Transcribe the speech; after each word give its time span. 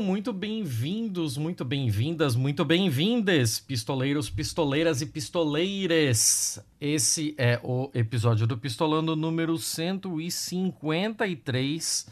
Sejam 0.00 0.12
muito 0.12 0.32
bem-vindos, 0.32 1.36
muito 1.36 1.62
bem-vindas, 1.62 2.34
muito 2.34 2.64
bem-vindes, 2.64 3.60
pistoleiros, 3.60 4.30
pistoleiras 4.30 5.02
e 5.02 5.06
pistoleires. 5.06 6.58
Esse 6.80 7.34
é 7.36 7.60
o 7.62 7.90
episódio 7.92 8.46
do 8.46 8.56
Pistolando 8.56 9.14
número 9.14 9.58
153. 9.58 12.06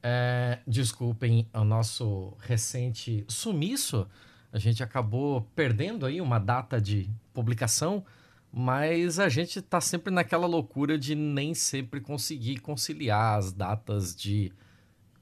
É, 0.00 0.60
desculpem 0.64 1.48
o 1.52 1.64
nosso 1.64 2.32
recente 2.38 3.24
sumiço. 3.26 4.06
A 4.52 4.58
gente 4.60 4.84
acabou 4.84 5.40
perdendo 5.56 6.06
aí 6.06 6.20
uma 6.20 6.38
data 6.38 6.80
de 6.80 7.10
publicação, 7.34 8.04
mas 8.52 9.18
a 9.18 9.28
gente 9.28 9.60
tá 9.60 9.80
sempre 9.80 10.14
naquela 10.14 10.46
loucura 10.46 10.96
de 10.96 11.16
nem 11.16 11.54
sempre 11.54 12.00
conseguir 12.00 12.58
conciliar 12.58 13.36
as 13.36 13.52
datas 13.52 14.14
de 14.14 14.52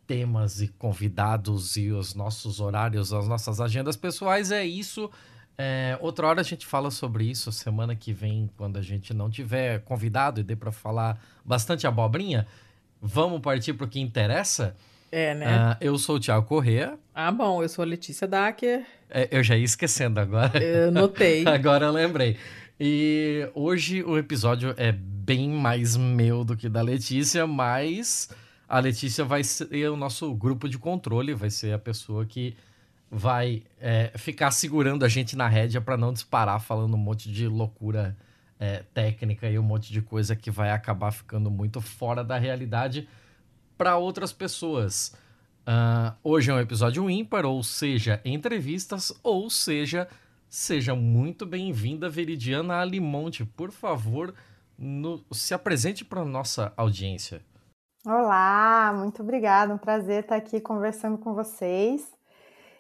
temas 0.07 0.61
e 0.61 0.69
convidados 0.69 1.77
e 1.77 1.91
os 1.91 2.15
nossos 2.15 2.61
horários, 2.61 3.13
as 3.13 3.29
nossas 3.29 3.61
agendas 3.61 3.97
pessoais. 3.97 4.51
É 4.51 4.65
isso. 4.65 5.11
É, 5.57 5.97
outra 6.01 6.27
hora 6.27 6.41
a 6.41 6.45
gente 6.45 6.67
fala 6.67 6.91
sobre 6.91 7.25
isso. 7.25 7.51
Semana 7.53 7.95
que 7.95 8.13
vem, 8.13 8.51
quando 8.57 8.77
a 8.77 8.83
gente 8.83 9.15
não 9.15 9.31
tiver 9.31 9.81
convidado 9.81 10.41
e 10.41 10.43
dê 10.43 10.57
para 10.57 10.73
falar 10.73 11.21
bastante 11.45 11.87
abobrinha, 11.87 12.47
vamos 13.01 13.41
partir 13.41 13.73
para 13.75 13.87
o 13.87 13.89
que 13.89 14.01
interessa. 14.01 14.77
É, 15.11 15.33
né? 15.33 15.47
Uh, 15.47 15.77
eu 15.81 15.99
sou 15.99 16.17
o 16.17 16.21
Thiago 16.21 16.47
Corrêa. 16.47 16.99
Ah, 17.15 17.31
bom, 17.31 17.63
eu 17.63 17.69
sou 17.69 17.85
a 17.85 17.87
Letícia 17.87 18.27
Dacker. 18.27 18.85
É, 19.09 19.29
eu 19.31 19.45
já 19.45 19.57
ia 19.57 19.65
esquecendo 19.65 20.19
agora. 20.19 20.61
Eu 20.61 20.91
notei. 20.91 21.47
agora 21.47 21.87
eu 21.87 21.93
lembrei. 21.93 22.37
E 22.81 23.49
hoje 23.55 24.03
o 24.03 24.19
episódio 24.19 24.75
é 24.77 24.91
bem 24.91 25.49
mais 25.49 25.97
meu 25.97 26.45
do 26.45 26.57
que 26.57 26.69
da 26.69 26.83
Letícia, 26.83 27.47
mas 27.47 28.29
a 28.69 28.79
Letícia 28.79 29.25
vai 29.25 29.45
ser 29.45 29.91
o 29.91 29.97
nosso 29.97 30.35
grupo 30.35 30.69
de 30.69 30.79
controle, 30.79 31.35
vai 31.35 31.51
ser 31.51 31.73
a 31.73 31.79
pessoa 31.79 32.25
que 32.25 32.57
vai 33.11 33.63
é, 33.81 34.13
ficar 34.17 34.51
segurando 34.51 35.05
a 35.05 35.09
gente 35.09 35.37
na 35.37 35.47
rédea 35.47 35.81
para 35.81 35.97
não 35.97 36.13
disparar 36.13 36.61
falando 36.61 36.95
um 36.95 36.99
monte 36.99 37.31
de 37.31 37.47
loucura 37.47 38.17
é, 38.59 38.83
técnica 38.93 39.49
e 39.49 39.59
um 39.59 39.63
monte 39.63 39.93
de 39.93 40.01
coisa 40.01 40.35
que 40.35 40.51
vai 40.51 40.71
acabar 40.71 41.13
ficando 41.13 41.51
muito 41.51 41.81
fora 41.81 42.25
da 42.25 42.39
realidade 42.39 43.09
para 43.77 43.97
outras 43.97 44.33
pessoas. 44.33 45.15
Uh, 45.67 46.15
hoje 46.23 46.51
é 46.51 46.55
um 46.55 46.61
episódio 46.61 47.09
ímpar, 47.09 47.47
ou 47.47 47.63
seja, 47.63 48.21
entrevistas, 48.25 49.13
ou 49.23 49.49
seja, 49.49 50.07
seja 50.49 50.95
muito 50.95 51.47
bem-vinda, 51.47 52.09
Veridiana 52.09 52.81
Alimonte. 52.81 53.45
Por 53.45 53.71
favor, 53.73 54.35
no, 54.79 55.25
se 55.33 55.55
apresente 55.55 56.05
para 56.05 56.25
nossa 56.25 56.73
audiência. 56.77 57.41
Olá, 58.07 58.93
muito 58.95 59.23
obrigada, 59.23 59.73
um 59.73 59.79
prazer 59.79 60.25
estar 60.25 60.37
aqui 60.37 60.61
conversando 60.61 61.17
com 61.17 61.33
vocês. 61.33 62.07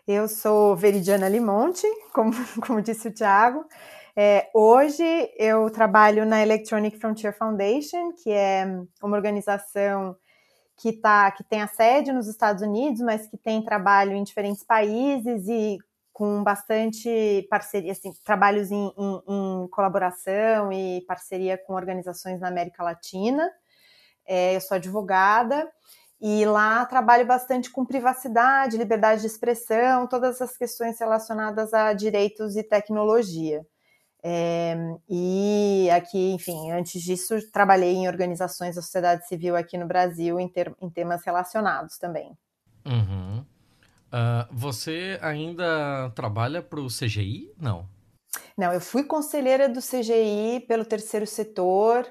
Eu 0.06 0.28
sou 0.28 0.76
Veridiana 0.76 1.30
Limonte, 1.30 1.86
como, 2.12 2.32
como 2.66 2.82
disse 2.82 3.08
o 3.08 3.12
Thiago. 3.12 3.64
É, 4.14 4.50
hoje 4.52 5.02
eu 5.38 5.70
trabalho 5.70 6.26
na 6.26 6.42
Electronic 6.42 6.98
Frontier 6.98 7.34
Foundation, 7.36 8.12
que 8.12 8.30
é 8.30 8.66
uma 9.02 9.16
organização 9.16 10.14
que, 10.76 10.92
tá, 10.92 11.30
que 11.30 11.42
tem 11.42 11.62
a 11.62 11.68
sede 11.68 12.12
nos 12.12 12.28
Estados 12.28 12.62
Unidos, 12.62 13.00
mas 13.00 13.26
que 13.26 13.38
tem 13.38 13.64
trabalho 13.64 14.12
em 14.12 14.24
diferentes 14.24 14.62
países 14.62 15.48
e 15.48 15.78
com 16.12 16.44
bastante 16.44 17.46
parceria, 17.48 17.92
assim, 17.92 18.12
trabalhos 18.24 18.70
em, 18.70 18.92
em, 18.98 19.22
em 19.28 19.68
colaboração 19.68 20.70
e 20.70 21.00
parceria 21.08 21.56
com 21.56 21.72
organizações 21.72 22.40
na 22.40 22.48
América 22.48 22.82
Latina. 22.84 23.50
É, 24.26 24.56
eu 24.56 24.60
sou 24.60 24.76
advogada 24.76 25.70
e 26.20 26.44
lá 26.46 26.84
trabalho 26.86 27.26
bastante 27.26 27.70
com 27.70 27.84
privacidade, 27.84 28.76
liberdade 28.76 29.20
de 29.20 29.26
expressão, 29.26 30.06
todas 30.06 30.40
as 30.40 30.56
questões 30.56 30.98
relacionadas 30.98 31.74
a 31.74 31.92
direitos 31.92 32.56
e 32.56 32.62
tecnologia. 32.62 33.64
É, 34.26 34.74
e 35.06 35.90
aqui, 35.90 36.32
enfim, 36.32 36.70
antes 36.70 37.02
disso, 37.02 37.34
trabalhei 37.52 37.92
em 37.92 38.08
organizações 38.08 38.74
da 38.74 38.80
sociedade 38.80 39.28
civil 39.28 39.54
aqui 39.54 39.76
no 39.76 39.86
Brasil 39.86 40.40
em, 40.40 40.48
ter, 40.48 40.74
em 40.80 40.88
temas 40.88 41.22
relacionados 41.26 41.98
também. 41.98 42.32
Uhum. 42.86 43.40
Uh, 43.40 44.48
você 44.50 45.18
ainda 45.20 46.10
trabalha 46.14 46.62
para 46.62 46.80
o 46.80 46.86
CGI? 46.86 47.52
Não. 47.60 47.86
Não, 48.56 48.72
eu 48.72 48.80
fui 48.80 49.04
conselheira 49.04 49.68
do 49.68 49.80
CGI 49.80 50.64
pelo 50.66 50.86
terceiro 50.86 51.26
setor, 51.26 52.06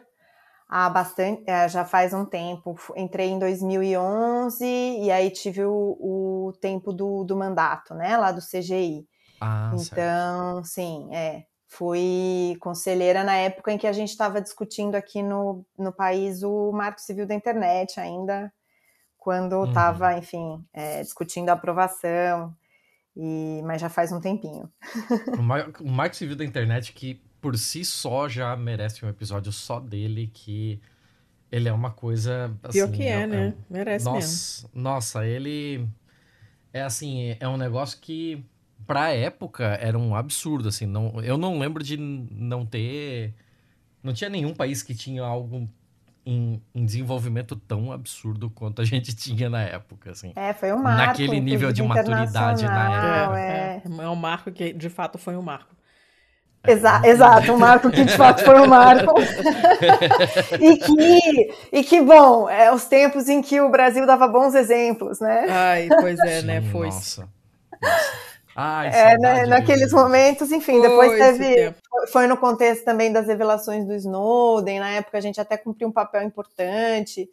há 0.68 0.90
bastante, 0.90 1.44
é, 1.47 1.68
já 1.68 1.85
faz 1.85 2.13
um 2.13 2.25
tempo. 2.25 2.75
Entrei 2.96 3.29
em 3.29 3.40
2011 3.40 4.66
e 4.66 5.12
aí 5.12 5.29
tive 5.29 5.63
o, 5.66 5.97
o 6.00 6.53
tempo 6.59 6.91
do, 6.91 7.24
do 7.24 7.35
mandato, 7.35 7.94
né, 7.94 8.18
lá 8.18 8.31
do 8.31 8.41
CGI. 8.41 9.07
Ah, 9.40 9.72
então, 9.73 10.63
certo. 10.63 10.66
sim, 10.66 11.09
é. 11.13 11.46
Fui 11.68 12.56
conselheira 12.59 13.23
na 13.23 13.35
época 13.35 13.72
em 13.72 13.79
que 13.79 13.88
a 13.88 13.91
gente 13.91 14.09
estava 14.09 14.40
discutindo 14.40 14.94
aqui 14.94 15.23
no, 15.23 15.66
no 15.78 15.91
país 15.91 16.44
o 16.44 16.72
Marco 16.72 17.02
Civil 17.02 17.25
da 17.25 17.34
Internet, 17.34 18.00
ainda 18.00 18.53
quando 19.18 19.63
estava, 19.66 20.12
uhum. 20.12 20.18
enfim, 20.19 20.66
é, 20.73 21.02
discutindo 21.02 21.50
a 21.50 21.53
aprovação, 21.53 22.53
e, 23.16 23.62
mas 23.63 23.81
já 23.81 23.90
faz 23.90 24.12
um 24.12 24.19
tempinho. 24.19 24.69
o 25.79 25.91
Marco 25.91 26.16
Civil 26.16 26.35
da 26.35 26.44
Internet 26.44 26.91
que 26.94 27.22
por 27.44 27.58
si 27.58 27.84
só 27.84 28.30
já 28.30 28.56
merece 28.56 29.06
um 29.06 29.09
episódio 29.09 29.52
só 29.52 29.78
dele, 29.78 30.31
que 30.34 30.80
ele 31.52 31.68
é 31.68 31.74
uma 31.74 31.92
coisa. 31.92 32.58
Assim, 32.64 32.80
Pior 32.80 32.90
que 32.90 33.04
é, 33.04 33.24
é 33.24 33.28
né? 33.28 33.48
É, 33.48 33.54
merece 33.70 34.06
nossa, 34.06 34.18
mesmo. 34.18 34.70
Nossa, 34.74 35.28
ele. 35.28 35.86
É 36.72 36.84
assim, 36.84 37.36
é 37.38 37.46
um 37.46 37.58
negócio 37.58 38.00
que, 38.00 38.46
pra 38.88 39.12
época, 39.12 39.66
era 39.82 40.00
um 40.00 40.16
absurdo, 40.16 40.70
assim. 40.70 40.86
Não, 40.86 41.22
eu 41.22 41.38
não 41.38 41.59
lembro 41.59 41.84
de 41.84 41.98
não 41.98 42.66
ter. 42.66 43.34
Não 44.02 44.14
tinha 44.14 44.30
nenhum 44.30 44.53
país 44.53 44.82
que 44.82 44.96
tinha 44.96 45.22
algo 45.22 45.70
em, 46.26 46.62
em, 46.74 46.86
desenvolvimento 46.86 47.58
tão 47.58 47.92
absurdo 47.92 48.50
quanto 48.50 48.82
a 48.82 48.86
gente 48.86 49.14
tinha 49.18 49.50
na 49.50 49.64
época, 49.64 50.12
assim. 50.12 50.32
É, 50.34 50.53
foi 50.53 50.72
um 50.72 50.82
marco. 50.82 51.08
Naquele 51.08 51.42
nível 51.42 51.74
de 51.74 51.84
maturidade 51.84 52.64
na 52.64 53.22
época. 53.22 53.40
É, 53.40 53.82
é, 53.86 54.03
é 54.06 54.09
um 54.09 54.16
marco 54.16 54.50
que, 54.50 54.72
de 54.72 54.90
fato, 54.90 55.18
foi 55.18 55.36
um 55.36 55.42
marco. 55.42 55.76
Exa 56.66 57.01
exato, 57.03 57.51
um 57.51 57.57
marco 57.57 57.91
que 57.91 58.06
de 58.06 58.16
fato 58.16 58.41
foi 58.44 58.62
um 58.62 58.68
marco. 58.68 59.13
e, 60.62 60.78
que, 60.78 61.53
e 61.74 61.84
que, 61.84 62.01
bom, 62.01 62.50
é 62.50 62.74
os 62.74 62.85
tempos 62.85 63.28
em 63.28 63.41
que 63.41 63.59
o 63.59 63.69
Brasil 63.69 64.06
dava 64.06 64.29
bons 64.29 64.56
exemplos, 64.56 65.19
né? 65.19 65.46
Ai, 65.50 65.90
pois 66.00 66.18
é, 66.19 66.41
né? 66.41 66.62
Sim, 66.62 66.68
né? 66.68 66.72
Foi. 66.72 66.85
Nossa. 66.88 67.29
nossa. 67.81 68.23
Ai, 68.56 68.88
é, 68.94 69.18
né, 69.18 69.46
naqueles 69.47 69.91
momentos, 69.91 70.52
enfim, 70.52 70.79
foi 70.79 70.81
depois 70.81 71.12
teve. 71.12 71.75
Foi 72.12 72.28
no 72.28 72.38
contexto 72.38 72.85
também 72.85 73.12
das 73.12 73.28
revelações 73.28 73.85
do 73.85 73.94
Snowden, 73.96 74.79
na 74.79 74.91
época 74.91 75.18
a 75.18 75.22
gente 75.22 75.41
até 75.41 75.57
cumpriu 75.57 75.88
um 75.88 75.91
papel 75.91 76.23
importante 76.23 77.29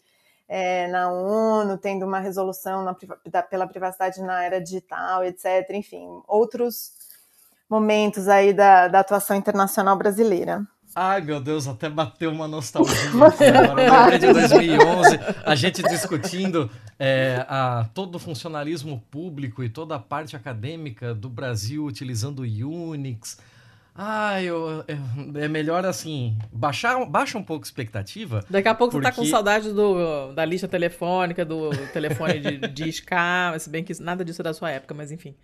é, 0.49 0.89
na 0.89 1.13
ONU, 1.13 1.79
tendo 1.79 2.05
uma 2.05 2.19
resolução 2.19 2.83
na, 2.83 2.97
da, 3.27 3.43
pela 3.43 3.69
privacidade 3.69 4.21
na 4.21 4.43
era 4.43 4.61
digital, 4.61 5.25
etc. 5.25 5.71
Enfim, 5.71 6.21
outros 6.27 6.93
momentos 7.71 8.29
aí 8.29 8.53
da, 8.53 8.89
da 8.89 9.01
atuação 9.01 9.37
internacional 9.37 9.97
brasileira. 9.97 10.67
Ai, 10.95 11.21
meu 11.21 11.41
Deus, 11.41 11.69
até 11.69 11.89
bateu 11.89 12.33
uma 12.33 12.49
nostalgia 12.49 12.97
agora. 13.71 14.19
De 14.19 14.33
2011, 14.33 15.21
a 15.45 15.55
gente 15.55 15.83
discutindo 15.85 16.69
é, 16.99 17.47
a, 17.49 17.87
todo 17.95 18.17
o 18.17 18.19
funcionalismo 18.19 19.01
público 19.09 19.63
e 19.63 19.69
toda 19.69 19.95
a 19.95 19.99
parte 20.01 20.35
acadêmica 20.35 21.15
do 21.15 21.29
Brasil 21.29 21.85
utilizando 21.85 22.41
Unix. 22.41 23.39
Ai, 23.95 24.47
eu, 24.47 24.85
é 25.35 25.47
melhor 25.47 25.85
assim, 25.85 26.37
baixar, 26.53 27.05
baixa 27.05 27.37
um 27.39 27.43
pouco 27.43 27.65
a 27.65 27.67
expectativa. 27.67 28.45
Daqui 28.49 28.69
a 28.69 28.75
pouco 28.75 28.93
porque... 28.93 29.07
você 29.07 29.13
tá 29.13 29.17
com 29.17 29.25
saudade 29.27 29.73
do, 29.73 30.33
da 30.33 30.45
lista 30.45 30.67
telefônica, 30.67 31.45
do 31.45 31.71
telefone 31.93 32.41
de, 32.41 32.59
de 32.69 32.89
escala, 32.89 33.59
se 33.59 33.69
bem 33.69 33.85
que 33.85 34.01
nada 34.01 34.25
disso 34.25 34.43
é 34.43 34.45
da 34.45 34.55
sua 34.55 34.71
época, 34.71 34.95
mas 34.95 35.13
enfim. 35.13 35.37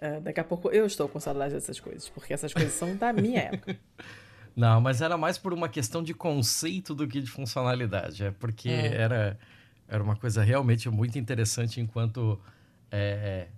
Uh, 0.00 0.20
daqui 0.20 0.40
a 0.40 0.44
pouco 0.44 0.70
eu 0.70 0.84
estou 0.84 1.08
com 1.08 1.18
saudade 1.18 1.54
dessas 1.54 1.80
coisas, 1.80 2.08
porque 2.08 2.34
essas 2.34 2.52
coisas 2.52 2.72
são 2.72 2.96
da 2.96 3.12
minha 3.12 3.40
época. 3.40 3.78
Não, 4.54 4.80
mas 4.80 5.02
era 5.02 5.18
mais 5.18 5.36
por 5.36 5.52
uma 5.52 5.68
questão 5.68 6.02
de 6.02 6.14
conceito 6.14 6.94
do 6.94 7.06
que 7.06 7.20
de 7.20 7.30
funcionalidade. 7.30 8.24
É 8.24 8.30
porque 8.30 8.70
é. 8.70 8.94
Era, 8.94 9.38
era 9.86 10.02
uma 10.02 10.16
coisa 10.16 10.42
realmente 10.42 10.88
muito 10.88 11.18
interessante 11.18 11.78
enquanto 11.78 12.40
é, 12.90 13.48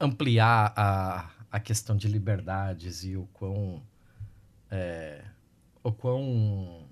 ampliar 0.00 0.72
a, 0.74 1.30
a 1.50 1.60
questão 1.60 1.96
de 1.96 2.08
liberdades 2.08 3.04
e 3.04 3.16
o 3.16 3.26
quão, 3.32 3.82
é, 4.70 5.22
o 5.82 5.92
quão 5.92 6.88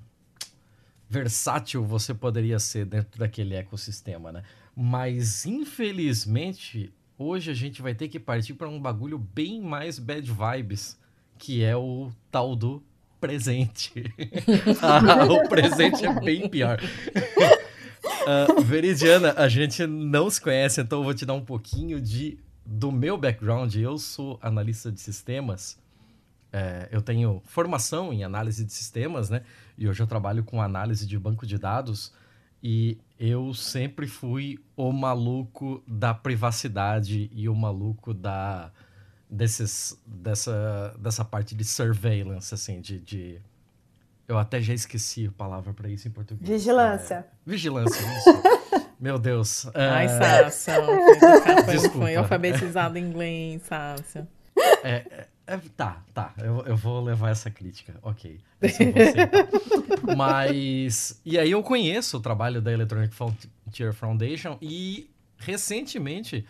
versátil 1.09 1.85
você 1.85 2.13
poderia 2.13 2.59
ser 2.59 2.85
dentro 2.85 3.19
daquele 3.19 3.55
ecossistema, 3.55 4.31
né? 4.31 4.43
Mas, 4.77 5.47
infelizmente, 5.47 6.93
Hoje 7.21 7.51
a 7.51 7.55
gente 7.55 7.83
vai 7.83 7.95
ter 7.97 8.07
que 8.07 8.21
partir 8.21 8.55
para 8.55 8.69
um 8.69 8.81
bagulho 8.81 9.19
bem 9.19 9.61
mais 9.61 9.99
bad 9.99 10.31
vibes, 10.31 10.97
que 11.37 11.65
é 11.65 11.77
o 11.77 12.13
tal 12.31 12.55
do 12.55 12.81
presente. 13.21 13.93
ah, 14.81 15.25
o 15.25 15.49
presente 15.49 16.07
é 16.07 16.21
bem 16.21 16.49
pior. 16.49 16.79
Uh, 18.23 18.63
Veridiana, 18.63 19.35
a 19.37 19.49
gente 19.49 19.85
não 19.85 20.31
se 20.31 20.41
conhece, 20.41 20.81
então 20.81 21.01
eu 21.01 21.05
vou 21.05 21.13
te 21.13 21.27
dar 21.27 21.35
um 21.35 21.45
pouquinho 21.45 22.01
de 22.01 22.39
do 22.65 22.93
meu 22.93 23.19
background. 23.19 23.75
Eu 23.75 23.99
sou 23.99 24.39
analista 24.41 24.93
de 24.93 25.01
sistemas. 25.01 25.77
É, 26.53 26.89
eu 26.93 27.03
tenho 27.03 27.43
formação 27.47 28.13
em 28.13 28.23
análise 28.23 28.65
de 28.65 28.73
sistemas, 28.73 29.29
né? 29.29 29.43
E 29.77 29.89
hoje 29.89 30.01
eu 30.01 30.07
trabalho 30.07 30.45
com 30.45 30.63
análise 30.63 31.05
de 31.05 31.19
banco 31.19 31.45
de 31.45 31.59
dados. 31.59 32.13
E 32.63 32.97
eu 33.19 33.53
sempre 33.53 34.07
fui 34.07 34.59
o 34.77 34.93
maluco 34.93 35.83
da 35.87 36.15
privacidade 36.15 37.31
e 37.33 37.49
o 37.49 37.55
maluco 37.55 38.15
da 38.15 38.71
desses 39.29 40.01
dessa 40.07 40.97
dessa 40.99 41.25
parte 41.25 41.55
de 41.55 41.65
surveillance 41.65 42.55
assim 42.55 42.81
de, 42.81 43.01
de 43.01 43.41
eu 44.29 44.39
até 44.39 44.61
já 44.61 44.75
esqueci 44.75 45.27
a 45.27 45.33
palavra 45.33 45.73
para 45.73 45.89
isso 45.89 46.07
em 46.07 46.11
português. 46.11 46.47
Vigilância. 46.47 47.15
É, 47.15 47.25
vigilância, 47.47 47.99
isso. 47.99 48.89
Meu 49.01 49.19
Deus. 49.19 49.65
É... 49.73 49.89
Ai, 49.89 50.09
Sácia. 50.09 50.75
Foi, 51.65 51.89
foi 51.89 52.17
alfabetizado 52.17 52.99
em 52.99 53.05
inglês, 53.05 53.63
Sácia. 53.63 54.29
É, 54.85 55.29
é, 55.49 55.59
tá, 55.75 56.03
tá. 56.13 56.35
Eu, 56.37 56.63
eu 56.67 56.77
vou 56.77 57.03
levar 57.03 57.31
essa 57.31 57.51
crítica. 57.51 57.95
Ok. 58.03 58.39
Mas. 60.15 61.21
E 61.25 61.39
aí 61.39 61.51
eu 61.51 61.63
conheço 61.63 62.19
o 62.19 62.21
trabalho 62.21 62.61
da 62.61 62.71
Electronic 62.71 63.15
Frontier 63.15 63.95
Foundation 63.95 64.59
e 64.61 65.09
recentemente 65.39 66.45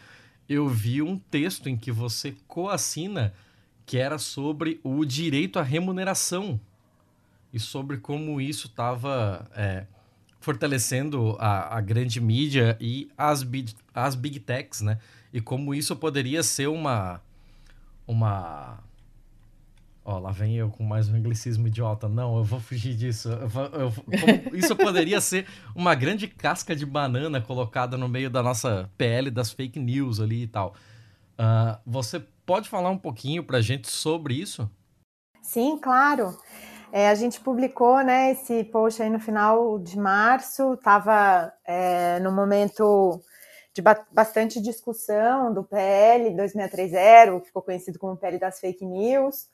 eu 0.49 0.69
vi 0.69 1.01
um 1.01 1.17
texto 1.17 1.69
em 1.69 1.77
que 1.77 1.93
você 1.93 2.35
coassina 2.49 3.33
que 3.87 3.99
era 3.99 4.19
sobre 4.19 4.81
o 4.83 5.05
direito 5.05 5.59
à 5.59 5.63
remuneração 5.63 6.61
e 7.53 7.61
sobre 7.61 7.99
como 7.99 8.41
isso 8.41 8.67
estava 8.67 9.49
é, 9.55 9.87
fortalecendo 10.41 11.37
a, 11.39 11.77
a, 11.77 11.81
grande 11.81 12.21
mídia 12.21 12.77
e 12.81 13.11
as 13.17 13.43
big, 13.43 13.75
as 13.95 14.15
big 14.15 14.41
techs, 14.41 14.81
né? 14.81 14.99
E 15.33 15.41
como 15.41 15.75
isso 15.75 15.95
poderia 15.95 16.43
ser 16.43 16.69
uma. 16.69 17.23
uma 18.07 18.88
Ó, 20.11 20.19
lá 20.19 20.31
vem 20.31 20.57
eu 20.57 20.71
com 20.71 20.83
mais 20.83 21.07
um 21.11 21.17
anglicismo 21.17 21.67
idiota. 21.67 22.09
Não, 22.09 22.39
eu 22.39 22.43
vou 22.43 22.59
fugir 22.59 22.97
disso. 22.97 23.29
Eu 23.29 23.47
vou, 23.47 23.65
eu, 23.67 23.93
isso 24.57 24.75
poderia 24.75 25.21
ser 25.21 25.47
uma 25.77 25.95
grande 25.95 26.27
casca 26.27 26.75
de 26.75 26.87
banana 26.87 27.43
colocada 27.43 27.95
no 27.95 28.09
meio 28.09 28.31
da 28.31 28.43
nossa 28.43 28.91
PL 28.97 29.31
das 29.31 29.53
fake 29.53 29.79
news 29.79 30.19
ali 30.19 30.45
e 30.45 30.47
tal. 30.47 30.75
Uh, 31.39 31.79
você 31.85 32.21
pode 32.47 32.71
falar 32.71 32.89
um 32.89 32.97
pouquinho 32.97 33.45
pra 33.45 33.61
gente 33.61 33.91
sobre 33.91 34.33
isso? 34.33 34.71
Sim, 35.43 35.77
claro. 35.77 36.35
É, 36.91 37.11
a 37.11 37.15
gente 37.15 37.39
publicou 37.39 38.03
né, 38.03 38.33
esse 38.33 38.65
post 38.65 39.03
aí 39.03 39.11
no 39.11 39.21
final 39.21 39.79
de 39.79 39.99
março, 39.99 40.73
estava 40.73 41.53
é, 41.67 42.19
no 42.21 42.33
momento 42.33 43.21
de 43.75 43.83
ba 43.83 44.07
bastante 44.11 44.59
discussão 44.59 45.53
do 45.53 45.63
PL 45.63 46.35
2630, 46.35 47.41
que 47.41 47.49
ficou 47.49 47.61
conhecido 47.61 47.99
como 47.99 48.17
PL 48.17 48.39
das 48.39 48.59
fake 48.59 48.87
news, 48.87 49.51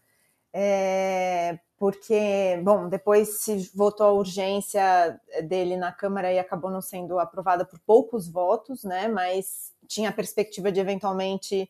é, 0.56 1.58
porque, 1.76 2.60
bom, 2.62 2.88
depois 2.88 3.40
se 3.40 3.72
votou 3.74 4.06
a 4.06 4.12
urgência 4.12 5.20
dele 5.48 5.76
na 5.76 5.90
Câmara 5.90 6.32
e 6.32 6.38
acabou 6.38 6.70
não 6.70 6.80
sendo 6.80 7.18
aprovada 7.18 7.64
por 7.64 7.80
poucos 7.80 8.28
votos, 8.28 8.84
né, 8.84 9.08
mas 9.08 9.72
tinha 9.88 10.10
a 10.10 10.12
perspectiva 10.12 10.70
de 10.70 10.78
eventualmente 10.78 11.68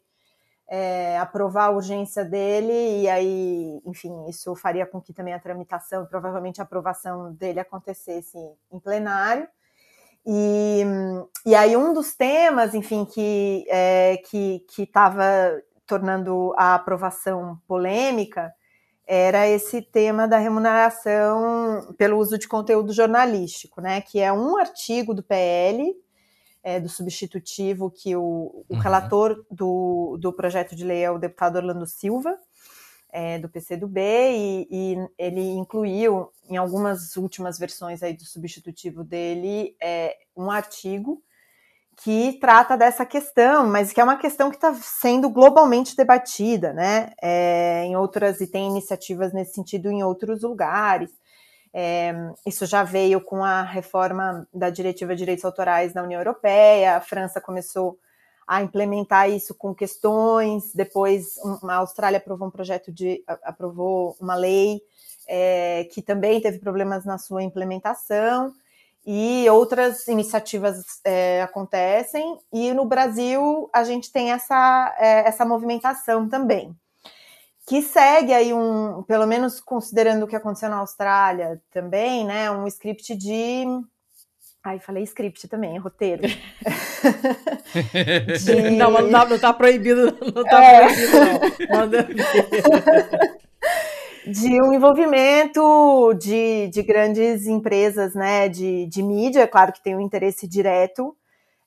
é, 0.69 1.17
aprovar 1.17 1.69
a 1.69 1.71
urgência 1.71 2.27
dele, 2.27 3.01
e 3.03 3.09
aí, 3.09 3.81
enfim, 3.87 4.29
isso 4.29 4.55
faria 4.55 4.85
com 4.85 5.01
que 5.01 5.15
também 5.15 5.33
a 5.33 5.41
tramitação 5.41 6.05
provavelmente 6.05 6.61
a 6.61 6.65
aprovação 6.65 7.33
dele 7.33 7.61
acontecesse 7.61 8.37
em 8.71 8.79
plenário. 8.79 9.49
E, 10.27 10.83
e 11.47 11.55
aí 11.55 11.75
um 11.75 11.95
dos 11.95 12.15
temas, 12.15 12.75
enfim, 12.75 13.07
que 13.07 13.65
é, 13.69 14.19
que 14.27 14.65
estava 14.79 15.25
tornando 15.87 16.55
a 16.57 16.75
aprovação 16.75 17.59
polêmica 17.67 18.55
era 19.07 19.47
esse 19.47 19.83
tema 19.83 20.27
da 20.27 20.39
remuneração 20.39 21.95
pelo 21.99 22.19
uso 22.19 22.39
de 22.39 22.49
conteúdo 22.49 22.93
jornalístico, 22.93 23.81
né? 23.81 24.01
Que 24.01 24.21
é 24.21 24.33
um 24.33 24.57
artigo 24.57 25.15
do 25.15 25.23
PL 25.23 25.95
é, 26.65 26.81
do 26.81 26.89
substitutivo 26.89 27.91
que 27.91 28.17
o, 28.17 28.23
o 28.23 28.65
uhum. 28.71 28.79
relator 28.79 29.45
do, 29.51 30.17
do 30.19 30.33
projeto 30.33 30.75
de 30.75 30.83
lei 30.83 31.05
é 31.05 31.11
o 31.11 31.19
deputado 31.19 31.57
Orlando 31.57 31.87
Silva, 31.87 32.39
é, 33.13 33.39
do 33.39 33.49
PCdoB, 33.51 34.01
e, 34.01 34.67
e 34.71 34.97
ele 35.19 35.43
incluiu 35.43 36.33
em 36.49 36.57
algumas 36.57 37.17
últimas 37.17 37.59
versões 37.59 38.03
aí 38.03 38.15
do 38.15 38.25
substitutivo 38.25 39.05
dele 39.05 39.77
é, 39.81 40.17
um 40.35 40.51
artigo 40.51 41.23
que 41.97 42.39
trata 42.41 42.77
dessa 42.77 43.07
questão, 43.07 43.67
mas 43.67 43.93
que 43.93 44.01
é 44.01 44.05
uma 44.05 44.17
questão 44.17 44.51
que 44.51 44.57
está 44.57 44.75
sendo 44.75 45.29
globalmente 45.29 45.97
debatida, 45.97 46.73
né? 46.73 47.13
É, 47.23 47.85
em 47.85 47.97
outras 47.97 48.41
e 48.41 48.47
tem 48.47 48.69
iniciativas 48.69 49.33
nesse 49.33 49.55
sentido 49.55 49.91
em 49.91 50.03
outros 50.03 50.43
lugares. 50.43 51.11
É, 51.73 52.15
isso 52.47 52.67
já 52.67 52.85
veio 52.85 53.21
com 53.21 53.43
a 53.45 53.63
reforma 53.63 54.47
da 54.55 54.71
Diretiva 54.71 55.15
de 55.15 55.19
Direitos 55.19 55.45
Autorais 55.45 55.93
na 55.93 56.03
União 56.03 56.21
Europeia, 56.21 56.97
a 56.97 57.01
França 57.01 57.41
começou 57.41 57.99
a 58.47 58.63
implementar 58.63 59.31
isso 59.31 59.55
com 59.55 59.75
questões, 59.75 60.73
depois 60.75 61.35
a 61.63 61.77
Austrália 61.77 62.19
aprovou 62.19 62.47
um 62.47 62.51
projeto 62.51 62.93
de 62.93 63.25
aprovou 63.43 64.15
uma 64.21 64.35
lei 64.35 64.81
é, 65.27 65.89
que 65.93 66.03
também 66.03 66.41
teve 66.41 66.59
problemas 66.59 67.05
na 67.05 67.19
sua 67.19 67.43
implementação 67.43 68.53
e 69.07 69.49
outras 69.51 70.09
iniciativas 70.09 70.83
é, 71.05 71.43
acontecem 71.43 72.39
e 72.53 72.73
no 72.73 72.85
Brasil 72.85 73.69
a 73.73 73.85
gente 73.85 74.11
tem 74.11 74.33
essa, 74.33 74.95
é, 74.99 75.29
essa 75.29 75.45
movimentação 75.45 76.29
também 76.29 76.75
que 77.67 77.81
segue 77.83 78.33
aí 78.33 78.53
um, 78.53 79.03
pelo 79.03 79.27
menos 79.27 79.61
considerando 79.61 80.25
o 80.25 80.27
que 80.27 80.37
aconteceu 80.37 80.69
na 80.69 80.77
Austrália 80.77 81.61
também, 81.71 82.25
né, 82.25 82.51
um 82.51 82.67
script 82.67 83.15
de 83.15 83.65
Ai, 84.67 84.79
falei 84.79 85.03
script 85.03 85.47
também, 85.47 85.77
roteiro. 85.77 86.23
de... 88.43 88.71
Não, 88.71 88.91
não, 88.91 89.29
não 89.29 89.39
tá 89.39 89.53
proibido, 89.53 90.07
não 90.35 90.43
tá 90.43 90.65
é. 90.65 90.87
proibido, 90.87 91.19
não. 91.21 91.79
Manda 91.81 92.09
de 94.27 94.63
um 94.63 94.73
envolvimento 94.73 96.15
de, 96.15 96.69
de 96.69 96.83
grandes 96.83 97.47
empresas 97.47 98.15
né, 98.15 98.49
de, 98.49 98.87
de 98.87 99.03
mídia, 99.03 99.47
claro 99.47 99.73
que 99.73 99.83
tem 99.83 99.95
um 99.95 100.01
interesse 100.01 100.49
direto, 100.49 101.17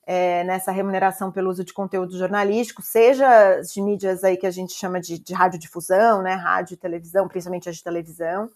é, 0.06 0.42
nessa 0.44 0.72
remuneração 0.72 1.30
pelo 1.30 1.50
uso 1.50 1.62
de 1.62 1.72
conteúdo 1.72 2.16
jornalístico, 2.16 2.80
seja 2.80 3.60
de 3.60 3.82
mídias 3.82 4.24
aí 4.24 4.36
que 4.36 4.46
a 4.46 4.50
gente 4.50 4.72
chama 4.72 5.00
de, 5.00 5.18
de 5.18 5.34
radiodifusão, 5.34 6.22
né, 6.22 6.32
rádio 6.32 6.74
e 6.74 6.78
televisão, 6.78 7.28
principalmente 7.28 7.68
as 7.68 7.76
de 7.76 7.84
televisão, 7.84 8.48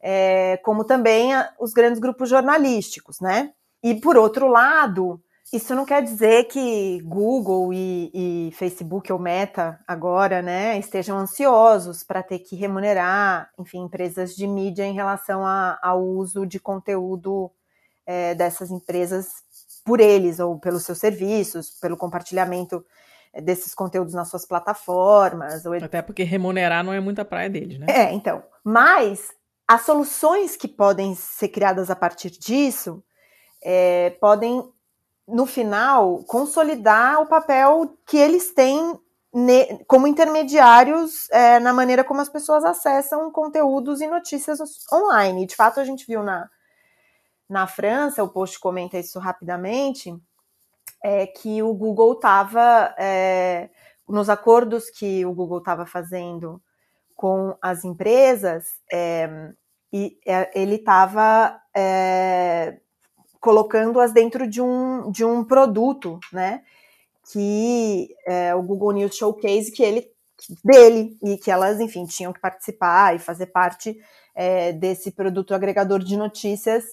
é, 0.00 0.56
como 0.64 0.84
também 0.84 1.34
a, 1.34 1.52
os 1.60 1.72
grandes 1.72 2.00
grupos 2.00 2.30
jornalísticos, 2.30 3.20
né? 3.20 3.52
E 3.82 3.94
por 3.96 4.16
outro 4.16 4.48
lado, 4.48 5.20
isso 5.52 5.74
não 5.74 5.84
quer 5.84 6.02
dizer 6.02 6.44
que 6.44 7.00
Google 7.02 7.72
e, 7.72 8.10
e 8.48 8.52
Facebook 8.52 9.12
ou 9.12 9.18
Meta 9.18 9.80
agora, 9.86 10.42
né, 10.42 10.78
estejam 10.78 11.18
ansiosos 11.18 12.02
para 12.02 12.22
ter 12.22 12.40
que 12.40 12.56
remunerar, 12.56 13.50
enfim, 13.58 13.84
empresas 13.84 14.34
de 14.34 14.46
mídia 14.46 14.84
em 14.84 14.94
relação 14.94 15.46
a, 15.46 15.78
ao 15.82 16.02
uso 16.02 16.46
de 16.46 16.60
conteúdo 16.60 17.50
é, 18.06 18.34
dessas 18.34 18.70
empresas 18.70 19.28
por 19.84 20.00
eles 20.00 20.38
ou 20.38 20.58
pelos 20.58 20.84
seus 20.84 20.98
serviços, 20.98 21.70
pelo 21.80 21.96
compartilhamento 21.96 22.84
eh, 23.32 23.40
desses 23.40 23.74
conteúdos 23.74 24.12
nas 24.12 24.28
suas 24.28 24.46
plataformas. 24.46 25.64
Ou... 25.64 25.74
Até 25.74 26.02
porque 26.02 26.22
remunerar 26.24 26.84
não 26.84 26.92
é 26.92 27.00
muita 27.00 27.24
praia 27.24 27.48
deles, 27.48 27.78
né? 27.78 27.86
É, 27.88 28.12
então. 28.12 28.42
Mas 28.62 29.30
as 29.66 29.82
soluções 29.82 30.56
que 30.56 30.68
podem 30.68 31.14
ser 31.14 31.48
criadas 31.48 31.90
a 31.90 31.96
partir 31.96 32.30
disso 32.30 33.02
é, 33.62 34.10
podem, 34.20 34.62
no 35.28 35.46
final, 35.46 36.24
consolidar 36.24 37.20
o 37.20 37.26
papel 37.26 37.94
que 38.06 38.16
eles 38.16 38.52
têm 38.52 38.98
como 39.86 40.06
intermediários 40.06 41.30
é, 41.30 41.60
na 41.60 41.72
maneira 41.72 42.02
como 42.02 42.20
as 42.20 42.30
pessoas 42.30 42.64
acessam 42.64 43.30
conteúdos 43.30 44.00
e 44.00 44.06
notícias 44.06 44.58
online. 44.92 45.46
De 45.46 45.54
fato, 45.54 45.78
a 45.78 45.84
gente 45.84 46.06
viu 46.06 46.22
na, 46.22 46.48
na 47.48 47.66
França, 47.66 48.24
o 48.24 48.28
post 48.28 48.58
comenta 48.58 48.98
isso 48.98 49.18
rapidamente, 49.18 50.16
é 51.04 51.26
que 51.26 51.62
o 51.62 51.74
Google 51.74 52.14
estava, 52.14 52.94
é, 52.98 53.68
nos 54.08 54.30
acordos 54.30 54.88
que 54.90 55.24
o 55.26 55.34
Google 55.34 55.58
estava 55.58 55.84
fazendo 55.84 56.60
com 57.14 57.56
as 57.60 57.84
empresas, 57.84 58.64
é, 58.90 59.52
e 59.92 60.18
é, 60.26 60.50
ele 60.60 60.76
estava 60.76 61.60
é, 61.74 62.80
colocando-as 63.40 64.12
dentro 64.12 64.48
de 64.48 64.60
um, 64.60 65.10
de 65.10 65.24
um 65.24 65.44
produto, 65.44 66.18
né? 66.32 66.62
Que 67.32 68.08
é 68.26 68.54
o 68.54 68.62
Google 68.62 68.92
News 68.92 69.16
Showcase, 69.16 69.72
que 69.72 69.82
ele 69.82 70.08
dele, 70.64 71.18
e 71.22 71.36
que 71.36 71.50
elas, 71.50 71.80
enfim, 71.80 72.04
tinham 72.06 72.32
que 72.32 72.40
participar 72.40 73.14
e 73.14 73.18
fazer 73.18 73.46
parte 73.46 73.98
é, 74.34 74.72
desse 74.72 75.10
produto 75.10 75.54
agregador 75.54 75.98
de 75.98 76.16
notícias 76.16 76.84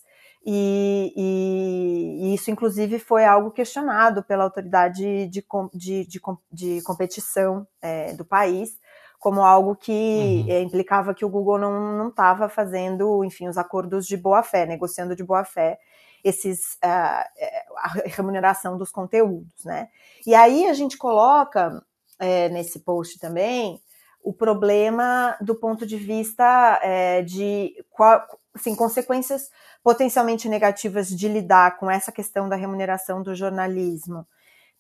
E, 0.47 1.11
e, 1.15 2.27
e, 2.27 2.35
isso, 2.35 2.51
inclusive, 2.51 2.99
foi 2.99 3.25
algo 3.25 3.51
questionado 3.51 4.23
pela 4.23 4.43
autoridade 4.43 5.27
de, 5.27 5.43
de, 5.73 6.05
de, 6.05 6.37
de 6.51 6.81
competição 6.83 7.67
é, 7.81 8.13
do 8.13 8.23
país, 8.23 8.77
como 9.19 9.41
algo 9.41 9.75
que 9.75 9.91
uhum. 9.91 10.51
é, 10.51 10.61
implicava 10.61 11.15
que 11.15 11.25
o 11.25 11.29
Google 11.29 11.57
não 11.57 12.09
estava 12.09 12.47
fazendo, 12.47 13.23
enfim, 13.23 13.47
os 13.47 13.57
acordos 13.57 14.05
de 14.05 14.15
boa 14.15 14.43
fé, 14.43 14.67
negociando 14.67 15.15
de 15.15 15.23
boa 15.23 15.43
fé 15.43 15.79
esses 16.25 16.73
uh, 16.83 17.75
a 17.77 17.93
remuneração 18.07 18.79
dos 18.79 18.91
conteúdos, 18.91 19.63
né? 19.63 19.89
E 20.25 20.33
aí 20.33 20.65
a 20.67 20.73
gente 20.73 20.97
coloca 20.97 21.85
é, 22.17 22.49
nesse 22.49 22.79
post 22.79 23.19
também 23.19 23.79
o 24.23 24.33
problema 24.33 25.37
do 25.39 25.53
ponto 25.53 25.85
de 25.85 25.97
vista 25.97 26.79
é, 26.81 27.21
de 27.21 27.75
qual, 27.91 28.25
assim, 28.55 28.75
consequências 28.75 29.51
potencialmente 29.83 30.49
negativas 30.49 31.09
de 31.09 31.27
lidar 31.27 31.77
com 31.77 31.91
essa 31.91 32.11
questão 32.11 32.49
da 32.49 32.55
remuneração 32.55 33.21
do 33.21 33.35
jornalismo 33.35 34.25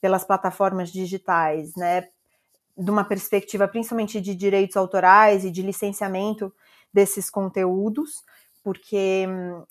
pelas 0.01 0.23
plataformas 0.23 0.91
digitais, 0.91 1.75
né? 1.75 2.07
De 2.75 2.89
uma 2.89 3.03
perspectiva 3.03 3.67
principalmente 3.67 4.19
de 4.19 4.33
direitos 4.33 4.75
autorais 4.75 5.45
e 5.45 5.51
de 5.51 5.61
licenciamento 5.61 6.51
desses 6.91 7.29
conteúdos, 7.29 8.23
porque 8.65 9.27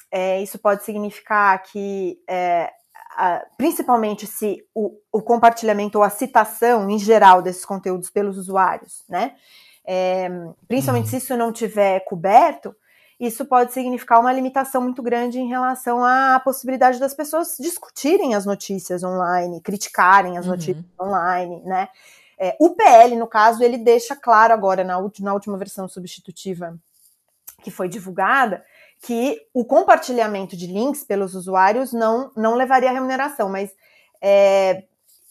é, 0.09 0.41
isso 0.41 0.57
pode 0.57 0.85
significar 0.85 1.61
que, 1.65 2.17
é, 2.31 2.71
a, 3.17 3.45
principalmente 3.59 4.25
se 4.25 4.65
o, 4.73 4.97
o, 5.11 5.21
compartilhamento 5.21 5.99
ou 5.99 6.05
a 6.05 6.11
citação 6.11 6.89
em 6.89 6.97
geral 6.97 7.43
desses 7.43 7.65
conteúdos 7.65 8.09
pelos 8.09 8.39
usuários, 8.39 9.03
né? 9.09 9.35
É, 9.85 10.31
principalmente 10.69 11.07
uhum. 11.07 11.11
se 11.11 11.17
isso 11.17 11.37
não 11.37 11.53
tiver 11.53 12.05
coberto, 12.05 12.73
isso 13.19 13.45
pode 13.45 13.73
significar 13.73 14.21
uma 14.21 14.33
limitação 14.33 14.81
muito 14.81 15.03
grande 15.03 15.41
em 15.41 15.49
relação 15.49 16.05
à 16.05 16.39
possibilidade 16.39 17.01
das 17.01 17.15
pessoas 17.15 17.57
discutirem 17.59 18.37
as 18.37 18.47
notícias 18.47 19.03
online, 19.03 19.61
criticarem 19.61 20.39
as 20.39 20.45
uhum. 20.45 20.53
notícias 20.53 20.85
online, 21.01 21.61
né? 21.65 21.89
É, 22.39 22.57
o 22.61 22.71
PL, 22.77 23.17
no 23.17 23.27
caso, 23.27 23.61
ele 23.65 23.77
deixa 23.77 24.15
claro 24.15 24.55
agora, 24.55 24.85
na, 24.85 25.01
na 25.19 25.35
última 25.35 25.59
versão 25.59 25.89
substitutiva 25.89 26.79
que 27.65 27.71
foi 27.71 27.89
divulgada, 27.89 28.63
que 29.03 29.41
o 29.53 29.65
compartilhamento 29.65 30.57
de 30.57 30.67
links 30.67 31.05
pelos 31.05 31.35
usuários 31.35 31.93
não, 31.93 32.31
não 32.37 32.55
levaria 32.55 32.91
à 32.91 32.93
remuneração, 32.93 33.49
mas 33.49 33.71
é, 34.23 34.85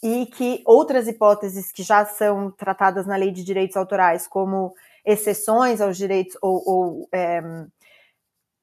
e 0.04 0.26
que 0.26 0.62
outras 0.66 1.08
hipóteses 1.08 1.72
que 1.72 1.82
já 1.82 2.06
são 2.06 2.52
tratadas 2.52 3.08
na 3.08 3.16
lei 3.16 3.32
de 3.32 3.44
direitos 3.44 3.78
autorais, 3.78 4.28
como 4.28 4.76
exceções 5.06 5.82
aos 5.82 5.98
direitos 5.98 6.38
ou, 6.42 6.62
ou 6.66 7.10
é, 7.12 7.42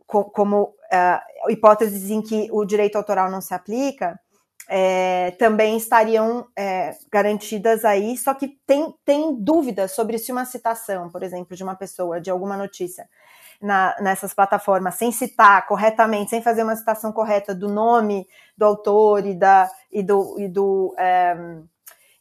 como 0.06 0.74
é, 0.92 1.20
hipóteses 1.48 2.10
em 2.10 2.20
que 2.20 2.48
o 2.52 2.64
direito 2.64 2.96
autoral 2.96 3.30
não 3.30 3.40
se 3.40 3.54
aplica, 3.54 4.20
é, 4.68 5.32
também 5.32 5.76
estariam 5.76 6.46
é, 6.56 6.94
garantidas 7.10 7.84
aí, 7.84 8.16
só 8.16 8.34
que 8.34 8.56
tem, 8.66 8.94
tem 9.04 9.34
dúvidas 9.34 9.92
sobre 9.92 10.18
se 10.18 10.30
uma 10.30 10.44
citação, 10.44 11.10
por 11.10 11.22
exemplo, 11.22 11.56
de 11.56 11.64
uma 11.64 11.74
pessoa, 11.74 12.20
de 12.20 12.30
alguma 12.30 12.56
notícia, 12.56 13.08
na, 13.60 13.94
nessas 14.00 14.32
plataformas 14.32 14.94
sem 14.94 15.12
citar 15.12 15.66
corretamente, 15.66 16.30
sem 16.30 16.42
fazer 16.42 16.62
uma 16.62 16.76
citação 16.76 17.12
correta 17.12 17.54
do 17.54 17.68
nome 17.68 18.26
do 18.56 18.64
autor 18.64 19.26
e, 19.26 19.34
da, 19.34 19.70
e, 19.92 20.02
do, 20.02 20.36
e, 20.38 20.48
do, 20.48 20.94
é, 20.98 21.36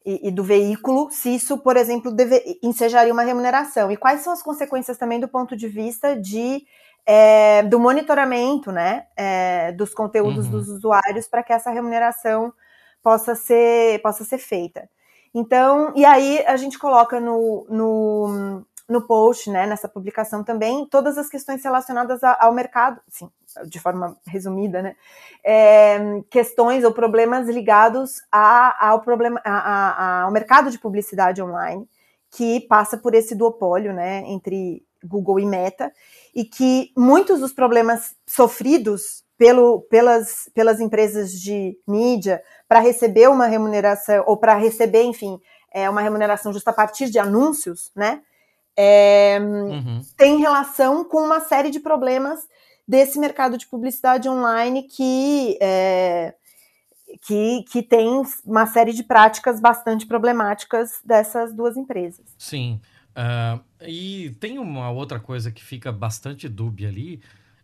e, 0.06 0.28
e 0.28 0.32
do 0.32 0.44
veículo, 0.44 1.10
se 1.12 1.34
isso, 1.34 1.58
por 1.58 1.78
exemplo, 1.78 2.12
deve, 2.12 2.60
ensejaria 2.64 3.14
uma 3.14 3.24
remuneração. 3.24 3.92
E 3.92 3.98
quais 3.98 4.22
são 4.22 4.34
as 4.34 4.42
consequências 4.42 4.98
também 4.98 5.20
do 5.20 5.28
ponto 5.28 5.56
de 5.56 5.68
vista 5.68 6.16
de 6.16 6.66
é, 7.06 7.64
do 7.64 7.80
monitoramento 7.80 8.72
né, 8.72 9.08
é, 9.16 9.72
dos 9.72 9.94
conteúdos 9.94 10.46
uhum. 10.46 10.52
dos 10.52 10.70
usuários 10.70 11.28
para 11.28 11.42
que 11.42 11.52
essa 11.52 11.72
remuneração 11.72 12.54
possa 13.02 13.34
ser, 13.34 14.02
possa 14.02 14.24
ser 14.24 14.38
feita. 14.38 14.88
Então, 15.34 15.94
e 15.96 16.06
aí 16.06 16.44
a 16.46 16.58
gente 16.58 16.78
coloca 16.78 17.20
no, 17.20 17.66
no, 17.70 18.66
no 18.90 19.06
post, 19.06 19.50
né, 19.52 19.68
nessa 19.68 19.88
publicação 19.88 20.44
também, 20.44 20.86
todas 20.88 21.18
as 21.18 21.30
questões 21.30 21.64
relacionadas 21.64 22.22
ao 22.24 22.52
mercado, 22.52 23.00
assim, 23.08 23.30
de 23.68 23.80
forma 23.80 24.18
resumida, 24.26 24.82
né, 24.82 24.96
é, 25.44 26.22
questões 26.30 26.84
ou 26.84 26.92
problemas 26.92 27.48
ligados 27.48 28.22
a, 28.32 28.90
ao, 28.90 29.02
problema, 29.02 29.40
a, 29.46 30.24
ao 30.24 30.32
mercado 30.32 30.72
de 30.72 30.80
publicidade 30.80 31.42
online, 31.42 31.88
que 32.32 32.62
passa 32.62 32.98
por 32.98 33.14
esse 33.14 33.36
duopólio, 33.36 33.94
né, 33.94 34.24
entre 34.26 34.84
Google 35.04 35.40
e 35.40 35.46
Meta, 35.46 35.94
e 36.34 36.44
que 36.44 36.92
muitos 36.98 37.40
dos 37.40 37.54
problemas 37.54 38.16
sofridos 38.26 39.24
pelo, 39.38 39.82
pelas, 39.84 40.50
pelas 40.54 40.80
empresas 40.80 41.32
de 41.32 41.78
mídia 41.88 42.44
para 42.68 42.80
receber 42.80 43.30
uma 43.30 43.46
remuneração, 43.46 44.24
ou 44.28 44.36
para 44.36 44.56
receber, 44.56 45.04
enfim, 45.04 45.40
é, 45.72 45.90
uma 45.90 46.02
remuneração 46.02 46.52
justa 46.52 46.72
a 46.72 46.74
partir 46.74 47.10
de 47.10 47.20
anúncios, 47.20 47.92
né, 47.96 48.22
é, 48.82 49.38
uhum. 49.42 50.02
tem 50.16 50.40
relação 50.40 51.04
com 51.04 51.18
uma 51.18 51.42
série 51.42 51.70
de 51.70 51.82
problemas 51.82 52.48
desse 52.88 53.20
mercado 53.20 53.58
de 53.58 53.68
publicidade 53.68 54.30
online 54.30 54.84
que, 54.84 55.58
é, 55.62 56.34
que, 57.28 57.66
que 57.70 57.84
tem 57.84 58.24
uma 58.46 58.66
série 58.66 58.94
de 58.94 59.04
práticas 59.04 59.60
bastante 59.60 60.06
problemáticas 60.06 61.02
dessas 61.04 61.54
duas 61.54 61.76
empresas. 61.76 62.26
Sim. 62.38 62.80
Uh, 63.10 63.62
e 63.86 64.30
tem 64.40 64.58
uma 64.60 64.90
outra 64.90 65.20
coisa 65.20 65.52
que 65.52 65.62
fica 65.62 65.92
bastante 65.92 66.48
dúbia 66.48 66.88
ali, 66.88 67.22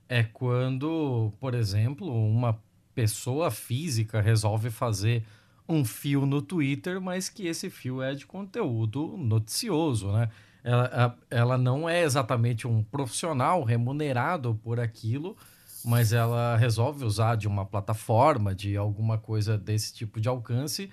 é 0.10 0.22
quando, 0.22 1.32
por 1.40 1.54
exemplo, 1.56 2.12
uma 2.14 2.60
pessoa 2.94 3.50
física 3.50 4.20
resolve 4.20 4.70
fazer 4.70 5.24
um 5.68 5.86
fio 5.86 6.26
no 6.26 6.42
Twitter, 6.42 7.00
mas 7.00 7.30
que 7.30 7.48
esse 7.48 7.70
fio 7.70 8.02
é 8.02 8.14
de 8.14 8.26
conteúdo 8.26 9.16
noticioso, 9.16 10.12
né? 10.12 10.30
Ela, 10.66 11.16
ela 11.30 11.58
não 11.60 11.88
é 11.88 12.02
exatamente 12.02 12.68
um 12.68 12.82
profissional 12.82 13.64
remunerado 13.64 14.56
por 14.64 14.80
aquilo, 14.80 15.38
mas 15.84 16.12
ela 16.12 16.58
resolve 16.58 17.06
usar 17.06 17.36
de 17.36 17.48
uma 17.48 17.64
plataforma, 17.64 18.56
de 18.56 18.76
alguma 18.76 19.20
coisa 19.20 19.60
desse 19.60 19.94
tipo 19.94 20.20
de 20.20 20.28
alcance, 20.28 20.90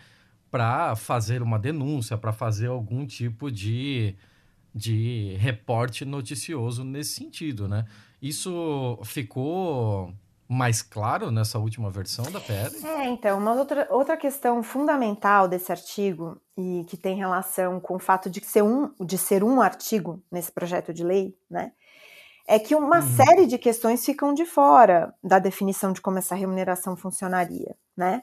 para 0.51 0.95
fazer 0.95 1.41
uma 1.41 1.59
denúncia, 1.59 2.19
para 2.19 2.35
fazer 2.35 2.67
algum 2.67 3.07
tipo 3.07 3.51
de, 3.51 4.15
de 4.75 5.37
reporte 5.39 6.05
noticioso 6.05 6.85
nesse 6.85 7.15
sentido, 7.15 7.67
né? 7.67 7.87
Isso 8.21 9.01
ficou 9.05 10.15
mais 10.53 10.83
claro 10.83 11.31
nessa 11.31 11.59
última 11.59 11.91
versão 11.91 12.31
da 12.31 12.41
PL? 12.41 12.77
É, 12.85 13.09
então, 13.09 13.39
uma 13.39 13.55
outra, 13.55 13.87
outra 13.91 14.17
questão 14.17 14.63
fundamental 14.63 15.49
desse 15.49 15.73
artigo, 15.73 16.41
e 16.57 16.85
que 16.89 16.97
tem 16.97 17.17
relação 17.17 17.81
com 17.81 17.97
o 17.97 17.99
fato 17.99 18.29
de 18.29 18.45
ser 18.45 18.63
um, 18.63 18.93
de 19.01 19.17
ser 19.17 19.43
um 19.43 19.61
artigo 19.61 20.23
nesse 20.31 20.53
projeto 20.53 20.93
de 20.93 21.03
lei, 21.03 21.35
né? 21.51 21.73
É 22.47 22.59
que 22.59 22.75
uma 22.75 23.01
uhum. 23.01 23.17
série 23.17 23.47
de 23.47 23.57
questões 23.57 24.05
ficam 24.05 24.35
de 24.35 24.45
fora 24.45 25.15
da 25.23 25.39
definição 25.39 25.93
de 25.93 26.01
como 26.01 26.19
essa 26.19 26.35
remuneração 26.35 26.97
funcionaria, 26.97 27.75
né? 27.97 28.23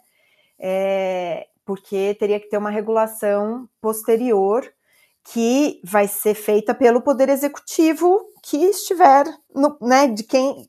É, 0.60 1.48
porque 1.66 2.16
teria 2.20 2.40
que 2.40 2.50
ter 2.50 2.58
uma 2.58 2.70
regulação 2.70 3.68
posterior 3.82 4.70
que 5.24 5.80
vai 5.84 6.08
ser 6.08 6.34
feita 6.34 6.74
pelo 6.74 7.02
Poder 7.02 7.30
Executivo 7.30 8.20
que 8.42 8.58
estiver, 8.58 9.26
no, 9.54 9.78
né, 9.82 10.08
de 10.08 10.24
quem 10.24 10.68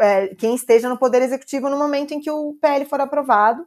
é, 0.00 0.28
quem 0.34 0.54
esteja 0.54 0.88
no 0.88 0.98
Poder 0.98 1.22
Executivo 1.22 1.68
no 1.68 1.78
momento 1.78 2.12
em 2.12 2.20
que 2.20 2.30
o 2.30 2.54
PL 2.60 2.84
for 2.84 3.00
aprovado. 3.00 3.66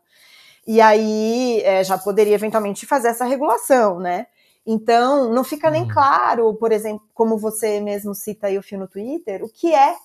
E 0.65 0.79
aí 0.79 1.61
é, 1.63 1.83
já 1.83 1.97
poderia 1.97 2.35
eventualmente 2.35 2.85
fazer 2.85 3.09
essa 3.09 3.25
regulação, 3.25 3.99
né? 3.99 4.27
Então, 4.65 5.33
não 5.33 5.43
fica 5.43 5.71
nem 5.71 5.83
uhum. 5.83 5.87
claro, 5.87 6.53
por 6.53 6.71
exemplo, 6.71 7.03
como 7.13 7.37
você 7.37 7.79
mesmo 7.79 8.13
cita 8.13 8.47
aí 8.47 8.57
o 8.57 8.63
fio 8.63 8.77
no 8.77 8.87
Twitter, 8.87 9.43
o 9.43 9.49
que 9.49 9.73
é, 9.73 9.95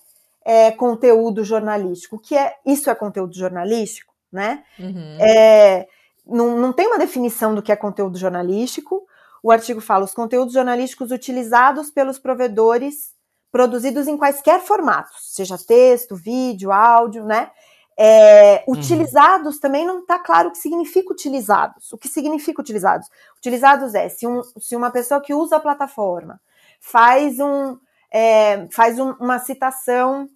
é, 0.43 0.71
conteúdo 0.71 1.43
jornalístico. 1.43 2.15
O 2.15 2.19
que 2.19 2.35
é 2.35 2.55
isso 2.65 2.89
é 2.89 2.95
conteúdo 2.95 3.35
jornalístico, 3.35 4.13
né? 4.31 4.63
Uhum. 4.79 5.17
É, 5.19 5.87
não, 6.25 6.57
não 6.57 6.73
tem 6.73 6.87
uma 6.87 6.97
definição 6.97 7.53
do 7.53 7.61
que 7.61 7.71
é 7.71 7.75
conteúdo 7.75 8.17
jornalístico. 8.17 9.05
O 9.43 9.51
artigo 9.51 9.79
fala 9.79 10.05
os 10.05 10.13
conteúdos 10.13 10.53
jornalísticos 10.53 11.11
utilizados 11.11 11.91
pelos 11.91 12.17
provedores 12.17 13.15
produzidos 13.51 14.07
em 14.07 14.17
quaisquer 14.17 14.61
formatos, 14.61 15.33
seja 15.33 15.57
texto, 15.57 16.15
vídeo, 16.15 16.71
áudio, 16.71 17.25
né? 17.25 17.51
É, 17.99 18.63
uhum. 18.67 18.75
utilizados 18.75 19.55
uhum. 19.55 19.61
também 19.61 19.85
não 19.85 19.99
está 20.01 20.19
claro 20.19 20.49
o 20.49 20.51
que 20.51 20.59
significa 20.59 21.11
utilizados. 21.11 21.91
O 21.91 21.97
que 21.97 22.07
significa 22.07 22.61
utilizados? 22.61 23.07
Utilizados 23.37 23.95
é 23.95 24.07
se, 24.07 24.27
um, 24.27 24.41
se 24.59 24.75
uma 24.75 24.91
pessoa 24.91 25.19
que 25.19 25.33
usa 25.33 25.55
a 25.55 25.59
plataforma 25.59 26.39
faz, 26.79 27.39
um, 27.39 27.77
é, 28.11 28.67
faz 28.71 28.99
um, 28.99 29.13
uma 29.13 29.39
citação 29.39 30.27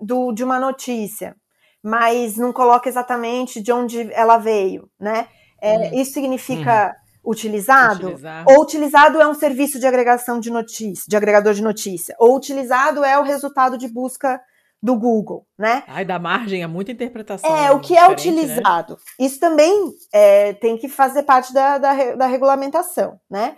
do, 0.00 0.32
de 0.32 0.44
uma 0.44 0.60
notícia, 0.60 1.34
mas 1.82 2.36
não 2.36 2.52
coloca 2.52 2.88
exatamente 2.88 3.60
de 3.60 3.72
onde 3.72 4.12
ela 4.12 4.38
veio, 4.38 4.88
né? 4.98 5.26
É, 5.60 5.76
uhum. 5.76 6.00
Isso 6.00 6.12
significa 6.12 6.94
uhum 6.94 7.07
utilizado, 7.28 8.06
Utilizar. 8.06 8.44
ou 8.48 8.62
utilizado 8.62 9.20
é 9.20 9.26
um 9.26 9.34
serviço 9.34 9.78
de 9.78 9.86
agregação 9.86 10.40
de 10.40 10.50
notícia, 10.50 11.04
de 11.06 11.16
agregador 11.16 11.52
de 11.52 11.62
notícia, 11.62 12.16
ou 12.18 12.34
utilizado 12.34 13.04
é 13.04 13.18
o 13.18 13.22
resultado 13.22 13.76
de 13.76 13.86
busca 13.86 14.40
do 14.82 14.96
Google, 14.96 15.44
né? 15.58 15.82
Ai, 15.88 16.04
da 16.04 16.18
margem 16.18 16.62
a 16.62 16.68
muita 16.68 16.92
interpretação. 16.92 17.54
É, 17.54 17.70
o 17.72 17.80
que 17.80 17.96
é 17.96 18.06
né? 18.06 18.12
utilizado. 18.14 18.92
Né? 18.94 19.26
Isso 19.26 19.40
também 19.40 19.92
é, 20.12 20.52
tem 20.54 20.78
que 20.78 20.88
fazer 20.88 21.24
parte 21.24 21.52
da, 21.52 21.78
da, 21.78 22.14
da 22.14 22.26
regulamentação, 22.26 23.20
né? 23.28 23.56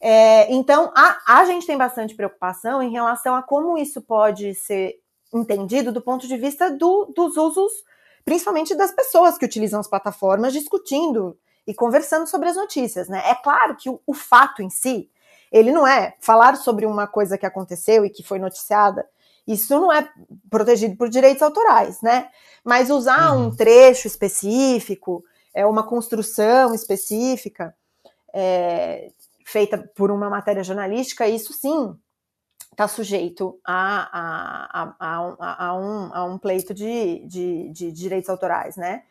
É, 0.00 0.52
então, 0.52 0.90
a, 0.96 1.40
a 1.40 1.44
gente 1.44 1.66
tem 1.66 1.76
bastante 1.76 2.16
preocupação 2.16 2.82
em 2.82 2.90
relação 2.90 3.36
a 3.36 3.42
como 3.42 3.78
isso 3.78 4.00
pode 4.00 4.54
ser 4.54 4.94
entendido 5.32 5.92
do 5.92 6.02
ponto 6.02 6.26
de 6.26 6.36
vista 6.36 6.70
do, 6.70 7.12
dos 7.14 7.36
usos, 7.36 7.72
principalmente 8.24 8.74
das 8.74 8.90
pessoas 8.90 9.38
que 9.38 9.44
utilizam 9.44 9.78
as 9.78 9.88
plataformas, 9.88 10.52
discutindo 10.52 11.36
e 11.66 11.74
conversando 11.74 12.26
sobre 12.26 12.48
as 12.48 12.56
notícias, 12.56 13.08
né? 13.08 13.22
É 13.26 13.34
claro 13.34 13.76
que 13.76 13.88
o, 13.88 14.00
o 14.06 14.14
fato 14.14 14.62
em 14.62 14.70
si, 14.70 15.10
ele 15.50 15.70
não 15.70 15.86
é 15.86 16.14
falar 16.20 16.56
sobre 16.56 16.86
uma 16.86 17.06
coisa 17.06 17.38
que 17.38 17.46
aconteceu 17.46 18.04
e 18.04 18.10
que 18.10 18.22
foi 18.22 18.38
noticiada 18.38 19.06
isso 19.46 19.78
não 19.80 19.92
é 19.92 20.08
protegido 20.48 20.96
por 20.96 21.08
direitos 21.08 21.42
autorais, 21.42 22.00
né? 22.00 22.28
Mas 22.64 22.90
usar 22.90 23.32
uhum. 23.32 23.46
um 23.46 23.56
trecho 23.56 24.06
específico, 24.06 25.24
é 25.52 25.66
uma 25.66 25.82
construção 25.82 26.74
específica 26.74 27.74
é, 28.32 29.10
feita 29.44 29.78
por 29.94 30.10
uma 30.10 30.30
matéria 30.30 30.62
jornalística, 30.62 31.28
isso 31.28 31.52
sim 31.52 31.96
está 32.70 32.88
sujeito 32.88 33.60
a, 33.64 34.08
a, 34.18 34.94
a, 34.98 35.66
a, 35.66 35.76
um, 35.76 36.14
a 36.14 36.24
um 36.24 36.38
pleito 36.38 36.72
de, 36.72 37.22
de, 37.26 37.68
de 37.68 37.92
direitos 37.92 38.30
autorais, 38.30 38.76
né? 38.76 39.02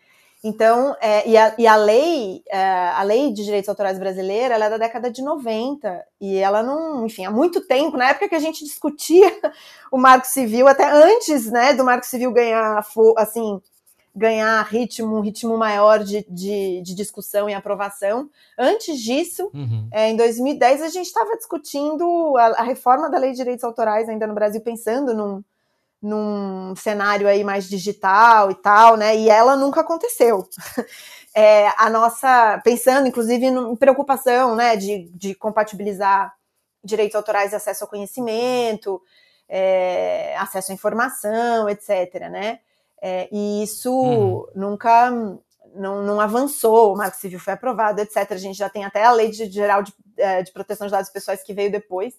Então, 0.44 0.96
é, 1.00 1.28
e, 1.30 1.38
a, 1.38 1.54
e, 1.56 1.68
a, 1.68 1.76
lei, 1.76 2.42
é, 2.50 2.60
a 2.60 3.04
lei 3.04 3.32
de 3.32 3.44
direitos 3.44 3.70
autorais 3.70 4.00
brasileira, 4.00 4.56
ela 4.56 4.66
é 4.66 4.70
da 4.72 4.78
década 4.78 5.12
de 5.12 5.22
90, 5.22 6.04
e 6.20 6.38
ela 6.38 6.64
não, 6.64 7.06
enfim, 7.06 7.26
há 7.26 7.32
muito 7.32 7.62
tempo, 7.62 7.96
na 7.96 8.10
época 8.10 8.28
que 8.28 8.36
a 8.36 8.40
gente 8.40 8.66
discutia 8.66 9.32
o 9.92 10.00
Marco 10.00 10.26
Civil, 10.26 10.68
até 10.68 10.90
antes, 10.90 11.46
né, 11.52 11.76
do 11.76 11.84
Marco 11.84 12.08
Civil 12.08 12.32
ganhar, 12.32 12.84
assim, 13.18 13.62
ganhar 14.16 14.64
ritmo, 14.64 15.16
um 15.16 15.22
ritmo 15.22 15.58
maior 15.58 16.04
de, 16.04 16.26
de, 16.28 16.82
de, 16.82 16.96
discussão 16.96 17.48
e 17.48 17.54
aprovação. 17.54 18.28
Antes 18.58 19.00
disso, 19.00 19.50
uhum. 19.54 19.88
é, 19.92 20.10
em 20.10 20.18
2010, 20.18 20.82
a 20.82 20.90
gente 20.90 21.06
estava 21.06 21.38
discutindo 21.38 22.36
a, 22.36 22.48
a 22.48 22.64
reforma 22.64 23.12
da 23.12 23.20
lei 23.20 23.32
de 23.32 23.38
direitos 23.38 23.64
autorais 23.64 24.10
ainda 24.10 24.26
no 24.26 24.34
Brasil, 24.34 24.60
pensando 24.62 25.14
num, 25.14 25.44
num 26.02 26.76
cenário 26.76 27.28
aí 27.28 27.44
mais 27.44 27.70
digital 27.70 28.50
e 28.50 28.56
tal, 28.56 28.98
né? 28.98 29.16
E 29.16 29.30
ela 29.30 29.56
nunca 29.56 29.82
aconteceu. 29.82 30.48
É, 31.34 31.70
a 31.78 31.90
nossa, 31.90 32.60
pensando 32.62 33.08
inclusive 33.08 33.46
em 33.46 33.76
preocupação, 33.78 34.54
né, 34.54 34.76
de, 34.76 35.10
de 35.14 35.34
compatibilizar 35.34 36.36
direitos 36.84 37.16
autorais 37.16 37.54
e 37.54 37.56
acesso 37.56 37.86
ao 37.86 37.90
conhecimento, 37.90 39.02
é, 39.48 40.36
acesso 40.38 40.74
à 40.74 40.76
informação, 40.76 41.70
etc. 41.70 42.28
Né? 42.30 42.60
É, 43.02 43.30
e 43.32 43.64
isso 43.64 43.94
uhum. 43.94 44.46
nunca 44.54 45.10
não, 45.74 46.04
não, 46.04 46.20
avançou, 46.20 46.94
o 46.94 46.98
Marco 46.98 47.16
Civil 47.16 47.40
foi 47.40 47.54
aprovado, 47.54 48.02
etc. 48.02 48.30
A 48.32 48.36
gente 48.36 48.58
já 48.58 48.70
tem 48.70 48.84
até 48.84 49.06
a 49.06 49.14
Lei 49.14 49.30
de, 49.30 49.50
Geral 49.50 49.84
de, 49.84 49.94
é, 50.18 50.44
de 50.44 50.52
Proteção 50.52 50.86
de 50.86 50.92
Dados 50.92 51.10
Pessoais 51.10 51.42
que 51.44 51.54
veio 51.54 51.72
depois 51.72 52.14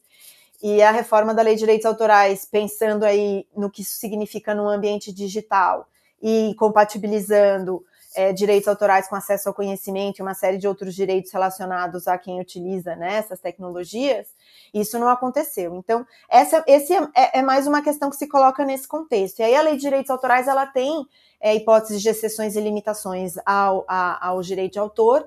e 0.62 0.80
a 0.80 0.92
reforma 0.92 1.34
da 1.34 1.42
Lei 1.42 1.54
de 1.54 1.60
Direitos 1.60 1.86
Autorais, 1.86 2.44
pensando 2.44 3.04
aí 3.04 3.46
no 3.56 3.68
que 3.68 3.82
isso 3.82 3.98
significa 3.98 4.54
no 4.54 4.68
ambiente 4.68 5.12
digital 5.12 5.88
e 6.22 6.54
compatibilizando 6.56 7.84
é, 8.14 8.32
direitos 8.32 8.68
autorais 8.68 9.08
com 9.08 9.16
acesso 9.16 9.48
ao 9.48 9.54
conhecimento 9.54 10.18
e 10.18 10.22
uma 10.22 10.34
série 10.34 10.58
de 10.58 10.68
outros 10.68 10.94
direitos 10.94 11.32
relacionados 11.32 12.06
a 12.06 12.16
quem 12.16 12.40
utiliza 12.40 12.94
né, 12.94 13.16
essas 13.16 13.40
tecnologias, 13.40 14.28
isso 14.72 14.98
não 14.98 15.08
aconteceu. 15.08 15.74
Então, 15.74 16.06
essa 16.28 16.62
esse 16.66 16.92
é, 16.92 17.08
é, 17.16 17.38
é, 17.38 17.42
mais 17.42 17.66
uma 17.66 17.82
questão 17.82 18.10
que 18.10 18.16
se 18.16 18.28
coloca 18.28 18.64
nesse 18.64 18.86
contexto. 18.86 19.40
E 19.40 19.42
aí 19.42 19.56
a 19.56 19.62
Lei 19.62 19.74
de 19.74 19.80
Direitos 19.80 20.10
Autorais 20.10 20.46
ela 20.46 20.66
tem 20.66 21.06
é, 21.40 21.54
hipóteses 21.56 22.00
de 22.00 22.08
exceções 22.08 22.54
e 22.54 22.60
limitações 22.60 23.34
ao, 23.44 23.84
a, 23.88 24.28
ao 24.28 24.40
direito 24.42 24.74
de 24.74 24.78
autor, 24.78 25.26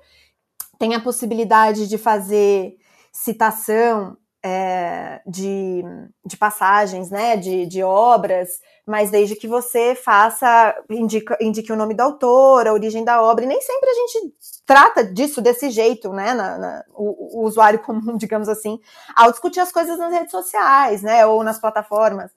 tem 0.79 0.93
a 0.93 1.01
possibilidade 1.01 1.87
de 1.87 1.97
fazer 1.97 2.77
citação 3.11 4.17
é, 4.47 5.21
de, 5.25 5.83
de 6.23 6.37
passagens, 6.37 7.09
né, 7.09 7.35
de, 7.35 7.65
de 7.65 7.81
obras, 7.81 8.59
mas 8.85 9.09
desde 9.09 9.35
que 9.35 9.47
você 9.47 9.95
faça, 9.95 10.75
indica, 10.87 11.35
indique 11.41 11.71
o 11.71 11.75
nome 11.75 11.95
do 11.95 12.01
autor, 12.01 12.67
a 12.67 12.73
origem 12.73 13.03
da 13.03 13.23
obra, 13.23 13.43
e 13.43 13.47
nem 13.47 13.59
sempre 13.59 13.89
a 13.89 13.93
gente 13.93 14.35
trata 14.63 15.03
disso 15.03 15.41
desse 15.41 15.71
jeito, 15.71 16.13
né, 16.13 16.35
na, 16.35 16.59
na, 16.59 16.83
o, 16.93 17.39
o, 17.39 17.43
usuário 17.43 17.79
comum, 17.83 18.15
digamos 18.17 18.47
assim, 18.47 18.79
ao 19.15 19.31
discutir 19.31 19.61
as 19.61 19.71
coisas 19.71 19.97
nas 19.97 20.13
redes 20.13 20.29
sociais, 20.29 21.01
né, 21.01 21.25
ou 21.25 21.43
nas 21.43 21.57
plataformas 21.57 22.29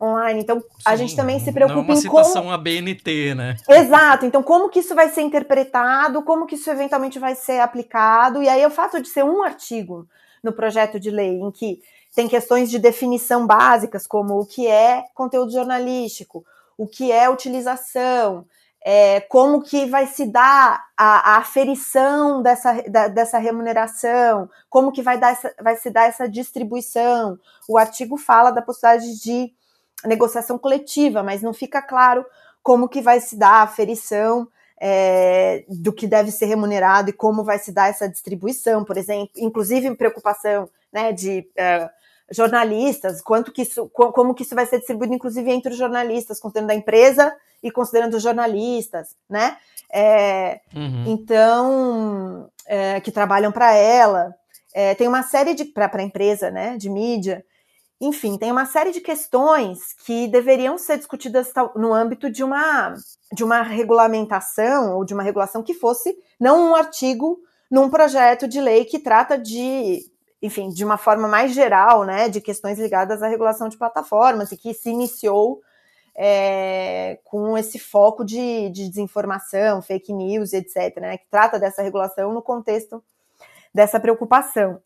online. 0.00 0.42
Então, 0.42 0.60
Sim, 0.60 0.66
a 0.84 0.94
gente 0.94 1.16
também 1.16 1.40
se 1.40 1.50
preocupa 1.50 1.80
não 1.80 1.88
é 1.88 1.92
uma 1.94 1.96
citação 1.96 2.48
a 2.48 2.56
BNT, 2.56 3.34
né? 3.34 3.56
Exato. 3.68 4.24
Então, 4.24 4.40
como 4.40 4.68
que 4.68 4.80
isso 4.80 4.94
vai 4.94 5.08
ser 5.08 5.22
interpretado, 5.22 6.22
como 6.22 6.46
que 6.46 6.54
isso 6.54 6.70
eventualmente 6.70 7.18
vai 7.18 7.34
ser 7.34 7.58
aplicado, 7.58 8.40
e 8.40 8.48
aí 8.48 8.64
o 8.64 8.70
fato 8.70 9.02
de 9.02 9.08
ser 9.08 9.24
um 9.24 9.42
artigo 9.42 10.06
no 10.46 10.52
projeto 10.52 10.98
de 10.98 11.10
lei, 11.10 11.38
em 11.38 11.50
que 11.50 11.82
tem 12.14 12.26
questões 12.28 12.70
de 12.70 12.78
definição 12.78 13.46
básicas, 13.46 14.06
como 14.06 14.40
o 14.40 14.46
que 14.46 14.66
é 14.66 15.04
conteúdo 15.14 15.52
jornalístico, 15.52 16.44
o 16.78 16.86
que 16.86 17.12
é 17.12 17.28
utilização, 17.28 18.46
é, 18.82 19.20
como 19.20 19.60
que 19.60 19.84
vai 19.86 20.06
se 20.06 20.24
dar 20.24 20.86
a, 20.96 21.34
a 21.34 21.36
aferição 21.38 22.40
dessa, 22.40 22.82
da, 22.88 23.08
dessa 23.08 23.36
remuneração, 23.36 24.48
como 24.70 24.92
que 24.92 25.02
vai, 25.02 25.18
dar 25.18 25.32
essa, 25.32 25.54
vai 25.60 25.76
se 25.76 25.90
dar 25.90 26.04
essa 26.04 26.28
distribuição. 26.28 27.38
O 27.68 27.76
artigo 27.76 28.16
fala 28.16 28.50
da 28.50 28.62
possibilidade 28.62 29.20
de 29.20 29.52
negociação 30.04 30.56
coletiva, 30.56 31.22
mas 31.22 31.42
não 31.42 31.52
fica 31.52 31.82
claro 31.82 32.24
como 32.62 32.88
que 32.88 33.00
vai 33.00 33.20
se 33.20 33.36
dar 33.36 33.54
a 33.54 33.62
aferição 33.62 34.48
é, 34.80 35.64
do 35.68 35.92
que 35.92 36.06
deve 36.06 36.30
ser 36.30 36.46
remunerado 36.46 37.10
e 37.10 37.12
como 37.12 37.44
vai 37.44 37.58
se 37.58 37.72
dar 37.72 37.88
essa 37.88 38.08
distribuição, 38.08 38.84
por 38.84 38.96
exemplo, 38.96 39.30
inclusive 39.36 39.94
preocupação 39.94 40.68
né, 40.92 41.12
de 41.12 41.48
é, 41.56 41.88
jornalistas, 42.30 43.20
quanto 43.20 43.52
que 43.52 43.62
isso, 43.62 43.88
como 43.88 44.34
que 44.34 44.42
isso 44.42 44.54
vai 44.54 44.66
ser 44.66 44.78
distribuído, 44.78 45.14
inclusive 45.14 45.50
entre 45.50 45.72
os 45.72 45.78
jornalistas, 45.78 46.40
considerando 46.40 46.70
a 46.70 46.74
empresa 46.74 47.34
e 47.62 47.70
considerando 47.70 48.14
os 48.14 48.22
jornalistas, 48.22 49.14
né? 49.28 49.56
É, 49.90 50.60
uhum. 50.74 51.04
Então, 51.06 52.50
é, 52.66 53.00
que 53.00 53.12
trabalham 53.12 53.52
para 53.52 53.72
ela. 53.72 54.34
É, 54.74 54.94
tem 54.94 55.08
uma 55.08 55.22
série 55.22 55.54
de 55.54 55.64
para 55.64 55.90
a 55.94 56.02
empresa, 56.02 56.50
né, 56.50 56.76
de 56.76 56.90
mídia 56.90 57.44
enfim, 58.00 58.36
tem 58.36 58.52
uma 58.52 58.66
série 58.66 58.92
de 58.92 59.00
questões 59.00 59.94
que 60.04 60.28
deveriam 60.28 60.76
ser 60.76 60.98
discutidas 60.98 61.50
no 61.74 61.94
âmbito 61.94 62.30
de 62.30 62.44
uma, 62.44 62.94
de 63.32 63.42
uma 63.42 63.62
regulamentação 63.62 64.96
ou 64.96 65.04
de 65.04 65.14
uma 65.14 65.22
regulação 65.22 65.62
que 65.62 65.72
fosse 65.72 66.16
não 66.38 66.70
um 66.70 66.74
artigo 66.74 67.38
num 67.70 67.88
projeto 67.88 68.46
de 68.46 68.60
lei 68.60 68.84
que 68.84 68.98
trata 68.98 69.38
de, 69.38 70.00
enfim, 70.42 70.68
de 70.68 70.84
uma 70.84 70.98
forma 70.98 71.26
mais 71.26 71.52
geral, 71.52 72.04
né, 72.04 72.28
de 72.28 72.40
questões 72.40 72.78
ligadas 72.78 73.22
à 73.22 73.28
regulação 73.28 73.68
de 73.68 73.78
plataformas 73.78 74.52
e 74.52 74.56
que 74.56 74.74
se 74.74 74.90
iniciou 74.90 75.62
é, 76.14 77.18
com 77.24 77.56
esse 77.56 77.78
foco 77.78 78.24
de, 78.24 78.68
de 78.70 78.88
desinformação, 78.88 79.80
fake 79.80 80.12
news, 80.12 80.52
etc., 80.52 80.98
né, 80.98 81.16
que 81.16 81.26
trata 81.30 81.58
dessa 81.58 81.82
regulação 81.82 82.32
no 82.32 82.42
contexto 82.42 83.02
dessa 83.74 83.98
preocupação. 83.98 84.80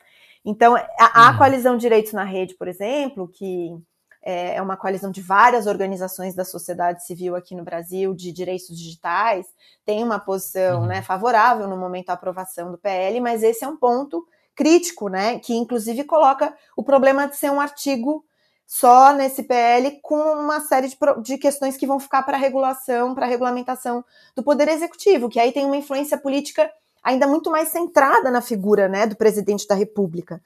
Então, 0.44 0.74
a, 0.76 0.84
a 0.98 1.30
uhum. 1.30 1.38
coalizão 1.38 1.76
Direitos 1.76 2.12
na 2.12 2.24
Rede, 2.24 2.54
por 2.54 2.68
exemplo, 2.68 3.28
que 3.28 3.76
é, 4.22 4.56
é 4.56 4.62
uma 4.62 4.76
coalizão 4.76 5.10
de 5.10 5.20
várias 5.20 5.66
organizações 5.66 6.34
da 6.34 6.44
sociedade 6.44 7.04
civil 7.04 7.34
aqui 7.34 7.54
no 7.54 7.64
Brasil, 7.64 8.14
de 8.14 8.32
direitos 8.32 8.68
digitais, 8.68 9.46
tem 9.84 10.02
uma 10.02 10.18
posição 10.18 10.82
uhum. 10.82 10.86
né, 10.86 11.02
favorável 11.02 11.68
no 11.68 11.76
momento 11.76 12.06
da 12.06 12.14
aprovação 12.14 12.70
do 12.70 12.78
PL, 12.78 13.20
mas 13.20 13.42
esse 13.42 13.64
é 13.64 13.68
um 13.68 13.76
ponto 13.76 14.26
crítico, 14.54 15.08
né, 15.08 15.38
que 15.38 15.54
inclusive 15.54 16.04
coloca 16.04 16.54
o 16.76 16.82
problema 16.82 17.26
de 17.26 17.36
ser 17.36 17.50
um 17.50 17.60
artigo 17.60 18.24
só 18.66 19.12
nesse 19.12 19.42
PL 19.42 19.98
com 20.02 20.14
uma 20.14 20.60
série 20.60 20.86
de, 20.86 20.96
de 21.22 21.38
questões 21.38 21.76
que 21.76 21.86
vão 21.86 21.98
ficar 21.98 22.22
para 22.22 22.36
regulação, 22.36 23.14
para 23.14 23.26
regulamentação 23.26 24.04
do 24.36 24.44
Poder 24.44 24.68
Executivo, 24.68 25.28
que 25.28 25.40
aí 25.40 25.50
tem 25.50 25.66
uma 25.66 25.76
influência 25.76 26.16
política 26.16 26.70
ainda 27.02 27.26
muito 27.26 27.50
mais 27.50 27.68
centrada 27.68 28.30
na 28.30 28.40
figura 28.40 28.88
né, 28.88 29.06
do 29.06 29.16
presidente 29.16 29.66
da 29.66 29.74
República. 29.74 30.40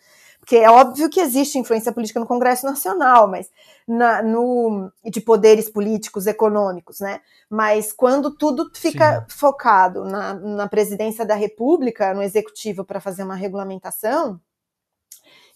Porque 0.45 0.57
é 0.57 0.71
óbvio 0.71 1.09
que 1.09 1.21
existe 1.21 1.59
influência 1.59 1.91
política 1.91 2.21
no 2.21 2.27
Congresso 2.27 2.67
Nacional, 2.67 3.27
mas 3.27 3.51
na, 3.89 4.23
no, 4.23 4.93
de 5.03 5.19
poderes 5.19 5.71
políticos, 5.71 6.27
econômicos, 6.27 7.01
né? 7.01 7.23
Mas 7.49 7.93
quando 7.93 8.31
tudo 8.31 8.71
fica 8.75 9.21
Sim. 9.21 9.27
focado 9.39 10.05
na, 10.05 10.35
na 10.35 10.69
presidência 10.69 11.25
da 11.25 11.35
República, 11.35 12.13
no 12.13 12.23
executivo, 12.23 12.85
para 12.85 13.01
fazer 13.01 13.23
uma 13.23 13.35
regulamentação, 13.35 14.39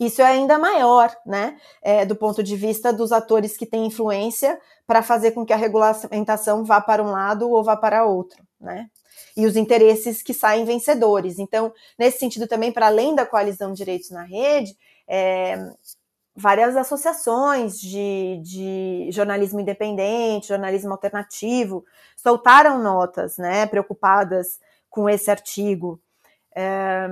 isso 0.00 0.22
é 0.22 0.26
ainda 0.26 0.58
maior, 0.58 1.14
né? 1.26 1.58
É, 1.82 2.06
do 2.06 2.16
ponto 2.16 2.42
de 2.42 2.56
vista 2.56 2.90
dos 2.90 3.12
atores 3.12 3.58
que 3.58 3.66
têm 3.66 3.86
influência 3.86 4.58
para 4.86 5.02
fazer 5.02 5.32
com 5.32 5.44
que 5.44 5.52
a 5.52 5.56
regulamentação 5.56 6.64
vá 6.64 6.80
para 6.80 7.02
um 7.02 7.10
lado 7.10 7.50
ou 7.50 7.62
vá 7.62 7.76
para 7.76 8.06
outro, 8.06 8.42
né? 8.60 8.88
e 9.36 9.46
os 9.46 9.56
interesses 9.56 10.22
que 10.22 10.34
saem 10.34 10.64
vencedores. 10.64 11.38
Então, 11.38 11.72
nesse 11.98 12.18
sentido 12.18 12.46
também, 12.46 12.72
para 12.72 12.86
além 12.86 13.14
da 13.14 13.26
coalizão 13.26 13.72
direitos 13.72 14.10
na 14.10 14.22
rede, 14.22 14.76
é, 15.06 15.56
várias 16.34 16.76
associações 16.76 17.78
de, 17.80 18.40
de 18.42 19.08
jornalismo 19.10 19.60
independente, 19.60 20.48
jornalismo 20.48 20.92
alternativo, 20.92 21.84
soltaram 22.16 22.82
notas, 22.82 23.36
né, 23.38 23.66
preocupadas 23.66 24.58
com 24.90 25.08
esse 25.08 25.30
artigo, 25.30 26.00
é, 26.54 27.08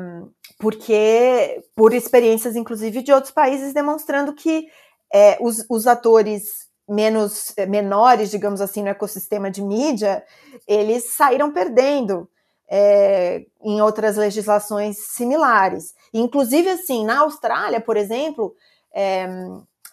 porque 0.58 1.62
por 1.74 1.92
experiências, 1.92 2.56
inclusive, 2.56 3.02
de 3.02 3.12
outros 3.12 3.32
países, 3.32 3.72
demonstrando 3.72 4.34
que 4.34 4.66
é, 5.12 5.36
os, 5.40 5.64
os 5.68 5.86
atores 5.86 6.65
menos 6.88 7.52
menores, 7.68 8.30
digamos 8.30 8.60
assim, 8.60 8.82
no 8.82 8.88
ecossistema 8.88 9.50
de 9.50 9.62
mídia, 9.62 10.24
eles 10.66 11.14
saíram 11.14 11.52
perdendo 11.52 12.28
é, 12.68 13.44
em 13.62 13.80
outras 13.80 14.16
legislações 14.16 14.96
similares. 14.98 15.94
Inclusive, 16.12 16.68
assim, 16.70 17.04
na 17.04 17.20
Austrália, 17.20 17.80
por 17.80 17.96
exemplo, 17.96 18.54
é, 18.94 19.28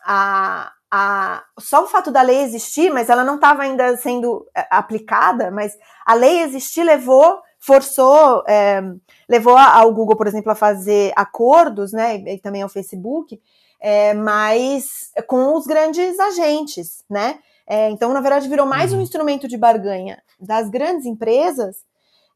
a, 0.06 0.71
a, 0.91 1.43
só 1.60 1.84
o 1.84 1.88
fato 1.88 2.12
da 2.12 2.21
lei 2.21 2.43
existir, 2.43 2.91
mas 2.91 3.10
ela 3.10 3.23
não 3.23 3.36
estava 3.36 3.63
ainda 3.63 3.95
sendo 3.97 4.47
é, 4.56 4.65
aplicada, 4.69 5.49
mas 5.51 5.77
a 6.06 6.13
lei 6.13 6.41
existir 6.41 6.84
levou, 6.84 7.41
forçou, 7.60 8.43
é, 8.47 8.82
levou 9.27 9.58
ao 9.58 9.93
Google, 9.93 10.15
por 10.15 10.27
exemplo, 10.27 10.51
a 10.51 10.56
fazer 10.56 11.12
acordos, 11.15 11.91
né, 11.91 12.17
e 12.17 12.38
também 12.39 12.62
ao 12.62 12.69
Facebook, 12.69 13.41
é, 13.84 14.13
mas 14.13 15.12
com 15.28 15.58
os 15.58 15.67
grandes 15.67 16.17
agentes, 16.17 17.04
né? 17.10 17.39
É, 17.67 17.89
então, 17.89 18.13
na 18.13 18.22
verdade, 18.22 18.48
virou 18.48 18.65
mais 18.65 18.93
um 18.93 18.96
uhum. 18.96 19.02
instrumento 19.02 19.46
de 19.46 19.58
barganha 19.58 20.24
das 20.39 20.69
grandes 20.69 21.06
empresas 21.06 21.84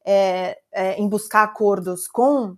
é, 0.05 0.57
é, 0.73 0.95
em 0.95 1.07
buscar 1.07 1.43
acordos 1.43 2.05
com 2.05 2.55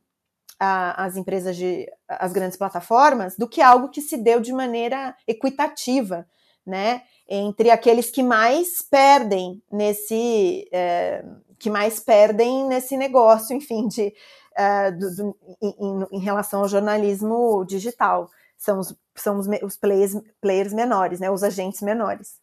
a, 0.59 1.05
as 1.05 1.15
empresas 1.15 1.55
de 1.55 1.87
as 2.07 2.33
grandes 2.33 2.57
plataformas 2.57 3.35
do 3.37 3.47
que 3.47 3.61
algo 3.61 3.89
que 3.89 4.01
se 4.01 4.17
deu 4.17 4.39
de 4.39 4.51
maneira 4.51 5.15
equitativa, 5.27 6.27
né? 6.65 7.03
Entre 7.27 7.69
aqueles 7.69 8.09
que 8.09 8.23
mais 8.23 8.81
perdem 8.81 9.61
nesse 9.71 10.67
é, 10.71 11.23
que 11.59 11.69
mais 11.69 11.99
perdem 11.99 12.65
nesse 12.67 12.97
negócio, 12.97 13.53
enfim, 13.57 13.87
de 13.87 14.11
é, 14.55 14.91
do, 14.91 15.15
do, 15.15 15.37
em, 15.61 16.17
em, 16.17 16.19
relação 16.19 16.61
ao 16.61 16.67
jornalismo 16.67 17.63
digital. 17.65 18.29
São 18.59 18.77
os, 18.77 18.95
são 19.15 19.39
os, 19.39 19.47
os 19.63 19.75
players, 19.75 20.13
players 20.39 20.73
menores, 20.73 21.19
né? 21.19 21.31
Os 21.31 21.41
agentes 21.41 21.81
menores. 21.81 22.37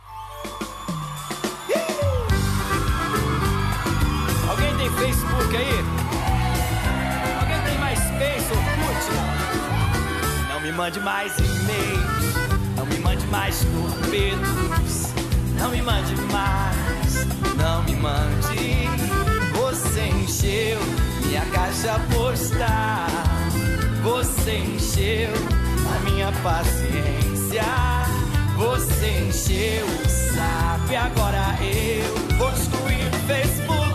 Facebook 4.96 5.56
aí? 5.56 5.84
Alguém 7.40 7.62
tem 7.64 7.78
mais 7.78 7.98
Face 7.98 8.50
ou 8.50 8.58
Orkut? 8.58 9.04
Não 10.48 10.60
me 10.60 10.72
mande 10.72 11.00
mais 11.00 11.32
e-mails, 11.38 12.34
não 12.76 12.86
me 12.86 12.98
mande 12.98 13.26
mais 13.26 13.60
torpedos, 13.60 15.12
não 15.58 15.70
me 15.70 15.82
mande 15.82 16.16
mais, 16.32 17.26
não 17.56 17.82
me 17.82 17.94
mande. 17.96 18.88
Você 19.54 20.06
encheu 20.08 20.80
minha 21.26 21.44
caixa 21.46 22.00
postal, 22.10 23.06
você 24.02 24.58
encheu 24.58 25.65
paciência, 26.42 27.62
você 28.56 29.28
encheu 29.28 29.86
o 29.86 30.08
saco 30.08 30.92
e 30.92 30.96
agora 30.96 31.56
eu 31.60 32.36
vou 32.36 32.50
excluir 32.52 33.06
o 33.06 33.16
Facebook 33.26 33.86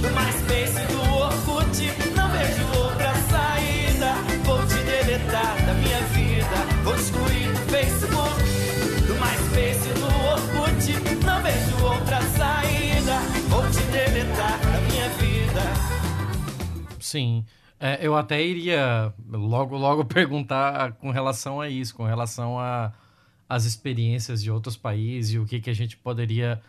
do 0.00 0.08
MySpace, 0.10 0.86
do 0.88 1.00
Orkut. 1.14 1.78
Não 2.16 2.28
vejo 2.30 2.64
outra 2.78 3.12
saída. 3.30 4.14
Vou 4.44 4.58
te 4.66 4.74
deletar 4.84 5.56
da 5.66 5.74
minha 5.74 6.00
vida. 6.12 6.56
Vou 6.84 6.94
excluir 6.94 7.52
do 7.52 7.70
Facebook, 7.70 8.42
do 9.06 9.14
MySpace, 9.14 9.88
do 9.94 10.06
Orkut. 10.06 11.24
Não 11.24 11.42
vejo 11.42 11.84
outra 11.84 12.20
saída. 12.36 13.18
Vou 13.48 13.62
te 13.70 13.82
deletar 13.92 14.58
da 14.58 14.80
minha 14.80 15.08
vida. 15.10 15.62
Sim. 16.98 17.44
É, 17.82 18.06
eu 18.06 18.14
até 18.14 18.44
iria 18.44 19.12
logo, 19.26 19.76
logo 19.76 20.04
perguntar 20.06 20.92
com 20.92 21.10
relação 21.10 21.60
a 21.60 21.68
isso, 21.68 21.94
com 21.94 22.04
relação 22.04 22.58
a 22.58 22.92
as 23.48 23.64
experiências 23.64 24.40
de 24.40 24.48
outros 24.48 24.76
países 24.76 25.34
e 25.34 25.38
o 25.40 25.44
que, 25.44 25.60
que 25.60 25.70
a 25.70 25.74
gente 25.74 25.96
poderia 25.96 26.62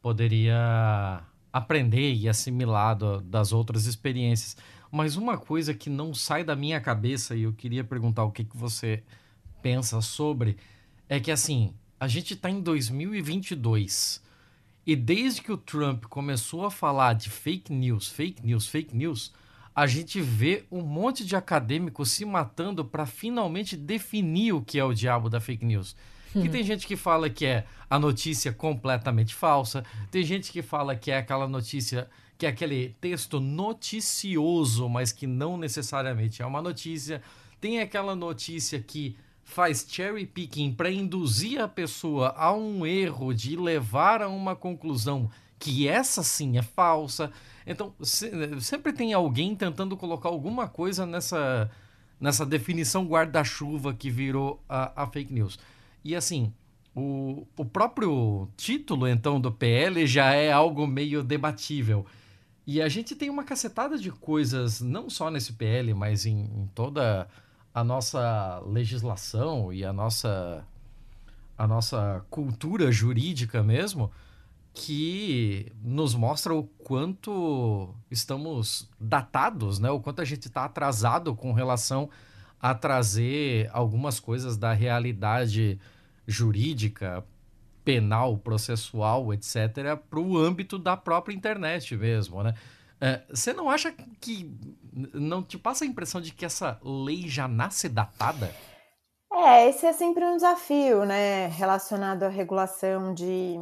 poderia 0.00 1.20
aprender 1.52 2.14
e 2.14 2.28
assimilar 2.28 2.96
do, 2.96 3.20
das 3.20 3.52
outras 3.52 3.86
experiências. 3.86 4.56
Mas 4.90 5.16
uma 5.16 5.36
coisa 5.36 5.74
que 5.74 5.90
não 5.90 6.14
sai 6.14 6.44
da 6.44 6.54
minha 6.54 6.80
cabeça 6.80 7.34
e 7.34 7.42
eu 7.42 7.52
queria 7.52 7.82
perguntar 7.82 8.24
o 8.24 8.30
que, 8.30 8.44
que 8.44 8.56
você 8.56 9.02
pensa 9.60 10.00
sobre 10.00 10.56
é 11.08 11.18
que 11.18 11.30
assim, 11.30 11.74
a 11.98 12.06
gente 12.06 12.34
está 12.34 12.48
em 12.50 12.60
2022 12.60 14.22
e 14.86 14.94
desde 14.94 15.42
que 15.42 15.52
o 15.52 15.56
Trump 15.56 16.04
começou 16.04 16.64
a 16.64 16.70
falar 16.70 17.14
de 17.14 17.30
fake 17.30 17.72
news, 17.72 18.08
fake 18.08 18.44
news, 18.46 18.66
fake 18.66 18.96
news, 18.96 19.32
a 19.74 19.86
gente 19.86 20.20
vê 20.20 20.64
um 20.70 20.82
monte 20.82 21.24
de 21.24 21.34
acadêmicos 21.34 22.10
se 22.10 22.24
matando 22.24 22.84
para 22.84 23.06
finalmente 23.06 23.76
definir 23.76 24.52
o 24.52 24.62
que 24.62 24.78
é 24.78 24.84
o 24.84 24.92
diabo 24.92 25.30
da 25.30 25.40
fake 25.40 25.64
news. 25.64 25.96
Que 26.32 26.48
tem 26.48 26.62
gente 26.62 26.86
que 26.86 26.96
fala 26.96 27.28
que 27.28 27.44
é 27.44 27.66
a 27.90 27.98
notícia 27.98 28.52
completamente 28.52 29.34
falsa, 29.34 29.84
tem 30.10 30.22
gente 30.22 30.50
que 30.50 30.62
fala 30.62 30.96
que 30.96 31.10
é 31.10 31.18
aquela 31.18 31.46
notícia, 31.46 32.08
que 32.38 32.46
é 32.46 32.48
aquele 32.48 32.96
texto 33.00 33.38
noticioso, 33.38 34.88
mas 34.88 35.12
que 35.12 35.26
não 35.26 35.58
necessariamente 35.58 36.40
é 36.40 36.46
uma 36.46 36.62
notícia. 36.62 37.20
Tem 37.60 37.80
aquela 37.80 38.16
notícia 38.16 38.80
que 38.80 39.14
faz 39.44 39.86
cherry 39.86 40.24
picking 40.24 40.72
para 40.72 40.90
induzir 40.90 41.60
a 41.60 41.68
pessoa 41.68 42.34
a 42.36 42.50
um 42.52 42.86
erro 42.86 43.34
de 43.34 43.54
levar 43.54 44.22
a 44.22 44.28
uma 44.28 44.56
conclusão 44.56 45.30
que 45.62 45.86
essa 45.86 46.24
sim 46.24 46.58
é 46.58 46.62
falsa. 46.62 47.30
Então, 47.64 47.94
se, 48.02 48.28
sempre 48.60 48.92
tem 48.92 49.12
alguém 49.12 49.54
tentando 49.54 49.96
colocar 49.96 50.28
alguma 50.28 50.66
coisa 50.66 51.06
nessa, 51.06 51.70
nessa 52.20 52.44
definição 52.44 53.06
guarda-chuva 53.06 53.94
que 53.94 54.10
virou 54.10 54.60
a, 54.68 55.04
a 55.04 55.06
fake 55.06 55.32
news. 55.32 55.60
E 56.04 56.16
assim, 56.16 56.52
o, 56.96 57.46
o 57.56 57.64
próprio 57.64 58.48
título, 58.56 59.06
então, 59.06 59.40
do 59.40 59.52
PL 59.52 60.04
já 60.04 60.32
é 60.34 60.50
algo 60.50 60.84
meio 60.84 61.22
debatível. 61.22 62.04
E 62.66 62.82
a 62.82 62.88
gente 62.88 63.14
tem 63.14 63.30
uma 63.30 63.44
cacetada 63.44 63.96
de 63.96 64.10
coisas, 64.10 64.80
não 64.80 65.08
só 65.08 65.30
nesse 65.30 65.52
PL, 65.52 65.94
mas 65.94 66.26
em, 66.26 66.40
em 66.40 66.70
toda 66.74 67.28
a 67.72 67.84
nossa 67.84 68.60
legislação 68.66 69.72
e 69.72 69.84
a 69.84 69.92
nossa, 69.92 70.66
a 71.56 71.68
nossa 71.68 72.24
cultura 72.28 72.90
jurídica 72.90 73.62
mesmo, 73.62 74.10
que 74.74 75.70
nos 75.82 76.14
mostra 76.14 76.54
o 76.54 76.64
quanto 76.64 77.94
estamos 78.10 78.88
datados, 78.98 79.78
né? 79.78 79.90
o 79.90 80.00
quanto 80.00 80.22
a 80.22 80.24
gente 80.24 80.46
está 80.46 80.64
atrasado 80.64 81.34
com 81.34 81.52
relação 81.52 82.08
a 82.60 82.74
trazer 82.74 83.68
algumas 83.72 84.18
coisas 84.18 84.56
da 84.56 84.72
realidade 84.72 85.78
jurídica, 86.26 87.24
penal, 87.84 88.38
processual, 88.38 89.34
etc., 89.34 89.96
para 90.08 90.20
o 90.20 90.38
âmbito 90.38 90.78
da 90.78 90.96
própria 90.96 91.34
internet 91.34 91.96
mesmo, 91.96 92.42
né? 92.42 92.54
É, 93.00 93.20
você 93.28 93.52
não 93.52 93.68
acha 93.68 93.92
que 94.20 94.56
não 95.12 95.42
te 95.42 95.58
passa 95.58 95.84
a 95.84 95.88
impressão 95.88 96.20
de 96.20 96.32
que 96.32 96.44
essa 96.44 96.78
lei 96.84 97.26
já 97.26 97.48
nasce 97.48 97.88
datada? 97.88 98.54
É, 99.32 99.68
esse 99.68 99.84
é 99.84 99.92
sempre 99.92 100.24
um 100.24 100.36
desafio, 100.36 101.04
né, 101.04 101.48
relacionado 101.48 102.22
à 102.22 102.28
regulação 102.28 103.12
de 103.12 103.56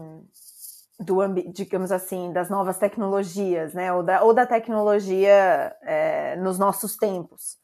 do 1.00 1.26
digamos 1.50 1.90
assim, 1.90 2.30
das 2.30 2.50
novas 2.50 2.76
tecnologias, 2.76 3.72
né, 3.72 3.90
ou 3.92 4.02
da, 4.02 4.22
ou 4.22 4.34
da 4.34 4.46
tecnologia 4.46 5.74
é, 5.82 6.36
nos 6.36 6.58
nossos 6.58 6.96
tempos. 6.96 7.58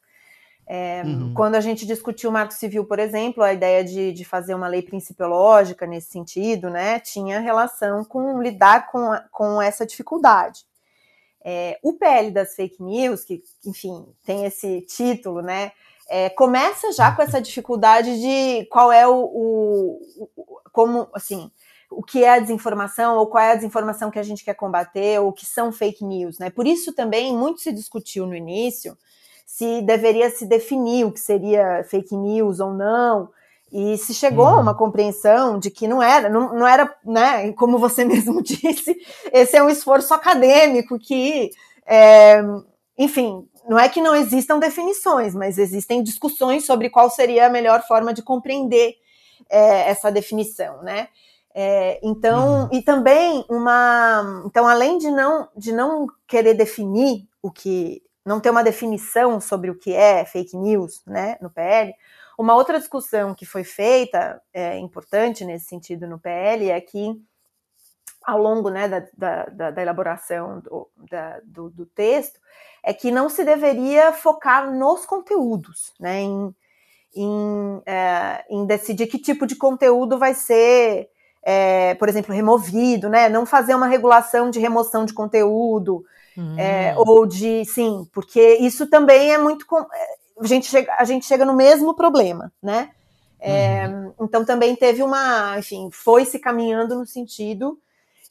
É, 0.65 1.01
uhum. 1.05 1.33
Quando 1.33 1.55
a 1.55 1.61
gente 1.61 1.85
discutiu 1.85 2.29
o 2.29 2.33
Marco 2.33 2.53
Civil, 2.53 2.83
por 2.83 2.99
exemplo, 2.99 3.41
a 3.41 3.53
ideia 3.53 3.83
de, 3.85 4.11
de 4.11 4.25
fazer 4.25 4.53
uma 4.53 4.67
lei 4.67 4.81
principiológica 4.81 5.85
nesse 5.85 6.09
sentido, 6.09 6.69
né, 6.69 6.99
tinha 6.99 7.39
relação 7.39 8.03
com 8.03 8.41
lidar 8.41 8.91
com, 8.91 9.11
com 9.31 9.61
essa 9.61 9.85
dificuldade. 9.85 10.65
É, 11.45 11.79
o 11.81 11.93
PL 11.93 12.31
das 12.31 12.55
fake 12.55 12.83
news, 12.83 13.23
que, 13.23 13.41
enfim, 13.65 14.05
tem 14.25 14.45
esse 14.45 14.81
título, 14.81 15.41
né, 15.41 15.71
é, 16.09 16.29
começa 16.29 16.91
já 16.91 17.11
com 17.11 17.21
essa 17.21 17.39
dificuldade 17.39 18.19
de 18.19 18.65
qual 18.65 18.91
é 18.91 19.07
o, 19.07 19.13
o, 19.13 20.01
o, 20.35 20.59
como, 20.73 21.07
assim, 21.13 21.51
o 21.89 22.03
que 22.03 22.23
é 22.23 22.29
a 22.29 22.39
desinformação 22.39 23.17
ou 23.17 23.27
qual 23.27 23.43
é 23.43 23.51
a 23.51 23.55
desinformação 23.55 24.11
que 24.11 24.19
a 24.19 24.23
gente 24.23 24.43
quer 24.43 24.53
combater 24.53 25.19
ou 25.19 25.29
o 25.29 25.33
que 25.33 25.45
são 25.45 25.71
fake 25.71 26.03
news, 26.03 26.39
né? 26.39 26.49
Por 26.49 26.67
isso 26.67 26.93
também 26.93 27.35
muito 27.35 27.61
se 27.61 27.71
discutiu 27.71 28.25
no 28.25 28.35
início 28.35 28.97
se 29.47 29.81
deveria 29.81 30.29
se 30.29 30.45
definir 30.45 31.05
o 31.05 31.11
que 31.11 31.21
seria 31.21 31.83
fake 31.89 32.13
news 32.15 32.59
ou 32.59 32.73
não. 32.73 33.29
E 33.71 33.97
se 33.97 34.13
chegou 34.13 34.45
uhum. 34.45 34.55
a 34.55 34.59
uma 34.59 34.75
compreensão 34.75 35.57
de 35.57 35.71
que 35.71 35.87
não 35.87 36.03
era, 36.03 36.29
não, 36.29 36.53
não 36.53 36.67
era, 36.67 36.93
né, 37.03 37.51
como 37.53 37.79
você 37.79 38.03
mesmo 38.05 38.43
disse, 38.43 38.95
esse 39.31 39.55
é 39.55 39.63
um 39.63 39.69
esforço 39.69 40.13
acadêmico 40.13 40.99
que, 40.99 41.49
é, 41.85 42.41
enfim, 42.97 43.47
não 43.67 43.79
é 43.79 43.87
que 43.87 44.01
não 44.01 44.15
existam 44.15 44.59
definições, 44.59 45.33
mas 45.33 45.57
existem 45.57 46.03
discussões 46.03 46.65
sobre 46.65 46.89
qual 46.89 47.09
seria 47.09 47.47
a 47.47 47.49
melhor 47.49 47.81
forma 47.87 48.13
de 48.13 48.21
compreender 48.21 48.95
é, 49.49 49.89
essa 49.89 50.11
definição, 50.11 50.83
né? 50.83 51.07
É, 51.59 51.99
então, 52.03 52.65
uhum. 52.65 52.69
e 52.71 52.83
também 52.83 53.43
uma. 53.49 54.43
Então, 54.45 54.67
além 54.67 54.99
de 54.99 55.09
não, 55.09 55.49
de 55.57 55.71
não 55.71 56.05
querer 56.27 56.53
definir 56.53 57.27
o 57.41 57.49
que. 57.49 58.03
não 58.23 58.39
ter 58.39 58.51
uma 58.51 58.63
definição 58.63 59.41
sobre 59.41 59.71
o 59.71 59.75
que 59.75 59.91
é 59.91 60.23
fake 60.23 60.55
news, 60.55 61.01
né, 61.03 61.35
no 61.41 61.49
PL, 61.49 61.95
uma 62.37 62.53
outra 62.53 62.77
discussão 62.77 63.33
que 63.33 63.43
foi 63.43 63.63
feita, 63.63 64.39
é, 64.53 64.77
importante 64.77 65.43
nesse 65.43 65.65
sentido 65.65 66.05
no 66.05 66.19
PL, 66.19 66.69
é 66.69 66.79
que 66.79 67.19
ao 68.23 68.39
longo 68.39 68.69
né, 68.69 68.87
da, 68.87 69.45
da, 69.51 69.71
da 69.71 69.81
elaboração 69.81 70.59
do, 70.59 70.87
da, 71.09 71.39
do, 71.43 71.71
do, 71.71 71.87
texto, 71.87 72.39
é 72.83 72.93
que 72.93 73.09
não 73.09 73.29
se 73.29 73.43
deveria 73.43 74.13
focar 74.13 74.71
nos 74.71 75.07
conteúdos, 75.07 75.91
né, 75.99 76.21
em, 76.21 76.55
em, 77.15 77.81
é, 77.83 78.45
em 78.47 78.63
decidir 78.67 79.07
que 79.07 79.17
tipo 79.17 79.47
de 79.47 79.55
conteúdo 79.55 80.19
vai 80.19 80.35
ser, 80.35 81.09
é, 81.49 81.95
por 81.95 82.09
exemplo, 82.09 82.35
removido, 82.35 83.07
né, 83.07 83.29
não 83.29 83.45
fazer 83.45 83.73
uma 83.73 83.87
regulação 83.87 84.49
de 84.49 84.59
remoção 84.59 85.05
de 85.05 85.13
conteúdo, 85.13 86.03
uhum. 86.35 86.59
é, 86.59 86.93
ou 86.97 87.25
de, 87.25 87.63
sim, 87.63 88.05
porque 88.11 88.55
isso 88.55 88.85
também 88.87 89.33
é 89.33 89.37
muito, 89.37 89.65
é, 89.73 90.41
a 90.41 90.45
gente 90.45 90.67
chega, 90.67 90.93
a 90.99 91.05
gente 91.05 91.25
chega 91.25 91.45
no 91.45 91.53
mesmo 91.55 91.95
problema, 91.95 92.51
né, 92.61 92.89
é, 93.39 93.87
uhum. 93.87 94.13
então 94.19 94.43
também 94.43 94.75
teve 94.75 95.01
uma, 95.01 95.57
enfim, 95.57 95.89
foi 95.89 96.25
se 96.25 96.37
caminhando 96.37 96.95
no 96.95 97.05
sentido 97.05 97.79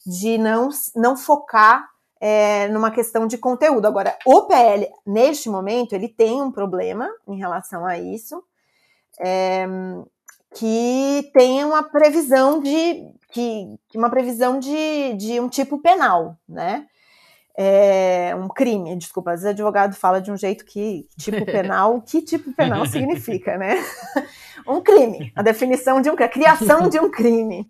de 0.05 0.37
não, 0.37 0.69
não 0.95 1.17
focar 1.17 1.89
é, 2.19 2.67
numa 2.67 2.91
questão 2.91 3.25
de 3.25 3.37
conteúdo. 3.37 3.85
Agora, 3.87 4.15
o 4.25 4.43
PL, 4.43 4.89
neste 5.05 5.49
momento, 5.49 5.93
ele 5.93 6.07
tem 6.07 6.41
um 6.41 6.51
problema 6.51 7.09
em 7.27 7.37
relação 7.37 7.85
a 7.85 7.97
isso, 7.97 8.43
é, 9.19 9.67
que 10.55 11.29
tem 11.33 11.63
uma 11.63 11.83
previsão 11.83 12.61
de 12.61 13.05
que, 13.31 13.77
uma 13.95 14.09
previsão 14.09 14.59
de, 14.59 15.13
de 15.13 15.39
um 15.39 15.49
tipo 15.49 15.79
penal, 15.79 16.37
né? 16.47 16.87
É, 17.59 18.35
um 18.35 18.47
crime, 18.47 18.95
desculpa, 18.95 19.31
às 19.31 19.41
vezes 19.41 19.47
o 19.47 19.53
advogado 19.53 19.95
fala 19.95 20.21
de 20.21 20.31
um 20.31 20.37
jeito 20.37 20.63
que 20.63 21.07
tipo 21.17 21.43
penal, 21.45 22.01
que 22.01 22.21
tipo 22.21 22.53
penal 22.53 22.85
significa, 22.87 23.57
né? 23.57 23.75
um 24.67 24.81
crime, 24.81 25.31
a 25.35 25.41
definição 25.41 26.01
de 26.01 26.09
um 26.09 26.13
a 26.13 26.27
criação 26.27 26.87
de 26.87 26.99
um 26.99 27.09
crime 27.09 27.67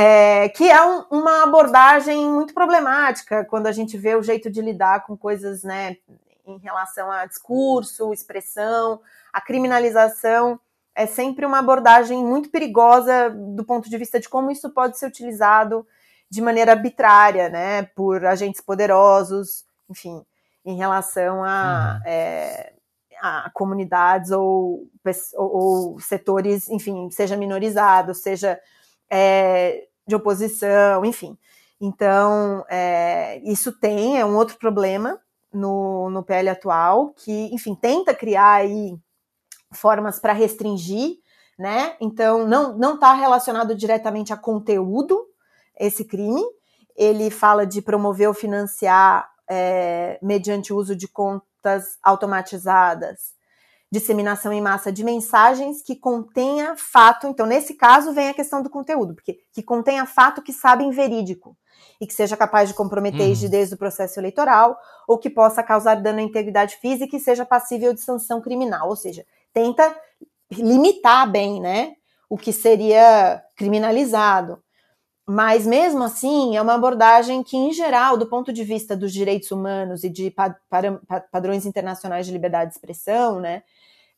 é, 0.00 0.48
que 0.50 0.70
é 0.70 0.80
um, 0.80 1.04
uma 1.10 1.42
abordagem 1.42 2.28
muito 2.28 2.54
problemática 2.54 3.44
quando 3.44 3.66
a 3.66 3.72
gente 3.72 3.98
vê 3.98 4.14
o 4.14 4.22
jeito 4.22 4.48
de 4.48 4.60
lidar 4.60 5.04
com 5.04 5.16
coisas, 5.16 5.64
né, 5.64 5.96
em 6.46 6.56
relação 6.58 7.10
a 7.10 7.26
discurso, 7.26 8.12
expressão, 8.12 9.00
a 9.32 9.40
criminalização 9.40 10.60
é 10.98 11.06
sempre 11.06 11.46
uma 11.46 11.60
abordagem 11.60 12.24
muito 12.24 12.50
perigosa 12.50 13.30
do 13.30 13.64
ponto 13.64 13.88
de 13.88 13.96
vista 13.96 14.18
de 14.18 14.28
como 14.28 14.50
isso 14.50 14.68
pode 14.70 14.98
ser 14.98 15.06
utilizado 15.06 15.86
de 16.28 16.40
maneira 16.40 16.72
arbitrária, 16.72 17.48
né, 17.48 17.84
por 17.94 18.26
agentes 18.26 18.60
poderosos, 18.60 19.64
enfim, 19.88 20.26
em 20.64 20.76
relação 20.76 21.44
a, 21.44 22.00
uhum. 22.00 22.10
é, 22.10 22.72
a 23.22 23.48
comunidades 23.54 24.32
ou, 24.32 24.88
ou, 25.36 26.00
setores, 26.00 26.68
enfim, 26.68 27.08
seja 27.12 27.36
minorizado, 27.36 28.12
seja 28.12 28.60
é, 29.08 29.86
de 30.04 30.16
oposição, 30.16 31.04
enfim. 31.04 31.38
Então, 31.80 32.64
é, 32.68 33.38
isso 33.44 33.70
tem, 33.70 34.18
é 34.18 34.26
um 34.26 34.34
outro 34.34 34.58
problema 34.58 35.20
no, 35.52 36.10
no 36.10 36.24
PL 36.24 36.48
atual, 36.48 37.10
que, 37.10 37.54
enfim, 37.54 37.76
tenta 37.76 38.12
criar 38.12 38.54
aí 38.54 38.98
formas 39.72 40.18
para 40.18 40.32
restringir, 40.32 41.16
né? 41.58 41.96
Então, 42.00 42.46
não 42.46 42.76
não 42.76 42.94
está 42.94 43.12
relacionado 43.14 43.74
diretamente 43.74 44.32
a 44.32 44.36
conteúdo 44.36 45.26
esse 45.78 46.04
crime. 46.04 46.42
Ele 46.96 47.30
fala 47.30 47.66
de 47.66 47.80
promover 47.80 48.28
ou 48.28 48.34
financiar 48.34 49.28
é, 49.48 50.18
mediante 50.22 50.72
o 50.72 50.76
uso 50.76 50.96
de 50.96 51.08
contas 51.08 51.98
automatizadas 52.02 53.38
disseminação 53.90 54.52
em 54.52 54.60
massa 54.60 54.92
de 54.92 55.02
mensagens 55.02 55.82
que 55.82 55.96
contenha 55.96 56.76
fato. 56.76 57.26
Então, 57.26 57.46
nesse 57.46 57.74
caso, 57.74 58.12
vem 58.12 58.28
a 58.28 58.34
questão 58.34 58.62
do 58.62 58.70
conteúdo, 58.70 59.14
porque 59.14 59.38
que 59.52 59.62
contenha 59.62 60.04
fato 60.04 60.42
que 60.42 60.52
sabem 60.52 60.90
verídico 60.90 61.56
e 62.00 62.06
que 62.06 62.12
seja 62.14 62.36
capaz 62.36 62.68
de 62.68 62.74
comprometer 62.74 63.22
uhum. 63.22 63.28
rigidez 63.28 63.70
do 63.70 63.76
processo 63.76 64.20
eleitoral 64.20 64.78
ou 65.06 65.18
que 65.18 65.30
possa 65.30 65.62
causar 65.62 65.96
dano 65.96 66.18
à 66.18 66.22
integridade 66.22 66.76
física 66.76 67.16
e 67.16 67.20
seja 67.20 67.46
passível 67.46 67.94
de 67.94 68.00
sanção 68.00 68.40
criminal. 68.40 68.88
Ou 68.88 68.96
seja, 68.96 69.24
tenta 69.58 69.92
limitar 70.52 71.28
bem, 71.28 71.60
né, 71.60 71.94
o 72.30 72.38
que 72.38 72.52
seria 72.52 73.42
criminalizado. 73.56 74.62
Mas 75.26 75.66
mesmo 75.66 76.04
assim, 76.04 76.56
é 76.56 76.62
uma 76.62 76.74
abordagem 76.74 77.42
que, 77.42 77.56
em 77.56 77.72
geral, 77.72 78.16
do 78.16 78.26
ponto 78.26 78.52
de 78.52 78.62
vista 78.64 78.96
dos 78.96 79.12
direitos 79.12 79.50
humanos 79.50 80.04
e 80.04 80.08
de 80.08 80.32
padrões 81.30 81.66
internacionais 81.66 82.24
de 82.24 82.32
liberdade 82.32 82.70
de 82.70 82.76
expressão, 82.76 83.40
né, 83.40 83.62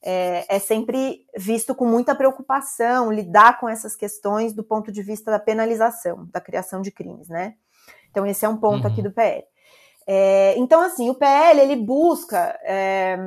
é, 0.03 0.45
é, 0.49 0.59
sempre 0.59 1.25
visto 1.37 1.75
com 1.75 1.87
muita 1.87 2.15
preocupação 2.15 3.11
lidar 3.11 3.59
com 3.59 3.69
essas 3.69 3.97
questões 3.97 4.53
do 4.53 4.63
ponto 4.63 4.93
de 4.93 5.03
vista 5.03 5.31
da 5.31 5.39
penalização, 5.39 6.29
da 6.33 6.41
criação 6.41 6.81
de 6.81 6.91
crimes, 6.91 7.29
né? 7.29 7.55
Então, 8.11 8.27
esse 8.27 8.45
é 8.45 8.49
um 8.49 8.57
ponto 8.57 8.87
uhum. 8.87 8.93
aqui 8.93 9.03
do 9.03 9.11
PL. 9.11 9.45
É, 10.07 10.55
então, 10.59 10.81
assim, 10.81 11.11
o 11.11 11.15
PL 11.15 11.61
ele 11.61 11.77
busca 11.77 12.59
é, 12.63 13.19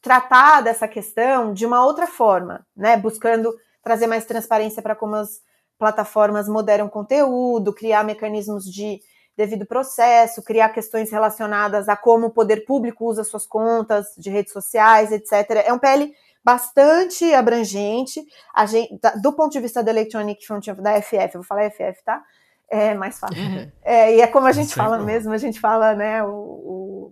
tratar 0.00 0.62
dessa 0.62 0.88
questão 0.88 1.52
de 1.52 1.66
uma 1.66 1.84
outra 1.84 2.06
forma, 2.06 2.66
né? 2.76 2.96
Buscando 2.96 3.54
trazer 3.82 4.06
mais 4.06 4.24
transparência 4.24 4.82
para 4.82 4.94
como 4.94 5.16
as 5.16 5.40
plataformas 5.78 6.48
moderam 6.48 6.88
conteúdo, 6.88 7.72
criar 7.72 8.04
mecanismos 8.04 8.64
de 8.64 9.00
devido 9.36 9.64
processo, 9.64 10.42
criar 10.42 10.68
questões 10.68 11.10
relacionadas 11.10 11.88
a 11.88 11.96
como 11.96 12.26
o 12.26 12.30
poder 12.30 12.66
público 12.66 13.06
usa 13.06 13.24
suas 13.24 13.46
contas 13.46 14.08
de 14.18 14.28
redes 14.28 14.52
sociais, 14.52 15.10
etc. 15.12 15.64
É 15.64 15.72
um 15.72 15.78
PL 15.78 16.12
bastante 16.44 17.32
abrangente. 17.32 18.22
Gente, 18.66 19.00
do 19.22 19.32
ponto 19.32 19.52
de 19.52 19.60
vista 19.60 19.82
da 19.82 19.90
Electronic 19.90 20.46
Frontier, 20.46 20.76
da 20.76 21.00
FF, 21.00 21.34
vou 21.34 21.42
falar 21.42 21.70
FF, 21.70 22.04
tá? 22.04 22.22
É 22.68 22.94
mais 22.94 23.18
fácil. 23.18 23.42
Uhum. 23.42 23.72
É, 23.82 24.16
e 24.16 24.20
é 24.20 24.26
como 24.26 24.46
a 24.46 24.52
gente 24.52 24.74
fala 24.74 24.98
mesmo, 24.98 25.32
a 25.32 25.38
gente 25.38 25.58
fala, 25.58 25.94
né, 25.94 26.22
o, 26.22 26.30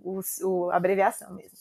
o, 0.03 0.19
o 0.43 0.71
a 0.71 0.77
abreviação 0.77 1.33
mesmo. 1.33 1.57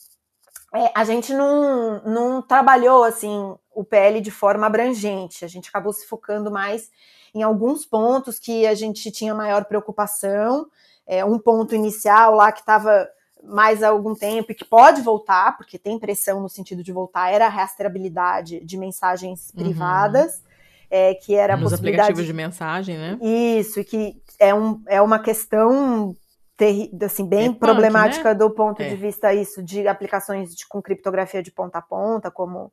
É, 0.75 0.93
a 0.95 1.05
gente 1.05 1.33
não, 1.33 2.03
não 2.05 2.43
trabalhou, 2.43 3.05
assim, 3.05 3.55
o 3.75 3.85
PL 3.85 4.21
de 4.21 4.31
forma 4.31 4.67
abrangente, 4.67 5.45
a 5.45 5.49
gente 5.49 5.69
acabou 5.69 5.93
se 5.93 6.07
focando 6.07 6.51
mais 6.51 6.91
em 7.35 7.43
alguns 7.43 7.87
pontos 7.87 8.39
que 8.39 8.67
a 8.67 8.75
gente 8.75 9.11
tinha 9.11 9.35
maior 9.35 9.65
preocupação. 9.65 10.67
É, 11.07 11.25
um 11.25 11.39
ponto 11.39 11.75
inicial 11.75 12.35
lá 12.35 12.53
que 12.53 12.61
estava 12.61 13.09
mais 13.43 13.83
há 13.83 13.89
algum 13.89 14.15
tempo 14.15 14.53
e 14.53 14.55
que 14.55 14.65
pode 14.65 15.01
voltar, 15.01 15.57
porque 15.57 15.79
tem 15.79 15.99
pressão 15.99 16.41
no 16.41 16.49
sentido 16.49 16.83
de 16.83 16.93
voltar, 16.93 17.31
era 17.31 17.47
a 17.47 17.51
rastreabilidade 17.51 18.61
de 18.61 18.77
mensagens 18.77 19.51
uhum. 19.51 19.65
privadas, 19.65 20.43
é, 20.91 21.15
que 21.15 21.35
era 21.35 21.57
Nos 21.57 21.67
a 21.67 21.71
possibilidade... 21.71 22.13
aplicativos 22.13 22.27
de 22.27 22.33
mensagem, 22.33 22.99
né? 22.99 23.19
Isso, 23.23 23.81
e 23.81 23.85
que 23.85 24.23
é, 24.39 24.55
um, 24.55 24.83
é 24.87 25.01
uma 25.01 25.19
questão 25.19 26.15
ter, 26.59 26.91
assim, 27.03 27.27
bem 27.27 27.49
é 27.49 27.55
problemática 27.55 28.25
punk, 28.25 28.33
né? 28.33 28.35
do 28.35 28.51
ponto 28.51 28.83
é. 28.83 28.89
de 28.91 28.97
vista 28.97 29.33
isso 29.33 29.63
de 29.63 29.89
aplicações 29.89 30.55
de, 30.55 30.67
com 30.69 30.83
criptografia 30.83 31.43
de 31.43 31.51
ponta 31.51 31.79
a 31.79 31.83
ponta, 31.83 32.31
como 32.31 32.71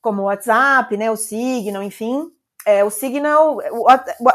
como 0.00 0.22
o 0.22 0.24
WhatsApp, 0.24 0.96
né, 0.96 1.12
o 1.12 1.16
Signal, 1.16 1.80
enfim 1.80 2.32
é, 2.64 2.84
o 2.84 2.90
Signal, 2.90 3.58
o, 3.70 3.86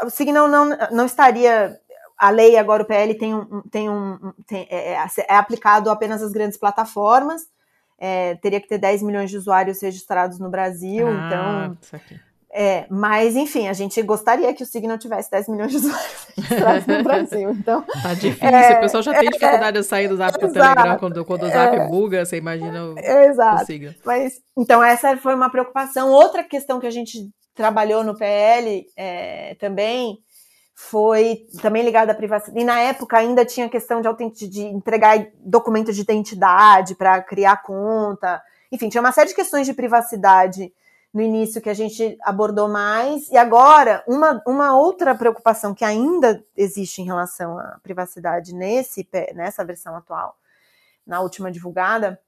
o, 0.06 0.10
Signal 0.10 0.48
não, 0.48 0.76
não 0.90 1.06
estaria. 1.06 1.78
A 2.16 2.30
lei 2.30 2.56
agora, 2.56 2.82
o 2.82 2.86
PL 2.86 3.14
tem 3.14 3.34
um. 3.34 3.62
Tem 3.62 3.88
um 3.88 4.32
tem, 4.46 4.66
é, 4.70 4.92
é, 4.94 5.06
é, 5.28 5.34
aplicado 5.36 5.90
apenas 5.90 6.22
às 6.22 6.32
grandes 6.32 6.58
plataformas. 6.58 7.42
É, 7.98 8.36
teria 8.36 8.60
que 8.60 8.68
ter 8.68 8.78
10 8.78 9.02
milhões 9.02 9.30
de 9.30 9.36
usuários 9.36 9.82
registrados 9.82 10.38
no 10.38 10.48
Brasil, 10.48 11.08
ah, 11.08 11.26
então. 11.26 12.00
É, 12.50 12.86
mas, 12.88 13.36
enfim, 13.36 13.68
a 13.68 13.72
gente 13.74 14.00
gostaria 14.02 14.52
que 14.54 14.62
o 14.62 14.66
Signal 14.66 14.98
tivesse 14.98 15.30
10 15.30 15.48
milhões 15.48 15.70
de 15.70 15.76
usuários 15.76 16.26
registrados 16.34 16.86
no 16.86 17.02
Brasil. 17.02 17.50
Então, 17.50 17.82
tá 17.82 18.14
difícil, 18.14 18.48
é, 18.48 18.78
o 18.78 18.80
pessoal 18.80 19.02
já 19.02 19.12
tem 19.14 19.28
dificuldade 19.28 19.78
de 19.78 19.84
sair 19.84 20.08
do 20.08 20.16
Zap 20.16 20.38
pro 20.38 20.52
Telegram 20.52 20.98
quando, 20.98 21.24
quando 21.24 21.42
o 21.42 21.48
Zap 21.48 21.76
é, 21.76 21.86
buga, 21.86 22.24
você 22.24 22.38
imagina 22.38 22.86
o, 22.86 22.98
exato. 22.98 23.62
o 23.62 23.66
Signal. 23.66 23.94
Mas, 24.04 24.40
então, 24.56 24.82
essa 24.82 25.16
foi 25.18 25.34
uma 25.34 25.50
preocupação. 25.50 26.10
Outra 26.10 26.42
questão 26.42 26.80
que 26.80 26.86
a 26.86 26.90
gente 26.90 27.28
trabalhou 27.54 28.02
no 28.02 28.16
PL 28.16 28.86
é, 28.96 29.54
também 29.56 30.18
foi 30.74 31.40
também 31.60 31.84
ligado 31.84 32.10
à 32.10 32.14
privacidade. 32.14 32.60
E 32.60 32.64
na 32.64 32.78
época 32.78 33.18
ainda 33.18 33.44
tinha 33.44 33.68
questão 33.68 34.00
de, 34.00 34.48
de 34.48 34.62
entregar 34.62 35.26
documentos 35.40 35.94
de 35.96 36.02
identidade 36.02 36.94
para 36.94 37.20
criar 37.20 37.62
conta. 37.62 38.40
Enfim, 38.70 38.88
tinha 38.88 39.00
uma 39.00 39.10
série 39.10 39.28
de 39.28 39.34
questões 39.34 39.66
de 39.66 39.74
privacidade 39.74 40.72
no 41.12 41.22
início 41.22 41.60
que 41.60 41.70
a 41.70 41.74
gente 41.74 42.18
abordou 42.22 42.68
mais. 42.68 43.28
E 43.30 43.36
agora, 43.36 44.04
uma, 44.06 44.42
uma 44.46 44.76
outra 44.76 45.14
preocupação 45.14 45.74
que 45.74 45.84
ainda 45.84 46.44
existe 46.56 47.00
em 47.00 47.04
relação 47.04 47.58
à 47.58 47.78
privacidade 47.82 48.54
nesse, 48.54 49.08
nessa 49.34 49.64
versão 49.64 49.96
atual 49.96 50.36
na 51.06 51.20
última 51.20 51.50
divulgada, 51.50 52.20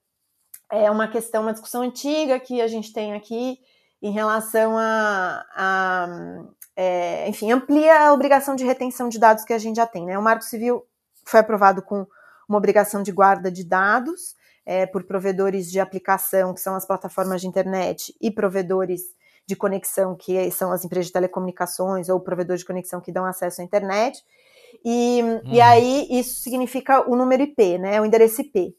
é 0.70 0.90
uma 0.90 1.08
questão, 1.08 1.42
uma 1.42 1.52
discussão 1.52 1.82
antiga 1.82 2.40
que 2.40 2.62
a 2.62 2.66
gente 2.66 2.92
tem 2.92 3.12
aqui 3.12 3.58
em 4.00 4.10
relação 4.10 4.78
a, 4.78 5.44
a 5.54 6.08
é, 6.74 7.28
enfim, 7.28 7.52
amplia 7.52 8.06
a 8.06 8.12
obrigação 8.14 8.56
de 8.56 8.64
retenção 8.64 9.08
de 9.08 9.18
dados 9.18 9.44
que 9.44 9.52
a 9.52 9.58
gente 9.58 9.76
já 9.76 9.86
tem. 9.86 10.06
Né? 10.06 10.18
O 10.18 10.22
Marco 10.22 10.44
Civil 10.44 10.82
foi 11.26 11.40
aprovado 11.40 11.82
com 11.82 12.06
uma 12.48 12.56
obrigação 12.56 13.02
de 13.02 13.12
guarda 13.12 13.50
de 13.50 13.64
dados 13.64 14.34
é, 14.70 14.86
por 14.86 15.02
provedores 15.02 15.68
de 15.68 15.80
aplicação, 15.80 16.54
que 16.54 16.60
são 16.60 16.76
as 16.76 16.86
plataformas 16.86 17.40
de 17.40 17.48
internet, 17.48 18.14
e 18.20 18.30
provedores 18.30 19.00
de 19.44 19.56
conexão, 19.56 20.14
que 20.14 20.48
são 20.52 20.70
as 20.70 20.84
empresas 20.84 21.06
de 21.06 21.12
telecomunicações 21.12 22.08
ou 22.08 22.20
provedores 22.20 22.60
de 22.60 22.66
conexão 22.66 23.00
que 23.00 23.10
dão 23.10 23.24
acesso 23.24 23.60
à 23.60 23.64
internet. 23.64 24.22
E, 24.84 25.22
hum. 25.24 25.40
e 25.44 25.56
uhum. 25.56 25.64
aí 25.64 26.06
isso 26.08 26.38
significa 26.38 27.10
o 27.10 27.16
número 27.16 27.42
IP, 27.42 27.78
né, 27.78 28.00
o 28.00 28.04
endereço 28.04 28.42
IP. 28.42 28.72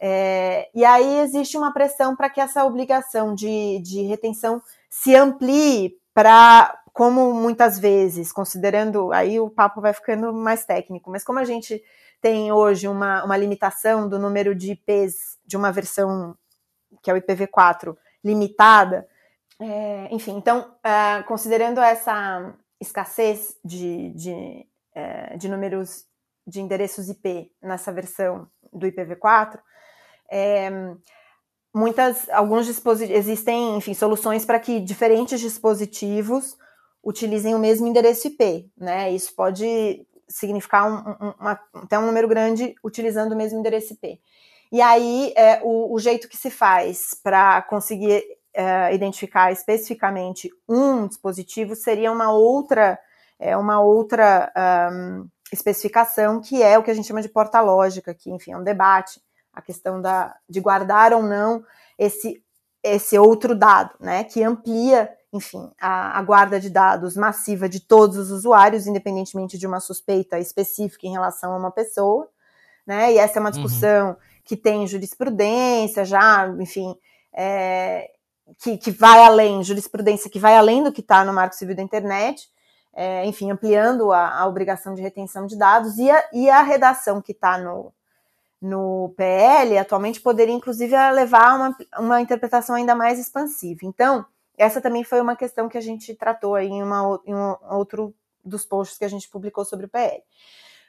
É, 0.00 0.70
e 0.74 0.82
aí 0.82 1.18
existe 1.18 1.58
uma 1.58 1.74
pressão 1.74 2.16
para 2.16 2.30
que 2.30 2.40
essa 2.40 2.64
obrigação 2.64 3.34
de, 3.34 3.80
de 3.80 4.00
retenção 4.00 4.62
se 4.88 5.14
amplie 5.14 5.98
para, 6.14 6.74
como 6.94 7.34
muitas 7.34 7.78
vezes, 7.78 8.32
considerando, 8.32 9.12
aí 9.12 9.38
o 9.38 9.50
papo 9.50 9.82
vai 9.82 9.92
ficando 9.92 10.32
mais 10.32 10.64
técnico, 10.64 11.10
mas 11.10 11.22
como 11.22 11.38
a 11.38 11.44
gente 11.44 11.82
tem 12.24 12.50
hoje 12.50 12.88
uma, 12.88 13.22
uma 13.22 13.36
limitação 13.36 14.08
do 14.08 14.18
número 14.18 14.54
de 14.54 14.72
IPs 14.72 15.33
de 15.46 15.56
uma 15.56 15.72
versão 15.72 16.36
que 17.02 17.10
é 17.10 17.14
o 17.14 17.20
IPv4 17.20 17.96
limitada, 18.24 19.06
é, 19.60 20.08
enfim, 20.10 20.36
então, 20.36 20.74
é, 20.82 21.22
considerando 21.24 21.80
essa 21.80 22.54
escassez 22.80 23.56
de, 23.64 24.10
de, 24.10 24.66
é, 24.94 25.36
de 25.36 25.48
números 25.48 26.04
de 26.46 26.60
endereços 26.60 27.08
IP 27.08 27.50
nessa 27.62 27.92
versão 27.92 28.48
do 28.72 28.86
IPv4, 28.86 29.58
é, 30.30 30.70
muitas, 31.74 32.28
alguns 32.30 32.66
dispositivos, 32.66 33.16
existem, 33.16 33.76
enfim, 33.76 33.94
soluções 33.94 34.44
para 34.44 34.58
que 34.58 34.80
diferentes 34.80 35.40
dispositivos 35.40 36.56
utilizem 37.02 37.54
o 37.54 37.58
mesmo 37.58 37.86
endereço 37.86 38.28
IP, 38.28 38.70
né? 38.76 39.10
Isso 39.12 39.34
pode 39.34 40.06
significar 40.28 40.90
um, 40.90 41.26
um, 41.26 41.34
uma, 41.38 41.60
até 41.74 41.98
um 41.98 42.06
número 42.06 42.26
grande 42.26 42.74
utilizando 42.82 43.32
o 43.32 43.36
mesmo 43.36 43.58
endereço 43.58 43.92
IP. 43.92 44.20
E 44.74 44.82
aí, 44.82 45.32
é, 45.36 45.60
o, 45.62 45.94
o 45.94 46.00
jeito 46.00 46.28
que 46.28 46.36
se 46.36 46.50
faz 46.50 47.14
para 47.22 47.62
conseguir 47.62 48.24
é, 48.52 48.92
identificar 48.92 49.52
especificamente 49.52 50.50
um 50.68 51.06
dispositivo 51.06 51.76
seria 51.76 52.10
uma 52.10 52.32
outra, 52.32 52.98
é, 53.38 53.56
uma 53.56 53.80
outra 53.80 54.52
um, 54.92 55.28
especificação, 55.52 56.40
que 56.40 56.60
é 56.60 56.76
o 56.76 56.82
que 56.82 56.90
a 56.90 56.94
gente 56.94 57.06
chama 57.06 57.22
de 57.22 57.28
porta 57.28 57.60
lógica, 57.60 58.12
que, 58.12 58.32
enfim, 58.32 58.50
é 58.50 58.56
um 58.56 58.64
debate 58.64 59.20
a 59.52 59.62
questão 59.62 60.02
da, 60.02 60.34
de 60.50 60.60
guardar 60.60 61.12
ou 61.12 61.22
não 61.22 61.62
esse, 61.96 62.42
esse 62.82 63.16
outro 63.16 63.54
dado, 63.54 63.94
né, 64.00 64.24
que 64.24 64.42
amplia, 64.42 65.08
enfim, 65.32 65.70
a, 65.80 66.18
a 66.18 66.22
guarda 66.24 66.58
de 66.58 66.68
dados 66.68 67.16
massiva 67.16 67.68
de 67.68 67.78
todos 67.78 68.16
os 68.16 68.32
usuários, 68.32 68.88
independentemente 68.88 69.56
de 69.56 69.68
uma 69.68 69.78
suspeita 69.78 70.36
específica 70.40 71.06
em 71.06 71.12
relação 71.12 71.52
a 71.52 71.58
uma 71.58 71.70
pessoa, 71.70 72.28
né, 72.84 73.12
e 73.12 73.18
essa 73.18 73.38
é 73.38 73.40
uma 73.40 73.50
uhum. 73.50 73.52
discussão 73.52 74.08
uhum. 74.08 74.16
Que 74.44 74.56
tem 74.56 74.86
jurisprudência 74.86 76.04
já, 76.04 76.46
enfim, 76.60 76.94
é, 77.32 78.10
que, 78.58 78.76
que 78.76 78.90
vai 78.90 79.24
além, 79.24 79.62
jurisprudência 79.62 80.30
que 80.30 80.38
vai 80.38 80.56
além 80.56 80.82
do 80.82 80.92
que 80.92 81.00
está 81.00 81.24
no 81.24 81.32
Marco 81.32 81.54
Civil 81.54 81.74
da 81.74 81.82
Internet, 81.82 82.48
é, 82.92 83.24
enfim, 83.26 83.50
ampliando 83.50 84.12
a, 84.12 84.40
a, 84.40 84.46
obrigação 84.46 84.94
de 84.94 85.02
retenção 85.02 85.46
de 85.46 85.56
dados, 85.56 85.98
e 85.98 86.10
a, 86.10 86.28
e 86.32 86.48
a 86.48 86.62
redação 86.62 87.20
que 87.20 87.32
está 87.32 87.58
no, 87.58 87.92
no 88.60 89.12
PL, 89.16 89.78
atualmente 89.78 90.20
poderia 90.20 90.54
inclusive 90.54 90.94
levar 91.12 91.50
a 91.50 91.54
uma, 91.54 91.76
uma 91.98 92.20
interpretação 92.20 92.76
ainda 92.76 92.94
mais 92.94 93.18
expansiva. 93.18 93.80
Então, 93.82 94.24
essa 94.56 94.80
também 94.80 95.02
foi 95.02 95.20
uma 95.20 95.34
questão 95.34 95.68
que 95.68 95.78
a 95.78 95.80
gente 95.80 96.14
tratou 96.14 96.54
aí 96.54 96.68
em, 96.68 96.82
uma, 96.82 97.20
em 97.26 97.34
um 97.34 97.56
outro 97.70 98.14
dos 98.44 98.64
posts 98.64 98.98
que 98.98 99.04
a 99.04 99.08
gente 99.08 99.28
publicou 99.28 99.64
sobre 99.64 99.86
o 99.86 99.88
PL. 99.88 100.22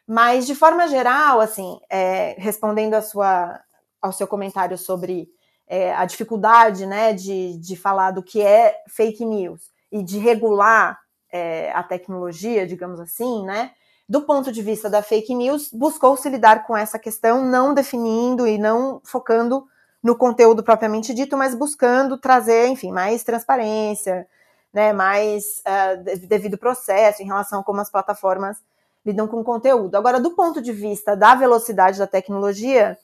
Mas, 0.08 0.46
de 0.46 0.54
forma 0.54 0.88
geral, 0.88 1.40
assim, 1.42 1.80
é, 1.90 2.36
respondendo 2.38 2.94
a 2.94 3.02
sua, 3.02 3.60
ao 4.02 4.12
seu 4.12 4.28
comentário 4.28 4.78
sobre 4.78 5.28
é, 5.68 5.94
a 5.96 6.06
dificuldade 6.06 6.86
né, 6.86 7.14
de, 7.14 7.58
de 7.58 7.76
falar 7.76 8.12
do 8.12 8.22
que 8.22 8.42
é 8.42 8.84
fake 8.88 9.26
news 9.26 9.72
e 9.92 10.04
de 10.04 10.20
regular 10.20 11.00
é, 11.32 11.72
a 11.72 11.82
tecnologia, 11.82 12.68
digamos 12.68 13.00
assim, 13.00 13.44
né? 13.46 13.72
do 14.08 14.22
ponto 14.22 14.52
de 14.52 14.62
vista 14.62 14.90
da 14.90 15.02
fake 15.02 15.34
news, 15.34 15.70
buscou-se 15.74 16.30
lidar 16.30 16.66
com 16.66 16.78
essa 16.78 17.00
questão, 17.00 17.44
não 17.44 17.74
definindo 17.74 18.48
e 18.48 18.58
não 18.58 19.02
focando 19.04 19.66
no 20.02 20.16
conteúdo 20.16 20.64
propriamente 20.64 21.14
dito, 21.14 21.36
mas 21.36 21.56
buscando 21.56 22.18
trazer, 22.18 22.68
enfim, 22.68 22.92
mais 22.92 23.24
transparência, 23.24 24.28
né, 24.72 24.94
mais 24.94 25.64
uh, 25.66 26.28
devido 26.28 26.58
processo 26.58 27.24
em 27.24 27.26
relação 27.26 27.62
a 27.62 27.64
como 27.64 27.82
as 27.82 27.90
plataformas 27.90 28.58
lidam 29.06 29.28
com 29.28 29.42
o 29.42 29.44
conteúdo. 29.44 29.96
Agora, 29.96 30.20
do 30.20 30.32
ponto 30.32 30.62
de 30.62 30.72
vista 30.72 31.16
da 31.16 31.36
velocidade 31.36 32.00
da 32.00 32.08
tecnologia, 32.08 32.98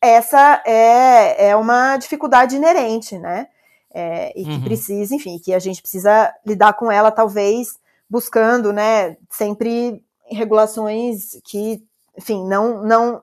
essa 0.00 0.62
é, 0.66 1.48
é 1.48 1.56
uma 1.56 1.96
dificuldade 1.96 2.56
inerente, 2.56 3.18
né? 3.18 3.48
É, 3.92 4.32
e 4.38 4.44
que 4.44 4.50
uhum. 4.50 4.62
precisa, 4.62 5.14
enfim, 5.14 5.38
que 5.38 5.54
a 5.54 5.58
gente 5.58 5.80
precisa 5.80 6.32
lidar 6.46 6.74
com 6.74 6.92
ela, 6.92 7.10
talvez 7.10 7.78
buscando, 8.08 8.72
né, 8.72 9.16
sempre 9.30 10.02
regulações 10.30 11.40
que, 11.44 11.82
enfim, 12.16 12.46
não, 12.46 12.82
não 12.82 13.22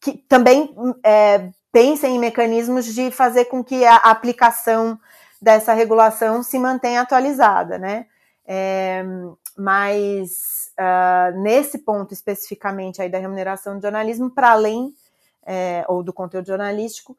que 0.00 0.12
também 0.28 0.74
é, 1.04 1.50
pensem 1.72 2.16
em 2.16 2.18
mecanismos 2.18 2.84
de 2.86 3.10
fazer 3.10 3.46
com 3.46 3.62
que 3.62 3.84
a 3.84 3.96
aplicação 3.96 4.98
dessa 5.40 5.72
regulação 5.72 6.42
se 6.42 6.58
mantenha 6.58 7.00
atualizada, 7.00 7.78
né? 7.78 8.06
É, 8.46 9.04
mas 9.56 10.65
uh, 10.78 11.38
nesse 11.40 11.78
ponto 11.78 12.12
especificamente 12.12 13.00
aí 13.00 13.08
da 13.08 13.18
remuneração 13.18 13.76
do 13.76 13.82
jornalismo, 13.82 14.30
para 14.30 14.52
além 14.52 14.92
é, 15.44 15.84
ou 15.88 16.02
do 16.02 16.12
conteúdo 16.12 16.46
jornalístico, 16.46 17.16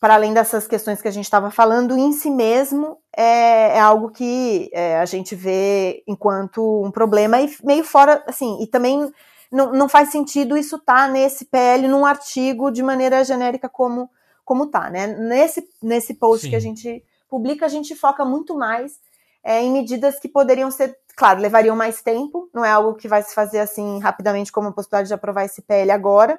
para 0.00 0.14
além 0.14 0.34
dessas 0.34 0.66
questões 0.66 1.00
que 1.00 1.08
a 1.08 1.12
gente 1.12 1.24
estava 1.24 1.50
falando, 1.50 1.96
em 1.96 2.12
si 2.12 2.30
mesmo 2.30 2.98
é, 3.16 3.76
é 3.76 3.80
algo 3.80 4.10
que 4.10 4.68
é, 4.72 4.98
a 4.98 5.04
gente 5.04 5.34
vê 5.34 6.02
enquanto 6.06 6.82
um 6.82 6.90
problema 6.90 7.40
e 7.40 7.54
meio 7.62 7.84
fora, 7.84 8.22
assim, 8.26 8.60
e 8.60 8.66
também 8.66 9.12
não, 9.50 9.72
não 9.72 9.88
faz 9.88 10.10
sentido 10.10 10.56
isso 10.56 10.76
estar 10.76 11.06
tá 11.06 11.08
nesse 11.08 11.44
PL 11.44 11.86
num 11.86 12.04
artigo 12.04 12.70
de 12.70 12.82
maneira 12.82 13.24
genérica 13.24 13.68
como 13.68 14.10
como 14.44 14.66
tá, 14.66 14.90
né? 14.90 15.06
Nesse, 15.06 15.66
nesse 15.80 16.14
post 16.14 16.44
Sim. 16.44 16.50
que 16.50 16.56
a 16.56 16.60
gente 16.60 17.04
publica, 17.28 17.64
a 17.64 17.68
gente 17.68 17.94
foca 17.94 18.24
muito 18.24 18.56
mais 18.56 18.98
é, 19.42 19.62
em 19.62 19.70
medidas 19.70 20.18
que 20.18 20.28
poderiam 20.28 20.70
ser, 20.70 20.98
claro, 21.16 21.40
levariam 21.40 21.76
mais 21.76 22.02
tempo, 22.02 22.48
não 22.52 22.64
é 22.64 22.70
algo 22.70 22.94
que 22.94 23.08
vai 23.08 23.22
se 23.22 23.34
fazer 23.34 23.60
assim 23.60 24.00
rapidamente 24.00 24.52
como 24.52 24.68
a 24.68 24.72
possibilidade 24.72 25.08
de 25.08 25.14
aprovar 25.14 25.44
esse 25.44 25.62
PL 25.62 25.90
agora, 25.90 26.38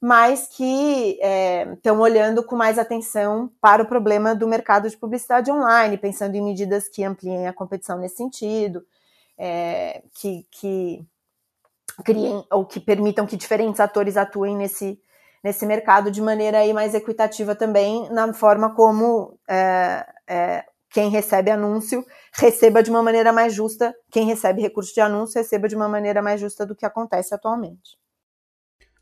mas 0.00 0.48
que 0.48 1.18
estão 1.76 1.96
é, 1.96 1.98
olhando 1.98 2.44
com 2.44 2.56
mais 2.56 2.78
atenção 2.78 3.50
para 3.60 3.82
o 3.82 3.86
problema 3.86 4.34
do 4.34 4.46
mercado 4.46 4.88
de 4.90 4.96
publicidade 4.96 5.50
online, 5.50 5.96
pensando 5.96 6.34
em 6.34 6.42
medidas 6.42 6.88
que 6.88 7.02
ampliem 7.02 7.46
a 7.46 7.52
competição 7.52 7.98
nesse 7.98 8.16
sentido, 8.16 8.84
é, 9.38 10.02
que, 10.12 10.46
que 10.50 11.06
criem 12.04 12.44
ou 12.50 12.66
que 12.66 12.80
permitam 12.80 13.26
que 13.26 13.36
diferentes 13.36 13.80
atores 13.80 14.16
atuem 14.16 14.56
nesse, 14.56 15.00
nesse 15.42 15.64
mercado 15.64 16.10
de 16.10 16.20
maneira 16.20 16.58
aí 16.58 16.72
mais 16.72 16.94
equitativa 16.94 17.54
também 17.54 18.08
na 18.10 18.32
forma 18.34 18.74
como 18.74 19.38
é, 19.48 20.06
é, 20.26 20.64
quem 20.94 21.10
recebe 21.10 21.50
anúncio 21.50 22.06
receba 22.32 22.80
de 22.80 22.88
uma 22.88 23.02
maneira 23.02 23.32
mais 23.32 23.52
justa, 23.52 23.92
quem 24.12 24.24
recebe 24.26 24.62
recurso 24.62 24.94
de 24.94 25.00
anúncio 25.00 25.40
receba 25.40 25.68
de 25.68 25.74
uma 25.74 25.88
maneira 25.88 26.22
mais 26.22 26.40
justa 26.40 26.64
do 26.64 26.76
que 26.76 26.86
acontece 26.86 27.34
atualmente. 27.34 27.98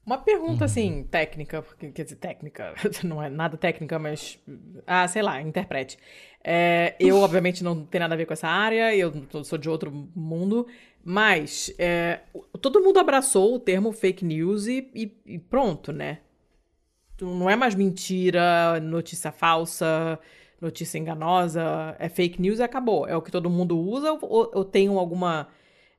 Uma 0.04 0.16
pergunta, 0.18 0.64
assim, 0.64 1.00
uhum. 1.00 1.04
técnica, 1.04 1.62
quer 1.94 2.02
dizer, 2.02 2.16
técnica, 2.16 2.74
não 3.04 3.22
é 3.22 3.28
nada 3.28 3.58
técnica, 3.58 3.98
mas, 3.98 4.38
ah, 4.86 5.06
sei 5.06 5.20
lá, 5.20 5.40
interprete. 5.42 5.98
É, 6.42 6.96
eu, 6.98 7.18
obviamente, 7.18 7.62
não 7.62 7.84
tenho 7.84 8.02
nada 8.02 8.14
a 8.14 8.16
ver 8.16 8.24
com 8.24 8.32
essa 8.32 8.48
área, 8.48 8.96
eu 8.96 9.12
sou 9.44 9.58
de 9.58 9.68
outro 9.68 9.92
mundo, 10.16 10.66
mas 11.04 11.72
é, 11.78 12.20
todo 12.60 12.82
mundo 12.82 12.98
abraçou 12.98 13.54
o 13.54 13.60
termo 13.60 13.92
fake 13.92 14.24
news 14.24 14.66
e, 14.66 14.90
e, 14.94 15.16
e, 15.26 15.38
pronto, 15.38 15.92
né? 15.92 16.20
Não 17.20 17.48
é 17.48 17.54
mais 17.54 17.74
mentira, 17.76 18.80
notícia 18.80 19.30
falsa, 19.30 20.18
notícia 20.62 20.96
enganosa, 20.98 21.96
é 21.98 22.08
fake 22.08 22.40
news 22.40 22.60
e 22.60 22.62
acabou. 22.62 23.06
É 23.06 23.16
o 23.16 23.20
que 23.20 23.30
todo 23.30 23.50
mundo 23.50 23.78
usa 23.78 24.12
ou, 24.12 24.50
ou 24.54 24.64
tem 24.64 24.88
alguma 24.88 25.48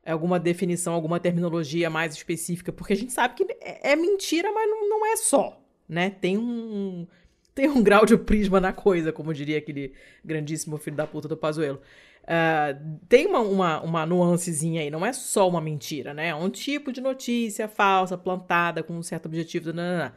alguma 0.05 0.37
definição, 0.37 0.93
alguma 0.93 1.17
terminologia 1.19 1.89
mais 1.89 2.13
específica, 2.13 2.73
porque 2.73 2.91
a 2.91 2.95
gente 2.95 3.13
sabe 3.13 3.35
que 3.35 3.43
é, 3.61 3.91
é 3.91 3.95
mentira, 3.95 4.51
mas 4.51 4.69
não, 4.69 4.89
não 4.89 5.05
é 5.05 5.15
só, 5.15 5.61
né? 5.87 6.09
Tem 6.09 6.37
um 6.37 7.07
tem 7.53 7.69
um 7.69 7.83
grau 7.83 8.05
de 8.05 8.17
prisma 8.17 8.59
na 8.59 8.73
coisa, 8.73 9.11
como 9.11 9.33
diria 9.33 9.59
aquele 9.59 9.93
grandíssimo 10.25 10.77
filho 10.77 10.97
da 10.97 11.05
puta 11.05 11.27
do 11.27 11.37
Pazuello. 11.37 11.79
Uh, 12.23 12.97
tem 13.07 13.27
uma, 13.27 13.39
uma, 13.39 13.81
uma 13.81 14.05
nuancezinha 14.05 14.81
aí, 14.81 14.89
não 14.89 15.05
é 15.05 15.11
só 15.11 15.47
uma 15.47 15.61
mentira, 15.61 16.13
né? 16.13 16.29
É 16.29 16.35
um 16.35 16.49
tipo 16.49 16.91
de 16.91 17.01
notícia 17.01 17.67
falsa, 17.67 18.17
plantada 18.17 18.81
com 18.81 18.93
um 18.93 19.03
certo 19.03 19.27
objetivo. 19.27 19.71
Nanana. 19.73 20.15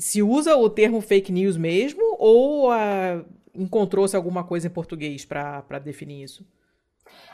Se 0.00 0.22
usa 0.22 0.56
o 0.56 0.70
termo 0.70 1.00
fake 1.02 1.30
news 1.30 1.56
mesmo 1.58 2.16
ou 2.18 2.70
uh, 2.72 3.24
encontrou-se 3.54 4.16
alguma 4.16 4.42
coisa 4.42 4.66
em 4.66 4.70
português 4.70 5.26
para 5.26 5.78
definir 5.78 6.24
isso? 6.24 6.44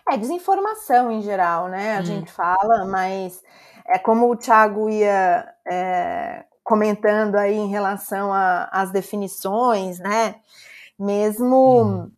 É, 0.09 0.17
desinformação 0.17 1.11
em 1.11 1.23
geral, 1.23 1.69
né? 1.69 1.97
A 1.97 2.01
hum. 2.01 2.05
gente 2.05 2.31
fala, 2.31 2.85
mas 2.85 3.43
é 3.87 3.99
como 3.99 4.31
o 4.31 4.37
Thiago 4.37 4.91
ia 4.91 5.49
é, 5.65 6.45
comentando 6.65 7.37
aí 7.37 7.55
em 7.55 7.69
relação 7.69 8.31
às 8.33 8.91
definições, 8.91 10.01
né? 10.01 10.37
Mesmo, 10.99 11.83
hum. 11.83 12.11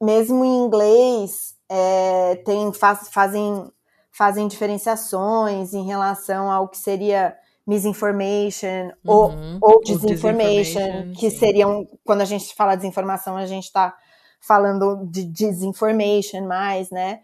mesmo 0.00 0.44
em 0.44 0.64
inglês, 0.64 1.56
é, 1.68 2.36
tem, 2.36 2.72
faz, 2.72 3.08
fazem, 3.10 3.70
fazem 4.10 4.48
diferenciações 4.48 5.74
em 5.74 5.84
relação 5.84 6.50
ao 6.50 6.68
que 6.68 6.78
seria 6.78 7.36
misinformation 7.70 8.90
uhum. 9.04 9.58
ou, 9.60 9.74
ou 9.74 9.80
disinformation, 9.80 11.12
que 11.16 11.30
sim. 11.30 11.38
seriam, 11.38 11.86
quando 12.04 12.22
a 12.22 12.24
gente 12.24 12.52
fala 12.52 12.74
desinformação, 12.74 13.36
a 13.36 13.46
gente 13.46 13.66
está 13.66 13.94
falando 14.40 15.06
de 15.08 15.24
disinformation 15.24 16.48
mais, 16.48 16.90
né? 16.90 17.20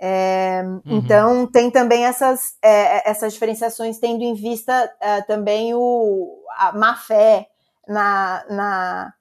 É, 0.00 0.62
uhum. 0.64 0.80
Então, 0.86 1.46
tem 1.48 1.68
também 1.68 2.04
essas, 2.04 2.56
é, 2.62 3.10
essas 3.10 3.32
diferenciações, 3.32 3.98
tendo 3.98 4.22
em 4.22 4.34
vista 4.34 4.88
é, 5.00 5.20
também 5.22 5.74
o, 5.74 6.44
a 6.56 6.72
má 6.72 6.94
fé 6.94 7.48
na, 7.88 8.44
na, 8.48 9.12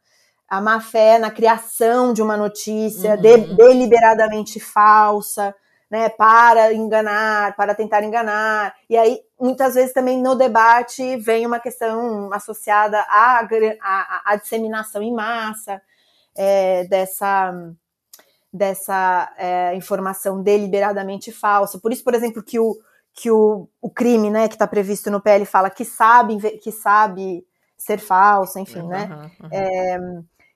a 0.47 0.61
má 0.61 0.80
fé 0.80 1.17
na 1.17 1.32
criação 1.32 2.13
de 2.13 2.21
uma 2.21 2.38
notícia 2.38 3.15
uhum. 3.15 3.21
de, 3.21 3.38
deliberadamente 3.55 4.59
falsa, 4.59 5.55
né, 5.89 6.09
para 6.09 6.71
enganar, 6.71 7.55
para 7.55 7.73
tentar 7.73 8.03
enganar. 8.03 8.75
E 8.88 8.95
aí, 8.95 9.19
muitas 9.39 9.75
vezes 9.75 9.93
também 9.93 10.21
no 10.21 10.35
debate 10.35 11.17
vem 11.17 11.45
uma 11.45 11.59
questão 11.59 12.31
associada 12.33 12.99
à, 13.01 13.47
à, 13.81 14.21
à 14.25 14.35
disseminação 14.35 15.01
em 15.01 15.13
massa 15.13 15.81
é, 16.35 16.85
dessa, 16.85 17.53
dessa 18.51 19.33
é, 19.38 19.75
informação 19.75 20.41
deliberadamente 20.41 21.31
falsa. 21.31 21.79
Por 21.79 21.91
isso, 21.91 22.03
por 22.03 22.13
exemplo, 22.13 22.43
que 22.43 22.59
o, 22.59 22.77
que 23.13 23.31
o, 23.31 23.67
o 23.81 23.89
crime 23.89 24.29
né, 24.29 24.47
que 24.47 24.55
está 24.55 24.67
previsto 24.67 25.09
no 25.09 25.21
PL 25.21 25.45
fala 25.45 25.69
que 25.69 25.85
sabe, 25.85 26.38
que 26.59 26.71
sabe 26.71 27.45
ser 27.77 27.99
falsa, 27.99 28.59
enfim, 28.59 28.81
uhum, 28.81 28.88
né? 28.88 29.31
Uhum. 29.41 29.49
É, 29.51 29.99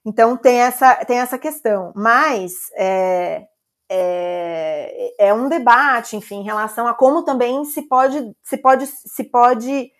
então 0.05 0.35
tem 0.35 0.59
essa, 0.59 0.95
tem 1.05 1.19
essa 1.19 1.37
questão. 1.37 1.91
Mas 1.95 2.53
é, 2.75 3.47
é, 3.93 5.13
é, 5.27 5.33
um 5.33 5.49
debate, 5.49 6.15
enfim, 6.15 6.37
em 6.37 6.43
relação 6.43 6.87
a 6.87 6.93
como 6.93 7.23
também 7.23 7.65
se 7.65 7.81
pode 7.81 8.33
se 8.41 8.55
pode 8.55 8.87
se 8.87 9.25
pode 9.25 9.91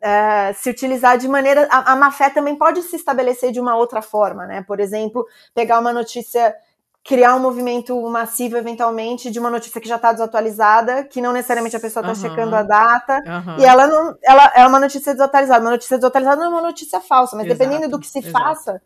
é, 0.00 0.54
se 0.54 0.70
utilizar 0.70 1.18
de 1.18 1.28
maneira 1.28 1.68
a, 1.70 1.92
a 1.92 1.96
má 1.96 2.10
fé 2.10 2.30
também 2.30 2.56
pode 2.56 2.80
se 2.82 2.96
estabelecer 2.96 3.52
de 3.52 3.60
uma 3.60 3.76
outra 3.76 4.00
forma, 4.00 4.46
né? 4.46 4.64
Por 4.66 4.80
exemplo, 4.80 5.26
pegar 5.54 5.78
uma 5.78 5.92
notícia 5.92 6.56
criar 7.04 7.36
um 7.36 7.40
movimento 7.40 8.00
massivo 8.08 8.56
eventualmente 8.56 9.30
de 9.30 9.38
uma 9.38 9.50
notícia 9.50 9.78
que 9.78 9.88
já 9.88 9.96
está 9.96 10.10
desatualizada, 10.10 11.04
que 11.04 11.20
não 11.20 11.32
necessariamente 11.32 11.76
a 11.76 11.80
pessoa 11.80 12.02
está 12.02 12.14
uhum. 12.14 12.30
checando 12.30 12.56
a 12.56 12.62
data, 12.62 13.22
uhum. 13.26 13.58
e 13.58 13.64
ela 13.64 13.86
não, 13.86 14.16
ela 14.22 14.52
é 14.54 14.66
uma 14.66 14.80
notícia 14.80 15.12
desatualizada. 15.12 15.64
Uma 15.64 15.72
notícia 15.72 15.98
desatualizada 15.98 16.36
não 16.40 16.46
é 16.46 16.48
uma 16.48 16.62
notícia 16.62 16.98
falsa, 17.00 17.36
mas 17.36 17.44
exato, 17.44 17.58
dependendo 17.58 17.90
do 17.90 17.98
que 17.98 18.06
se 18.06 18.18
exato. 18.20 18.32
faça, 18.32 18.82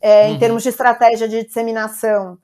é, 0.00 0.26
uhum. 0.26 0.34
em 0.34 0.38
termos 0.38 0.62
de 0.62 0.70
estratégia 0.70 1.28
de 1.28 1.44
disseminação, 1.44 2.38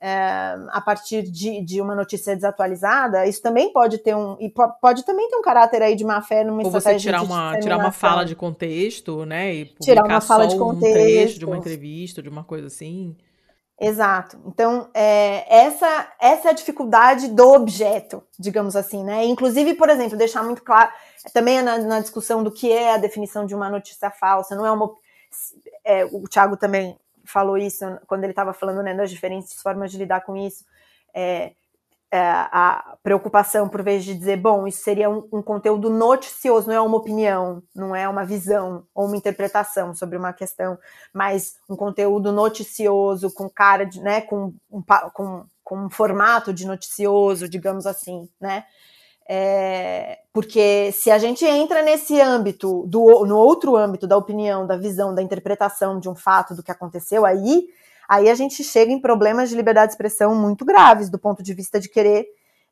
é, 0.00 0.56
a 0.68 0.80
partir 0.80 1.22
de, 1.22 1.60
de, 1.62 1.80
uma 1.80 1.94
notícia 1.94 2.34
desatualizada, 2.34 3.26
isso 3.26 3.42
também 3.42 3.72
pode 3.72 3.98
ter 3.98 4.14
um. 4.14 4.36
E 4.40 4.52
pode 4.80 5.04
também 5.04 5.28
ter 5.28 5.36
um 5.36 5.42
caráter 5.42 5.82
aí 5.82 5.96
de 5.96 6.04
má 6.04 6.22
fé 6.22 6.44
numa 6.44 6.62
Ou 6.62 6.66
estratégia 6.66 6.98
você 6.98 7.04
tirar 7.04 7.22
uma, 7.22 7.58
tirar 7.58 7.76
uma 7.78 7.92
fala 7.92 8.24
de 8.24 8.36
contexto, 8.36 9.24
né? 9.26 9.54
E 9.54 9.64
tirar 9.80 10.04
uma 10.04 10.20
fala 10.20 10.46
de 10.46 10.56
contexto. 10.56 10.88
Um 10.88 10.92
trecho 10.92 11.38
de 11.38 11.44
uma 11.44 11.56
entrevista, 11.56 12.22
de 12.22 12.28
uma 12.28 12.44
coisa 12.44 12.68
assim. 12.68 13.16
Exato. 13.80 14.40
Então, 14.44 14.88
é, 14.92 15.44
essa, 15.48 16.12
essa 16.20 16.48
é 16.48 16.50
a 16.50 16.54
dificuldade 16.54 17.28
do 17.28 17.52
objeto, 17.52 18.22
digamos 18.36 18.74
assim, 18.74 19.04
né? 19.04 19.24
Inclusive, 19.24 19.74
por 19.74 19.88
exemplo, 19.88 20.18
deixar 20.18 20.42
muito 20.42 20.62
claro, 20.62 20.90
também 21.32 21.62
na, 21.62 21.78
na 21.78 22.00
discussão 22.00 22.42
do 22.42 22.50
que 22.50 22.72
é 22.72 22.94
a 22.94 22.98
definição 22.98 23.46
de 23.46 23.54
uma 23.54 23.70
notícia 23.70 24.10
falsa, 24.10 24.56
não 24.56 24.66
é 24.66 24.72
uma. 24.72 24.92
É, 25.84 26.04
o 26.06 26.24
Thiago 26.28 26.56
também 26.56 26.96
falou 27.30 27.56
isso 27.56 27.84
quando 28.06 28.24
ele 28.24 28.32
estava 28.32 28.52
falando 28.52 28.82
né, 28.82 28.94
das 28.94 29.10
diferentes 29.10 29.60
formas 29.60 29.90
de 29.90 29.98
lidar 29.98 30.22
com 30.22 30.36
isso. 30.36 30.64
É, 31.14 31.52
é, 32.10 32.20
a 32.20 32.96
preocupação, 33.02 33.68
por 33.68 33.82
vez 33.82 34.02
de 34.02 34.14
dizer, 34.14 34.38
bom, 34.38 34.66
isso 34.66 34.82
seria 34.82 35.10
um, 35.10 35.28
um, 35.30 35.42
conteúdo 35.42 35.90
noticioso, 35.90 36.66
não 36.66 36.74
é 36.74 36.80
uma 36.80 36.96
opinião, 36.96 37.62
não 37.74 37.94
é 37.94 38.08
uma 38.08 38.24
visão 38.24 38.86
ou 38.94 39.06
uma 39.06 39.16
interpretação 39.16 39.94
sobre 39.94 40.16
uma 40.16 40.32
questão, 40.32 40.78
mas 41.12 41.58
um 41.68 41.76
conteúdo 41.76 42.32
noticioso, 42.32 43.30
com 43.30 43.48
cara 43.48 43.84
de, 43.84 44.00
né, 44.00 44.22
com 44.22 44.54
um, 44.70 44.82
com, 45.12 45.44
com 45.62 45.84
um 45.84 45.90
formato 45.90 46.50
de 46.50 46.66
noticioso, 46.66 47.46
digamos 47.46 47.86
assim, 47.86 48.26
né? 48.40 48.64
É, 49.30 50.20
porque 50.32 50.90
se 50.92 51.10
a 51.10 51.18
gente 51.18 51.44
entra 51.44 51.82
nesse 51.82 52.18
âmbito, 52.18 52.86
do, 52.86 53.26
no 53.26 53.36
outro 53.36 53.76
âmbito 53.76 54.06
da 54.06 54.16
opinião, 54.16 54.66
da 54.66 54.76
visão, 54.76 55.14
da 55.14 55.20
interpretação 55.20 56.00
de 56.00 56.08
um 56.08 56.14
fato 56.14 56.54
do 56.54 56.62
que 56.62 56.70
aconteceu, 56.70 57.26
aí, 57.26 57.68
aí 58.08 58.30
a 58.30 58.34
gente 58.34 58.64
chega 58.64 58.90
em 58.90 59.00
problemas 59.00 59.50
de 59.50 59.56
liberdade 59.56 59.88
de 59.88 59.92
expressão 59.92 60.34
muito 60.34 60.64
graves, 60.64 61.10
do 61.10 61.18
ponto 61.18 61.42
de 61.42 61.52
vista 61.52 61.78
de 61.78 61.90
querer 61.90 62.26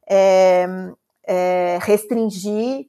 é, 0.09 0.67
é, 1.25 1.79
restringir 1.83 2.89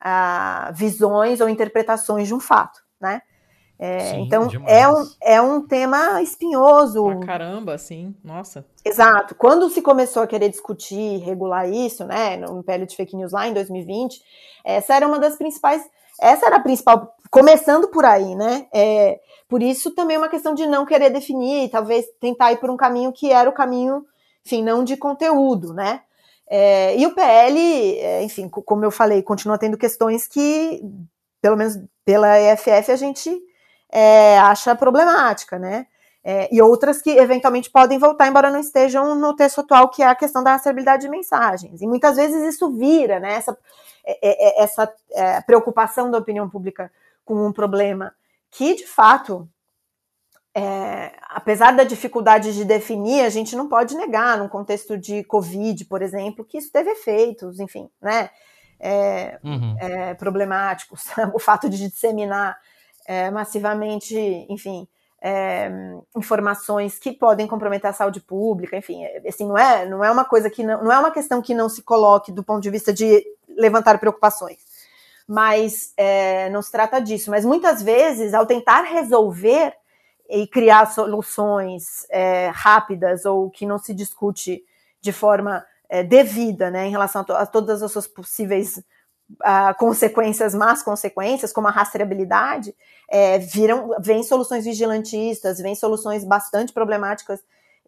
a, 0.00 0.70
visões 0.72 1.40
ou 1.40 1.48
interpretações 1.48 2.28
de 2.28 2.34
um 2.34 2.40
fato, 2.40 2.80
né? 3.00 3.22
É, 3.78 4.00
sim, 4.10 4.22
então 4.22 4.48
é 4.66 4.88
um, 4.88 5.06
é 5.22 5.40
um 5.40 5.64
tema 5.64 6.20
espinhoso. 6.20 7.04
Pra 7.04 7.20
caramba, 7.20 7.78
sim, 7.78 8.12
nossa. 8.24 8.66
Exato. 8.84 9.36
Quando 9.36 9.70
se 9.70 9.80
começou 9.80 10.22
a 10.22 10.26
querer 10.26 10.48
discutir, 10.48 11.18
regular 11.18 11.70
isso, 11.70 12.04
né, 12.04 12.36
no 12.36 12.58
Império 12.58 12.86
de 12.86 12.96
Fake 12.96 13.16
News 13.16 13.30
lá 13.30 13.46
em 13.46 13.54
2020, 13.54 14.20
essa 14.64 14.94
era 14.94 15.06
uma 15.06 15.20
das 15.20 15.36
principais. 15.36 15.88
Essa 16.20 16.46
era 16.46 16.56
a 16.56 16.60
principal, 16.60 17.14
começando 17.30 17.86
por 17.88 18.04
aí, 18.04 18.34
né? 18.34 18.66
É, 18.74 19.20
por 19.48 19.62
isso 19.62 19.92
também 19.92 20.16
é 20.16 20.18
uma 20.18 20.28
questão 20.28 20.52
de 20.52 20.66
não 20.66 20.84
querer 20.84 21.10
definir, 21.10 21.70
talvez 21.70 22.04
tentar 22.20 22.50
ir 22.50 22.56
por 22.56 22.70
um 22.70 22.76
caminho 22.76 23.12
que 23.12 23.30
era 23.30 23.48
o 23.48 23.52
caminho, 23.52 24.04
enfim, 24.44 24.60
não 24.60 24.82
de 24.82 24.96
conteúdo, 24.96 25.72
né? 25.72 26.00
É, 26.50 26.98
e 26.98 27.06
o 27.06 27.14
PL, 27.14 27.98
é, 27.98 28.24
enfim, 28.24 28.48
como 28.48 28.84
eu 28.84 28.90
falei, 28.90 29.22
continua 29.22 29.56
tendo 29.56 29.78
questões 29.78 30.26
que, 30.26 30.82
pelo 31.40 31.56
menos 31.56 31.78
pela 32.04 32.40
EFF, 32.40 32.90
a 32.90 32.96
gente 32.96 33.40
é, 33.90 34.38
acha 34.38 34.74
problemática, 34.74 35.58
né? 35.58 35.86
É, 36.22 36.48
e 36.54 36.60
outras 36.60 37.00
que 37.00 37.10
eventualmente 37.10 37.70
podem 37.70 37.98
voltar, 37.98 38.28
embora 38.28 38.50
não 38.50 38.60
estejam 38.60 39.14
no 39.14 39.34
texto 39.34 39.60
atual, 39.60 39.88
que 39.88 40.02
é 40.02 40.06
a 40.06 40.14
questão 40.14 40.42
da 40.42 40.52
rastreabilidade 40.52 41.02
de 41.02 41.08
mensagens. 41.08 41.80
E 41.80 41.86
muitas 41.86 42.16
vezes 42.16 42.54
isso 42.54 42.70
vira, 42.72 43.18
né? 43.18 43.34
Essa, 43.34 43.56
é, 44.04 44.18
é, 44.22 44.60
é 44.60 44.62
essa 44.62 44.92
é, 45.12 45.40
preocupação 45.40 46.10
da 46.10 46.18
opinião 46.18 46.48
pública 46.48 46.92
com 47.24 47.46
um 47.46 47.52
problema 47.52 48.14
que, 48.50 48.74
de 48.74 48.86
fato, 48.86 49.48
é, 50.54 51.12
apesar 51.28 51.72
da 51.72 51.84
dificuldade 51.84 52.52
de 52.54 52.64
definir, 52.64 53.24
a 53.24 53.28
gente 53.28 53.54
não 53.54 53.68
pode 53.68 53.96
negar, 53.96 54.38
num 54.38 54.48
contexto 54.48 54.98
de 54.98 55.22
Covid, 55.24 55.84
por 55.84 56.02
exemplo, 56.02 56.44
que 56.44 56.58
isso 56.58 56.72
teve 56.72 56.90
efeitos, 56.90 57.60
enfim, 57.60 57.88
né? 58.00 58.30
É, 58.80 59.38
uhum. 59.42 59.76
é, 59.78 60.14
problemáticos. 60.14 61.04
O 61.34 61.38
fato 61.38 61.68
de 61.68 61.88
disseminar 61.88 62.58
é, 63.08 63.30
massivamente, 63.30 64.14
enfim, 64.50 64.86
é, 65.20 65.70
informações 66.14 66.98
que 66.98 67.10
podem 67.10 67.46
comprometer 67.46 67.88
a 67.88 67.94
saúde 67.94 68.20
pública, 68.20 68.76
enfim, 68.76 69.02
é, 69.02 69.22
assim, 69.26 69.48
não 69.48 69.56
é, 69.56 69.86
não 69.86 70.04
é 70.04 70.10
uma 70.10 70.26
coisa 70.26 70.50
que 70.50 70.62
não, 70.62 70.84
não 70.84 70.92
é 70.92 70.98
uma 70.98 71.10
questão 71.10 71.40
que 71.40 71.54
não 71.54 71.70
se 71.70 71.80
coloque 71.80 72.30
do 72.30 72.44
ponto 72.44 72.60
de 72.60 72.68
vista 72.68 72.92
de 72.92 73.24
levantar 73.48 73.98
preocupações, 73.98 74.58
mas 75.26 75.94
é, 75.96 76.50
não 76.50 76.60
se 76.60 76.70
trata 76.70 77.00
disso. 77.00 77.30
Mas 77.30 77.46
muitas 77.46 77.82
vezes, 77.82 78.34
ao 78.34 78.44
tentar 78.44 78.82
resolver 78.82 79.72
e 80.28 80.46
criar 80.46 80.92
soluções 80.92 82.06
é, 82.10 82.50
rápidas 82.54 83.24
ou 83.24 83.48
que 83.48 83.64
não 83.64 83.78
se 83.78 83.94
discute 83.94 84.62
de 85.00 85.12
forma 85.12 85.64
é, 85.88 86.02
devida, 86.02 86.70
né, 86.70 86.86
em 86.86 86.90
relação 86.90 87.22
a, 87.22 87.24
to 87.24 87.32
a 87.32 87.46
todas 87.46 87.82
as 87.82 87.90
suas 87.90 88.06
possíveis 88.06 88.82
uh, 89.30 89.76
consequências, 89.78 90.54
más 90.54 90.82
consequências, 90.82 91.52
como 91.52 91.68
a 91.68 91.70
rastreabilidade, 91.70 92.74
é, 93.08 93.38
viram, 93.38 93.90
vem 94.00 94.22
soluções 94.22 94.64
vigilantistas, 94.64 95.58
vem 95.58 95.74
soluções 95.74 96.24
bastante 96.24 96.72
problemáticas 96.72 97.40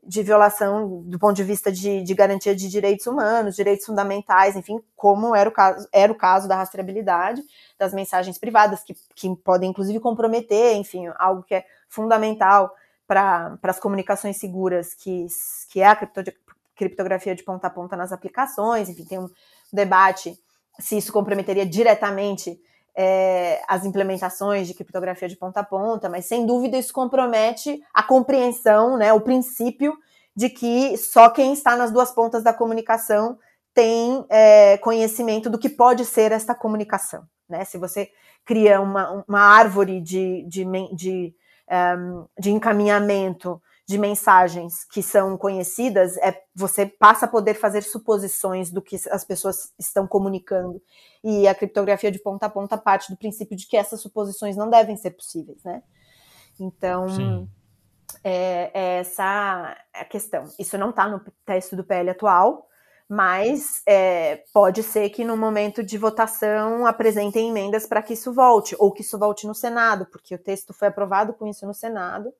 de 0.02 0.22
violação 0.22 1.02
do 1.02 1.18
ponto 1.18 1.36
de 1.36 1.44
vista 1.44 1.70
de, 1.70 2.02
de, 2.02 2.14
garantia 2.14 2.56
de 2.56 2.68
direitos 2.68 3.06
humanos, 3.06 3.54
direitos 3.54 3.84
fundamentais, 3.84 4.56
enfim, 4.56 4.80
como 4.96 5.34
era 5.36 5.48
o 5.48 5.52
caso, 5.52 5.86
era 5.92 6.10
o 6.10 6.14
caso 6.14 6.48
da 6.48 6.56
rastreabilidade 6.56 7.42
das 7.78 7.92
mensagens 7.92 8.38
privadas, 8.38 8.82
que, 8.82 8.94
que 9.14 9.36
podem 9.44 9.70
inclusive 9.70 10.00
comprometer, 10.00 10.74
enfim, 10.76 11.10
algo 11.18 11.42
que 11.42 11.54
é 11.54 11.66
fundamental 11.88 12.74
para 13.06 13.58
as 13.62 13.78
comunicações 13.78 14.38
seguras, 14.38 14.94
que, 14.94 15.26
que 15.70 15.80
é 15.80 15.86
a 15.86 16.08
criptografia 16.74 17.34
de 17.34 17.42
ponta 17.42 17.66
a 17.66 17.70
ponta 17.70 17.94
nas 17.94 18.10
aplicações, 18.10 18.88
enfim, 18.88 19.04
tem 19.04 19.18
um 19.18 19.28
debate 19.70 20.38
se 20.80 20.96
isso 20.96 21.12
comprometeria 21.12 21.66
diretamente 21.66 22.60
é, 22.96 23.62
as 23.68 23.84
implementações 23.84 24.66
de 24.66 24.74
criptografia 24.74 25.28
de 25.28 25.36
ponta 25.36 25.60
a 25.60 25.64
ponta, 25.64 26.08
mas 26.08 26.26
sem 26.26 26.44
dúvida 26.44 26.76
isso 26.76 26.92
compromete 26.92 27.82
a 27.94 28.02
compreensão, 28.02 28.96
né, 28.96 29.12
o 29.12 29.20
princípio 29.20 29.96
de 30.34 30.48
que 30.48 30.96
só 30.96 31.28
quem 31.30 31.52
está 31.52 31.76
nas 31.76 31.90
duas 31.90 32.10
pontas 32.10 32.42
da 32.42 32.52
comunicação 32.52 33.38
tem 33.74 34.24
é, 34.28 34.78
conhecimento 34.78 35.48
do 35.48 35.58
que 35.58 35.68
pode 35.68 36.04
ser 36.04 36.32
esta 36.32 36.54
comunicação. 36.54 37.24
Né? 37.48 37.64
Se 37.64 37.78
você 37.78 38.10
cria 38.44 38.80
uma, 38.80 39.24
uma 39.28 39.40
árvore 39.40 40.00
de, 40.00 40.44
de, 40.48 40.64
de, 40.94 41.34
um, 41.70 42.26
de 42.38 42.50
encaminhamento 42.50 43.60
de 43.90 43.98
mensagens 43.98 44.84
que 44.84 45.02
são 45.02 45.36
conhecidas, 45.36 46.16
é, 46.18 46.40
você 46.54 46.86
passa 46.86 47.26
a 47.26 47.28
poder 47.28 47.54
fazer 47.54 47.82
suposições 47.82 48.70
do 48.70 48.80
que 48.80 48.94
as 49.10 49.24
pessoas 49.24 49.72
estão 49.76 50.06
comunicando. 50.06 50.80
E 51.24 51.48
a 51.48 51.54
criptografia 51.56 52.08
de 52.08 52.20
ponta 52.20 52.46
a 52.46 52.48
ponta 52.48 52.78
parte 52.78 53.10
do 53.10 53.16
princípio 53.16 53.56
de 53.56 53.66
que 53.66 53.76
essas 53.76 54.00
suposições 54.00 54.56
não 54.56 54.70
devem 54.70 54.96
ser 54.96 55.10
possíveis, 55.10 55.60
né? 55.64 55.82
Então, 56.60 57.48
é, 58.22 58.70
é, 58.72 58.98
essa 59.00 59.76
a 59.92 60.04
questão. 60.04 60.44
Isso 60.56 60.78
não 60.78 60.90
está 60.90 61.08
no 61.08 61.20
texto 61.44 61.74
do 61.74 61.82
PL 61.82 62.10
atual, 62.10 62.68
mas 63.08 63.82
é, 63.88 64.44
pode 64.54 64.84
ser 64.84 65.10
que 65.10 65.24
no 65.24 65.36
momento 65.36 65.82
de 65.82 65.98
votação 65.98 66.86
apresentem 66.86 67.48
emendas 67.48 67.88
para 67.88 68.02
que 68.02 68.12
isso 68.12 68.32
volte, 68.32 68.76
ou 68.78 68.92
que 68.92 69.02
isso 69.02 69.18
volte 69.18 69.48
no 69.48 69.54
Senado, 69.54 70.06
porque 70.06 70.32
o 70.32 70.38
texto 70.38 70.72
foi 70.72 70.86
aprovado 70.86 71.32
com 71.32 71.44
isso 71.48 71.66
no 71.66 71.74
Senado, 71.74 72.32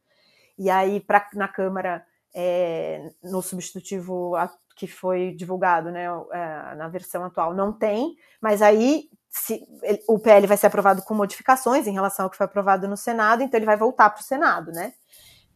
e 0.61 0.68
aí 0.70 1.00
pra, 1.00 1.26
na 1.34 1.48
Câmara, 1.48 2.04
é, 2.34 3.11
no 3.22 3.42
substitutivo 3.42 4.34
que 4.76 4.86
foi 4.86 5.32
divulgado 5.32 5.90
né, 5.90 6.04
é, 6.04 6.74
na 6.76 6.88
versão 6.88 7.24
atual, 7.24 7.54
não 7.54 7.72
tem, 7.72 8.14
mas 8.40 8.62
aí 8.62 9.08
se, 9.28 9.66
ele, 9.82 10.02
o 10.08 10.18
PL 10.18 10.46
vai 10.46 10.56
ser 10.56 10.66
aprovado 10.66 11.02
com 11.02 11.14
modificações 11.14 11.86
em 11.86 11.92
relação 11.92 12.26
ao 12.26 12.30
que 12.30 12.36
foi 12.36 12.46
aprovado 12.46 12.86
no 12.86 12.96
Senado, 12.96 13.42
então 13.42 13.58
ele 13.58 13.66
vai 13.66 13.76
voltar 13.76 14.11
para 14.11 14.20
o 14.20 14.24
Senado, 14.24 14.70
né? 14.70 14.92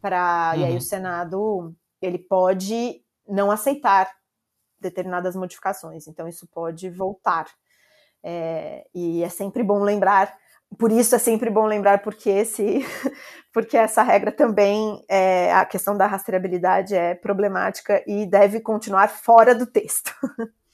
Pra, 0.01 0.53
uhum. 0.55 0.61
E 0.61 0.65
aí 0.65 0.73
o 0.73 0.75
uhum. 0.75 0.81
Senado 0.81 1.77
ele 2.01 2.19
pode 2.19 3.03
não 3.27 3.51
aceitar 3.51 4.11
determinadas 4.85 5.35
modificações. 5.35 6.07
Então, 6.07 6.29
isso 6.29 6.47
pode 6.47 6.91
voltar. 6.91 7.47
É, 8.23 8.87
e 8.95 9.23
é 9.23 9.29
sempre 9.29 9.63
bom 9.63 9.83
lembrar, 9.83 10.35
por 10.79 10.93
isso 10.93 11.15
é 11.15 11.19
sempre 11.19 11.51
bom 11.51 11.67
lembrar 11.67 12.03
porque 12.03 12.31
esse, 12.31 12.85
porque 13.53 13.77
essa 13.77 14.03
regra 14.03 14.33
também, 14.33 15.03
é, 15.09 15.53
a 15.53 15.65
questão 15.65 15.97
da 15.97 16.07
rastreabilidade 16.07 16.95
é 16.95 17.15
problemática 17.15 18.03
e 18.07 18.27
deve 18.27 18.61
continuar 18.61 19.09
fora 19.09 19.55
do 19.55 19.67
texto. 19.67 20.13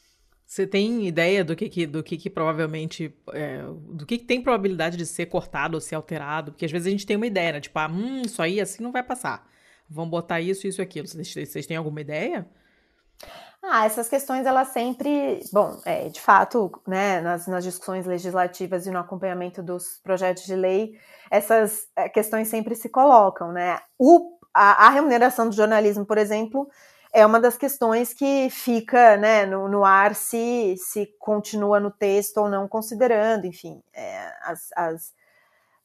Você 0.50 0.66
tem 0.66 1.06
ideia 1.06 1.44
do 1.44 1.54
que, 1.54 1.68
que 1.68 1.86
do 1.86 2.02
que, 2.02 2.16
que 2.16 2.28
provavelmente. 2.28 3.14
É, 3.32 3.62
do 3.62 4.04
que, 4.04 4.18
que, 4.18 4.24
tem 4.24 4.42
probabilidade 4.42 4.96
de 4.96 5.06
ser 5.06 5.26
cortado 5.26 5.76
ou 5.76 5.80
ser 5.80 5.94
alterado? 5.94 6.50
Porque 6.50 6.64
às 6.64 6.72
vezes 6.72 6.88
a 6.88 6.90
gente 6.90 7.06
tem 7.06 7.14
uma 7.14 7.26
ideia, 7.26 7.52
né? 7.52 7.60
Tipo, 7.60 7.78
ah, 7.78 7.86
hum, 7.86 8.22
isso 8.22 8.42
aí 8.42 8.60
assim 8.60 8.82
não 8.82 8.90
vai 8.90 9.04
passar. 9.04 9.48
Vamos 9.88 10.10
botar 10.10 10.40
isso, 10.40 10.66
isso 10.66 10.82
aquilo. 10.82 11.06
Vocês, 11.06 11.32
vocês 11.32 11.66
têm 11.66 11.76
alguma 11.76 12.00
ideia? 12.00 12.48
Ah, 13.62 13.84
essas 13.84 14.08
questões 14.08 14.46
elas 14.46 14.68
sempre, 14.68 15.40
bom, 15.52 15.78
é, 15.84 16.08
de 16.08 16.20
fato, 16.20 16.72
né, 16.86 17.20
nas, 17.20 17.46
nas, 17.46 17.62
discussões 17.62 18.06
legislativas 18.06 18.86
e 18.86 18.90
no 18.90 18.98
acompanhamento 18.98 19.62
dos 19.62 20.00
projetos 20.02 20.44
de 20.44 20.56
lei, 20.56 20.98
essas 21.30 21.86
é, 21.94 22.08
questões 22.08 22.48
sempre 22.48 22.74
se 22.74 22.88
colocam, 22.88 23.52
né? 23.52 23.78
O, 23.98 24.38
a, 24.54 24.86
a, 24.86 24.90
remuneração 24.90 25.48
do 25.48 25.54
jornalismo, 25.54 26.06
por 26.06 26.16
exemplo, 26.16 26.68
é 27.12 27.24
uma 27.26 27.38
das 27.38 27.58
questões 27.58 28.14
que 28.14 28.48
fica, 28.50 29.16
né, 29.18 29.44
no, 29.44 29.68
no 29.68 29.84
ar 29.84 30.14
se, 30.14 30.74
se 30.78 31.06
continua 31.18 31.78
no 31.78 31.90
texto 31.90 32.38
ou 32.38 32.48
não 32.48 32.66
considerando, 32.66 33.46
enfim, 33.46 33.82
é, 33.92 34.32
as, 34.42 34.70
as 34.74 35.12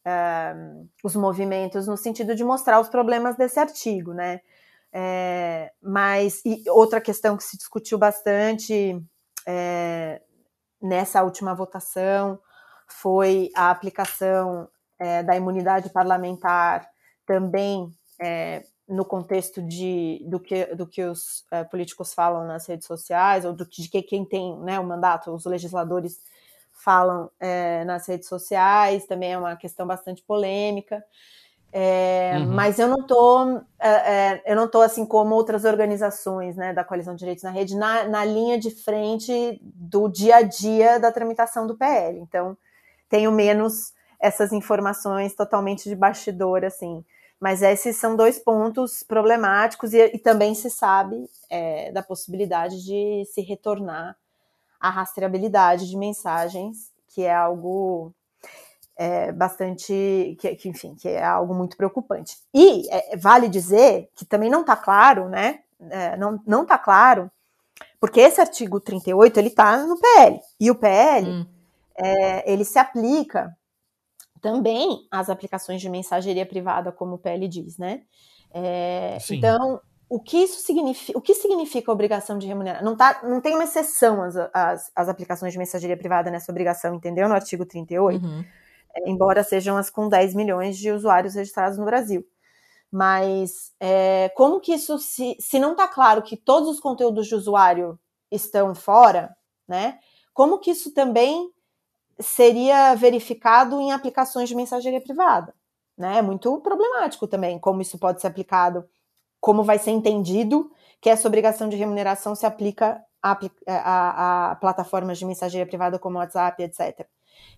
uh, 0.06 0.88
os 1.04 1.16
movimentos 1.16 1.88
no 1.88 1.98
sentido 1.98 2.36
de 2.36 2.44
mostrar 2.44 2.80
os 2.80 2.90
problemas 2.90 3.36
desse 3.36 3.60
artigo, 3.60 4.14
né? 4.14 4.42
É, 4.98 5.74
mas 5.82 6.41
outra 6.70 7.02
questão 7.02 7.36
que 7.36 7.43
se 7.43 7.58
discutiu 7.58 7.98
bastante 7.98 8.98
é, 9.46 10.22
nessa 10.82 11.22
última 11.22 11.54
votação 11.54 12.39
foi 12.88 13.50
a 13.54 13.72
aplicação 13.72 14.70
é, 14.98 15.22
da 15.22 15.36
imunidade 15.36 15.89
parlamentar 15.89 16.88
também 17.26 17.91
é, 18.22 18.64
no 18.88 19.04
contexto 19.04 19.62
de, 19.62 20.24
do, 20.30 20.39
que, 20.39 20.66
do 20.68 20.88
que 20.88 21.04
os 21.04 21.43
é, 21.52 21.66
políticos 21.66 22.14
falam 22.14 22.48
nas 22.48 22.66
redes 22.66 22.88
sociais, 22.88 23.43
ou 23.43 23.52
do, 23.52 23.66
de 23.66 23.89
que 23.89 24.02
quem 24.02 24.24
tem 24.24 24.58
né, 24.60 24.80
o 24.80 24.86
mandato, 24.86 25.30
os 25.30 25.43
legisladores 25.43 26.22
falam 26.72 27.30
é, 27.38 27.84
nas 27.84 28.08
redes 28.08 28.30
sociais, 28.30 29.06
também 29.06 29.34
é 29.34 29.38
uma 29.38 29.58
questão 29.58 29.86
bastante 29.86 30.24
polêmica. 30.24 31.04
É, 31.78 32.38
uhum. 32.38 32.54
Mas 32.54 32.80
eu 32.80 32.88
não 32.88 33.06
tô, 33.06 33.58
é, 33.78 33.90
é, 33.90 34.44
eu 34.46 34.56
não 34.56 34.66
tô 34.66 34.80
assim 34.80 35.06
como 35.06 35.36
outras 35.36 35.66
organizações, 35.66 36.56
né, 36.56 36.72
da 36.72 36.86
coalizão 36.86 37.14
de 37.14 37.20
direitos 37.20 37.44
na 37.44 37.50
rede, 37.50 37.76
na, 37.76 38.06
na 38.06 38.24
linha 38.24 38.58
de 38.58 38.72
frente 38.72 39.60
do 39.62 40.08
dia 40.08 40.38
a 40.38 40.42
dia 40.42 40.98
da 41.02 41.12
tramitação 41.12 41.68
do 41.68 41.76
PL. 41.76 42.18
Então, 42.20 42.58
tenho 43.10 43.30
menos 43.30 43.94
essas 44.22 44.54
informações 44.54 45.36
totalmente 45.36 45.90
de 45.90 45.98
bastidor, 45.98 46.64
assim. 46.64 47.04
Mas 47.42 47.62
esses 47.62 47.98
são 47.98 48.16
dois 48.16 48.40
pontos 48.40 49.04
problemáticos 49.04 49.94
e, 49.94 50.12
e 50.14 50.18
também 50.18 50.56
se 50.56 50.70
sabe 50.70 51.30
é, 51.50 51.92
da 51.92 52.02
possibilidade 52.02 52.86
de 52.86 53.26
se 53.26 53.42
retornar 53.42 54.16
à 54.80 54.90
rastreabilidade 54.90 55.90
de 55.90 55.98
mensagens, 55.98 56.94
que 57.10 57.24
é 57.24 57.36
algo 57.36 58.14
é, 58.98 59.32
bastante, 59.32 60.38
que, 60.39 60.56
que, 60.56 60.70
enfim, 60.70 60.96
que 60.96 61.10
é 61.10 61.24
algo 61.24 61.54
muito 61.54 61.76
preocupante. 61.76 62.38
E 62.54 62.89
é, 62.89 63.18
vale 63.18 63.50
dizer 63.50 64.10
que 64.16 64.26
também 64.26 64.50
não 64.50 64.62
está 64.62 64.76
claro, 64.76 65.30
né? 65.30 65.60
É, 65.89 66.16
não 66.16 66.41
não 66.48 66.64
está 66.64 66.78
claro, 66.78 67.30
porque 68.00 68.22
esse 68.22 68.39
artigo 68.39 68.80
38 68.80 69.38
ele 69.38 69.50
está 69.50 69.78
no 69.86 70.00
PL 70.00 70.39
e 70.60 70.72
o 70.72 70.76
PL 70.76 71.30
hum. 71.30 71.46
É, 71.98 72.52
ele 72.52 72.66
se 72.66 72.78
aplica 72.78 73.56
também 74.41 75.08
às 75.10 75.30
aplicações 75.30 75.80
de 75.80 75.89
mensageria 75.89 76.46
privada, 76.46 76.91
como 76.91 77.16
o 77.16 77.18
PL 77.18 77.48
diz, 77.48 77.78
né? 77.78 78.02
É, 78.54 79.18
então 79.32 79.80
o 80.10 80.20
que 80.20 80.38
isso 80.38 80.60
significa? 80.60 81.18
O 81.18 81.22
que 81.22 81.34
significa 81.34 81.91
obrigação 81.91 82.38
de 82.38 82.48
remunerar? 82.48 82.84
Não, 82.84 82.98
tá, 82.98 83.22
não 83.24 83.39
tem 83.39 83.54
uma 83.54 83.64
exceção 83.64 84.24
às, 84.24 84.36
às, 84.54 84.91
às 84.93 85.10
aplicações 85.10 85.54
de 85.54 85.58
mensageria 85.58 85.96
privada 85.96 86.30
nessa 86.30 86.52
obrigação, 86.52 86.96
entendeu? 86.96 87.30
No 87.30 87.34
artigo 87.34 87.66
38. 87.66 88.26
Uhum 88.26 88.43
embora 89.06 89.43
sejam 89.43 89.78
as 89.78 89.89
com 89.89 90.08
10 90.08 90.34
milhões 90.36 90.78
de 90.78 90.91
usuários 90.91 91.36
registrados 91.36 91.78
no 91.78 91.86
Brasil. 91.86 92.26
Mas 92.91 93.74
é, 93.80 94.30
como 94.36 94.60
que 94.60 94.74
isso, 94.74 94.98
se, 95.00 95.36
se 95.39 95.60
não 95.60 95.72
está 95.74 95.88
claro 95.88 96.22
que 96.22 96.38
todos 96.38 96.70
os 96.70 96.80
conteúdos 96.80 97.28
de 97.28 97.36
usuário 97.36 98.00
estão 98.32 98.74
fora, 98.74 99.36
né? 99.68 100.00
Como 100.34 100.60
que 100.60 100.72
isso 100.72 100.93
também 100.93 101.52
seria 102.20 102.96
verificado 102.96 103.80
em 103.82 103.91
aplicações 103.91 104.48
de 104.48 104.56
mensageria 104.56 105.02
privada? 105.02 105.54
Né? 105.98 106.18
É 106.18 106.22
muito 106.22 106.60
problemático 106.62 107.28
também 107.28 107.58
como 107.60 107.82
isso 107.82 107.98
pode 107.98 108.22
ser 108.22 108.28
aplicado, 108.28 108.88
como 109.39 109.64
vai 109.64 109.80
ser 109.80 109.91
entendido 109.91 110.72
que 111.00 111.10
essa 111.10 111.28
obrigação 111.28 111.70
de 111.70 111.76
remuneração 111.76 112.36
se 112.36 112.46
aplica 112.46 113.04
a, 113.22 113.38
a, 113.68 114.52
a 114.52 114.56
plataformas 114.56 115.18
de 115.18 115.26
mensageria 115.26 115.66
privada 115.66 116.00
como 116.00 116.18
WhatsApp, 116.18 116.62
etc. 116.64 117.08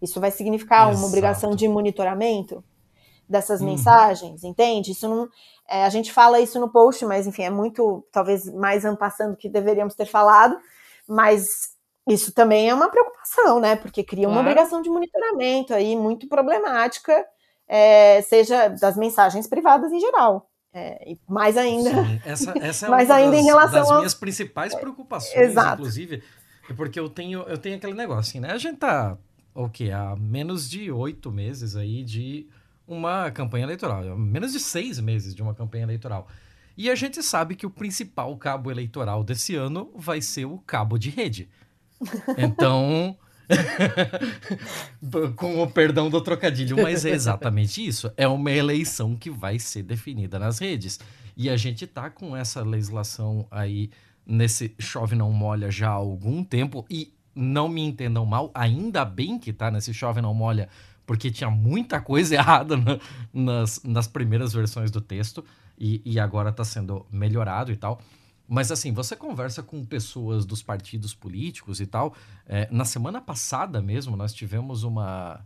Isso 0.01 0.19
vai 0.19 0.31
significar 0.31 0.87
Exato. 0.87 0.97
uma 0.97 1.07
obrigação 1.07 1.55
de 1.55 1.67
monitoramento 1.67 2.63
dessas 3.27 3.59
uhum. 3.59 3.67
mensagens, 3.67 4.43
entende? 4.43 4.91
Isso 4.91 5.07
não. 5.07 5.27
É, 5.69 5.83
a 5.83 5.89
gente 5.89 6.13
fala 6.13 6.39
isso 6.39 6.59
no 6.59 6.69
post, 6.69 7.05
mas 7.05 7.27
enfim, 7.27 7.43
é 7.43 7.49
muito, 7.49 8.05
talvez 8.11 8.51
mais 8.53 8.85
ampassando 8.85 9.35
que 9.35 9.49
deveríamos 9.49 9.95
ter 9.95 10.05
falado, 10.05 10.57
mas 11.07 11.75
isso 12.07 12.31
também 12.31 12.69
é 12.69 12.73
uma 12.73 12.89
preocupação, 12.89 13.59
né? 13.59 13.75
Porque 13.75 14.03
cria 14.03 14.23
claro. 14.23 14.39
uma 14.39 14.41
obrigação 14.41 14.81
de 14.81 14.89
monitoramento 14.89 15.73
aí 15.73 15.95
muito 15.95 16.27
problemática, 16.27 17.25
é, 17.67 18.21
seja 18.21 18.69
das 18.69 18.95
mensagens 18.95 19.45
privadas 19.45 19.91
em 19.91 19.99
geral. 19.99 20.49
É, 20.73 21.11
e 21.11 21.19
mais 21.27 21.57
ainda. 21.57 21.89
Sim, 21.89 22.21
essa, 22.23 22.53
essa 22.61 22.85
é 22.85 22.89
mais 22.91 23.09
uma 23.09 23.15
ainda 23.15 23.31
das, 23.31 23.41
em 23.41 23.45
relação 23.45 23.79
das 23.79 23.97
minhas 23.97 24.13
principais 24.13 24.73
preocupações, 24.75 25.35
Exato. 25.35 25.81
inclusive, 25.81 26.23
é 26.69 26.73
porque 26.73 26.99
eu 26.99 27.09
tenho, 27.09 27.41
eu 27.41 27.57
tenho 27.57 27.75
aquele 27.75 27.93
negócio, 27.93 28.29
assim, 28.29 28.39
né? 28.39 28.51
A 28.51 28.57
gente 28.57 28.77
tá 28.77 29.17
o 29.57 29.69
que 29.69 29.91
há 29.91 30.15
menos 30.15 30.69
de 30.69 30.91
oito 30.91 31.31
meses 31.31 31.75
aí 31.75 32.03
de 32.03 32.47
uma 32.87 33.31
campanha 33.31 33.65
eleitoral, 33.65 34.15
menos 34.15 34.51
de 34.51 34.59
seis 34.59 34.99
meses 34.99 35.33
de 35.33 35.41
uma 35.41 35.55
campanha 35.55 35.83
eleitoral. 35.83 36.27
E 36.77 36.91
a 36.91 36.95
gente 36.95 37.23
sabe 37.23 37.55
que 37.55 37.65
o 37.65 37.69
principal 37.69 38.37
cabo 38.37 38.69
eleitoral 38.69 39.23
desse 39.23 39.55
ano 39.55 39.91
vai 39.95 40.21
ser 40.21 40.45
o 40.45 40.59
cabo 40.59 40.97
de 40.97 41.09
rede. 41.09 41.49
Então, 42.37 43.17
com 45.35 45.63
o 45.63 45.67
perdão 45.67 46.07
do 46.07 46.21
trocadilho, 46.21 46.77
mas 46.83 47.03
é 47.03 47.09
exatamente 47.09 47.85
isso. 47.85 48.11
É 48.15 48.27
uma 48.27 48.51
eleição 48.51 49.15
que 49.15 49.31
vai 49.31 49.57
ser 49.57 49.81
definida 49.81 50.37
nas 50.37 50.59
redes. 50.59 50.99
E 51.35 51.49
a 51.49 51.57
gente 51.57 51.87
tá 51.87 52.11
com 52.11 52.37
essa 52.37 52.61
legislação 52.61 53.47
aí 53.49 53.89
nesse 54.23 54.75
chove 54.77 55.15
não 55.15 55.31
molha 55.31 55.71
já 55.71 55.87
há 55.87 55.93
algum 55.93 56.43
tempo 56.43 56.85
e 56.89 57.16
não 57.37 57.69
me 57.69 57.81
entendam 57.81 58.25
mal, 58.25 58.51
ainda 58.53 59.05
bem 59.05 59.37
que 59.37 59.53
tá 59.53 59.69
nesse 59.69 59.93
Chove 59.93 60.21
Não 60.21 60.33
Molha, 60.33 60.67
porque 61.05 61.31
tinha 61.31 61.49
muita 61.49 62.01
coisa 62.01 62.33
errada 62.35 62.75
na, 62.75 62.99
nas, 63.33 63.81
nas 63.83 64.07
primeiras 64.07 64.51
versões 64.51 64.91
do 64.91 64.99
texto 64.99 65.45
e, 65.77 66.01
e 66.03 66.19
agora 66.19 66.49
está 66.49 66.63
sendo 66.63 67.05
melhorado 67.11 67.71
e 67.71 67.75
tal. 67.75 68.01
Mas 68.47 68.71
assim, 68.71 68.93
você 68.93 69.15
conversa 69.15 69.61
com 69.61 69.85
pessoas 69.85 70.45
dos 70.45 70.63
partidos 70.63 71.13
políticos 71.13 71.81
e 71.81 71.85
tal. 71.85 72.15
É, 72.45 72.67
na 72.71 72.85
semana 72.85 73.19
passada 73.21 73.81
mesmo, 73.81 74.15
nós 74.15 74.33
tivemos 74.33 74.83
uma, 74.83 75.45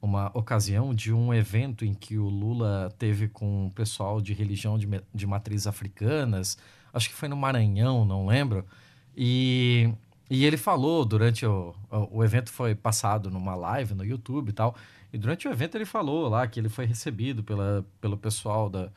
uma 0.00 0.30
ocasião 0.34 0.94
de 0.94 1.12
um 1.12 1.32
evento 1.32 1.84
em 1.84 1.94
que 1.94 2.18
o 2.18 2.28
Lula 2.28 2.94
teve 2.98 3.26
com 3.28 3.66
o 3.66 3.70
pessoal 3.70 4.20
de 4.20 4.34
religião 4.34 4.78
de, 4.78 4.86
de 5.14 5.26
matriz 5.26 5.66
africanas. 5.66 6.58
Acho 6.92 7.08
que 7.08 7.14
foi 7.14 7.28
no 7.28 7.36
Maranhão, 7.36 8.04
não 8.04 8.26
lembro. 8.26 8.66
E, 9.16 9.90
e 10.28 10.44
ele 10.44 10.56
falou 10.56 11.04
durante 11.04 11.46
o, 11.46 11.74
o, 11.90 12.18
o 12.18 12.24
evento 12.24 12.50
foi 12.50 12.74
passado 12.74 13.30
numa 13.30 13.54
live 13.54 13.94
no 13.94 14.04
YouTube 14.04 14.48
e 14.48 14.52
tal. 14.52 14.74
E 15.12 15.18
durante 15.18 15.46
o 15.46 15.50
evento 15.50 15.76
ele 15.76 15.84
falou 15.84 16.28
lá 16.28 16.46
que 16.46 16.58
ele 16.58 16.68
foi 16.68 16.84
recebido 16.84 17.42
pela, 17.44 17.86
pelo 18.00 18.16
pessoal 18.16 18.68
da, 18.68 18.90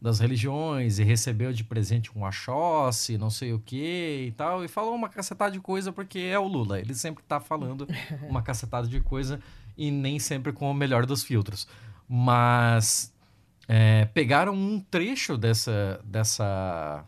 das 0.00 0.20
religiões 0.20 0.98
e 0.98 1.02
recebeu 1.02 1.52
de 1.52 1.64
presente 1.64 2.16
um 2.16 2.24
Oxóssi, 2.24 3.16
não 3.16 3.30
sei 3.30 3.54
o 3.54 3.58
que 3.58 4.26
e 4.28 4.32
tal, 4.32 4.62
e 4.62 4.68
falou 4.68 4.94
uma 4.94 5.08
cacetada 5.08 5.50
de 5.52 5.60
coisa 5.60 5.90
porque 5.90 6.18
é 6.18 6.38
o 6.38 6.46
Lula. 6.46 6.78
Ele 6.78 6.94
sempre 6.94 7.24
tá 7.24 7.40
falando 7.40 7.88
uma 8.28 8.42
cacetada 8.42 8.86
de 8.86 9.00
coisa 9.00 9.40
e 9.76 9.90
nem 9.90 10.18
sempre 10.18 10.52
com 10.52 10.70
o 10.70 10.74
melhor 10.74 11.06
dos 11.06 11.24
filtros. 11.24 11.66
Mas 12.06 13.10
é, 13.66 14.04
pegaram 14.04 14.54
um 14.54 14.78
trecho 14.78 15.38
dessa, 15.38 15.98
dessa 16.04 17.02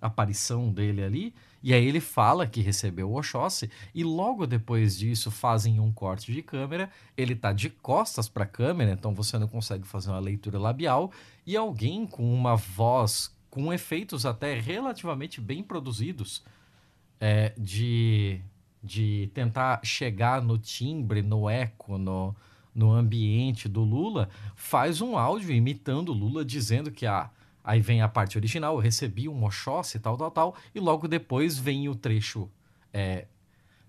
aparição 0.00 0.72
dele 0.72 1.02
ali 1.04 1.34
e 1.62 1.74
aí 1.74 1.84
ele 1.84 2.00
fala 2.00 2.46
que 2.46 2.60
recebeu 2.60 3.10
o 3.10 3.18
Oxóssi 3.18 3.70
e 3.94 4.04
logo 4.04 4.46
depois 4.46 4.96
disso 4.96 5.30
fazem 5.30 5.80
um 5.80 5.92
corte 5.92 6.32
de 6.32 6.42
câmera. 6.42 6.90
Ele 7.16 7.34
tá 7.34 7.52
de 7.52 7.68
costas 7.68 8.28
para 8.28 8.44
a 8.44 8.46
câmera, 8.46 8.92
então 8.92 9.14
você 9.14 9.38
não 9.38 9.48
consegue 9.48 9.86
fazer 9.86 10.10
uma 10.10 10.20
leitura 10.20 10.58
labial 10.58 11.10
e 11.44 11.56
alguém 11.56 12.06
com 12.06 12.32
uma 12.32 12.56
voz 12.56 13.36
com 13.50 13.72
efeitos 13.72 14.24
até 14.24 14.58
relativamente 14.58 15.40
bem 15.40 15.62
produzidos 15.62 16.44
é, 17.20 17.52
de 17.58 18.40
de 18.82 19.30
tentar 19.34 19.80
chegar 19.84 20.40
no 20.40 20.56
timbre, 20.56 21.22
no 21.22 21.48
eco, 21.50 21.98
no, 21.98 22.34
no 22.74 22.92
ambiente 22.92 23.68
do 23.68 23.82
Lula, 23.82 24.28
faz 24.54 25.00
um 25.00 25.18
áudio 25.18 25.52
imitando 25.52 26.12
Lula 26.12 26.44
dizendo 26.44 26.90
que 26.90 27.06
a 27.06 27.22
ah, 27.22 27.30
Aí 27.68 27.82
vem 27.82 28.00
a 28.00 28.08
parte 28.08 28.38
original, 28.38 28.76
eu 28.76 28.80
recebi 28.80 29.28
um 29.28 29.44
Oxóssi, 29.44 29.98
tal, 29.98 30.16
tal, 30.16 30.30
tal, 30.30 30.56
e 30.74 30.80
logo 30.80 31.06
depois 31.06 31.58
vem 31.58 31.86
o 31.86 31.94
trecho 31.94 32.48
é, 32.94 33.26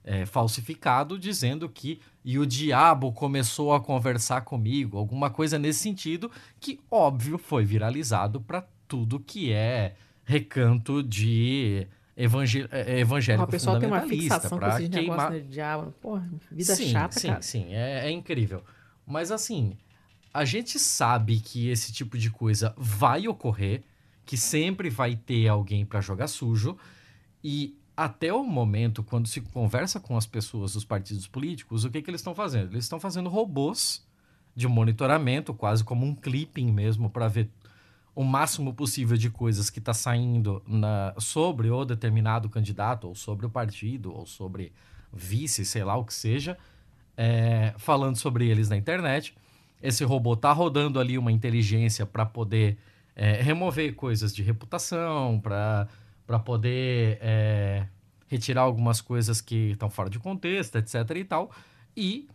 é, 0.04 0.26
falsificado 0.26 1.18
dizendo 1.18 1.70
que 1.70 2.02
e 2.26 2.38
o 2.38 2.46
diabo 2.46 3.14
começou 3.14 3.74
a 3.74 3.80
conversar 3.80 4.42
comigo, 4.42 4.98
alguma 4.98 5.30
coisa 5.30 5.58
nesse 5.58 5.80
sentido, 5.80 6.30
que 6.60 6.82
óbvio 6.92 7.38
foi 7.38 7.64
viralizado 7.64 8.42
para 8.42 8.68
tudo 8.86 9.18
que 9.18 9.54
é 9.54 9.96
recanto 10.26 11.02
de 11.02 11.88
evangel 12.18 12.68
é, 12.72 13.00
evangélico 13.00 13.46
o 13.46 13.48
pessoal 13.48 13.80
tem 13.80 13.88
uma 13.88 14.02
fixação 14.02 14.60
com 14.60 14.68
esses 14.68 14.90
queimar... 14.90 15.32
de 15.32 15.42
diabo. 15.44 15.94
Porra, 16.02 16.30
vida 16.52 16.76
sim, 16.76 16.90
chata, 16.90 17.18
sim, 17.18 17.28
cara. 17.30 17.42
Sim, 17.42 17.62
sim, 17.62 17.74
é, 17.74 18.08
é 18.08 18.12
incrível. 18.12 18.62
Mas 19.08 19.32
assim, 19.32 19.78
a 20.34 20.46
gente 20.46 20.78
sabe 20.78 21.40
que 21.40 21.70
esse 21.70 21.92
tipo 21.92 22.18
de 22.18 22.30
coisa 22.30 22.74
vai 22.78 23.28
ocorrer, 23.28 23.84
que 24.26 24.38
sempre 24.38 24.90
vai 24.90 25.16
ter 25.16 25.48
alguém 25.48 25.86
para 25.86 26.02
jogar 26.02 26.28
sujo, 26.28 26.78
e 27.44 27.76
até 27.98 28.32
o 28.32 28.44
momento, 28.44 29.04
quando 29.04 29.28
se 29.28 29.42
conversa 29.42 30.00
com 30.00 30.16
as 30.16 30.26
pessoas 30.26 30.74
dos 30.74 30.86
partidos 30.86 31.28
políticos, 31.28 31.84
o 31.84 31.90
que, 31.90 32.02
que 32.02 32.10
eles 32.10 32.22
estão 32.22 32.36
fazendo? 32.36 32.74
Eles 32.74 32.86
estão 32.86 33.00
fazendo 33.00 33.30
robôs 33.30 34.08
de 34.56 34.68
monitoramento, 34.68 35.54
quase 35.54 35.84
como 35.84 36.06
um 36.06 36.16
clipping 36.16 36.72
mesmo, 36.72 37.10
para 37.10 37.28
ver 37.28 37.50
o 38.16 38.24
máximo 38.24 38.74
possível 38.74 39.18
de 39.18 39.30
coisas 39.30 39.70
que 39.70 39.80
está 39.80 39.94
saindo 39.94 40.62
na, 40.68 41.14
sobre 41.18 41.70
o 41.70 41.84
determinado 41.84 42.50
candidato, 42.50 43.08
ou 43.08 43.16
sobre 43.16 43.46
o 43.46 43.50
partido, 43.50 44.14
ou 44.14 44.26
sobre 44.26 44.72
vice, 45.12 45.66
sei 45.66 45.84
lá 45.84 45.96
o 45.96 46.06
que 46.06 46.14
seja, 46.14 46.58
é, 47.18 47.74
falando 47.78 48.16
sobre 48.16 48.48
eles 48.48 48.70
na 48.70 48.78
internet 48.78 49.36
esse 49.82 50.04
robô 50.04 50.36
tá 50.36 50.52
rodando 50.52 51.00
ali 51.00 51.18
uma 51.18 51.32
inteligência 51.32 52.06
para 52.06 52.26
poder 52.26 52.78
é, 53.16 53.42
remover 53.42 53.96
coisas 53.96 54.34
de 54.34 54.44
reputação, 54.44 55.40
para 55.40 56.40
poder 56.46 57.18
é, 57.22 57.86
retirar 58.28 58.62
algumas 58.62 59.02
coisas 59.02 59.42
que 59.42 59.72
estão 59.72 59.90
fora 59.90 60.10
de 60.10 60.20
contexto, 60.20 60.78
etc 60.78 60.96
e 61.16 61.24
tal. 61.24 61.52
E 61.96 62.28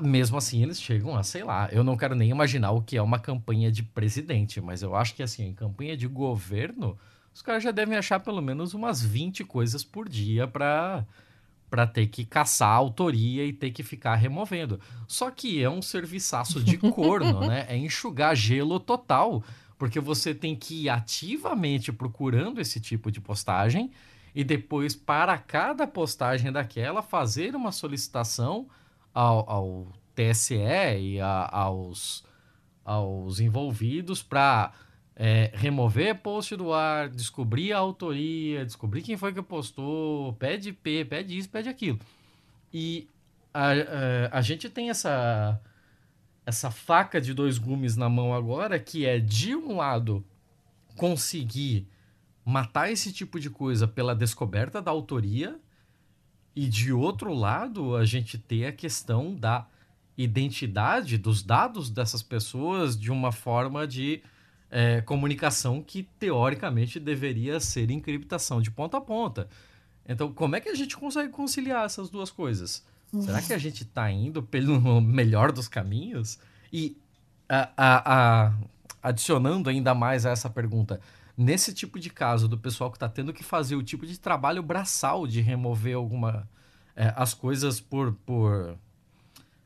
mesmo 0.00 0.36
assim 0.36 0.62
eles 0.62 0.80
chegam 0.80 1.16
a, 1.16 1.22
sei 1.22 1.42
lá, 1.42 1.68
eu 1.72 1.82
não 1.82 1.96
quero 1.96 2.14
nem 2.14 2.30
imaginar 2.30 2.70
o 2.70 2.82
que 2.82 2.96
é 2.96 3.02
uma 3.02 3.18
campanha 3.18 3.70
de 3.70 3.82
presidente, 3.82 4.60
mas 4.60 4.82
eu 4.82 4.94
acho 4.94 5.14
que 5.14 5.22
assim, 5.22 5.48
em 5.48 5.54
campanha 5.54 5.96
de 5.96 6.06
governo, 6.06 6.96
os 7.34 7.42
caras 7.42 7.62
já 7.62 7.70
devem 7.70 7.96
achar 7.96 8.20
pelo 8.20 8.40
menos 8.40 8.74
umas 8.74 9.02
20 9.02 9.44
coisas 9.44 9.84
por 9.84 10.08
dia 10.08 10.46
para 10.46 11.04
para 11.72 11.86
ter 11.86 12.06
que 12.08 12.26
caçar 12.26 12.68
a 12.68 12.74
autoria 12.74 13.46
e 13.46 13.50
ter 13.50 13.70
que 13.70 13.82
ficar 13.82 14.16
removendo. 14.16 14.78
Só 15.08 15.30
que 15.30 15.62
é 15.62 15.70
um 15.70 15.80
serviçaço 15.80 16.62
de 16.62 16.76
corno, 16.92 17.40
né? 17.48 17.64
É 17.66 17.74
enxugar 17.74 18.36
gelo 18.36 18.78
total, 18.78 19.42
porque 19.78 19.98
você 19.98 20.34
tem 20.34 20.54
que 20.54 20.82
ir 20.82 20.88
ativamente 20.90 21.90
procurando 21.90 22.60
esse 22.60 22.78
tipo 22.78 23.10
de 23.10 23.22
postagem 23.22 23.90
e 24.34 24.44
depois, 24.44 24.94
para 24.94 25.38
cada 25.38 25.86
postagem 25.86 26.52
daquela, 26.52 27.00
fazer 27.00 27.56
uma 27.56 27.72
solicitação 27.72 28.68
ao, 29.14 29.48
ao 29.48 29.92
TSE 30.14 30.54
e 31.00 31.18
a, 31.22 31.48
aos, 31.50 32.22
aos 32.84 33.40
envolvidos 33.40 34.22
para 34.22 34.74
é, 35.14 35.50
remover 35.54 36.16
post 36.16 36.56
do 36.56 36.72
ar, 36.72 37.08
descobrir 37.08 37.72
a 37.72 37.78
autoria, 37.78 38.64
descobrir 38.64 39.02
quem 39.02 39.16
foi 39.16 39.32
que 39.32 39.42
postou, 39.42 40.32
pede 40.34 40.70
IP, 40.70 41.04
pede 41.04 41.36
isso, 41.36 41.48
pede 41.48 41.68
aquilo. 41.68 41.98
E 42.72 43.08
a, 43.52 43.68
a, 43.70 44.38
a 44.38 44.40
gente 44.40 44.68
tem 44.68 44.90
essa, 44.90 45.60
essa 46.46 46.70
faca 46.70 47.20
de 47.20 47.34
dois 47.34 47.58
gumes 47.58 47.96
na 47.96 48.08
mão 48.08 48.34
agora, 48.34 48.78
que 48.78 49.04
é, 49.04 49.18
de 49.18 49.54
um 49.54 49.76
lado, 49.76 50.24
conseguir 50.96 51.86
matar 52.44 52.90
esse 52.90 53.12
tipo 53.12 53.38
de 53.38 53.50
coisa 53.50 53.86
pela 53.86 54.14
descoberta 54.14 54.80
da 54.80 54.90
autoria, 54.90 55.58
e 56.54 56.68
de 56.68 56.92
outro 56.92 57.32
lado, 57.32 57.96
a 57.96 58.04
gente 58.04 58.36
ter 58.36 58.66
a 58.66 58.72
questão 58.72 59.34
da 59.34 59.66
identidade 60.16 61.16
dos 61.16 61.42
dados 61.42 61.88
dessas 61.88 62.22
pessoas 62.22 62.98
de 62.98 63.10
uma 63.10 63.32
forma 63.32 63.86
de 63.86 64.22
é, 64.72 65.02
comunicação 65.02 65.82
que 65.82 66.04
teoricamente 66.18 66.98
deveria 66.98 67.60
ser 67.60 67.90
encriptação 67.90 68.60
de 68.62 68.70
ponta 68.70 68.96
a 68.96 69.00
ponta. 69.02 69.46
Então, 70.08 70.32
como 70.32 70.56
é 70.56 70.60
que 70.60 70.70
a 70.70 70.74
gente 70.74 70.96
consegue 70.96 71.28
conciliar 71.28 71.84
essas 71.84 72.08
duas 72.08 72.30
coisas? 72.30 72.82
Será 73.20 73.42
que 73.42 73.52
a 73.52 73.58
gente 73.58 73.82
está 73.82 74.10
indo 74.10 74.42
pelo 74.42 74.80
melhor 75.02 75.52
dos 75.52 75.68
caminhos? 75.68 76.38
E 76.72 76.96
a, 77.46 77.68
a, 77.76 78.46
a, 78.46 78.52
adicionando 79.02 79.68
ainda 79.68 79.94
mais 79.94 80.24
a 80.24 80.30
essa 80.30 80.48
pergunta, 80.48 80.98
nesse 81.36 81.74
tipo 81.74 82.00
de 82.00 82.08
caso 82.08 82.48
do 82.48 82.56
pessoal 82.56 82.90
que 82.90 82.96
está 82.96 83.10
tendo 83.10 83.34
que 83.34 83.44
fazer 83.44 83.76
o 83.76 83.82
tipo 83.82 84.06
de 84.06 84.18
trabalho 84.18 84.62
braçal 84.62 85.26
de 85.26 85.42
remover 85.42 85.96
alguma 85.96 86.48
é, 86.96 87.12
as 87.14 87.34
coisas 87.34 87.78
por, 87.78 88.14
por 88.24 88.78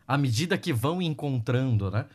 à 0.07 0.19
medida 0.19 0.59
que 0.59 0.73
vão 0.73 1.01
encontrando, 1.01 1.93
né? 1.93 2.07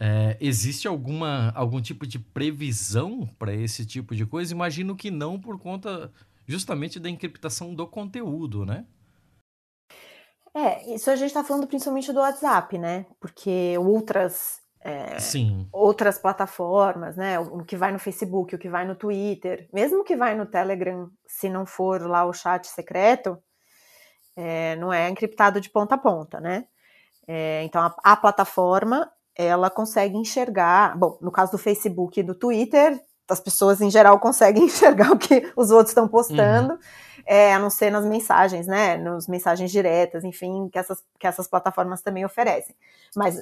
É, 0.00 0.36
existe 0.40 0.86
alguma 0.86 1.50
algum 1.56 1.80
tipo 1.80 2.06
de 2.06 2.18
previsão 2.18 3.28
para 3.38 3.52
esse 3.52 3.84
tipo 3.84 4.14
de 4.14 4.24
coisa? 4.24 4.52
Imagino 4.52 4.94
que 4.94 5.10
não, 5.10 5.40
por 5.40 5.58
conta 5.58 6.12
justamente 6.46 7.00
da 7.00 7.10
encriptação 7.10 7.74
do 7.74 7.86
conteúdo, 7.86 8.64
né? 8.64 8.86
É, 10.54 10.94
isso 10.94 11.10
a 11.10 11.16
gente 11.16 11.28
está 11.28 11.44
falando 11.44 11.66
principalmente 11.66 12.12
do 12.12 12.20
WhatsApp, 12.20 12.78
né? 12.78 13.06
Porque 13.20 13.76
outras 13.78 14.60
é, 14.80 15.18
Sim. 15.18 15.68
outras 15.72 16.18
plataformas, 16.18 17.16
né? 17.16 17.38
O 17.38 17.64
que 17.64 17.76
vai 17.76 17.92
no 17.92 17.98
Facebook, 17.98 18.54
o 18.54 18.58
que 18.58 18.68
vai 18.68 18.86
no 18.86 18.94
Twitter, 18.94 19.68
mesmo 19.72 20.04
que 20.04 20.16
vai 20.16 20.34
no 20.36 20.46
Telegram, 20.46 21.10
se 21.26 21.48
não 21.48 21.66
for 21.66 22.00
lá 22.02 22.24
o 22.24 22.32
chat 22.32 22.66
secreto, 22.66 23.36
é, 24.36 24.76
não 24.76 24.92
é 24.92 25.08
encriptado 25.08 25.60
de 25.60 25.68
ponta 25.68 25.96
a 25.96 25.98
ponta, 25.98 26.40
né? 26.40 26.66
É, 27.26 27.62
então 27.64 27.82
a, 27.82 27.94
a, 28.02 28.16
plataforma 28.16 29.10
ela 29.38 29.70
consegue 29.70 30.16
enxergar, 30.16 30.98
bom, 30.98 31.16
no 31.22 31.30
caso 31.30 31.52
do 31.52 31.58
Facebook 31.58 32.18
e 32.18 32.24
do 32.24 32.34
Twitter, 32.34 33.00
as 33.30 33.38
pessoas 33.38 33.80
em 33.80 33.88
geral 33.88 34.18
conseguem 34.20 34.64
enxergar 34.64 35.12
o 35.12 35.18
que 35.18 35.50
os 35.56 35.70
outros 35.70 35.90
estão 35.90 36.08
postando, 36.08 36.72
uhum. 36.72 36.78
é, 37.24 37.54
a 37.54 37.58
não 37.58 37.70
ser 37.70 37.90
nas 37.90 38.04
mensagens, 38.04 38.66
né, 38.66 38.96
nas 38.96 39.28
mensagens 39.28 39.70
diretas, 39.70 40.24
enfim, 40.24 40.68
que 40.70 40.78
essas, 40.78 41.04
que 41.18 41.26
essas 41.26 41.46
plataformas 41.46 42.02
também 42.02 42.24
oferecem. 42.24 42.74
Mas 43.14 43.40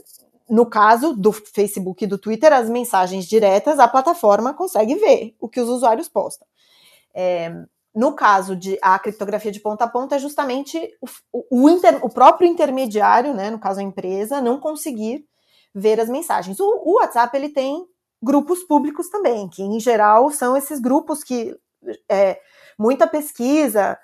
no 0.48 0.66
caso 0.66 1.14
do 1.14 1.32
Facebook 1.32 2.04
e 2.04 2.06
do 2.06 2.18
Twitter, 2.18 2.52
as 2.52 2.68
mensagens 2.68 3.24
diretas, 3.24 3.78
a 3.78 3.88
plataforma 3.88 4.52
consegue 4.52 4.94
ver 4.96 5.34
o 5.40 5.48
que 5.48 5.60
os 5.60 5.68
usuários 5.68 6.08
postam. 6.08 6.46
É, 7.14 7.52
no 7.94 8.12
caso 8.12 8.54
de 8.54 8.78
a 8.82 8.98
criptografia 8.98 9.50
de 9.50 9.60
ponta 9.60 9.84
a 9.84 9.88
ponta, 9.88 10.16
é 10.16 10.18
justamente 10.18 10.78
o, 11.32 11.42
o, 11.50 11.70
inter, 11.70 12.04
o 12.04 12.10
próprio 12.10 12.46
intermediário, 12.46 13.32
né, 13.32 13.48
no 13.48 13.58
caso 13.58 13.80
a 13.80 13.82
empresa, 13.82 14.42
não 14.42 14.60
conseguir 14.60 15.24
ver 15.78 16.00
as 16.00 16.08
mensagens. 16.08 16.58
O, 16.58 16.64
o, 16.64 16.94
WhatsApp 16.94 17.36
ele 17.36 17.50
tem 17.50 17.86
grupos 18.22 18.62
públicos 18.64 19.10
também, 19.10 19.46
que 19.46 19.62
em 19.62 19.78
geral 19.78 20.30
são 20.30 20.56
esses 20.56 20.80
grupos 20.80 21.22
que 21.22 21.54
é, 22.08 22.40
muita 22.78 23.06
pesquisa 23.06 23.98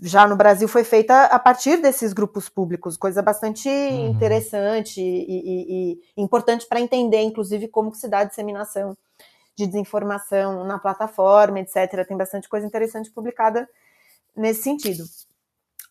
já 0.00 0.26
no 0.26 0.36
Brasil 0.36 0.68
foi 0.68 0.84
feita 0.84 1.24
a 1.24 1.38
partir 1.38 1.78
desses 1.78 2.12
grupos 2.12 2.48
públicos, 2.48 2.96
coisa 2.96 3.22
bastante 3.22 3.68
uhum. 3.68 4.10
interessante 4.10 5.00
e, 5.00 5.24
e, 5.26 6.00
e 6.16 6.22
importante 6.22 6.66
para 6.68 6.80
entender, 6.80 7.22
inclusive, 7.22 7.68
como 7.68 7.90
que 7.90 7.96
se 7.96 8.06
dá 8.06 8.18
a 8.18 8.24
disseminação 8.24 8.96
de 9.56 9.66
desinformação 9.66 10.64
na 10.64 10.78
plataforma, 10.78 11.60
etc. 11.60 12.06
Tem 12.06 12.16
bastante 12.16 12.48
coisa 12.48 12.66
interessante 12.66 13.10
publicada 13.10 13.68
nesse 14.36 14.62
sentido. 14.62 15.04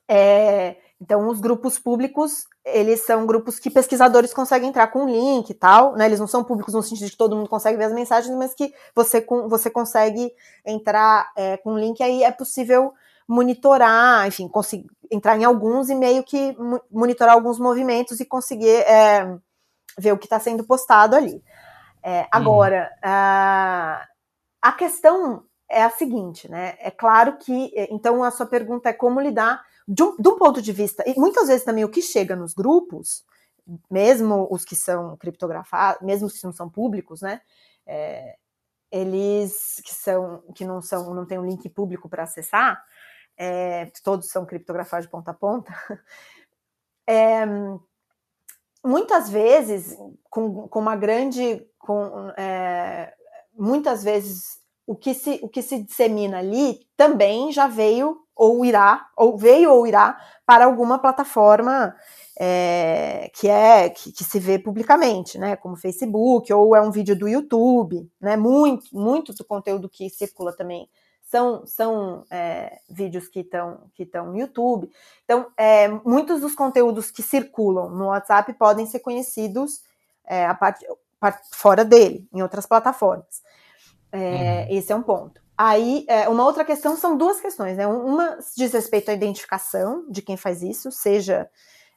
É, 0.07 0.75
então, 1.01 1.27
os 1.27 1.39
grupos 1.39 1.79
públicos, 1.79 2.45
eles 2.65 3.05
são 3.05 3.25
grupos 3.25 3.59
que 3.59 3.69
pesquisadores 3.69 4.33
conseguem 4.33 4.69
entrar 4.69 4.87
com 4.87 5.05
link 5.05 5.49
e 5.49 5.53
tal, 5.53 5.95
né? 5.95 6.05
Eles 6.05 6.19
não 6.19 6.27
são 6.27 6.43
públicos 6.43 6.73
no 6.73 6.81
sentido 6.81 7.05
de 7.05 7.11
que 7.11 7.17
todo 7.17 7.35
mundo 7.35 7.49
consegue 7.49 7.77
ver 7.77 7.85
as 7.85 7.93
mensagens, 7.93 8.33
mas 8.35 8.53
que 8.53 8.73
você, 8.95 9.21
com, 9.21 9.49
você 9.49 9.69
consegue 9.69 10.33
entrar 10.65 11.31
é, 11.35 11.57
com 11.57 11.77
link, 11.77 12.01
aí 12.01 12.23
é 12.23 12.31
possível 12.31 12.93
monitorar, 13.27 14.27
enfim, 14.27 14.47
conseguir 14.47 14.89
entrar 15.11 15.37
em 15.37 15.43
alguns 15.43 15.89
e 15.89 15.95
meio 15.95 16.23
que 16.23 16.55
monitorar 16.91 17.35
alguns 17.35 17.59
movimentos 17.59 18.19
e 18.19 18.25
conseguir 18.25 18.69
é, 18.69 19.37
ver 19.97 20.13
o 20.13 20.17
que 20.17 20.25
está 20.25 20.39
sendo 20.39 20.63
postado 20.63 21.15
ali. 21.15 21.43
É, 22.01 22.27
agora, 22.31 22.89
hum. 22.95 22.99
a, 23.03 24.07
a 24.61 24.71
questão 24.73 25.43
é 25.69 25.83
a 25.83 25.89
seguinte, 25.89 26.49
né? 26.49 26.75
É 26.79 26.91
claro 26.91 27.37
que, 27.37 27.71
é, 27.75 27.87
então, 27.91 28.23
a 28.23 28.31
sua 28.31 28.45
pergunta 28.45 28.89
é 28.89 28.93
como 28.93 29.19
lidar, 29.19 29.61
de 29.87 30.03
um, 30.03 30.15
de 30.17 30.29
um 30.29 30.37
ponto 30.37 30.61
de 30.61 30.71
vista, 30.71 31.03
e 31.07 31.17
muitas 31.19 31.47
vezes 31.47 31.65
também 31.65 31.83
o 31.83 31.89
que 31.89 32.01
chega 32.01 32.35
nos 32.35 32.53
grupos, 32.53 33.23
mesmo 33.89 34.47
os 34.51 34.65
que 34.65 34.75
são 34.75 35.15
criptografados, 35.17 36.01
mesmo 36.01 36.27
os 36.27 36.33
que 36.33 36.45
não 36.45 36.53
são 36.53 36.69
públicos, 36.69 37.21
né? 37.21 37.41
É, 37.85 38.35
eles 38.91 39.81
que 39.83 39.93
são 39.93 40.43
que 40.53 40.65
não 40.65 40.81
são 40.81 41.13
não 41.13 41.25
tem 41.25 41.39
um 41.39 41.45
link 41.45 41.67
público 41.69 42.07
para 42.09 42.23
acessar, 42.23 42.83
é, 43.37 43.91
todos 44.03 44.29
são 44.29 44.45
criptografados 44.45 45.05
de 45.05 45.11
ponta 45.11 45.31
a 45.31 45.33
ponta. 45.33 45.73
É, 47.05 47.45
muitas 48.81 49.29
vezes, 49.29 49.97
com, 50.29 50.67
com 50.67 50.79
uma 50.79 50.95
grande. 50.95 51.67
Com, 51.77 52.29
é, 52.37 53.13
muitas 53.53 54.05
vezes, 54.05 54.57
o 54.87 54.95
que, 54.95 55.13
se, 55.13 55.39
o 55.43 55.49
que 55.49 55.61
se 55.61 55.83
dissemina 55.83 56.39
ali 56.39 56.87
também 56.95 57.51
já 57.51 57.67
veio 57.67 58.22
ou 58.35 58.65
irá, 58.65 59.07
ou 59.15 59.37
veio 59.37 59.71
ou 59.71 59.85
irá 59.85 60.19
para 60.45 60.65
alguma 60.65 60.99
plataforma 60.99 61.95
é, 62.39 63.29
que 63.35 63.47
é 63.47 63.89
que, 63.89 64.11
que, 64.11 64.23
se 64.23 64.39
vê 64.39 64.57
publicamente, 64.57 65.37
né? 65.37 65.55
Como 65.55 65.75
Facebook, 65.75 66.51
ou 66.51 66.75
é 66.75 66.81
um 66.81 66.91
vídeo 66.91 67.15
do 67.15 67.27
YouTube, 67.27 68.09
né? 68.19 68.35
Muito, 68.35 68.85
muito 68.91 69.33
do 69.33 69.45
conteúdo 69.45 69.87
que 69.87 70.09
circula 70.09 70.51
também 70.51 70.89
são, 71.33 71.65
são 71.65 72.25
é, 72.29 72.79
vídeos 72.87 73.27
que 73.27 73.39
estão 73.39 73.89
que 73.95 74.07
no 74.15 74.37
YouTube. 74.37 74.89
Então, 75.23 75.47
é, 75.57 75.87
muitos 75.87 76.41
dos 76.41 76.53
conteúdos 76.53 77.09
que 77.09 77.23
circulam 77.23 77.89
no 77.89 78.05
WhatsApp 78.05 78.53
podem 78.53 78.85
ser 78.85 78.99
conhecidos 78.99 79.81
é, 80.25 80.45
a 80.45 80.57
fora 81.51 81.83
dele, 81.83 82.27
em 82.31 82.41
outras 82.43 82.65
plataformas. 82.65 83.41
É, 84.11 84.67
uhum. 84.69 84.77
Esse 84.77 84.91
é 84.91 84.95
um 84.95 85.01
ponto. 85.01 85.42
Aí, 85.57 86.05
é, 86.07 86.27
uma 86.27 86.43
outra 86.45 86.65
questão 86.65 86.95
são 86.95 87.15
duas 87.17 87.39
questões, 87.39 87.77
né? 87.77 87.85
Uma 87.85 88.39
diz 88.57 88.73
respeito 88.73 89.11
à 89.11 89.13
identificação 89.13 90.05
de 90.09 90.21
quem 90.21 90.35
faz 90.35 90.63
isso, 90.63 90.91
seja 90.91 91.49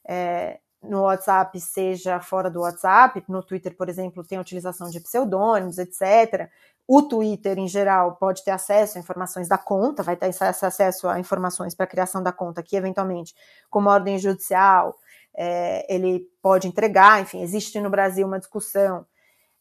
é, 0.07 0.59
no 0.83 1.03
WhatsApp, 1.03 1.59
seja 1.61 2.21
fora 2.21 2.51
do 2.51 2.61
WhatsApp. 2.61 3.25
No 3.29 3.43
Twitter, 3.43 3.75
por 3.75 3.89
exemplo, 3.89 4.23
tem 4.25 4.39
a 4.39 4.41
utilização 4.41 4.91
de 4.91 5.01
pseudônimos, 5.01 5.79
etc. 5.79 6.51
O 6.87 7.03
Twitter, 7.03 7.59
em 7.59 7.67
geral, 7.67 8.17
pode 8.17 8.45
ter 8.45 8.53
acesso 8.53 8.99
a 8.99 9.01
informações 9.01 9.49
da 9.49 9.59
conta, 9.59 10.03
vai 10.03 10.17
ter 10.17 10.27
acesso 10.27 11.09
a 11.09 11.19
informações 11.19 11.75
para 11.75 11.85
a 11.85 11.89
criação 11.89 12.23
da 12.23 12.33
conta, 12.33 12.63
que 12.63 12.77
eventualmente, 12.77 13.35
como 13.71 13.89
ordem 13.89 14.19
judicial, 14.19 14.95
é, 15.35 15.93
ele 15.93 16.29
pode 16.41 16.69
entregar. 16.69 17.21
Enfim, 17.21 17.43
existe 17.43 17.81
no 17.81 17.91
Brasil 17.91 18.27
uma 18.27 18.39
discussão 18.39 19.05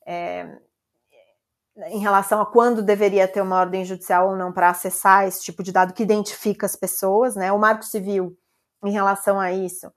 é, 0.06 0.60
em 1.78 2.00
relação 2.00 2.42
a 2.42 2.46
quando 2.46 2.82
deveria 2.82 3.28
ter 3.28 3.42
uma 3.42 3.60
ordem 3.60 3.84
judicial 3.84 4.30
ou 4.30 4.36
não 4.36 4.52
para 4.52 4.70
acessar 4.70 5.28
esse 5.28 5.44
tipo 5.44 5.62
de 5.62 5.72
dado 5.72 5.94
que 5.94 6.04
identifica 6.04 6.66
as 6.66 6.76
pessoas. 6.76 7.36
Né? 7.36 7.52
O 7.52 7.60
Marco 7.60 7.84
Civil, 7.84 8.38
em 8.84 8.92
relação 8.92 9.40
a 9.40 9.52
isso, 9.52 9.92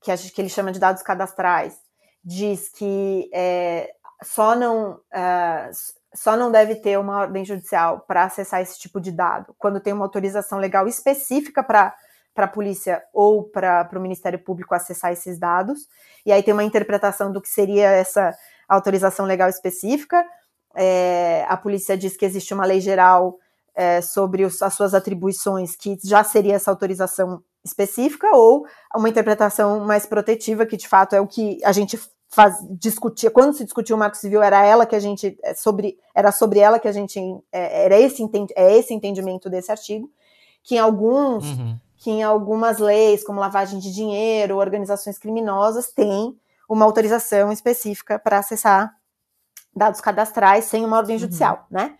que, 0.00 0.10
a, 0.10 0.16
que 0.16 0.40
ele 0.40 0.48
chama 0.48 0.70
de 0.70 0.78
dados 0.78 1.02
cadastrais, 1.02 1.78
diz 2.22 2.68
que 2.68 3.30
é, 3.32 3.90
só 4.22 4.54
não. 4.54 4.94
Uh, 5.12 6.04
só 6.16 6.36
não 6.36 6.52
deve 6.52 6.76
ter 6.76 6.96
uma 6.96 7.18
ordem 7.18 7.44
judicial 7.44 7.98
para 8.06 8.22
acessar 8.22 8.60
esse 8.60 8.78
tipo 8.78 9.00
de 9.00 9.10
dado 9.10 9.52
quando 9.58 9.80
tem 9.80 9.92
uma 9.92 10.04
autorização 10.04 10.60
legal 10.60 10.86
específica 10.86 11.60
para 11.60 11.92
para 12.34 12.46
a 12.46 12.48
polícia 12.48 13.02
ou 13.12 13.44
para 13.44 13.88
o 13.94 14.00
Ministério 14.00 14.38
Público 14.38 14.74
acessar 14.74 15.12
esses 15.12 15.38
dados. 15.38 15.88
E 16.26 16.32
aí 16.32 16.42
tem 16.42 16.52
uma 16.52 16.64
interpretação 16.64 17.30
do 17.32 17.40
que 17.40 17.48
seria 17.48 17.88
essa 17.90 18.36
autorização 18.68 19.24
legal 19.24 19.48
específica. 19.48 20.26
É, 20.74 21.44
a 21.48 21.56
polícia 21.56 21.96
diz 21.96 22.16
que 22.16 22.24
existe 22.24 22.52
uma 22.52 22.66
lei 22.66 22.80
geral 22.80 23.38
é, 23.74 24.00
sobre 24.00 24.44
os, 24.44 24.62
as 24.62 24.74
suas 24.74 24.94
atribuições, 24.94 25.76
que 25.76 25.98
já 26.04 26.22
seria 26.22 26.54
essa 26.54 26.70
autorização 26.70 27.42
específica, 27.64 28.30
ou 28.34 28.66
uma 28.94 29.08
interpretação 29.08 29.80
mais 29.80 30.06
protetiva, 30.06 30.66
que 30.66 30.76
de 30.76 30.86
fato 30.86 31.14
é 31.14 31.20
o 31.20 31.26
que 31.26 31.58
a 31.64 31.72
gente 31.72 31.98
faz, 32.28 32.56
discutia, 32.70 33.30
quando 33.30 33.54
se 33.54 33.64
discutia 33.64 33.94
o 33.94 33.98
Marco 33.98 34.16
Civil, 34.16 34.42
era 34.42 34.64
ela 34.64 34.84
que 34.84 34.96
a 34.96 35.00
gente, 35.00 35.38
é, 35.42 35.54
sobre, 35.54 35.96
era 36.14 36.32
sobre 36.32 36.58
ela 36.58 36.78
que 36.78 36.88
a 36.88 36.92
gente, 36.92 37.18
é, 37.52 37.84
era 37.84 37.98
esse, 37.98 38.22
é 38.56 38.76
esse 38.76 38.92
entendimento 38.92 39.48
desse 39.48 39.70
artigo, 39.70 40.10
que 40.62 40.74
em 40.74 40.78
alguns, 40.78 41.44
uhum. 41.44 41.78
que 41.96 42.10
em 42.10 42.22
algumas 42.22 42.78
leis, 42.78 43.24
como 43.24 43.40
lavagem 43.40 43.78
de 43.78 43.92
dinheiro, 43.92 44.56
organizações 44.56 45.18
criminosas, 45.18 45.92
tem 45.92 46.36
uma 46.68 46.84
autorização 46.84 47.52
específica 47.52 48.18
para 48.18 48.38
acessar 48.38 48.94
dados 49.74 50.00
cadastrais 50.00 50.64
sem 50.64 50.84
uma 50.84 50.96
ordem 50.98 51.16
uhum. 51.16 51.20
judicial, 51.20 51.66
uhum. 51.70 51.78
né? 51.78 51.94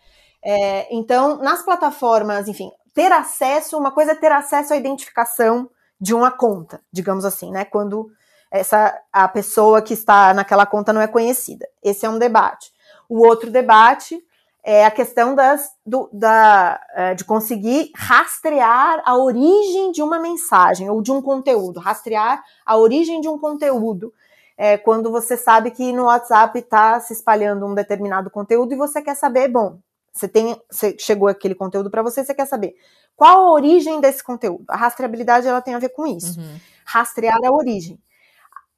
É, 0.44 0.94
então, 0.94 1.38
nas 1.38 1.62
plataformas, 1.62 2.48
enfim, 2.48 2.70
ter 2.92 3.10
acesso, 3.10 3.78
uma 3.78 3.90
coisa 3.90 4.12
é 4.12 4.14
ter 4.14 4.30
acesso 4.30 4.74
à 4.74 4.76
identificação 4.76 5.68
de 6.00 6.14
uma 6.14 6.30
conta, 6.30 6.80
digamos 6.92 7.24
assim, 7.24 7.50
né? 7.50 7.64
Quando 7.64 8.10
essa 8.50 8.96
a 9.12 9.26
pessoa 9.26 9.82
que 9.82 9.94
está 9.94 10.32
naquela 10.32 10.66
conta 10.66 10.92
não 10.92 11.00
é 11.00 11.08
conhecida. 11.08 11.66
Esse 11.82 12.06
é 12.06 12.08
um 12.08 12.18
debate. 12.18 12.72
O 13.08 13.26
outro 13.26 13.50
debate 13.50 14.22
é 14.62 14.86
a 14.86 14.90
questão 14.90 15.34
das, 15.34 15.70
do, 15.84 16.08
da, 16.12 16.80
é, 16.94 17.14
de 17.14 17.24
conseguir 17.24 17.90
rastrear 17.94 19.02
a 19.04 19.16
origem 19.16 19.92
de 19.92 20.02
uma 20.02 20.18
mensagem 20.18 20.88
ou 20.88 21.02
de 21.02 21.12
um 21.12 21.20
conteúdo, 21.20 21.80
rastrear 21.80 22.42
a 22.64 22.76
origem 22.76 23.20
de 23.20 23.28
um 23.28 23.38
conteúdo. 23.38 24.12
É, 24.56 24.78
quando 24.78 25.10
você 25.10 25.36
sabe 25.36 25.70
que 25.70 25.92
no 25.92 26.04
WhatsApp 26.04 26.58
está 26.58 27.00
se 27.00 27.12
espalhando 27.12 27.66
um 27.66 27.74
determinado 27.74 28.30
conteúdo 28.30 28.72
e 28.72 28.76
você 28.76 29.02
quer 29.02 29.16
saber, 29.16 29.48
bom, 29.48 29.78
você 30.12 30.28
tem, 30.28 30.56
você 30.70 30.96
chegou 30.98 31.26
aquele 31.26 31.56
conteúdo 31.56 31.90
para 31.90 32.02
você, 32.02 32.24
você 32.24 32.32
quer 32.32 32.46
saber 32.46 32.76
qual 33.16 33.48
a 33.48 33.52
origem 33.52 34.00
desse 34.00 34.22
conteúdo. 34.22 34.64
A 34.68 34.76
rastreabilidade 34.76 35.48
ela 35.48 35.60
tem 35.60 35.74
a 35.74 35.78
ver 35.78 35.88
com 35.88 36.06
isso. 36.06 36.38
Uhum. 36.38 36.56
Rastrear 36.84 37.38
a 37.44 37.52
origem. 37.52 37.98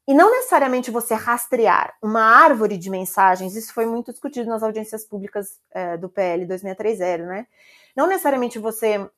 E 0.09 0.15
não 0.15 0.31
necessariamente 0.31 0.91
você 0.91 1.15
rastrear 1.15 1.95
uma 2.01 2.23
árvore 2.23 2.79
de 2.79 2.89
mensagens, 2.89 3.57
isso 3.57 3.75
foi 3.75 3.87
muito 3.87 4.13
discutido 4.13 4.49
nas 4.49 4.63
audiências 4.63 5.05
públicas 5.05 5.59
é, 5.73 5.97
do 5.97 6.09
PL 6.09 6.47
2630, 6.47 7.27
né? 7.27 7.47
Não 7.95 8.07
necessariamente 8.07 8.59
você 8.59 9.11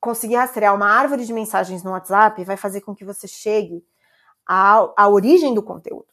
conseguir 0.00 0.36
rastrear 0.36 0.74
uma 0.74 0.86
árvore 0.86 1.24
de 1.24 1.32
mensagens 1.32 1.82
no 1.82 1.90
WhatsApp 1.90 2.44
vai 2.44 2.56
fazer 2.56 2.82
com 2.82 2.94
que 2.94 3.04
você 3.04 3.26
chegue 3.26 3.84
à, 4.48 4.90
à 4.96 5.08
origem 5.08 5.54
do 5.54 5.62
conteúdo. 5.62 6.06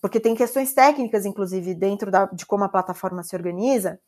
Porque 0.00 0.20
tem 0.20 0.34
questões 0.34 0.72
técnicas, 0.72 1.24
inclusive, 1.24 1.74
dentro 1.74 2.10
da, 2.10 2.26
de 2.26 2.44
como 2.46 2.64
a 2.64 2.68
plataforma 2.68 3.22
se 3.22 3.34
organiza, 3.34 3.98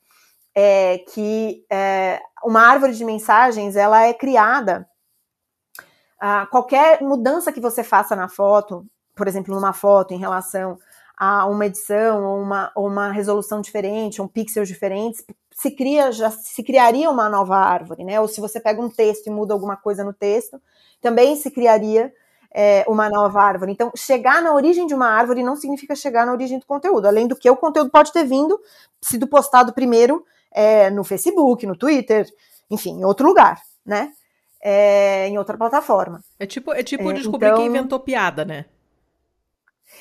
é, 0.55 0.99
que 0.99 1.65
é, 1.71 2.21
uma 2.45 2.61
árvore 2.61 2.95
de 2.95 3.05
mensagens 3.05 3.75
ela 3.75 4.03
é 4.03 4.13
criada. 4.13 4.87
Qualquer 6.53 7.03
mudança 7.03 7.51
que 7.51 7.61
você 7.61 7.83
faça 7.83 8.15
na 8.15 8.29
foto, 8.29 8.87
por 9.13 9.27
exemplo, 9.27 9.53
numa 9.53 9.73
foto 9.73 10.15
em 10.15 10.19
relação 10.19 10.79
a 11.17 11.47
uma 11.47 11.67
edição 11.67 12.25
ou 12.25 12.41
uma, 12.41 12.71
ou 12.77 12.87
uma 12.87 13.11
resolução 13.11 13.61
diferente, 13.61 14.23
um 14.23 14.29
pixel 14.29 14.65
diferente, 14.65 15.25
se 15.53 15.71
cria 15.73 16.13
já 16.13 16.31
se 16.31 16.63
criaria 16.63 17.11
uma 17.11 17.29
nova 17.29 17.57
árvore, 17.57 18.05
né? 18.05 18.21
Ou 18.21 18.29
se 18.29 18.41
você 18.41 18.61
pega 18.61 18.81
um 18.81 18.89
texto 18.89 19.27
e 19.27 19.31
muda 19.31 19.53
alguma 19.53 19.77
coisa 19.77 20.05
no 20.05 20.13
texto, 20.13 20.63
também 21.01 21.35
se 21.35 21.51
criaria 21.51 22.13
é, 22.55 22.85
uma 22.87 23.09
nova 23.09 23.41
árvore. 23.41 23.73
Então, 23.73 23.91
chegar 23.97 24.43
na 24.43 24.55
origem 24.55 24.87
de 24.87 24.95
uma 24.95 25.09
árvore 25.09 25.43
não 25.43 25.57
significa 25.57 25.95
chegar 25.95 26.27
na 26.27 26.33
origem 26.33 26.59
do 26.59 26.67
conteúdo, 26.67 27.07
além 27.07 27.27
do 27.27 27.37
que 27.37 27.49
o 27.49 27.57
conteúdo 27.57 27.91
pode 27.91 28.13
ter 28.13 28.25
vindo, 28.25 28.61
sido 29.01 29.27
postado 29.27 29.73
primeiro 29.73 30.25
é, 30.53 30.91
no 30.91 31.03
Facebook, 31.03 31.67
no 31.67 31.77
Twitter, 31.77 32.27
enfim, 32.71 33.01
em 33.01 33.05
outro 33.05 33.27
lugar. 33.27 33.61
né? 33.85 34.13
É, 34.61 35.27
em 35.29 35.39
outra 35.39 35.57
plataforma. 35.59 36.23
É 36.39 36.47
tipo, 36.47 36.73
é 36.73 36.83
tipo 36.85 37.11
é, 37.11 37.15
descobrir 37.15 37.49
então... 37.49 37.59
quem 37.59 37.67
inventou 37.67 37.99
piada, 37.99 38.45
né? 38.45 38.67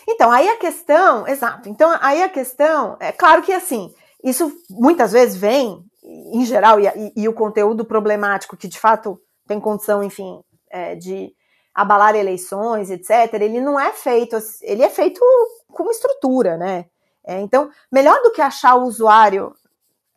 Então, 0.08 0.32
aí 0.32 0.47
a 0.47 0.58
questão, 0.58 1.28
exato. 1.28 1.68
Então, 1.68 1.97
aí 1.99 2.22
a 2.22 2.30
questão, 2.30 2.95
é 2.99 3.12
claro 3.12 3.41
que 3.41 3.52
assim, 3.52 3.93
isso 4.24 4.52
muitas 4.70 5.12
vezes 5.12 5.36
vem, 5.36 5.84
em 6.04 6.45
geral, 6.45 6.80
e, 6.80 6.88
e, 6.88 7.24
e 7.24 7.28
o 7.28 7.34
conteúdo 7.34 7.84
problemático 7.84 8.56
que 8.56 8.68
de 8.68 8.80
fato 8.80 9.20
tem 9.47 9.60
condição, 9.60 10.04
enfim, 10.04 10.39
é, 10.70 10.95
de 10.95 11.34
abalar 11.74 12.15
eleições, 12.15 12.89
etc., 12.89 13.34
ele 13.34 13.61
não 13.61 13.80
é 13.80 13.91
feito, 13.91 14.38
ele 14.61 14.84
é 14.84 14.89
feito 14.89 15.22
com 15.69 15.84
uma 15.84 15.91
estrutura, 15.91 16.57
né? 16.57 16.86
É, 17.24 17.39
então, 17.39 17.69
melhor 17.91 18.22
do 18.24 18.32
que 18.32 18.41
achar 18.41 18.76
o 18.76 18.84
usuário, 18.84 19.55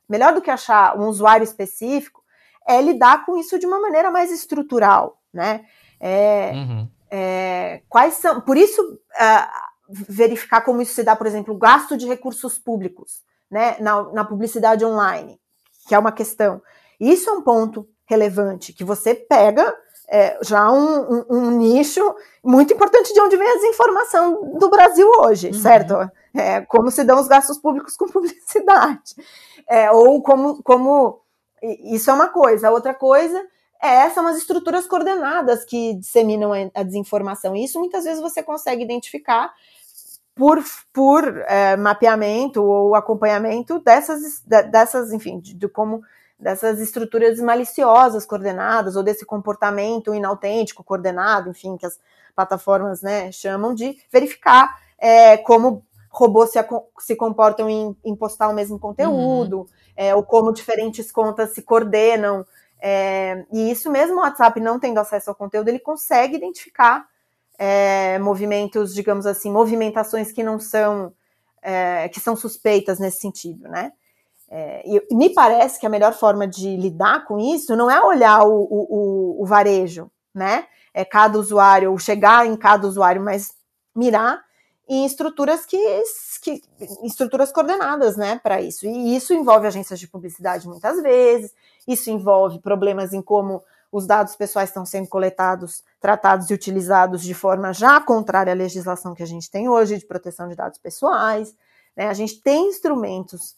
melhor 0.09 0.35
do 0.35 0.41
que 0.41 0.51
achar 0.51 0.99
um 0.99 1.07
usuário 1.07 1.45
específico, 1.45 2.23
é 2.67 2.81
lidar 2.81 3.25
com 3.25 3.37
isso 3.39 3.59
de 3.59 3.67
uma 3.67 3.79
maneira 3.79 4.11
mais 4.11 4.33
estrutural, 4.33 5.21
né? 5.33 5.65
É, 6.01 6.53
uhum. 6.55 6.89
é, 7.11 7.83
quais 7.89 8.15
são, 8.15 8.41
por 8.41 8.57
isso, 8.57 8.83
uh, 8.83 9.65
verificar 9.89 10.63
como 10.63 10.83
isso 10.83 10.95
se 10.95 11.03
dá, 11.03 11.15
por 11.15 11.27
exemplo, 11.27 11.55
o 11.55 11.59
gasto 11.59 11.97
de 11.97 12.07
recursos 12.07 12.59
públicos, 12.59 13.23
né, 13.51 13.77
na, 13.79 14.03
na 14.13 14.25
publicidade 14.25 14.85
online, 14.85 15.39
que 15.87 15.95
é 15.95 15.99
uma 15.99 16.13
questão. 16.13 16.63
Isso 16.99 17.29
é 17.29 17.33
um 17.33 17.43
ponto 17.43 17.89
relevante, 18.07 18.73
que 18.73 18.85
você 18.85 19.15
pega 19.15 19.75
é, 20.09 20.39
já 20.43 20.71
um, 20.71 21.01
um, 21.01 21.25
um, 21.31 21.51
nicho 21.53 22.15
muito 22.43 22.73
importante 22.75 23.13
de 23.13 23.21
onde 23.21 23.37
vem 23.37 23.49
a 23.49 23.55
desinformação 23.55 24.59
do 24.59 24.69
Brasil 24.69 25.09
hoje, 25.21 25.49
uhum. 25.49 25.55
certo? 25.55 26.11
É, 26.35 26.61
como 26.63 26.91
se 26.91 27.05
dão 27.05 27.21
os 27.21 27.29
gastos 27.29 27.59
públicos 27.59 27.97
com 27.97 28.07
publicidade. 28.11 29.15
É, 29.69 29.91
ou 29.91 30.23
como, 30.23 30.63
como. 30.63 31.21
Isso 31.63 32.11
é 32.11 32.15
uma 32.15 32.29
coisa. 32.29 32.71
Outra 32.71 32.93
coisa 32.93 33.43
é, 33.83 34.09
são 34.11 34.27
as 34.27 34.37
estruturas 34.37 34.87
coordenadas 34.87 35.65
que 35.65 35.95
disseminam 35.95 36.53
a 36.75 36.83
desinformação. 36.83 37.57
E 37.57 37.65
isso 37.65 37.79
muitas 37.79 38.05
vezes 38.05 38.21
você 38.21 38.43
consegue 38.43 38.83
identificar 38.83 39.53
por, 40.35 40.63
por 40.93 41.27
é, 41.47 41.77
mapeamento 41.77 42.63
ou 42.63 42.95
acompanhamento 42.95 43.79
dessas, 43.79 44.43
dessas 44.43 45.13
enfim, 45.13 45.39
de, 45.39 45.55
de 45.55 45.69
como 45.69 46.03
dessas 46.45 46.79
estruturas 46.79 47.41
maliciosas 47.41 48.27
coordenadas 48.27 48.97
ou 48.97 49.03
desse 49.03 49.25
comportamento 49.25 50.15
inautêntico 50.15 50.85
coordenado, 50.85 51.49
enfim, 51.49 51.75
que 51.79 51.87
as 51.87 51.99
plataformas 52.37 53.01
né, 53.01 53.33
chamam 53.33 53.75
de 53.75 53.97
verificar 54.13 54.79
é, 54.99 55.39
como 55.39 55.83
robôs 56.11 56.51
se, 56.51 56.59
se 56.99 57.17
comportam 57.17 57.71
em, 57.71 57.97
em, 58.05 58.15
postar 58.15 58.51
o 58.51 58.53
mesmo 58.53 58.79
conteúdo, 58.79 59.61
uhum. 59.61 59.67
é, 59.97 60.15
ou 60.15 60.23
como 60.23 60.53
diferentes 60.53 61.11
contas 61.11 61.55
se 61.55 61.63
coordenam. 61.63 62.45
É, 62.79 63.47
e 63.51 63.71
isso 63.71 63.91
mesmo 63.91 64.17
o 64.17 64.21
WhatsApp 64.21 64.61
não 64.61 64.79
tendo 64.79 64.99
acesso 64.99 65.31
ao 65.31 65.35
conteúdo, 65.35 65.69
ele 65.69 65.79
consegue 65.79 66.37
identificar 66.37 67.07
é, 67.59 68.19
movimentos, 68.19 68.95
digamos 68.95 69.25
assim, 69.25 69.51
movimentações 69.51 70.31
que 70.31 70.43
não 70.43 70.61
são, 70.61 71.11
é, 71.63 72.07
que 72.11 72.21
são 72.21 72.37
suspeitas 72.37 72.99
nesse 72.99 73.21
sentido, 73.21 73.67
né? 73.67 73.93
É, 74.57 74.85
e 74.87 75.03
me 75.13 75.35
parece 75.35 75.81
que 75.81 75.87
a 75.87 75.91
melhor 75.91 76.13
forma 76.13 76.47
de 76.47 76.77
lidar 76.77 77.25
com 77.25 77.41
isso 77.41 77.75
não 77.75 77.91
é 77.91 78.01
olhar 78.01 78.45
o, 78.47 78.55
o, 78.55 79.43
o 79.43 79.45
varejo, 79.45 80.09
né? 80.33 80.69
É 80.95 81.05
cada 81.05 81.37
usuário, 81.37 81.91
ou 81.91 81.99
chegar 81.99 82.47
em 82.47 82.55
cada 82.55 82.87
usuário, 82.87 83.21
mas 83.21 83.53
mirar 83.93 84.41
em 84.89 85.05
estruturas 85.05 85.67
que, 85.67 85.77
que 86.41 86.63
estruturas 87.03 87.51
coordenadas, 87.51 88.17
né, 88.17 88.39
para 88.41 88.63
isso. 88.63 88.87
E 88.87 89.17
isso 89.17 89.35
envolve 89.35 89.67
agências 89.67 89.99
de 89.99 90.07
publicidade 90.07 90.69
muitas 90.69 91.03
vezes, 91.03 91.53
isso 91.89 92.09
envolve 92.09 92.61
problemas 92.61 93.13
em 93.13 93.21
como 93.21 93.61
os 93.91 94.07
dados 94.07 94.37
pessoais 94.37 94.69
estão 94.69 94.87
sendo 94.87 95.09
coletados, 95.09 95.83
tratados 95.99 96.49
e 96.49 96.55
utilizados 96.55 97.23
de 97.23 97.35
forma 97.35 97.73
já 97.73 98.01
contrária 98.01 98.53
à 98.53 98.57
legislação 98.57 99.15
que 99.15 99.23
a 99.25 99.27
gente 99.27 99.51
tem 99.51 99.69
hoje 99.69 99.99
de 99.99 100.07
proteção 100.07 100.47
de 100.47 100.55
dados 100.55 100.79
pessoais. 100.79 101.57
Né? 101.97 102.07
A 102.07 102.15
gente 102.15 102.41
tem 102.41 102.69
instrumentos 102.69 103.57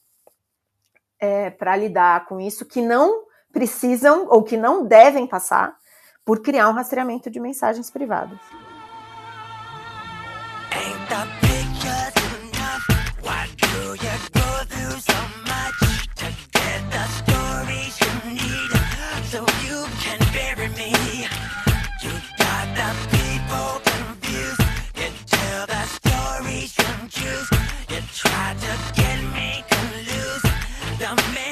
é, 1.20 1.50
para 1.50 1.76
lidar 1.76 2.26
com 2.26 2.40
isso 2.40 2.64
que 2.64 2.82
não 2.82 3.24
precisam 3.52 4.26
ou 4.28 4.42
que 4.42 4.56
não 4.56 4.84
devem 4.84 5.26
passar 5.26 5.76
por 6.24 6.42
criar 6.42 6.68
um 6.68 6.72
rastreamento 6.72 7.30
de 7.30 7.40
mensagens 7.40 7.90
privadas. 7.90 8.38
I'm 31.18 31.34
mad. 31.34 31.45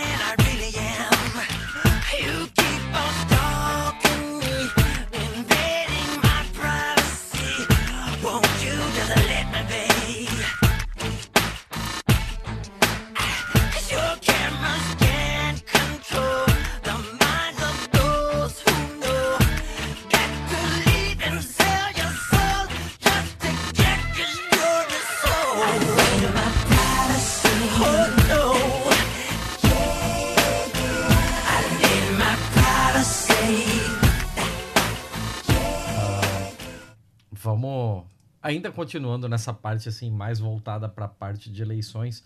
Ainda 38.45 38.71
continuando 38.71 39.27
nessa 39.27 39.55
parte 39.55 39.89
assim 39.89 40.11
mais 40.11 40.39
voltada 40.39 40.87
para 40.87 41.07
a 41.07 41.09
parte 41.09 41.51
de 41.51 41.63
eleições, 41.63 42.23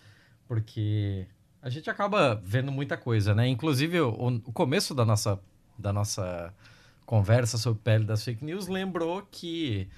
porque 0.49 1.27
a 1.63 1.71
gente 1.71 1.89
acaba 1.89 2.35
vendo 2.45 2.73
muita 2.73 2.97
coisa, 2.97 3.35
né? 3.35 3.47
Inclusive 3.47 4.01
o, 4.01 4.43
o 4.45 4.53
começo 4.53 4.95
da 4.95 5.05
nossa 5.05 5.41
da 5.79 5.93
nossa 5.93 6.53
conversa 7.07 7.57
sobre 7.57 7.81
pele 7.83 8.05
das 8.05 8.25
fake 8.25 8.45
news 8.45 8.67
lembrou 8.67 9.27
que 9.31 9.89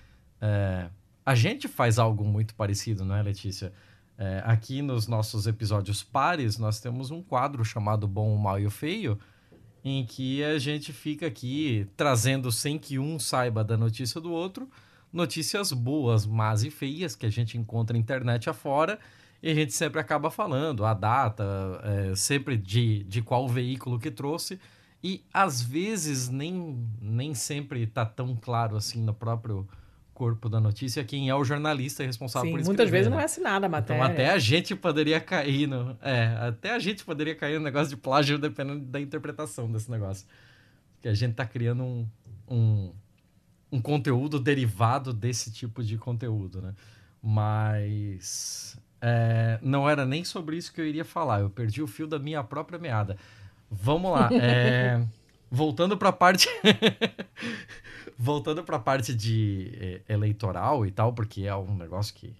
é, 0.43 0.91
a 1.25 1.35
gente 1.35 1.66
faz 1.66 1.99
algo 1.99 2.23
muito 2.23 2.55
parecido, 2.55 3.03
não 3.03 3.16
é, 3.16 3.23
Letícia? 3.23 3.73
É, 4.18 4.43
aqui 4.45 4.83
nos 4.83 5.07
nossos 5.07 5.47
episódios 5.47 6.03
pares, 6.03 6.59
nós 6.59 6.79
temos 6.81 7.11
um 7.11 7.23
quadro 7.23 7.64
chamado 7.64 8.07
Bom, 8.07 8.35
o 8.35 8.39
Mal 8.39 8.61
e 8.61 8.66
o 8.66 8.71
Feio, 8.71 9.18
em 9.83 10.05
que 10.05 10.45
a 10.45 10.59
gente 10.59 10.93
fica 10.93 11.27
aqui 11.27 11.89
trazendo 11.97 12.53
sem 12.53 12.79
que 12.79 12.99
um 12.99 13.18
saiba 13.18 13.64
da 13.64 13.79
notícia 13.79 14.21
do 14.21 14.31
outro, 14.31 14.68
notícias 15.13 15.73
boas, 15.73 16.27
más 16.27 16.63
e 16.63 16.71
feias 16.71 17.17
que 17.17 17.27
a 17.27 17.31
gente 17.31 17.59
encontra 17.59 17.95
na 17.95 18.01
internet 18.01 18.49
afora 18.49 18.99
e 19.43 19.51
a 19.51 19.55
gente 19.55 19.73
sempre 19.73 20.01
acaba 20.01 20.31
falando 20.31 20.85
a 20.85 20.95
data, 20.95 21.45
é, 21.83 22.15
sempre 22.15 22.57
de, 22.57 23.05
de 23.05 23.23
qual 23.23 23.49
veículo 23.49 23.99
que 23.99 24.11
trouxe 24.11 24.61
e 25.03 25.25
às 25.33 25.63
vezes 25.63 26.29
nem, 26.29 26.87
nem 27.01 27.35
sempre 27.35 27.83
está 27.83 28.05
tão 28.05 28.37
claro 28.37 28.77
assim 28.77 29.03
no 29.03 29.15
próprio 29.15 29.67
corpo 30.13 30.51
da 30.51 30.61
notícia 30.61 31.03
quem 31.03 31.31
é 31.31 31.35
o 31.35 31.43
jornalista 31.43 32.05
responsável 32.05 32.49
Sim, 32.49 32.53
por 32.53 32.61
escrever. 32.61 32.77
muitas 32.77 32.91
vezes 32.91 33.07
né? 33.09 33.15
não 33.15 33.21
é 33.21 33.25
assinada 33.25 33.67
a 33.67 33.69
então, 33.69 33.97
matéria. 33.97 34.05
Então 34.05 34.25
até 34.25 34.31
a 34.31 34.39
gente 34.39 34.77
poderia 34.77 35.19
cair 35.19 35.67
no, 35.67 35.97
é, 36.03 36.27
até 36.47 36.75
a 36.75 36.79
gente 36.79 37.03
poderia 37.03 37.35
cair 37.35 37.59
no 37.59 37.65
negócio 37.65 37.89
de 37.89 37.97
plágio 37.97 38.39
dependendo 38.39 38.85
da 38.85 39.01
interpretação 39.01 39.73
desse 39.73 39.91
negócio. 39.91 40.27
Que 41.01 41.09
a 41.09 41.15
gente 41.15 41.31
está 41.31 41.47
criando 41.47 41.83
um, 41.83 42.07
um 42.47 42.93
um 43.71 43.81
conteúdo 43.81 44.41
derivado 44.41 45.12
desse 45.12 45.53
tipo 45.53 45.83
de 45.83 45.97
conteúdo, 45.97 46.61
né? 46.61 46.75
Mas 47.23 48.79
é, 49.01 49.59
não 49.62 49.89
era 49.89 50.05
nem 50.05 50.25
sobre 50.25 50.57
isso 50.57 50.73
que 50.73 50.81
eu 50.81 50.87
iria 50.87 51.05
falar. 51.05 51.41
Eu 51.41 51.51
perdi 51.51 51.83
o 51.83 51.87
fio 51.87 52.07
da 52.07 52.18
minha 52.18 52.43
própria 52.43 52.79
meada. 52.79 53.16
Vamos 53.71 54.12
lá. 54.12 54.29
É, 54.33 55.03
voltando 55.51 55.97
para 55.97 56.09
a 56.09 56.12
parte, 56.12 56.49
voltando 58.18 58.62
para 58.64 58.77
a 58.77 58.81
parte 58.81 59.14
de 59.14 59.73
é, 59.81 60.01
eleitoral 60.14 60.85
e 60.85 60.91
tal, 60.91 61.12
porque 61.12 61.43
é 61.43 61.55
um 61.55 61.77
negócio 61.77 62.14
que 62.14 62.35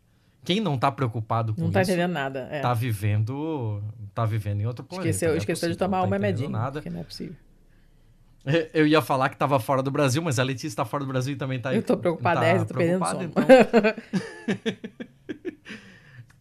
quem 0.45 0.61
não 0.61 0.75
está 0.75 0.91
preocupado 0.91 1.55
com 1.55 1.63
não 1.63 1.71
tá 1.71 1.83
isso, 1.83 1.91
entendendo 1.91 2.13
nada. 2.13 2.49
É. 2.51 2.61
Tá 2.61 2.73
vivendo, 2.73 3.83
tá 4.15 4.25
vivendo 4.25 4.61
em 4.61 4.67
outro 4.67 4.85
planeta. 4.85 5.11
Esqueceu, 5.11 5.35
é 5.35 5.37
esqueceu 5.37 5.71
de 5.71 5.77
tomar 5.77 6.01
tá 6.01 6.07
uma 6.07 6.19
medinha, 6.19 6.49
nada. 6.49 6.81
que 6.81 6.91
não 6.91 7.01
é 7.01 7.05
possível. 7.05 7.37
Eu 8.73 8.87
ia 8.87 9.03
falar 9.03 9.29
que 9.29 9.35
estava 9.35 9.59
fora 9.61 9.83
do 9.83 9.91
Brasil, 9.91 10.23
mas 10.23 10.39
a 10.39 10.43
Letícia 10.43 10.69
está 10.69 10.85
fora 10.85 11.05
do 11.05 11.09
Brasil 11.09 11.35
e 11.35 11.37
também 11.37 11.59
está... 11.59 11.75
Eu 11.75 11.81
estou 11.81 11.97
preocupada, 11.97 12.41
tá 12.41 12.47
é, 12.47 12.59
eu 12.59 12.67
tô 12.67 12.75
perdendo 12.75 13.07
sono. 13.07 13.23
Então... 13.23 13.45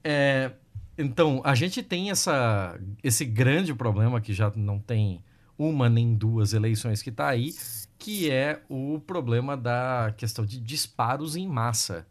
é, 0.04 0.52
então, 0.98 1.42
a 1.46 1.56
gente 1.56 1.82
tem 1.82 2.12
essa, 2.12 2.80
esse 3.04 3.26
grande 3.26 3.74
problema 3.74 4.20
que 4.20 4.34
já 4.34 4.52
não 4.56 4.80
tem 4.80 5.24
uma 5.58 5.90
nem 5.90 6.16
duas 6.16 6.54
eleições 6.54 7.02
que 7.02 7.10
está 7.10 7.28
aí, 7.28 7.54
que 7.98 8.32
é 8.32 8.62
o 8.70 9.00
problema 9.00 9.58
da 9.58 10.14
questão 10.18 10.46
de 10.46 10.60
disparos 10.60 11.36
em 11.36 11.48
massa. 11.48 12.08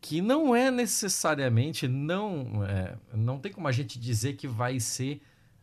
Que 0.00 0.20
não 0.20 0.54
é 0.54 0.70
necessariamente, 0.70 1.88
não, 1.88 2.62
é, 2.64 2.96
não 3.12 3.38
tem 3.38 3.52
como 3.52 3.68
a 3.68 3.72
gente 3.72 3.98
dizer 3.98 4.34
que 4.34 4.46
vai 4.46 4.80
ser 4.80 5.22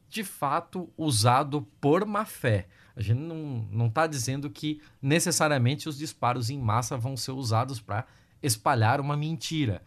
de 0.10 0.24
fato 0.24 0.90
usado 0.98 1.62
por 1.80 2.06
má 2.06 2.26
fé. 2.26 2.68
A 2.96 3.02
gente 3.02 3.20
não 3.20 3.88
está 3.88 4.06
dizendo 4.08 4.50
que 4.50 4.82
necessariamente 5.02 5.88
os 5.88 5.98
disparos 5.98 6.50
em 6.50 6.60
massa 6.60 6.98
vão 6.98 7.16
ser 7.16 7.32
usados 7.32 7.80
para 7.80 8.06
espalhar 8.42 9.00
uma 9.00 9.16
mentira. 9.16 9.82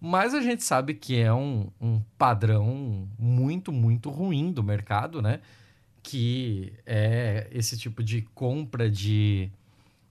Mas 0.00 0.34
a 0.34 0.40
gente 0.40 0.64
sabe 0.64 0.94
que 0.94 1.16
é 1.18 1.32
um, 1.32 1.68
um 1.80 2.00
padrão 2.16 3.06
muito, 3.18 3.70
muito 3.70 4.08
ruim 4.08 4.50
do 4.50 4.62
mercado, 4.62 5.20
né? 5.20 5.40
Que 6.02 6.72
é 6.86 7.46
esse 7.52 7.76
tipo 7.76 8.02
de 8.02 8.22
compra 8.34 8.90
de, 8.90 9.50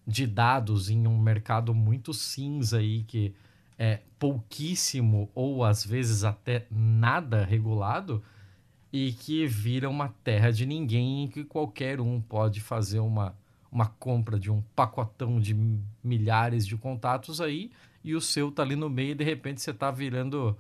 de 0.06 0.28
dados 0.28 0.90
em 0.90 1.08
um 1.08 1.18
mercado 1.18 1.74
muito 1.74 2.14
cinza 2.14 2.78
aí, 2.78 3.04
que 3.04 3.34
é 3.80 4.02
pouquíssimo 4.20 5.30
ou 5.34 5.64
às 5.64 5.84
vezes 5.84 6.24
até 6.24 6.68
nada 6.70 7.44
regulado 7.44 8.22
e 8.92 9.14
que 9.14 9.46
vira 9.46 9.90
uma 9.90 10.10
terra 10.24 10.52
de 10.52 10.66
ninguém 10.66 11.24
em 11.24 11.28
que 11.28 11.44
qualquer 11.44 12.00
um 12.02 12.20
pode 12.20 12.60
fazer 12.60 13.00
uma, 13.00 13.36
uma 13.72 13.86
compra 13.86 14.40
de 14.40 14.52
um 14.52 14.62
pacotão 14.76 15.40
de 15.40 15.56
milhares 16.04 16.66
de 16.66 16.76
contatos 16.76 17.40
aí 17.40 17.72
e 18.04 18.16
o 18.16 18.22
seu 18.22 18.52
tá 18.52 18.64
ali 18.64 18.76
no 18.76 18.90
meio 18.90 19.12
e 19.12 19.16
de 19.16 19.24
repente 19.24 19.62
você 19.62 19.74
tá 19.74 19.92
virando 19.92 20.58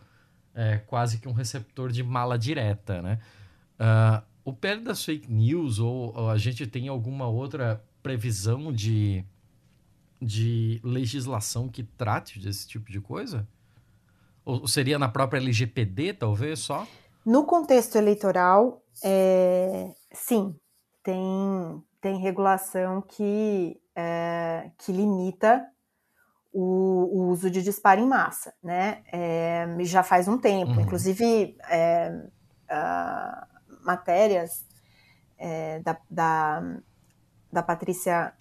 é, 0.53 0.77
quase 0.77 1.19
que 1.19 1.27
um 1.27 1.33
receptor 1.33 1.91
de 1.91 2.03
mala 2.03 2.37
direta, 2.37 3.01
né? 3.01 3.19
Uh, 3.79 4.21
o 4.43 4.53
pé 4.53 4.75
das 4.75 5.03
fake 5.03 5.31
news 5.31 5.79
ou, 5.79 6.15
ou, 6.15 6.29
a 6.29 6.37
gente 6.37 6.67
tem 6.67 6.87
alguma 6.87 7.27
outra 7.27 7.83
previsão 8.03 8.73
de, 8.73 9.23
de 10.21 10.81
legislação 10.83 11.69
que 11.69 11.83
trate 11.83 12.39
desse 12.39 12.67
tipo 12.67 12.91
de 12.91 12.99
coisa? 12.99 13.47
Ou 14.43 14.67
seria 14.67 14.99
na 14.99 15.07
própria 15.07 15.39
LGPD, 15.39 16.13
talvez, 16.13 16.59
só? 16.59 16.87
No 17.25 17.45
contexto 17.45 17.97
eleitoral, 17.97 18.81
é, 19.03 19.93
sim, 20.13 20.55
tem, 21.03 21.83
tem 22.01 22.17
regulação 22.19 23.01
que, 23.01 23.79
é, 23.95 24.71
que 24.77 24.91
limita 24.91 25.65
o, 26.51 27.09
o, 27.11 27.27
uso 27.29 27.49
de 27.49 27.61
disparo 27.61 28.01
em 28.01 28.07
massa, 28.07 28.53
né? 28.63 29.03
É, 29.11 29.67
já 29.81 30.01
faz 30.01 30.27
um 30.27 30.37
tempo, 30.37 30.71
uhum. 30.71 30.81
inclusive 30.81 31.55
é, 31.69 32.11
matérias 33.83 34.65
é, 35.37 35.79
da, 35.79 35.97
da, 36.09 36.63
da, 37.51 37.63
Patrícia 37.63 38.33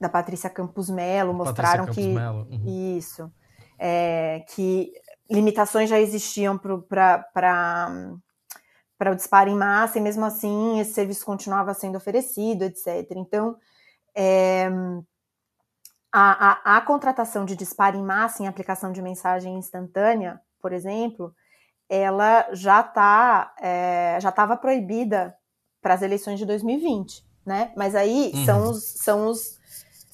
da 0.00 0.08
Patrícia 0.08 0.48
Campos 0.48 0.88
Melo 0.88 1.34
mostraram 1.34 1.86
Campos 1.86 1.96
que 1.96 2.14
Mello. 2.14 2.46
Uhum. 2.50 2.96
isso 2.96 3.32
é, 3.78 4.44
que 4.48 4.92
limitações 5.30 5.88
já 5.88 6.00
existiam 6.00 6.58
para 6.58 7.24
o 9.10 9.14
disparo 9.14 9.50
em 9.50 9.56
massa 9.56 9.98
e 9.98 10.00
mesmo 10.00 10.24
assim 10.24 10.80
esse 10.80 10.92
serviço 10.92 11.24
continuava 11.24 11.74
sendo 11.74 11.96
oferecido, 11.96 12.62
etc. 12.64 13.10
Então 13.16 13.56
é, 14.14 14.68
a, 16.12 16.72
a, 16.72 16.76
a, 16.78 16.80
contratação 16.80 17.44
de 17.44 17.54
disparo 17.54 17.96
em 17.96 18.02
massa 18.02 18.42
em 18.42 18.48
aplicação 18.48 18.90
de 18.90 19.02
mensagem 19.02 19.56
instantânea, 19.56 20.40
por 20.60 20.72
exemplo, 20.72 21.34
ela 21.88 22.48
já 22.52 22.82
tá, 22.82 23.54
é, 23.60 24.18
já 24.20 24.30
estava 24.30 24.56
proibida 24.56 25.36
para 25.80 25.94
as 25.94 26.02
eleições 26.02 26.38
de 26.38 26.44
2020, 26.44 27.24
né? 27.46 27.72
Mas 27.76 27.94
aí 27.94 28.32
uhum. 28.34 28.44
são, 28.44 28.70
os, 28.70 28.84
são, 28.84 29.26
os, 29.28 29.57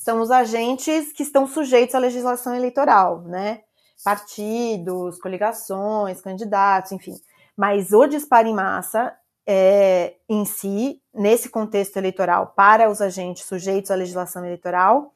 são 0.05 0.21
os 0.21 0.31
agentes 0.31 1.13
que 1.13 1.23
estão 1.23 1.47
sujeitos 1.47 1.95
à 1.95 1.99
legislação 1.99 2.55
eleitoral, 2.55 3.23
né? 3.23 3.63
Partidos, 4.05 5.19
coligações, 5.19 6.21
candidatos, 6.21 6.93
enfim. 6.93 7.15
Mas 7.57 7.91
o 7.91 8.07
disparo 8.07 8.47
em 8.47 8.53
massa 8.53 9.17
é, 9.47 10.17
em 10.29 10.45
si, 10.45 11.01
nesse 11.15 11.49
contexto 11.49 11.97
eleitoral, 11.97 12.53
para 12.55 12.91
os 12.91 13.01
agentes 13.01 13.45
sujeitos 13.45 13.91
à 13.91 13.95
legislação 13.95 14.45
eleitoral, 14.45 15.15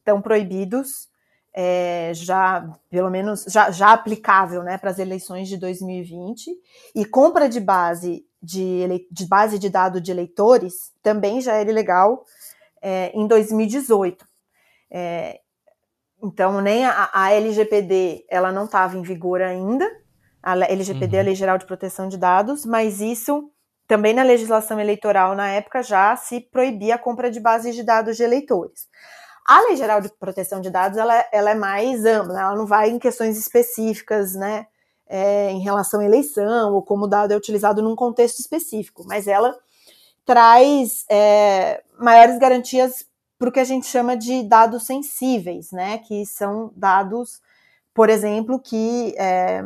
estão 0.00 0.20
proibidos, 0.20 1.08
é, 1.54 2.12
já, 2.14 2.68
pelo 2.90 3.08
menos, 3.08 3.44
já, 3.48 3.70
já 3.70 3.92
aplicável 3.94 4.62
né, 4.62 4.76
para 4.76 4.90
as 4.90 4.98
eleições 4.98 5.48
de 5.48 5.56
2020, 5.56 6.50
e 6.94 7.06
compra 7.06 7.48
de 7.48 7.58
base 7.58 8.26
de, 8.42 9.08
de 9.10 9.26
base 9.26 9.58
de 9.58 9.70
dados 9.70 10.02
de 10.02 10.10
eleitores 10.10 10.92
também 11.02 11.40
já 11.40 11.54
era 11.54 11.70
ilegal 11.70 12.24
é, 12.86 13.10
em 13.12 13.26
2018. 13.26 14.24
É, 14.88 15.40
então, 16.22 16.60
nem 16.60 16.84
a, 16.84 17.10
a, 17.12 17.32
LGPD 17.32 18.24
ela 18.30 18.52
não 18.52 18.66
estava 18.66 18.96
em 18.96 19.02
vigor 19.02 19.42
ainda, 19.42 19.84
a 20.40 20.56
LGPD, 20.56 21.16
uhum. 21.16 21.20
a 21.20 21.24
Lei 21.24 21.34
Geral 21.34 21.58
de 21.58 21.66
Proteção 21.66 22.08
de 22.08 22.16
Dados, 22.16 22.64
mas 22.64 23.00
isso 23.00 23.50
também 23.88 24.14
na 24.14 24.22
legislação 24.22 24.78
eleitoral 24.78 25.34
na 25.34 25.48
época 25.48 25.82
já 25.82 26.14
se 26.14 26.40
proibia 26.40 26.94
a 26.94 26.98
compra 26.98 27.28
de 27.28 27.40
bases 27.40 27.74
de 27.74 27.82
dados 27.82 28.16
de 28.16 28.22
eleitores. 28.22 28.86
A 29.44 29.62
Lei 29.62 29.74
Geral 29.74 30.00
de 30.00 30.08
Proteção 30.08 30.60
de 30.60 30.70
Dados 30.70 30.96
ela, 30.96 31.26
ela 31.32 31.50
é 31.50 31.54
mais 31.56 32.04
ampla, 32.04 32.34
né? 32.34 32.40
ela 32.40 32.54
não 32.54 32.66
vai 32.66 32.90
em 32.90 33.00
questões 33.00 33.36
específicas, 33.36 34.36
né, 34.36 34.66
é, 35.08 35.50
em 35.50 35.58
relação 35.58 35.98
à 35.98 36.04
eleição 36.04 36.72
ou 36.72 36.82
como 36.82 37.06
o 37.06 37.08
dado 37.08 37.32
é 37.32 37.36
utilizado 37.36 37.82
num 37.82 37.96
contexto 37.96 38.38
específico, 38.38 39.04
mas 39.08 39.26
ela 39.26 39.56
traz 40.26 41.06
é, 41.08 41.82
maiores 41.98 42.38
garantias 42.38 43.06
para 43.38 43.48
o 43.48 43.52
que 43.52 43.60
a 43.60 43.64
gente 43.64 43.86
chama 43.86 44.16
de 44.16 44.42
dados 44.42 44.84
sensíveis, 44.84 45.70
né, 45.70 45.98
que 45.98 46.26
são 46.26 46.72
dados, 46.74 47.40
por 47.94 48.10
exemplo, 48.10 48.58
que 48.58 49.14
é, 49.16 49.62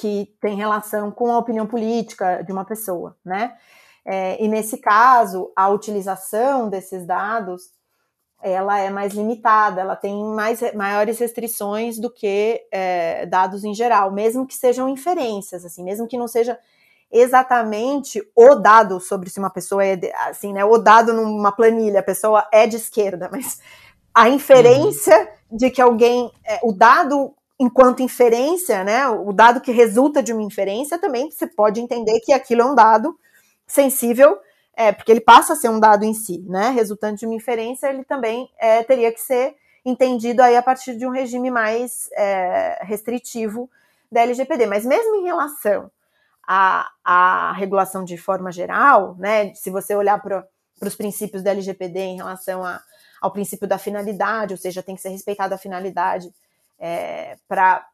que 0.00 0.32
tem 0.40 0.56
relação 0.56 1.10
com 1.10 1.30
a 1.32 1.38
opinião 1.38 1.66
política 1.66 2.42
de 2.42 2.52
uma 2.52 2.64
pessoa, 2.64 3.16
né? 3.24 3.56
É, 4.04 4.42
e 4.42 4.48
nesse 4.48 4.78
caso, 4.78 5.52
a 5.54 5.68
utilização 5.68 6.68
desses 6.70 7.04
dados 7.04 7.70
ela 8.42 8.78
é 8.78 8.88
mais 8.88 9.12
limitada, 9.12 9.82
ela 9.82 9.94
tem 9.94 10.24
mais, 10.24 10.60
maiores 10.72 11.18
restrições 11.18 11.98
do 11.98 12.10
que 12.10 12.66
é, 12.72 13.26
dados 13.26 13.64
em 13.64 13.74
geral, 13.74 14.10
mesmo 14.10 14.46
que 14.46 14.54
sejam 14.54 14.88
inferências, 14.88 15.64
assim, 15.64 15.84
mesmo 15.84 16.08
que 16.08 16.16
não 16.16 16.26
seja 16.26 16.58
exatamente 17.10 18.22
o 18.34 18.54
dado 18.54 19.00
sobre 19.00 19.28
se 19.30 19.38
uma 19.38 19.50
pessoa 19.50 19.84
é, 19.84 19.96
de, 19.96 20.12
assim, 20.26 20.52
né, 20.52 20.64
o 20.64 20.78
dado 20.78 21.12
numa 21.12 21.52
planilha, 21.52 22.00
a 22.00 22.04
pessoa 22.04 22.46
é 22.52 22.66
de 22.66 22.76
esquerda, 22.76 23.28
mas 23.32 23.60
a 24.14 24.28
inferência 24.28 25.28
uhum. 25.50 25.56
de 25.56 25.70
que 25.70 25.80
alguém, 25.80 26.30
é, 26.44 26.60
o 26.62 26.72
dado 26.72 27.34
enquanto 27.58 28.02
inferência, 28.02 28.82
né, 28.84 29.06
o 29.08 29.32
dado 29.32 29.60
que 29.60 29.70
resulta 29.70 30.22
de 30.22 30.32
uma 30.32 30.42
inferência, 30.42 30.98
também 30.98 31.30
você 31.30 31.46
pode 31.46 31.80
entender 31.80 32.18
que 32.20 32.32
aquilo 32.32 32.62
é 32.62 32.64
um 32.64 32.74
dado 32.74 33.18
sensível 33.66 34.38
é, 34.80 34.92
porque 34.92 35.12
ele 35.12 35.20
passa 35.20 35.52
a 35.52 35.56
ser 35.56 35.68
um 35.68 35.78
dado 35.78 36.04
em 36.04 36.14
si, 36.14 36.42
né? 36.48 36.70
Resultante 36.70 37.20
de 37.20 37.26
uma 37.26 37.34
inferência, 37.34 37.88
ele 37.88 38.02
também 38.02 38.48
é, 38.58 38.82
teria 38.82 39.12
que 39.12 39.20
ser 39.20 39.54
entendido 39.84 40.42
aí 40.42 40.56
a 40.56 40.62
partir 40.62 40.96
de 40.96 41.06
um 41.06 41.10
regime 41.10 41.50
mais 41.50 42.08
é, 42.12 42.78
restritivo 42.82 43.68
da 44.10 44.22
LGPD. 44.22 44.64
Mas 44.64 44.86
mesmo 44.86 45.16
em 45.16 45.24
relação 45.24 45.90
à, 46.52 46.90
à 47.04 47.52
regulação 47.52 48.02
de 48.04 48.18
forma 48.18 48.50
geral, 48.50 49.14
né? 49.20 49.54
Se 49.54 49.70
você 49.70 49.94
olhar 49.94 50.20
para 50.20 50.44
os 50.82 50.96
princípios 50.96 51.44
da 51.44 51.52
LGPD 51.52 52.00
em 52.00 52.16
relação 52.16 52.64
a, 52.64 52.82
ao 53.20 53.30
princípio 53.30 53.68
da 53.68 53.78
finalidade, 53.78 54.52
ou 54.52 54.58
seja, 54.58 54.82
tem 54.82 54.96
que 54.96 55.00
ser 55.00 55.10
respeitada 55.10 55.54
a 55.54 55.58
finalidade 55.58 56.34
é, 56.76 57.36
para 57.46 57.86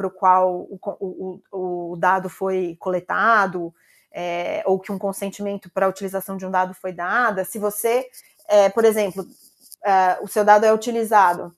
o 0.00 0.10
qual 0.10 0.54
o, 0.54 0.78
o, 1.00 1.92
o 1.92 1.96
dado 1.96 2.28
foi 2.28 2.76
coletado, 2.78 3.74
é, 4.12 4.62
ou 4.66 4.78
que 4.78 4.92
um 4.92 4.98
consentimento 4.98 5.70
para 5.70 5.86
a 5.86 5.88
utilização 5.88 6.36
de 6.36 6.44
um 6.44 6.50
dado 6.50 6.74
foi 6.74 6.92
dada, 6.92 7.42
se 7.42 7.58
você, 7.58 8.06
é, 8.46 8.68
por 8.68 8.84
exemplo, 8.84 9.26
é, 9.82 10.18
o 10.20 10.28
seu 10.28 10.44
dado 10.44 10.66
é 10.66 10.72
utilizado 10.74 11.56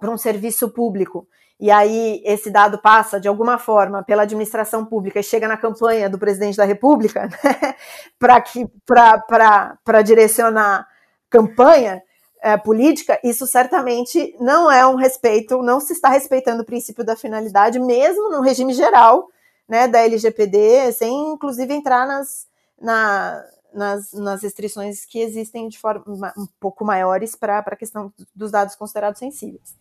para 0.00 0.10
um 0.10 0.16
serviço 0.16 0.70
público 0.70 1.28
e 1.58 1.70
aí 1.70 2.22
esse 2.24 2.50
dado 2.50 2.78
passa 2.78 3.18
de 3.18 3.28
alguma 3.28 3.58
forma 3.58 4.02
pela 4.02 4.22
administração 4.22 4.84
pública 4.84 5.20
e 5.20 5.24
chega 5.24 5.48
na 5.48 5.56
campanha 5.56 6.08
do 6.08 6.18
presidente 6.18 6.56
da 6.56 6.64
República 6.64 7.28
né, 7.42 7.74
para 8.16 10.02
direcionar 10.02 10.86
campanha 11.30 12.02
é, 12.42 12.56
política, 12.56 13.18
isso 13.24 13.46
certamente 13.46 14.36
não 14.38 14.70
é 14.70 14.86
um 14.86 14.94
respeito, 14.94 15.62
não 15.62 15.80
se 15.80 15.94
está 15.94 16.10
respeitando 16.10 16.62
o 16.62 16.66
princípio 16.66 17.04
da 17.04 17.16
finalidade, 17.16 17.80
mesmo 17.80 18.30
no 18.30 18.40
regime 18.40 18.72
geral 18.72 19.28
né, 19.68 19.88
da 19.88 20.00
LGPD, 20.00 20.92
sem 20.92 21.32
inclusive 21.32 21.72
entrar 21.72 22.06
nas, 22.06 22.46
na, 22.80 23.44
nas, 23.72 24.12
nas 24.12 24.42
restrições 24.42 25.04
que 25.04 25.20
existem 25.20 25.68
de 25.68 25.78
forma 25.78 26.32
um 26.36 26.46
pouco 26.60 26.84
maiores 26.84 27.34
para 27.34 27.58
a 27.58 27.76
questão 27.76 28.12
dos 28.34 28.50
dados 28.50 28.76
considerados 28.76 29.18
sensíveis. 29.18 29.74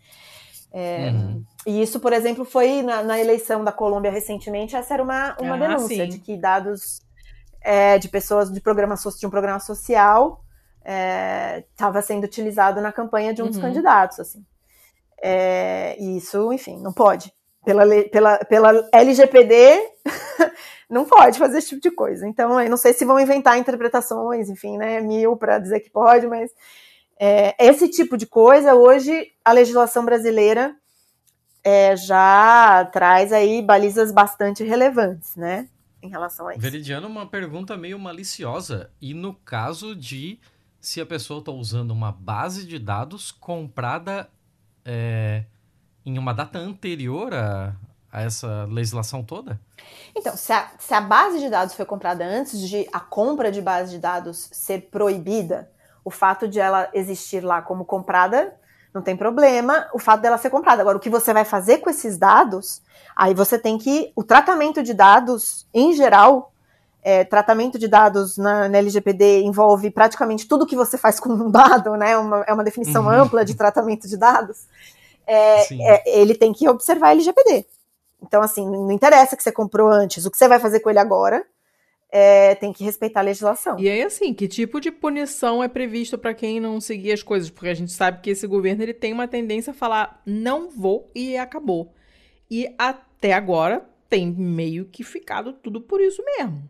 É, 0.72 1.10
uhum. 1.10 1.44
E 1.66 1.82
isso, 1.82 2.00
por 2.00 2.14
exemplo, 2.14 2.44
foi 2.44 2.82
na, 2.82 3.02
na, 3.02 3.20
eleição 3.20 3.64
da 3.64 3.72
Colômbia 3.72 4.12
recentemente, 4.12 4.76
essa 4.76 4.94
era 4.94 5.04
uma, 5.04 5.36
uma 5.40 5.56
ah, 5.56 5.58
denúncia 5.58 6.04
sim. 6.04 6.10
de 6.10 6.20
que 6.20 6.38
dados 6.38 7.02
é, 7.62 7.98
de 7.98 8.08
pessoas 8.10 8.52
de, 8.52 8.62
programa, 8.62 8.96
de 8.96 9.26
um 9.26 9.30
programa 9.30 9.60
social 9.60 10.44
estava 11.72 12.00
é, 12.00 12.02
sendo 12.02 12.26
utilizado 12.26 12.80
na 12.80 12.92
campanha 12.92 13.34
de 13.34 13.42
um 13.42 13.46
uhum. 13.46 13.52
dos 13.52 13.60
candidatos, 13.60 14.20
assim. 14.20 14.46
É, 15.22 15.98
isso, 16.00 16.54
enfim, 16.54 16.80
não 16.80 16.94
pode. 16.94 17.34
Pela, 17.64 17.84
pela, 18.12 18.38
pela 18.40 18.90
LGPD, 18.94 19.80
não 20.88 21.06
pode 21.06 21.40
fazer 21.40 21.58
esse 21.58 21.70
tipo 21.70 21.82
de 21.82 21.90
coisa. 21.90 22.28
Então, 22.28 22.62
eu 22.62 22.70
não 22.70 22.78
sei 22.78 22.94
se 22.94 23.04
vão 23.04 23.20
inventar 23.20 23.58
interpretações, 23.58 24.50
enfim, 24.50 24.78
né, 24.78 25.02
mil 25.02 25.36
para 25.36 25.58
dizer 25.58 25.80
que 25.80 25.90
pode, 25.90 26.28
mas 26.28 26.52
é, 27.20 27.56
esse 27.66 27.90
tipo 27.90 28.18
de 28.18 28.26
coisa, 28.26 28.76
hoje, 28.76 29.32
a 29.44 29.52
legislação 29.52 30.04
brasileira 30.04 30.76
é, 31.64 31.96
já 31.96 32.88
traz 32.92 33.32
aí 33.32 33.62
balizas 33.62 34.12
bastante 34.12 34.64
relevantes, 34.64 35.36
né, 35.36 35.70
em 36.02 36.10
relação 36.10 36.48
a 36.48 36.54
isso. 36.54 36.62
Veridiano, 36.62 37.08
uma 37.08 37.26
pergunta 37.26 37.78
meio 37.78 37.98
maliciosa. 37.98 38.92
E 39.02 39.14
no 39.14 39.34
caso 39.34 39.96
de 39.96 40.40
se 40.80 41.02
a 41.02 41.06
pessoa 41.06 41.40
está 41.40 41.52
usando 41.52 41.92
uma 41.92 42.12
base 42.12 42.66
de 42.66 42.78
dados 42.78 43.32
comprada 43.32 44.30
é, 44.86 45.46
em 46.06 46.20
uma 46.20 46.34
data 46.34 46.60
anterior 46.60 47.34
a, 47.34 47.76
a, 48.12 48.22
essa 48.22 48.66
legislação 48.66 49.24
toda? 49.24 49.60
Então, 50.16 50.38
se 50.38 50.54
a, 50.54 50.70
se 50.78 50.94
a 50.94 51.02
base 51.02 51.40
de 51.40 51.50
dados 51.50 51.74
foi 51.74 51.86
comprada 51.86 52.24
antes 52.24 52.60
de 52.70 52.88
a 52.94 53.00
compra 53.00 53.52
de 53.52 53.62
base 53.62 53.92
de 53.92 54.00
dados 54.00 54.48
ser 54.52 54.90
proibida, 54.92 55.72
o 56.06 56.12
fato 56.12 56.48
de 56.48 56.60
ela 56.60 56.88
existir 56.94 57.44
lá 57.44 57.64
como 57.64 57.84
comprada 57.84 58.54
não 58.94 59.02
tem 59.02 59.18
problema, 59.18 59.90
o 59.94 60.00
fato 60.00 60.22
dela 60.22 60.38
ser 60.38 60.50
comprada. 60.50 60.82
Agora, 60.82 60.96
o 60.96 61.02
que 61.02 61.10
você 61.10 61.34
vai 61.34 61.44
fazer 61.44 61.80
com 61.80 61.90
esses 61.90 62.18
dados, 62.18 62.82
aí 63.14 63.34
você 63.34 63.60
tem 63.60 63.78
que. 63.78 64.14
O 64.16 64.24
tratamento 64.24 64.82
de 64.82 64.94
dados, 64.94 65.68
em 65.74 65.92
geral, 65.92 66.54
é, 67.04 67.26
tratamento 67.26 67.78
de 67.78 67.90
dados 67.90 68.38
na, 68.38 68.70
na, 68.70 68.78
LGPD 68.78 69.42
envolve 69.42 69.92
praticamente 69.92 70.48
tudo 70.48 70.66
que 70.66 70.78
você 70.78 70.98
faz 70.98 71.20
com 71.20 71.30
um 71.30 71.52
dado, 71.52 71.98
né? 71.98 72.18
Uma, 72.18 72.46
é 72.48 72.54
uma 72.54 72.64
definição 72.64 73.04
uhum. 73.04 73.10
ampla 73.10 73.44
de 73.44 73.56
tratamento 73.56 74.08
de 74.08 74.16
dados. 74.16 74.66
É, 75.28 75.74
é, 75.74 76.20
ele 76.22 76.34
tem 76.34 76.54
que 76.54 76.70
observar 76.70 77.10
a 77.10 77.12
LGPD. 77.12 77.66
Então, 78.22 78.42
assim, 78.42 78.66
não 78.66 78.92
interessa 78.92 79.36
que 79.36 79.44
você 79.44 79.52
comprou 79.52 79.90
antes, 79.90 80.26
o 80.26 80.32
que 80.32 80.38
você 80.38 80.48
vai 80.48 80.60
fazer 80.60 80.80
com 80.80 80.90
ele 80.90 81.00
agora 81.00 81.46
é, 82.12 82.56
tem 82.56 82.72
que 82.72 82.84
respeitar 82.84 83.20
a 83.20 83.24
legislação. 83.24 83.80
E 83.80 83.90
aí, 83.90 84.02
assim, 84.02 84.34
que 84.34 84.48
tipo 84.48 84.80
de 84.80 84.92
punição 84.92 85.64
é 85.64 85.68
previsto 85.68 86.18
para 86.18 86.34
quem 86.34 86.60
não 86.60 86.80
seguir 86.80 87.12
as 87.12 87.24
coisas? 87.24 87.50
Porque 87.50 87.70
a 87.70 87.74
gente 87.74 87.92
sabe 87.92 88.22
que 88.22 88.30
esse 88.30 88.48
governo 88.48 88.84
ele 88.84 88.94
tem 88.94 89.12
uma 89.12 89.28
tendência 89.28 89.72
a 89.72 89.74
falar 89.74 90.22
não 90.26 90.70
vou 90.70 91.12
e 91.14 91.38
acabou. 91.38 91.94
E 92.50 92.74
até 92.78 93.34
agora 93.34 93.86
tem 94.10 94.32
meio 94.32 94.86
que 94.86 95.04
ficado 95.04 95.54
tudo 95.54 95.82
por 95.82 96.00
isso 96.00 96.24
mesmo. 96.24 96.70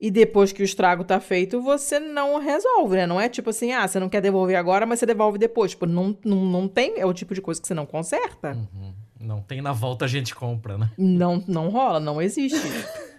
E 0.00 0.10
depois 0.10 0.50
que 0.50 0.62
o 0.62 0.64
estrago 0.64 1.04
tá 1.04 1.20
feito, 1.20 1.60
você 1.60 2.00
não 2.00 2.38
resolve, 2.38 2.96
né? 2.96 3.06
Não 3.06 3.20
é 3.20 3.28
tipo 3.28 3.50
assim, 3.50 3.72
ah, 3.72 3.86
você 3.86 4.00
não 4.00 4.08
quer 4.08 4.22
devolver 4.22 4.56
agora, 4.56 4.86
mas 4.86 4.98
você 4.98 5.04
devolve 5.04 5.36
depois. 5.36 5.72
Tipo, 5.72 5.84
não, 5.84 6.16
não, 6.24 6.44
não 6.46 6.66
tem. 6.66 6.98
É 6.98 7.04
o 7.04 7.12
tipo 7.12 7.34
de 7.34 7.42
coisa 7.42 7.60
que 7.60 7.68
você 7.68 7.74
não 7.74 7.84
conserta. 7.84 8.52
Uhum. 8.52 8.94
Não 9.20 9.42
tem 9.42 9.60
na 9.60 9.72
volta 9.72 10.06
a 10.06 10.08
gente 10.08 10.34
compra, 10.34 10.78
né? 10.78 10.90
Não, 10.96 11.44
não 11.46 11.68
rola, 11.68 12.00
não 12.00 12.22
existe. 12.22 12.58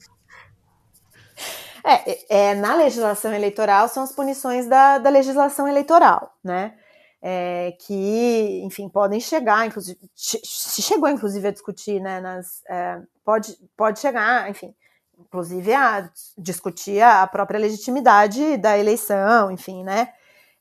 é, 1.86 2.50
é, 2.50 2.56
na 2.56 2.76
legislação 2.76 3.32
eleitoral 3.32 3.88
são 3.88 4.02
as 4.02 4.12
punições 4.12 4.66
da, 4.66 4.98
da 4.98 5.12
legislação 5.12 5.68
eleitoral, 5.68 6.36
né? 6.44 6.74
É, 7.22 7.78
que, 7.80 8.64
enfim, 8.64 8.90
podem 8.90 9.20
chegar, 9.20 9.68
inclusive, 9.68 10.00
se 10.16 10.82
chegou 10.82 11.08
inclusive 11.08 11.48
a 11.48 11.52
discutir, 11.52 12.02
né, 12.02 12.20
nas, 12.20 12.64
é, 12.68 13.00
pode, 13.24 13.56
pode 13.78 14.00
chegar, 14.00 14.50
enfim, 14.50 14.74
inclusive 15.20 15.72
a 15.72 16.10
discutir 16.36 17.00
a 17.00 17.28
própria 17.28 17.60
legitimidade 17.60 18.58
da 18.58 18.76
eleição, 18.76 19.52
enfim, 19.52 19.84
né? 19.84 20.12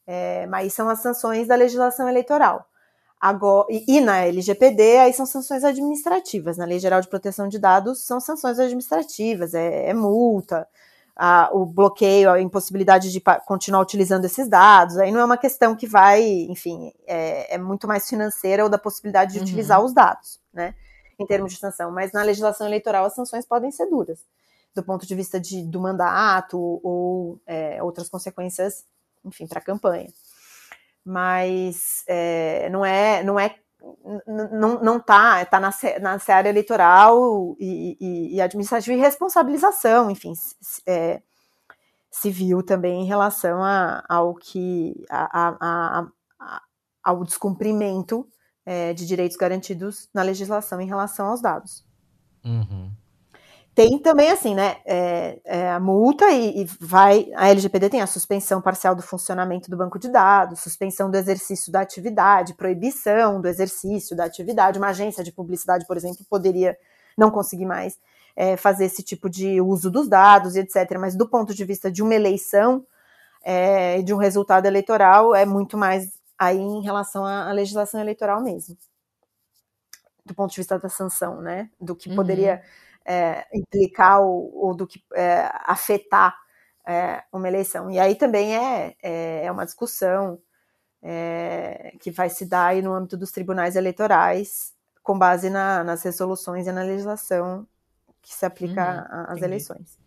É, 0.07 0.47
mas 0.49 0.75
são 0.75 0.87
as 0.91 1.01
sanções 1.01 1.49
da 1.49 1.55
legislação 1.55 2.07
eleitoral. 2.07 2.70
Agora, 3.21 3.66
e, 3.68 4.01
na 4.01 4.25
LGPD, 4.25 4.99
aí 4.99 5.12
são 5.12 5.27
sanções 5.27 5.62
administrativas. 5.62 6.57
Na 6.57 6.64
Lei 6.64 6.79
Geral 6.79 7.01
de 7.03 7.09
Proteção 7.09 7.49
de 7.49 7.59
Dados, 7.59 8.03
são 8.03 8.18
sanções 8.18 8.59
administrativas, 8.59 9.53
é, 9.53 9.91
é 9.91 9.95
multa, 9.95 10.66
a, 11.14 11.51
o 11.53 11.66
bloqueio, 11.66 12.31
a 12.31 12.41
impossibilidade 12.41 13.12
de 13.12 13.21
continuar 13.47 13.83
utilizando 13.83 14.25
esses 14.25 14.49
dados. 14.49 14.97
Aí 14.97 15.12
não 15.12 15.21
é 15.21 15.25
uma 15.25 15.37
questão 15.37 15.77
que 15.77 15.87
vai, 15.87 16.23
enfim, 16.49 16.93
é, 17.07 17.57
é 17.57 17.59
muito 17.59 17.87
mais 17.87 18.09
financeira 18.09 18.64
ou 18.64 18.71
da 18.71 18.79
possibilidade 18.79 19.33
de 19.35 19.39
uhum. 19.39 19.45
utilizar 19.45 19.85
os 19.85 19.93
dados, 19.93 20.41
né? 20.51 20.75
Em 21.18 21.27
termos 21.27 21.53
de 21.53 21.59
sanção. 21.59 21.91
Mas 21.91 22.12
na 22.12 22.23
legislação 22.23 22.66
eleitoral, 22.66 23.05
as 23.05 23.14
sanções 23.14 23.45
podem 23.45 23.71
ser 23.71 23.87
duras 23.87 24.25
do 24.75 24.83
ponto 24.83 25.07
de 25.07 25.14
vista 25.14 25.41
de, 25.41 25.62
do 25.62 25.81
mandato 25.81 26.59
ou 26.83 27.41
é, 27.47 27.83
outras 27.83 28.09
consequências, 28.09 28.85
enfim, 29.25 29.47
para 29.47 29.59
a 29.59 29.62
campanha. 29.62 30.09
Mas 31.05 32.05
é, 32.07 32.69
não 32.71 32.85
é, 32.85 33.23
não 33.23 33.39
é, 33.39 33.57
não, 34.27 34.83
não 34.83 35.01
tá, 35.01 35.45
tá 35.45 35.59
na, 35.59 35.71
na 36.01 36.19
seara 36.19 36.49
eleitoral 36.49 37.57
e, 37.59 37.97
e, 38.01 38.37
e 38.37 38.41
administrativa 38.41 38.97
e 38.97 39.01
responsabilização, 39.01 40.11
enfim, 40.11 40.33
é, 40.87 41.23
civil 42.11 42.63
também 42.63 43.03
em 43.03 43.07
relação 43.07 43.63
a, 43.63 44.05
ao 44.09 44.35
que, 44.35 45.05
a, 45.09 45.57
a, 45.61 46.07
ao 47.03 47.25
descumprimento 47.25 48.29
é, 48.67 48.93
de 48.93 49.07
direitos 49.07 49.37
garantidos 49.37 50.09
na 50.13 50.23
legislação 50.23 50.81
em 50.81 50.87
relação 50.87 51.27
aos 51.27 51.41
dados. 51.41 51.85
Uhum. 52.45 52.91
Tem 53.75 53.99
também, 53.99 54.31
assim, 54.31 54.55
né, 54.55 54.79
é, 54.85 55.41
é 55.45 55.71
a 55.71 55.79
multa 55.79 56.29
e, 56.31 56.62
e, 56.62 56.64
vai, 56.81 57.31
a 57.35 57.49
LGPD 57.51 57.89
tem 57.89 58.01
a 58.01 58.07
suspensão 58.07 58.61
parcial 58.61 58.97
do 58.97 59.03
funcionamento 59.03 59.71
do 59.71 59.77
banco 59.77 59.99
de 59.99 60.09
dados, 60.09 60.61
suspensão 60.61 61.09
do 61.09 61.16
exercício 61.16 61.71
da 61.71 61.81
atividade, 61.81 62.55
proibição 62.55 63.41
do 63.41 63.47
exercício 63.47 64.16
da 64.16 64.25
atividade, 64.25 64.79
uma 64.79 64.89
agência 64.89 65.23
de 65.23 65.31
publicidade, 65.31 65.87
por 65.87 65.97
exemplo, 65.97 66.27
poderia 66.29 66.77
não 67.16 67.31
conseguir 67.31 67.64
mais 67.64 67.97
é, 68.35 68.57
fazer 68.57 68.87
esse 68.87 69.05
tipo 69.05 69.31
de 69.31 69.61
uso 69.61 69.89
dos 69.89 70.09
dados, 70.09 70.57
etc., 70.57 70.99
mas 70.99 71.14
do 71.14 71.29
ponto 71.29 71.55
de 71.55 71.64
vista 71.64 71.91
de 71.91 72.03
uma 72.03 72.14
eleição 72.14 72.85
é, 73.41 74.03
de 74.03 74.12
um 74.12 74.16
resultado 74.16 74.66
eleitoral, 74.66 75.33
é 75.33 75.47
muito 75.47 75.79
mais 75.79 76.11
aí 76.37 76.59
em 76.59 76.83
relação 76.83 77.25
à, 77.25 77.49
à 77.49 77.53
legislação 77.53 78.01
eleitoral 78.01 78.42
mesmo, 78.42 78.76
do 80.26 80.34
ponto 80.34 80.51
de 80.51 80.57
vista 80.57 80.76
da 80.76 80.88
sanção, 80.88 81.41
né, 81.41 81.71
do 81.80 81.95
que 81.95 82.13
poderia... 82.13 82.55
Uhum 82.55 82.89
é, 83.11 83.45
implicar 83.53 84.20
ou, 84.20 84.54
ou, 84.54 84.76
do 84.76 84.87
que 84.87 85.03
é, 85.14 85.50
afetar 85.64 86.32
é, 86.87 87.24
uma 87.32 87.49
eleição. 87.49 87.91
E 87.91 87.99
aí 87.99 88.14
também 88.14 88.57
é, 88.57 88.95
é, 89.03 89.46
é 89.46 89.50
uma 89.50 89.64
discussão 89.64 90.41
é, 91.03 91.92
que 91.99 92.12
vai 92.12 92.30
se 92.30 92.46
dar 92.46 92.66
aí 92.66 92.80
no 92.80 92.95
âmbito 92.95 93.16
dos 93.16 93.32
tribunais 93.32 93.74
eleitorais, 93.74 94.72
com 95.03 95.18
base 95.18 95.50
na, 95.50 95.82
nas 95.82 96.04
resoluções 96.04 96.68
e 96.68 96.72
na 96.72 96.84
legislação 96.84 97.66
que 98.22 98.32
se 98.32 98.46
aplica 98.46 99.08
uhum, 99.11 99.34
às 99.34 99.42
eleições. 99.42 99.99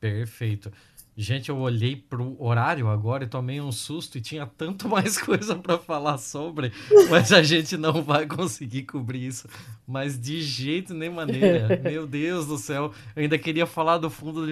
Perfeito. 0.00 0.72
Gente, 1.20 1.48
eu 1.48 1.58
olhei 1.58 1.96
pro 1.96 2.40
horário 2.40 2.86
agora 2.86 3.24
e 3.24 3.26
tomei 3.26 3.60
um 3.60 3.72
susto 3.72 4.16
e 4.16 4.20
tinha 4.20 4.46
tanto 4.46 4.86
mais 4.88 5.18
coisa 5.18 5.56
para 5.56 5.76
falar 5.76 6.16
sobre, 6.16 6.72
mas 7.10 7.32
a 7.32 7.42
gente 7.42 7.76
não 7.76 8.04
vai 8.04 8.24
conseguir 8.24 8.84
cobrir 8.84 9.26
isso. 9.26 9.48
Mas 9.84 10.16
de 10.16 10.40
jeito 10.40 10.94
nem 10.94 11.10
maneira. 11.10 11.76
Meu 11.82 12.06
Deus 12.06 12.46
do 12.46 12.56
céu. 12.56 12.92
Eu 13.16 13.22
ainda 13.24 13.36
queria 13.36 13.66
falar 13.66 13.98
do 13.98 14.08
fundo 14.08 14.46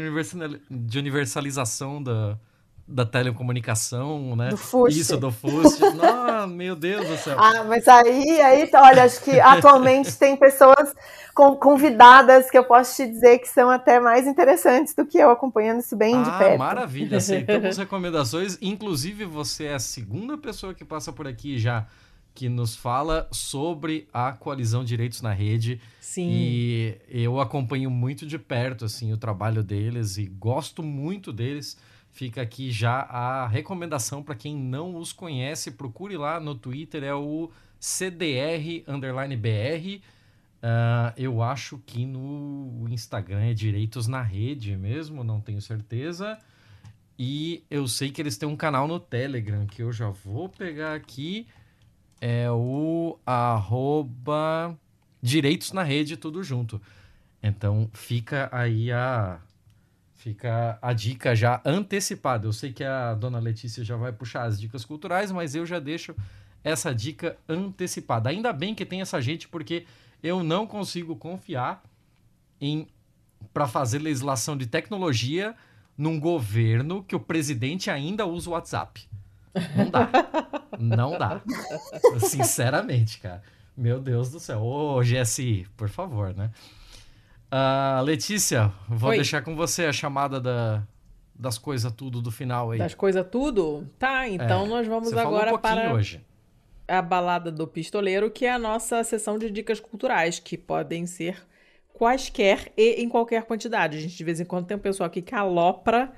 de 0.68 0.98
universalização 0.98 2.02
da, 2.02 2.36
da 2.88 3.04
telecomunicação, 3.04 4.36
né? 4.36 4.50
Do 4.50 4.56
FUST. 4.56 5.00
Isso, 5.00 5.16
do 5.16 5.32
FUST. 5.32 5.80
ah, 6.02 6.46
meu 6.46 6.76
Deus 6.76 7.06
do 7.06 7.16
céu. 7.16 7.36
Ah, 7.38 7.64
mas 7.64 7.88
aí, 7.88 8.40
aí, 8.40 8.70
olha, 8.74 9.04
acho 9.04 9.22
que 9.22 9.40
atualmente 9.40 10.16
tem 10.16 10.36
pessoas 10.36 10.94
convidadas 11.34 12.50
que 12.50 12.56
eu 12.56 12.64
posso 12.64 12.96
te 12.96 13.06
dizer 13.08 13.38
que 13.40 13.48
são 13.48 13.68
até 13.68 13.98
mais 13.98 14.26
interessantes 14.26 14.94
do 14.94 15.04
que 15.04 15.18
eu, 15.18 15.30
acompanhando 15.30 15.80
isso 15.80 15.96
bem 15.96 16.14
ah, 16.14 16.22
de 16.22 16.38
perto. 16.38 16.58
Maravilha, 16.58 17.18
aceitamos 17.18 17.76
recomendações. 17.78 18.56
Inclusive, 18.62 19.24
você 19.24 19.64
é 19.64 19.74
a 19.74 19.80
segunda 19.80 20.38
pessoa 20.38 20.72
que 20.72 20.84
passa 20.84 21.12
por 21.12 21.26
aqui 21.26 21.58
já 21.58 21.86
que 22.36 22.50
nos 22.50 22.76
fala 22.76 23.26
sobre 23.32 24.06
a 24.12 24.30
coalizão 24.30 24.84
Direitos 24.84 25.22
na 25.22 25.32
Rede. 25.32 25.80
Sim. 26.00 26.28
E 26.30 26.98
eu 27.08 27.40
acompanho 27.40 27.90
muito 27.90 28.26
de 28.26 28.38
perto 28.38 28.84
assim 28.84 29.10
o 29.12 29.16
trabalho 29.16 29.64
deles 29.64 30.18
e 30.18 30.26
gosto 30.26 30.82
muito 30.82 31.32
deles. 31.32 31.78
Fica 32.16 32.40
aqui 32.40 32.70
já 32.70 33.00
a 33.00 33.46
recomendação 33.46 34.22
para 34.22 34.34
quem 34.34 34.56
não 34.56 34.96
os 34.96 35.12
conhece, 35.12 35.72
procure 35.72 36.16
lá 36.16 36.40
no 36.40 36.54
Twitter, 36.54 37.04
é 37.04 37.14
o 37.14 37.50
CDR_BR. 37.78 38.88
Uh, 40.00 41.12
eu 41.14 41.42
acho 41.42 41.76
que 41.84 42.06
no 42.06 42.86
Instagram 42.88 43.42
é 43.42 43.52
Direitos 43.52 44.06
na 44.06 44.22
Rede 44.22 44.78
mesmo, 44.78 45.22
não 45.22 45.42
tenho 45.42 45.60
certeza. 45.60 46.38
E 47.18 47.62
eu 47.70 47.86
sei 47.86 48.10
que 48.10 48.22
eles 48.22 48.38
têm 48.38 48.48
um 48.48 48.56
canal 48.56 48.88
no 48.88 48.98
Telegram, 48.98 49.66
que 49.66 49.82
eu 49.82 49.92
já 49.92 50.08
vou 50.08 50.48
pegar 50.48 50.94
aqui. 50.94 51.46
É 52.18 52.50
o 52.50 53.18
arroba 53.26 54.74
Direitos 55.20 55.70
na 55.70 55.82
Rede, 55.82 56.16
tudo 56.16 56.42
junto. 56.42 56.80
Então 57.42 57.90
fica 57.92 58.48
aí 58.50 58.90
a 58.90 59.38
fica 60.26 60.76
a 60.82 60.92
dica 60.92 61.36
já 61.36 61.60
antecipada. 61.64 62.48
Eu 62.48 62.52
sei 62.52 62.72
que 62.72 62.82
a 62.82 63.14
dona 63.14 63.38
Letícia 63.38 63.84
já 63.84 63.94
vai 63.94 64.10
puxar 64.12 64.42
as 64.42 64.60
dicas 64.60 64.84
culturais, 64.84 65.30
mas 65.30 65.54
eu 65.54 65.64
já 65.64 65.78
deixo 65.78 66.16
essa 66.64 66.92
dica 66.92 67.36
antecipada. 67.48 68.28
Ainda 68.28 68.52
bem 68.52 68.74
que 68.74 68.84
tem 68.84 69.00
essa 69.00 69.20
gente 69.20 69.46
porque 69.46 69.86
eu 70.20 70.42
não 70.42 70.66
consigo 70.66 71.14
confiar 71.14 71.80
em 72.60 72.88
para 73.54 73.68
fazer 73.68 74.00
legislação 74.00 74.56
de 74.56 74.66
tecnologia 74.66 75.54
num 75.96 76.18
governo 76.18 77.04
que 77.04 77.14
o 77.14 77.20
presidente 77.20 77.88
ainda 77.88 78.26
usa 78.26 78.50
o 78.50 78.52
WhatsApp. 78.54 79.08
Não 79.76 79.88
dá. 79.88 80.10
Não 80.76 81.18
dá. 81.18 81.40
Sinceramente, 82.18 83.20
cara. 83.20 83.44
Meu 83.76 84.00
Deus 84.00 84.30
do 84.30 84.40
céu. 84.40 84.60
Ô, 84.60 85.00
GSI, 85.02 85.68
por 85.76 85.88
favor, 85.88 86.34
né? 86.34 86.50
Uh, 87.56 88.02
Letícia, 88.02 88.70
vou 88.86 89.10
Oi. 89.10 89.16
deixar 89.16 89.40
com 89.40 89.56
você 89.56 89.86
a 89.86 89.92
chamada 89.92 90.38
da, 90.38 90.86
das 91.34 91.56
coisas 91.56 91.90
tudo 91.90 92.20
do 92.20 92.30
final 92.30 92.72
aí. 92.72 92.78
Das 92.78 92.94
coisas 92.94 93.26
tudo? 93.30 93.88
Tá, 93.98 94.28
então 94.28 94.66
é, 94.66 94.68
nós 94.68 94.86
vamos 94.86 95.10
agora 95.16 95.54
um 95.54 95.58
para 95.58 95.94
hoje. 95.94 96.20
a 96.86 97.00
balada 97.00 97.50
do 97.50 97.66
pistoleiro, 97.66 98.30
que 98.30 98.44
é 98.44 98.52
a 98.52 98.58
nossa 98.58 99.02
sessão 99.04 99.38
de 99.38 99.50
dicas 99.50 99.80
culturais, 99.80 100.38
que 100.38 100.58
podem 100.58 101.06
ser 101.06 101.42
quaisquer 101.94 102.70
e 102.76 103.02
em 103.02 103.08
qualquer 103.08 103.44
quantidade. 103.44 103.96
A 103.96 104.00
gente 104.00 104.14
de 104.14 104.24
vez 104.24 104.38
em 104.38 104.44
quando 104.44 104.66
tem 104.66 104.76
um 104.76 104.80
pessoal 104.80 105.06
aqui 105.06 105.22
que 105.22 105.34
alopra 105.34 106.12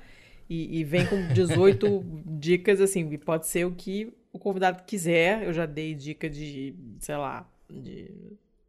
e, 0.49 0.79
e 0.79 0.83
vem 0.83 1.05
com 1.05 1.25
18 1.31 2.03
dicas, 2.25 2.81
assim, 2.81 3.17
pode 3.17 3.47
ser 3.47 3.65
o 3.65 3.71
que 3.71 4.13
o 4.33 4.39
convidado 4.39 4.83
quiser. 4.83 5.43
Eu 5.43 5.53
já 5.53 5.65
dei 5.65 5.95
dica 5.95 6.29
de, 6.29 6.75
sei 6.99 7.15
lá, 7.15 7.49
de 7.69 8.11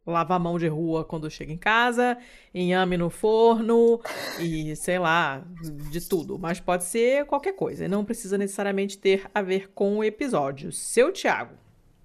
lavar 0.05 0.37
a 0.37 0.39
mão 0.39 0.57
de 0.57 0.67
rua 0.67 1.05
quando 1.05 1.29
chega 1.29 1.51
em 1.51 1.57
casa, 1.57 2.17
inhame 2.53 2.97
no 2.97 3.09
forno 3.09 4.01
e 4.39 4.75
sei 4.75 4.97
lá, 4.99 5.43
de 5.91 6.07
tudo. 6.07 6.39
Mas 6.39 6.59
pode 6.59 6.83
ser 6.83 7.25
qualquer 7.25 7.53
coisa. 7.53 7.85
E 7.85 7.87
não 7.87 8.03
precisa 8.03 8.37
necessariamente 8.37 8.97
ter 8.97 9.29
a 9.33 9.41
ver 9.41 9.71
com 9.73 9.97
o 9.97 10.03
episódio. 10.03 10.71
Seu 10.71 11.11
Tiago, 11.11 11.55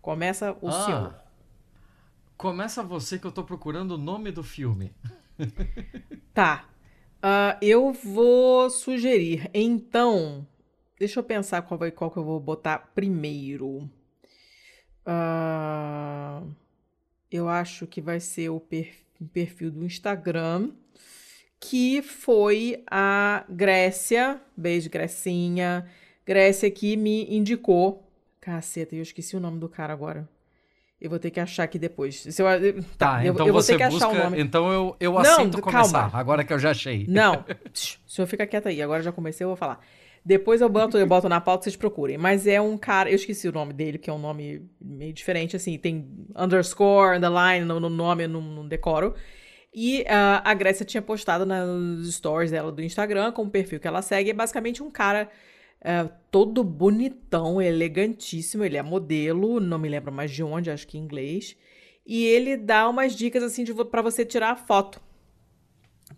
começa 0.01 0.56
o 0.60 0.68
ah, 0.68 0.85
senhor. 0.85 1.14
Começa 2.36 2.82
você 2.82 3.18
que 3.18 3.27
eu 3.27 3.32
tô 3.32 3.43
procurando 3.44 3.93
o 3.93 3.98
nome 3.98 4.31
do 4.31 4.43
filme. 4.43 4.93
tá. 6.35 6.66
Uh, 7.16 7.56
eu 7.62 7.93
vou 7.93 8.68
sugerir. 8.68 9.51
Então, 9.55 10.47
deixa 10.98 11.18
eu 11.18 11.24
pensar 11.24 11.62
qual, 11.62 11.78
vai, 11.78 11.90
qual 11.90 12.10
que 12.10 12.18
eu 12.18 12.24
vou 12.24 12.39
botar 12.39 12.90
primeiro. 12.94 13.90
Uh, 15.06 16.55
eu 17.30 17.48
acho 17.48 17.86
que 17.86 18.00
vai 18.00 18.20
ser 18.20 18.50
o 18.50 18.60
perfil 19.32 19.70
do 19.70 19.84
Instagram, 19.84 20.70
que 21.58 22.02
foi 22.02 22.82
a 22.90 23.44
Grécia, 23.48 24.40
beijo 24.56 24.90
Grecinha, 24.90 25.86
Grécia 26.24 26.70
que 26.70 26.96
me 26.96 27.26
indicou. 27.34 28.02
Caceta, 28.40 28.94
eu 28.94 29.02
esqueci 29.02 29.36
o 29.36 29.40
nome 29.40 29.58
do 29.58 29.68
cara 29.68 29.92
agora. 29.92 30.28
Eu 31.00 31.10
vou 31.10 31.18
ter 31.18 31.30
que 31.30 31.38
achar 31.38 31.64
aqui 31.64 31.78
depois. 31.78 32.22
Se 32.22 32.42
eu, 32.42 32.46
tá, 32.96 33.24
eu, 33.24 33.32
então 33.34 33.46
eu 33.46 33.62
que 33.62 33.88
busca. 33.88 34.32
Então 34.38 34.72
eu, 34.72 34.96
eu 34.98 35.18
aceito 35.18 35.54
Não, 35.54 35.60
começar, 35.60 36.02
calma. 36.02 36.18
agora 36.18 36.42
que 36.42 36.52
eu 36.52 36.58
já 36.58 36.70
achei. 36.70 37.06
Não, 37.06 37.44
o 38.06 38.10
senhor 38.10 38.26
fica 38.26 38.46
quieto 38.46 38.68
aí. 38.68 38.80
Agora 38.80 39.02
já 39.02 39.12
comecei, 39.12 39.44
eu 39.44 39.48
vou 39.48 39.56
falar. 39.56 39.84
Depois 40.26 40.60
eu 40.60 40.68
boto, 40.68 40.98
eu 40.98 41.06
boto 41.06 41.28
na 41.28 41.40
pauta, 41.40 41.62
vocês 41.62 41.76
procurem. 41.76 42.18
Mas 42.18 42.48
é 42.48 42.60
um 42.60 42.76
cara, 42.76 43.08
eu 43.08 43.14
esqueci 43.14 43.46
o 43.46 43.52
nome 43.52 43.72
dele, 43.72 43.96
que 43.96 44.10
é 44.10 44.12
um 44.12 44.18
nome 44.18 44.68
meio 44.80 45.12
diferente, 45.12 45.54
assim, 45.54 45.78
tem 45.78 46.04
underscore, 46.34 47.16
underline 47.16 47.64
no, 47.64 47.78
no 47.78 47.88
nome, 47.88 48.24
eu 48.24 48.28
não, 48.28 48.40
não 48.40 48.66
decoro. 48.66 49.14
E 49.72 50.00
uh, 50.00 50.42
a 50.42 50.52
Grécia 50.52 50.84
tinha 50.84 51.00
postado 51.00 51.46
nos 51.46 52.12
stories 52.12 52.50
dela 52.50 52.72
do 52.72 52.82
Instagram, 52.82 53.30
com 53.30 53.42
o 53.42 53.50
perfil 53.50 53.78
que 53.78 53.86
ela 53.86 54.02
segue, 54.02 54.30
é 54.30 54.34
basicamente 54.34 54.82
um 54.82 54.90
cara 54.90 55.30
uh, 55.80 56.12
todo 56.28 56.64
bonitão, 56.64 57.62
elegantíssimo, 57.62 58.64
ele 58.64 58.76
é 58.76 58.82
modelo, 58.82 59.60
não 59.60 59.78
me 59.78 59.88
lembro 59.88 60.10
mais 60.10 60.32
de 60.32 60.42
onde, 60.42 60.72
acho 60.72 60.88
que 60.88 60.98
em 60.98 61.02
inglês. 61.02 61.56
E 62.04 62.24
ele 62.24 62.56
dá 62.56 62.88
umas 62.88 63.14
dicas, 63.14 63.44
assim, 63.44 63.64
para 63.84 64.02
você 64.02 64.24
tirar 64.24 64.56
foto. 64.56 65.00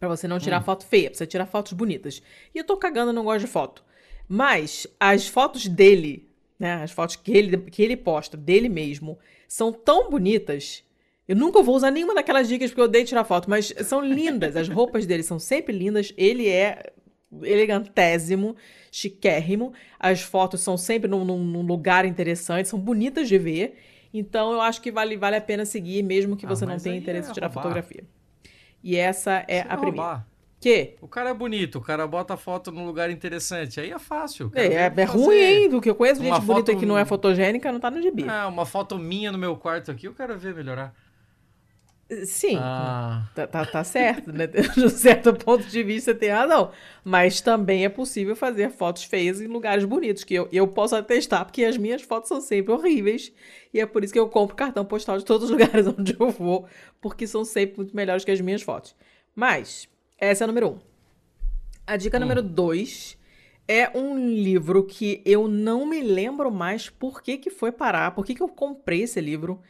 Para 0.01 0.09
você 0.09 0.27
não 0.27 0.39
tirar 0.39 0.63
hum. 0.63 0.65
foto 0.65 0.87
feia, 0.87 1.11
pra 1.11 1.19
você 1.19 1.27
tirar 1.27 1.45
fotos 1.45 1.75
bonitas. 1.75 2.23
E 2.55 2.59
eu 2.59 2.65
tô 2.65 2.75
cagando, 2.79 3.13
não 3.13 3.25
gosto 3.25 3.41
de 3.41 3.53
foto. 3.53 3.87
Mas 4.29 4.87
as 5.01 5.27
fotos 5.27 5.67
dele, 5.67 6.29
né, 6.59 6.83
as 6.83 6.91
fotos 6.91 7.17
que 7.17 7.33
ele, 7.33 7.57
que 7.57 7.83
ele 7.83 7.97
posta 7.97 8.37
dele 8.37 8.69
mesmo, 8.69 9.19
são 9.49 9.73
tão 9.73 10.11
bonitas. 10.11 10.85
Eu 11.27 11.37
nunca 11.37 11.63
vou 11.63 11.75
usar 11.75 11.91
nenhuma 11.91 12.15
daquelas 12.15 12.49
dicas 12.49 12.71
porque 12.71 12.81
eu 12.81 12.85
odeio 12.85 13.05
tirar 13.05 13.25
foto, 13.25 13.49
mas 13.49 13.73
são 13.85 14.01
lindas. 14.01 14.57
As 14.57 14.69
roupas 14.69 15.07
dele 15.07 15.23
são 15.23 15.39
sempre 15.39 15.77
lindas. 15.77 16.13
Ele 16.17 16.49
é 16.49 16.93
elegantésimo, 17.43 18.57
chiquérrimo. 18.91 19.73
As 19.99 20.21
fotos 20.21 20.61
são 20.61 20.77
sempre 20.77 21.09
num, 21.09 21.25
num 21.25 21.63
lugar 21.63 22.05
interessante, 22.05 22.69
são 22.69 22.79
bonitas 22.79 23.29
de 23.29 23.39
ver. 23.39 23.79
Então 24.13 24.53
eu 24.53 24.61
acho 24.61 24.81
que 24.81 24.91
vale, 24.91 25.17
vale 25.17 25.37
a 25.37 25.41
pena 25.41 25.65
seguir, 25.65 26.03
mesmo 26.03 26.37
que 26.37 26.47
ah, 26.47 26.49
você 26.49 26.65
não 26.65 26.79
tenha 26.79 26.97
interesse 26.97 27.29
é 27.29 27.31
em 27.31 27.35
tirar 27.35 27.49
roubar. 27.49 27.63
fotografia. 27.63 28.05
E 28.83 28.97
essa 28.97 29.45
é 29.49 29.61
a 29.61 29.77
primeira. 29.77 30.03
Roubar. 30.03 30.29
Que? 30.61 30.97
O 31.01 31.07
cara 31.07 31.31
é 31.31 31.35
bonito, 31.35 31.79
o 31.79 31.81
cara 31.81 32.07
bota 32.07 32.37
foto 32.37 32.73
num 32.73 32.85
lugar 32.85 33.11
interessante. 33.11 33.81
Aí 33.81 33.93
é 33.93 33.99
fácil. 33.99 34.51
É, 34.55 34.67
é, 34.67 34.93
é 34.97 35.05
ruim, 35.05 35.37
hein? 35.37 35.69
Do 35.69 35.81
que 35.81 35.89
eu 35.89 35.95
conheço 35.95 36.21
gente 36.21 36.41
bonita 36.41 36.75
que 36.75 36.85
não 36.85 36.99
é 36.99 37.05
fotogênica, 37.05 37.71
não 37.71 37.79
tá 37.79 37.91
no 37.91 38.03
gibi. 38.03 38.25
É, 38.25 38.45
uma 38.45 38.67
foto 38.67 38.99
minha 38.99 39.31
no 39.31 39.39
meu 39.39 39.57
quarto 39.57 39.91
aqui, 39.91 40.07
eu 40.07 40.15
quero 40.15 40.37
ver 40.37 40.55
melhorar. 40.55 40.93
Sim, 42.25 42.57
ah. 42.57 43.29
tá, 43.35 43.47
tá, 43.47 43.67
tá, 43.67 43.85
certo, 43.85 44.33
né? 44.33 44.47
De 44.49 44.85
um 44.85 44.89
certo 44.89 45.35
ponto 45.35 45.67
de 45.67 45.83
vista 45.83 46.15
tem 46.15 46.31
razão. 46.31 46.73
Mas 47.05 47.43
também 47.43 47.85
é 47.85 47.89
possível 47.91 48.35
fazer 48.35 48.71
fotos 48.71 49.05
feias 49.05 49.43
em 49.43 49.47
lugares 49.47 49.85
bonitos, 49.85 50.25
que 50.25 50.35
eu, 50.35 50.49
eu 50.51 50.67
posso 50.67 50.97
atestar, 50.97 51.45
porque 51.45 51.63
as 51.65 51.77
minhas 51.77 52.01
fotos 52.01 52.29
são 52.29 52.41
sempre 52.41 52.73
horríveis. 52.73 53.31
E 53.75 53.81
é 53.81 53.85
por 53.85 54.03
isso 54.03 54.13
que 54.13 54.19
eu 54.19 54.27
compro 54.27 54.57
cartão 54.57 54.87
postal 54.87 55.19
de 55.19 55.25
todos 55.25 55.45
os 55.45 55.51
lugares 55.53 55.87
onde 55.87 56.17
eu 56.19 56.31
vou, 56.31 56.67
porque 56.99 57.27
são 57.27 57.45
sempre 57.45 57.77
muito 57.77 57.95
melhores 57.95 58.25
que 58.25 58.31
as 58.31 58.41
minhas 58.41 58.63
fotos. 58.63 58.97
Mas, 59.37 59.87
essa 60.19 60.43
é 60.43 60.47
a 60.47 60.49
número 60.49 60.69
um. 60.71 60.79
A 61.87 61.97
dica 61.97 62.17
hum. 62.17 62.21
número 62.21 62.43
dois 62.43 63.17
é 63.69 63.91
um 63.97 64.19
livro 64.19 64.85
que 64.85 65.23
eu 65.25 65.47
não 65.47 65.87
me 65.87 66.01
lembro 66.01 66.51
mais 66.51 66.89
por 66.89 67.23
que, 67.23 67.37
que 67.37 67.51
foi 67.51 67.71
parar, 67.71 68.15
por 68.15 68.25
que, 68.25 68.35
que 68.35 68.43
eu 68.43 68.49
comprei 68.49 69.03
esse 69.03 69.21
livro. 69.21 69.61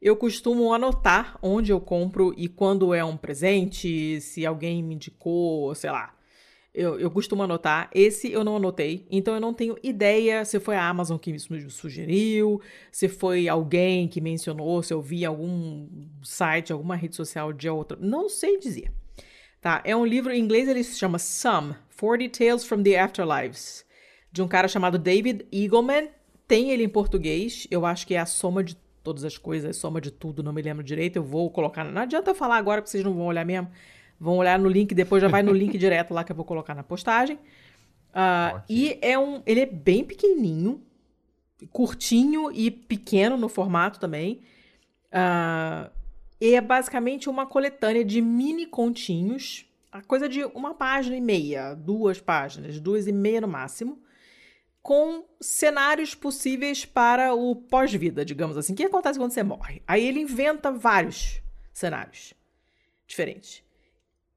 Eu 0.00 0.14
costumo 0.14 0.74
anotar 0.74 1.38
onde 1.42 1.72
eu 1.72 1.80
compro 1.80 2.34
e 2.36 2.48
quando 2.48 2.92
é 2.92 3.02
um 3.02 3.16
presente, 3.16 4.20
se 4.20 4.44
alguém 4.44 4.82
me 4.82 4.94
indicou, 4.94 5.74
sei 5.74 5.90
lá. 5.90 6.14
Eu, 6.74 7.00
eu 7.00 7.10
costumo 7.10 7.42
anotar. 7.42 7.88
Esse 7.94 8.30
eu 8.30 8.44
não 8.44 8.56
anotei, 8.56 9.06
então 9.10 9.32
eu 9.32 9.40
não 9.40 9.54
tenho 9.54 9.76
ideia 9.82 10.44
se 10.44 10.60
foi 10.60 10.76
a 10.76 10.86
Amazon 10.86 11.16
que 11.16 11.32
me 11.32 11.40
sugeriu, 11.70 12.60
se 12.92 13.08
foi 13.08 13.48
alguém 13.48 14.06
que 14.06 14.20
mencionou, 14.20 14.82
se 14.82 14.92
eu 14.92 15.00
vi 15.00 15.24
algum 15.24 15.88
site, 16.22 16.74
alguma 16.74 16.94
rede 16.94 17.16
social 17.16 17.50
de 17.50 17.70
outra. 17.70 17.98
Não 17.98 18.28
sei 18.28 18.58
dizer. 18.58 18.92
Tá? 19.66 19.80
É 19.82 19.96
um 19.96 20.06
livro 20.06 20.32
em 20.32 20.38
inglês, 20.40 20.68
ele 20.68 20.84
se 20.84 20.96
chama 20.96 21.18
Some: 21.18 21.74
40 21.98 22.38
Tales 22.38 22.64
from 22.64 22.84
the 22.84 22.96
Afterlives, 22.96 23.84
de 24.30 24.40
um 24.40 24.46
cara 24.46 24.68
chamado 24.68 24.96
David 24.96 25.44
Eagleman. 25.52 26.08
Tem 26.46 26.70
ele 26.70 26.84
em 26.84 26.88
português, 26.88 27.66
eu 27.68 27.84
acho 27.84 28.06
que 28.06 28.14
é 28.14 28.20
a 28.20 28.26
soma 28.26 28.62
de 28.62 28.76
todas 29.02 29.24
as 29.24 29.36
coisas, 29.36 29.76
soma 29.76 30.00
de 30.00 30.12
tudo, 30.12 30.40
não 30.40 30.52
me 30.52 30.62
lembro 30.62 30.84
direito. 30.84 31.16
Eu 31.16 31.24
vou 31.24 31.50
colocar. 31.50 31.82
Não 31.82 32.00
adianta 32.00 32.30
eu 32.30 32.34
falar 32.36 32.58
agora, 32.58 32.80
porque 32.80 32.92
vocês 32.92 33.02
não 33.02 33.12
vão 33.12 33.26
olhar 33.26 33.44
mesmo. 33.44 33.68
Vão 34.20 34.36
olhar 34.36 34.56
no 34.56 34.68
link, 34.68 34.94
depois 34.94 35.20
já 35.20 35.26
vai 35.26 35.42
no 35.42 35.52
link 35.52 35.76
direto 35.78 36.14
lá 36.14 36.22
que 36.22 36.30
eu 36.30 36.36
vou 36.36 36.44
colocar 36.44 36.72
na 36.72 36.84
postagem. 36.84 37.34
Uh, 37.34 38.62
e 38.70 38.96
é 39.02 39.18
um. 39.18 39.42
Ele 39.44 39.62
é 39.62 39.66
bem 39.66 40.04
pequenininho, 40.04 40.80
curtinho 41.72 42.52
e 42.52 42.70
pequeno 42.70 43.36
no 43.36 43.48
formato 43.48 43.98
também. 43.98 44.42
Uh, 45.08 45.90
é 46.40 46.60
basicamente 46.60 47.28
uma 47.28 47.46
coletânea 47.46 48.04
de 48.04 48.20
mini 48.20 48.66
continhos, 48.66 49.66
a 49.90 50.02
coisa 50.02 50.28
de 50.28 50.44
uma 50.44 50.74
página 50.74 51.16
e 51.16 51.20
meia, 51.20 51.74
duas 51.74 52.20
páginas, 52.20 52.78
duas 52.78 53.06
e 53.06 53.12
meia 53.12 53.40
no 53.40 53.48
máximo, 53.48 54.02
com 54.82 55.24
cenários 55.40 56.14
possíveis 56.14 56.84
para 56.84 57.34
o 57.34 57.56
pós-vida, 57.56 58.24
digamos 58.24 58.56
assim. 58.56 58.72
O 58.72 58.76
que 58.76 58.84
acontece 58.84 59.18
quando 59.18 59.32
você 59.32 59.42
morre? 59.42 59.82
Aí 59.86 60.04
ele 60.04 60.20
inventa 60.20 60.70
vários 60.70 61.40
cenários 61.72 62.34
diferentes. 63.06 63.64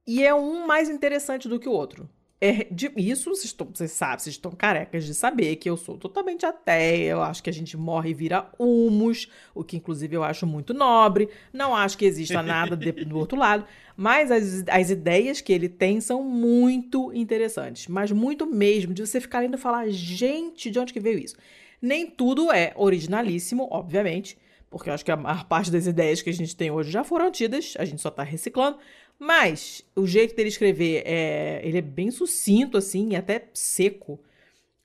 E 0.08 0.24
é 0.24 0.34
um 0.34 0.66
mais 0.66 0.90
interessante 0.90 1.48
do 1.48 1.60
que 1.60 1.70
o 1.70 1.72
outro. 1.72 2.10
É, 2.42 2.66
de, 2.72 2.90
isso 2.96 3.30
vocês, 3.30 3.46
estão, 3.46 3.68
vocês 3.74 3.92
sabem, 3.92 4.20
vocês 4.20 4.36
estão 4.36 4.52
carecas 4.52 5.04
de 5.04 5.14
saber 5.14 5.58
que 5.58 5.70
eu 5.70 5.76
sou 5.76 5.98
totalmente 5.98 6.46
ateia. 6.46 7.12
Eu 7.12 7.22
acho 7.22 7.44
que 7.44 7.50
a 7.50 7.54
gente 7.54 7.76
morre 7.76 8.12
e 8.12 8.14
vira 8.14 8.50
humus, 8.58 9.30
o 9.54 9.62
que 9.62 9.76
inclusive 9.76 10.16
eu 10.16 10.24
acho 10.24 10.48
muito 10.48 10.74
nobre. 10.74 11.28
Não 11.52 11.76
acho 11.76 11.98
que 11.98 12.06
exista 12.06 12.42
nada 12.42 12.78
de, 12.78 12.94
do 12.94 13.18
outro 13.18 13.38
lado. 13.38 13.66
Mas 13.96 14.32
as, 14.32 14.64
as 14.70 14.90
ideias 14.90 15.42
que 15.42 15.52
ele 15.52 15.68
tem 15.68 16.00
são 16.00 16.24
muito 16.24 17.12
interessantes. 17.14 17.88
Mas 17.88 18.10
muito 18.12 18.46
mesmo, 18.46 18.94
de 18.94 19.06
você 19.06 19.20
ficar 19.20 19.40
lendo 19.42 19.56
e 19.56 19.58
falar, 19.58 19.90
gente, 19.90 20.72
de 20.72 20.80
onde 20.80 20.94
que 20.94 21.00
veio 21.02 21.20
isso? 21.20 21.36
Nem 21.82 22.08
tudo 22.08 22.52
é 22.54 22.72
originalíssimo, 22.78 23.68
obviamente. 23.70 24.38
porque 24.70 24.90
eu 24.90 24.94
acho 24.94 25.04
que 25.04 25.12
a 25.12 25.18
maior 25.18 25.44
parte 25.46 25.70
das 25.70 25.86
ideias 25.88 26.22
que 26.22 26.30
a 26.30 26.34
gente 26.34 26.56
tem 26.56 26.72
hoje 26.72 26.90
já 26.90 27.04
foram 27.04 27.30
tidas, 27.32 27.74
a 27.78 27.84
gente 27.84 28.02
só 28.02 28.10
tá 28.10 28.24
reciclando. 28.24 28.78
Mas 29.20 29.86
o 29.94 30.08
jeito 30.08 30.34
dele 30.34 30.48
escrever 30.48 31.04
é. 31.06 31.60
Ele 31.64 31.80
é 31.80 31.82
bem 31.82 32.10
sucinto, 32.10 32.78
assim, 32.78 33.10
e 33.12 33.16
até 33.18 33.50
seco. 33.54 34.20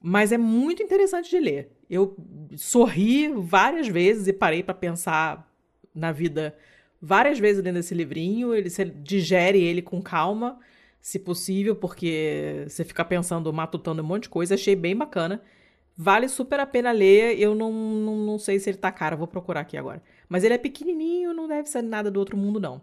Mas 0.02 0.32
é 0.32 0.38
muito 0.38 0.82
interessante 0.82 1.30
de 1.30 1.38
ler. 1.38 1.70
Eu 1.88 2.16
sorri 2.56 3.28
várias 3.28 3.86
vezes 3.86 4.26
e 4.26 4.32
parei 4.32 4.62
para 4.62 4.74
pensar 4.74 5.48
na 5.94 6.10
vida 6.10 6.54
várias 7.00 7.38
vezes 7.38 7.62
lendo 7.62 7.78
esse 7.78 7.94
livrinho. 7.94 8.52
Ele 8.52 8.68
você 8.68 8.84
digere 8.84 9.62
ele 9.62 9.80
com 9.80 10.02
calma, 10.02 10.58
se 11.00 11.18
possível, 11.18 11.76
porque 11.76 12.64
você 12.68 12.84
fica 12.84 13.04
pensando, 13.04 13.52
matutando 13.52 14.02
um 14.02 14.06
monte 14.06 14.24
de 14.24 14.30
coisa. 14.30 14.54
Achei 14.54 14.74
bem 14.74 14.96
bacana. 14.96 15.40
Vale 15.96 16.28
super 16.28 16.58
a 16.58 16.66
pena 16.66 16.90
ler. 16.90 17.38
Eu 17.38 17.54
não, 17.54 17.72
não, 17.72 18.16
não 18.16 18.38
sei 18.38 18.58
se 18.58 18.68
ele 18.70 18.78
tá 18.78 18.90
caro, 18.90 19.16
vou 19.16 19.28
procurar 19.28 19.60
aqui 19.60 19.76
agora. 19.76 20.02
Mas 20.28 20.42
ele 20.42 20.54
é 20.54 20.58
pequenininho, 20.58 21.32
não 21.32 21.46
deve 21.46 21.68
ser 21.68 21.82
nada 21.82 22.10
do 22.10 22.18
outro 22.18 22.36
mundo, 22.36 22.58
não. 22.58 22.82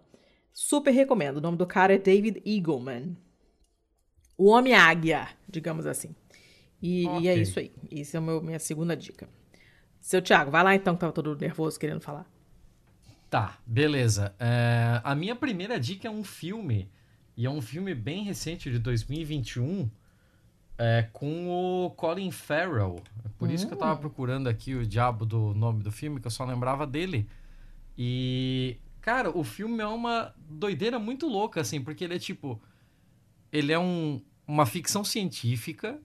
Super 0.54 0.92
recomendo. 0.92 1.38
O 1.38 1.42
nome 1.42 1.58
do 1.58 1.66
cara 1.66 1.96
é 1.96 1.98
David 1.98 2.42
Eagleman. 2.46 3.16
O 4.38 4.50
Homem-Águia, 4.50 5.28
digamos 5.48 5.86
assim. 5.86 6.16
E, 6.82 7.08
okay. 7.08 7.22
e, 7.22 7.28
é 7.28 7.36
isso 7.36 7.60
aí. 7.60 7.72
Isso 7.92 8.18
é 8.18 8.20
a 8.20 8.22
minha 8.22 8.60
segunda 8.60 8.96
dica. 8.96 9.30
Seu 10.00 10.22
Thiago, 10.22 10.50
vai 10.50 10.64
lá 10.64 10.76
então, 10.76 10.96
que 10.96 11.02
tava 11.02 11.14
todo 11.14 11.38
nervoso 11.38 11.80
querendo 11.80 12.02
falar. 12.02 12.26
Tá, 13.30 13.60
beleza. 13.66 14.36
É, 14.40 15.00
a 15.04 15.16
minha 15.16 15.36
primeira 15.36 15.80
dica 15.80 16.08
é 16.08 16.12
um 16.12 16.24
filme. 16.24 16.90
E 17.38 17.46
é 17.46 17.50
um 17.50 17.62
filme 17.62 17.94
bem 17.94 18.24
recente, 18.24 18.70
de 18.70 18.78
2021, 18.78 19.90
é, 20.78 21.08
com 21.14 21.48
o 21.48 21.92
Colin 21.92 22.32
Farrell. 22.32 23.02
É 23.24 23.30
por 23.38 23.50
isso 23.50 23.68
que 23.68 23.74
eu 23.74 23.78
tava 23.78 23.94
hum. 23.94 23.98
procurando 23.98 24.50
aqui 24.50 24.76
o 24.76 24.86
diabo 24.86 25.26
do 25.26 25.54
nome 25.54 25.82
do 25.82 25.92
filme, 25.92 26.20
que 26.20 26.28
eu 26.28 26.32
só 26.32 26.44
lembrava 26.44 26.86
dele. 26.86 27.30
E 27.98 28.78
Cara, 29.02 29.36
o 29.36 29.44
filme 29.44 29.82
é 29.82 29.88
uma 29.88 30.34
doideira 30.38 31.00
muito 31.00 31.28
louca, 31.28 31.62
assim, 31.62 31.82
porque 31.82 32.04
ele 32.04 32.16
é 32.16 32.20
tipo. 32.20 32.62
Ele 33.52 33.74
é 33.74 33.80
um, 33.80 34.22
uma 34.48 34.66
ficção 34.66 35.04
científica 35.04 36.00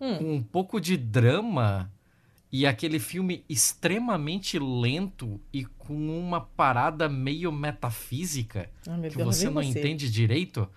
hum. 0.00 0.18
com 0.18 0.34
um 0.34 0.42
pouco 0.42 0.80
de 0.80 0.96
drama 0.96 1.90
e 2.56 2.66
aquele 2.66 3.00
filme 3.00 3.44
extremamente 3.48 4.58
lento 4.58 5.40
e 5.52 5.64
com 5.64 5.94
uma 5.94 6.40
parada 6.40 7.08
meio 7.08 7.50
metafísica 7.50 8.70
ah, 8.86 8.96
que 9.08 9.16
Deus, 9.16 9.36
você 9.36 9.46
não 9.46 9.62
você. 9.62 9.70
entende 9.70 10.10
direito. 10.10 10.68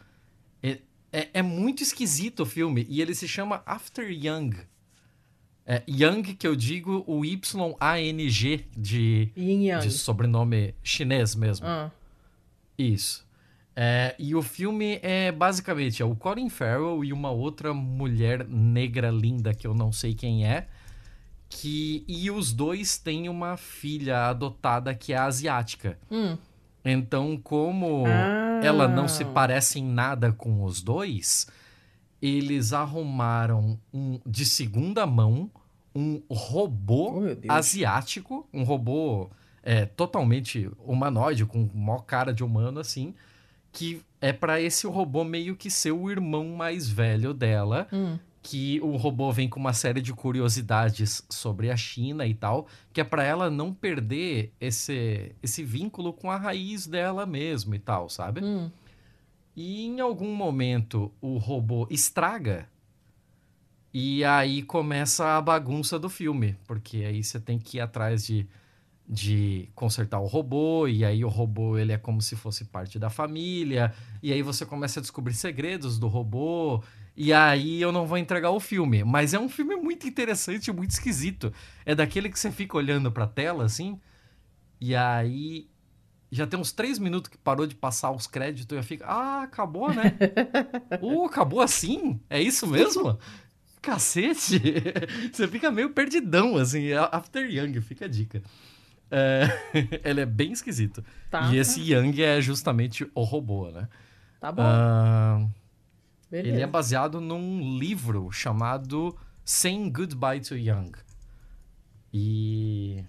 É, 0.64 0.80
é, 1.12 1.30
é, 1.36 1.42
muito 1.44 1.84
esquisito 1.84 2.42
o 2.42 2.46
filme 2.46 2.86
e 2.90 3.02
ele 3.02 3.14
se 3.14 3.28
chama 3.28 3.62
After 3.66 4.10
Young. 4.10 4.56
É, 5.70 5.84
Yang, 5.86 6.36
que 6.36 6.48
eu 6.48 6.56
digo 6.56 7.04
o 7.06 7.26
Y-A-N-G 7.26 8.66
de, 8.76 9.32
de 9.36 9.92
sobrenome 9.92 10.74
chinês 10.82 11.36
mesmo. 11.36 11.68
Ah. 11.68 11.92
Isso. 12.78 13.28
É, 13.76 14.16
e 14.18 14.34
o 14.34 14.42
filme 14.42 14.98
é 15.04 15.30
basicamente 15.30 16.02
é 16.02 16.06
o 16.06 16.16
Colin 16.16 16.50
Farrell 16.50 17.04
e 17.04 17.12
uma 17.12 17.32
outra 17.32 17.74
mulher 17.74 18.48
negra 18.48 19.12
linda 19.12 19.54
que 19.54 19.68
eu 19.68 19.74
não 19.74 19.92
sei 19.92 20.16
quem 20.16 20.48
é. 20.48 20.70
Que, 21.50 22.06
e 22.08 22.32
os 22.32 22.54
dois 22.54 22.98
têm 22.98 23.28
uma 23.28 23.58
filha 23.58 24.30
adotada 24.30 24.96
que 24.96 25.12
é 25.12 25.18
asiática. 25.18 26.00
Hum. 26.10 26.38
Então, 26.84 27.38
como 27.38 28.06
ah. 28.08 28.62
ela 28.64 28.88
não 28.88 29.10
se 29.10 29.26
parece 29.26 29.80
em 29.80 29.86
nada 29.86 30.32
com 30.32 30.64
os 30.64 30.82
dois, 30.82 31.48
eles 32.22 32.74
arrumaram 32.74 33.80
um 33.94 34.20
de 34.26 34.46
segunda 34.46 35.06
mão 35.06 35.50
um 35.98 36.22
robô 36.30 37.24
oh, 37.24 37.52
asiático, 37.52 38.48
um 38.54 38.62
robô 38.62 39.32
é, 39.64 39.84
totalmente 39.86 40.70
humanoide, 40.78 41.44
com 41.44 41.68
maior 41.74 42.02
cara 42.02 42.32
de 42.32 42.44
humano 42.44 42.80
assim, 42.80 43.16
que 43.72 44.02
é 44.22 44.32
para 44.32 44.62
esse 44.62 44.86
robô 44.86 45.24
meio 45.24 45.56
que 45.56 45.72
ser 45.72 45.92
o 45.92 46.10
irmão 46.12 46.50
mais 46.50 46.88
velho 46.88 47.34
dela. 47.34 47.88
Hum. 47.92 48.20
Que 48.44 48.80
o 48.80 48.96
robô 48.96 49.30
vem 49.30 49.50
com 49.50 49.60
uma 49.60 49.74
série 49.74 50.00
de 50.00 50.14
curiosidades 50.14 51.22
sobre 51.30 51.70
a 51.70 51.76
China 51.76 52.26
e 52.26 52.34
tal, 52.34 52.68
que 52.94 53.02
é 53.02 53.04
para 53.04 53.22
ela 53.22 53.50
não 53.50 53.74
perder 53.74 54.54
esse, 54.62 55.36
esse 55.44 55.64
vínculo 55.64 56.14
com 56.14 56.32
a 56.32 56.38
raiz 56.38 56.88
dela 56.88 57.26
mesmo 57.26 57.76
e 57.76 57.80
tal, 57.80 58.08
sabe? 58.08 58.42
Hum. 58.42 58.72
E 59.58 59.88
em 59.88 60.00
algum 60.00 60.36
momento 60.36 61.12
o 61.20 61.40
robô 61.40 61.88
estraga. 61.90 62.70
E 63.92 64.24
aí 64.24 64.62
começa 64.62 65.36
a 65.36 65.42
bagunça 65.42 65.98
do 65.98 66.10
filme, 66.10 66.56
porque 66.68 66.98
aí 66.98 67.24
você 67.24 67.40
tem 67.40 67.58
que 67.58 67.78
ir 67.78 67.82
atrás 67.82 68.24
de, 68.24 68.48
de 69.10 69.68
consertar 69.74 70.20
o 70.20 70.28
robô, 70.28 70.88
e 70.88 71.04
aí 71.04 71.26
o 71.26 71.28
robô 71.28 71.76
ele 71.76 71.92
é 71.92 71.98
como 71.98 72.22
se 72.22 72.36
fosse 72.36 72.66
parte 72.66 73.00
da 73.00 73.10
família, 73.10 73.92
e 74.22 74.32
aí 74.32 74.44
você 74.44 74.64
começa 74.64 75.00
a 75.00 75.02
descobrir 75.02 75.34
segredos 75.34 75.98
do 75.98 76.08
robô, 76.08 76.84
e 77.16 77.34
aí 77.34 77.82
eu 77.82 77.92
não 77.92 78.06
vou 78.06 78.20
entregar 78.20 78.52
o 78.52 78.60
filme, 78.60 79.04
mas 79.04 79.34
é 79.34 79.40
um 79.40 79.50
filme 79.50 79.76
muito 79.76 80.08
interessante, 80.08 80.72
muito 80.72 80.92
esquisito. 80.92 81.52
É 81.84 81.96
daquele 81.96 82.30
que 82.30 82.40
você 82.40 82.52
fica 82.52 82.78
olhando 82.78 83.12
pra 83.12 83.26
tela 83.26 83.66
assim, 83.66 84.00
e 84.80 84.96
aí 84.96 85.68
já 86.32 86.46
tem 86.46 86.60
uns 86.60 86.72
três 86.72 87.00
minutos 87.00 87.30
que 87.30 87.38
parou 87.38 87.66
de 87.66 87.76
passar 87.76 88.12
os 88.12 88.28
créditos 88.28 88.76
e 88.76 88.80
eu 88.80 88.84
fico, 88.84 89.04
ah, 89.06 89.44
acabou, 89.44 89.94
né? 89.94 90.18
uh, 91.02 91.26
acabou 91.26 91.62
assim? 91.62 92.20
É 92.30 92.42
isso 92.42 92.68
mesmo? 92.68 93.18
Cacete! 93.82 94.62
Você 95.32 95.48
fica 95.48 95.72
meio 95.72 95.92
perdidão, 95.92 96.58
assim. 96.58 96.92
After 97.12 97.50
Young, 97.50 97.80
fica 97.80 98.06
a 98.06 98.08
dica. 98.08 98.42
É, 99.10 99.48
ele 100.04 100.22
é 100.22 100.26
bem 100.26 100.52
esquisito. 100.52 101.04
Tá. 101.32 101.50
E 101.54 101.58
esse 101.58 101.80
Young 101.82 102.22
é 102.22 102.42
justamente 102.42 103.10
o 103.16 103.24
robô, 103.24 103.72
né? 103.72 103.88
Tá 104.40 104.52
bom. 104.52 104.64
Uh, 104.64 105.50
ele 106.32 106.62
é 106.62 106.68
baseado 106.68 107.22
num 107.22 107.78
livro 107.78 108.30
chamado 108.32 109.18
Saying 109.46 109.90
Goodbye 109.90 110.42
to 110.42 110.56
Young. 110.56 110.92
E 112.14 113.04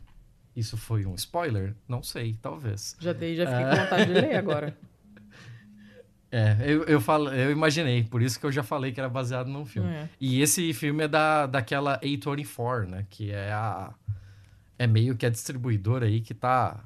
isso 0.59 0.77
foi 0.77 1.07
um 1.07 1.15
spoiler? 1.15 1.75
Não 1.87 2.03
sei, 2.03 2.37
talvez. 2.43 2.97
Já 2.99 3.13
dei, 3.13 3.37
já 3.37 3.47
fiquei 3.47 3.65
com 3.65 3.83
vontade 3.83 4.07
de 4.07 4.13
ler 4.13 4.37
agora. 4.37 4.77
É, 6.31 6.59
eu, 6.61 6.85
eu, 6.85 7.01
falo, 7.01 7.31
eu 7.31 7.51
imaginei, 7.51 8.05
por 8.05 8.21
isso 8.21 8.39
que 8.39 8.45
eu 8.45 8.53
já 8.53 8.63
falei 8.63 8.93
que 8.93 9.01
era 9.01 9.09
baseado 9.09 9.49
num 9.49 9.65
filme. 9.65 9.89
É. 9.89 10.11
E 10.21 10.43
esse 10.43 10.75
filme 10.75 11.05
é 11.05 11.09
da, 11.09 11.47
daquela 11.47 11.99
A24, 12.01 12.87
né? 12.87 13.07
Que 13.09 13.31
é 13.31 13.51
a. 13.51 13.95
É 14.79 14.87
meio 14.87 15.17
que 15.17 15.25
a 15.25 15.31
distribuidora 15.31 16.05
aí 16.05 16.21
que 16.21 16.35
tá. 16.35 16.85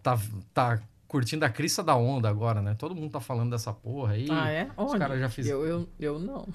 tá, 0.00 0.16
tá 0.54 0.80
curtindo 1.06 1.44
a 1.44 1.48
crista 1.48 1.82
da 1.82 1.96
onda 1.96 2.28
agora, 2.28 2.60
né? 2.60 2.74
Todo 2.74 2.94
mundo 2.94 3.12
tá 3.12 3.20
falando 3.20 3.50
dessa 3.50 3.72
porra 3.72 4.14
aí. 4.14 4.28
Ah, 4.30 4.50
é? 4.50 4.70
Os 4.76 4.94
caras 4.94 5.20
já 5.20 5.28
fizeram. 5.28 5.60
Eu, 5.60 5.66
eu, 5.66 5.88
eu 5.98 6.18
não. 6.18 6.46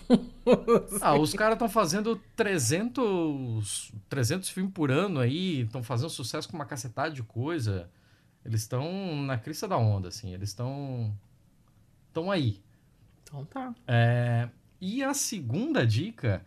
ah, 1.02 1.16
os 1.16 1.34
caras 1.34 1.54
estão 1.54 1.70
fazendo 1.70 2.16
300, 2.36 3.94
300 4.10 4.50
filmes 4.50 4.74
por 4.74 4.92
ano 4.92 5.20
aí, 5.20 5.62
estão 5.62 5.82
fazendo 5.82 6.10
sucesso 6.10 6.50
com 6.50 6.56
uma 6.56 6.66
cacetada 6.66 7.12
de 7.12 7.24
coisa. 7.24 7.90
Eles 8.44 8.62
estão 8.62 9.22
na 9.24 9.38
crista 9.38 9.68
da 9.68 9.78
onda, 9.78 10.10
assim. 10.10 10.34
Eles 10.34 10.50
estão 10.50 11.16
estão 12.08 12.30
aí. 12.30 12.62
Então 13.24 13.46
tá. 13.46 13.74
É, 13.88 14.50
e 14.80 15.04
a 15.04 15.14
segunda 15.14 15.86
dica 15.88 16.44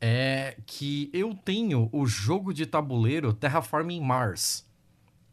é 0.00 0.56
que 0.66 1.10
eu 1.12 1.34
tenho 1.34 1.88
o 1.92 2.06
jogo 2.06 2.52
de 2.52 2.66
tabuleiro 2.66 3.32
Terraforming 3.32 4.00
Mars. 4.00 4.66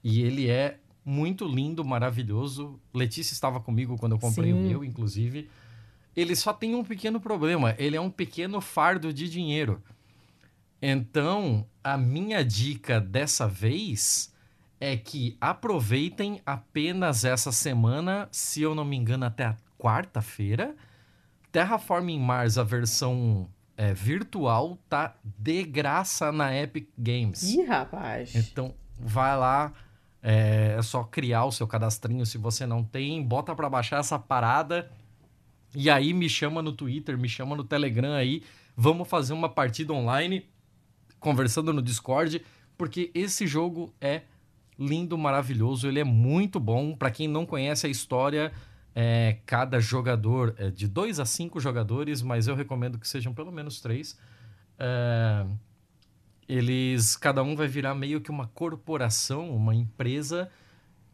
E 0.04 0.22
ele 0.22 0.50
é 0.50 0.80
muito 1.08 1.48
lindo, 1.48 1.86
maravilhoso. 1.86 2.78
Letícia 2.94 3.34
estava 3.34 3.62
comigo 3.62 3.98
quando 3.98 4.12
eu 4.12 4.20
comprei 4.20 4.52
Sim. 4.52 4.60
o 4.60 4.62
meu, 4.62 4.84
inclusive. 4.84 5.50
Ele 6.14 6.36
só 6.36 6.52
tem 6.52 6.76
um 6.76 6.84
pequeno 6.84 7.18
problema. 7.18 7.74
Ele 7.78 7.96
é 7.96 8.02
um 8.02 8.10
pequeno 8.10 8.60
fardo 8.60 9.14
de 9.14 9.30
dinheiro. 9.30 9.82
Então, 10.82 11.66
a 11.82 11.98
minha 11.98 12.44
dica 12.44 13.00
dessa 13.00 13.48
vez 13.48 14.34
é 14.82 14.98
que 14.98 15.38
aproveitem 15.40 16.42
apenas 16.46 17.24
essa 17.24 17.54
semana, 17.54 18.28
se 18.30 18.62
eu 18.62 18.76
não 18.76 18.84
me 18.84 18.98
engano, 18.98 19.24
até 19.24 19.46
a 19.46 19.56
quarta-feira. 19.80 20.76
Terraforming 21.54 22.20
Mars, 22.20 22.58
a 22.58 22.64
versão 22.64 23.48
é, 23.78 23.94
virtual, 23.94 24.78
tá 24.90 25.16
de 25.24 25.64
graça 25.64 26.34
na 26.34 26.54
Epic 26.54 26.90
Games. 26.98 27.44
Ih, 27.44 27.64
rapaz! 27.64 28.36
Então, 28.36 28.76
vai 29.00 29.38
lá, 29.38 29.72
é, 30.22 30.76
é 30.78 30.82
só 30.82 31.04
criar 31.04 31.46
o 31.46 31.52
seu 31.52 31.68
cadastrinho 31.68 32.26
se 32.26 32.38
você 32.38 32.66
não 32.66 32.84
tem, 32.84 33.24
bota 33.24 33.56
para 33.56 33.70
baixar 33.70 34.00
essa 34.00 34.18
parada 34.18 34.90
e 35.76 35.90
aí 35.90 36.14
me 36.14 36.30
chama 36.30 36.62
no 36.62 36.72
Twitter, 36.72 37.18
me 37.18 37.30
chama 37.30 37.56
no 37.56 37.64
Telegram 37.64 38.14
aí, 38.14 38.44
vamos 38.76 39.08
fazer 39.08 39.34
uma 39.34 39.50
partida 39.50 39.94
online, 39.94 40.46
conversando 41.20 41.74
no 41.74 41.82
Discord, 41.82 42.42
porque 42.78 43.12
esse 43.14 43.46
jogo 43.46 43.94
é 44.00 44.24
lindo, 44.78 45.18
maravilhoso, 45.18 45.88
ele 45.88 46.00
é 46.00 46.04
muito 46.04 46.60
bom. 46.60 46.96
Para 46.96 47.12
quem 47.12 47.28
não 47.28 47.46
conhece 47.46 47.88
a 47.88 47.90
história, 47.90 48.52
é, 48.96 49.38
cada 49.46 49.80
jogador 49.80 50.56
é 50.58 50.70
de 50.70 50.88
dois 50.88 51.20
a 51.20 51.26
cinco 51.26 51.60
jogadores, 51.60 52.22
mas 52.22 52.48
eu 52.48 52.56
recomendo 52.56 53.00
que 53.00 53.08
sejam 53.08 53.34
pelo 53.34 53.52
menos 53.52 53.82
três. 53.82 54.18
É, 54.80 55.46
eles 56.48 57.16
cada 57.16 57.44
um 57.44 57.56
vai 57.56 57.68
virar 57.68 57.94
meio 57.94 58.22
que 58.22 58.32
uma 58.32 58.48
corporação, 58.48 59.50
uma 59.56 59.76
empresa 59.76 60.50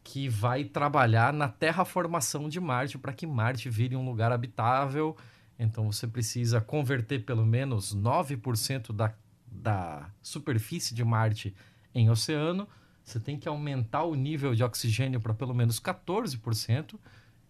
que 0.02 0.28
vai 0.28 0.64
trabalhar 0.64 1.32
na 1.32 1.48
terraformação 1.48 2.48
de 2.48 2.60
Marte 2.60 2.98
para 2.98 3.12
que 3.12 3.26
Marte 3.26 3.70
vire 3.70 3.96
um 3.96 4.04
lugar 4.04 4.30
habitável. 4.30 5.16
Então 5.58 5.90
você 5.90 6.06
precisa 6.06 6.60
converter 6.60 7.24
pelo 7.24 7.44
menos 7.44 7.96
9% 7.96 8.92
da, 8.92 9.14
da 9.46 10.10
superfície 10.22 10.94
de 10.94 11.02
Marte 11.02 11.54
em 11.94 12.10
oceano. 12.10 12.68
Você 13.02 13.18
tem 13.18 13.38
que 13.38 13.48
aumentar 13.48 14.04
o 14.04 14.14
nível 14.14 14.54
de 14.54 14.62
oxigênio 14.62 15.20
para 15.20 15.34
pelo 15.34 15.54
menos 15.54 15.80
14% 15.80 16.98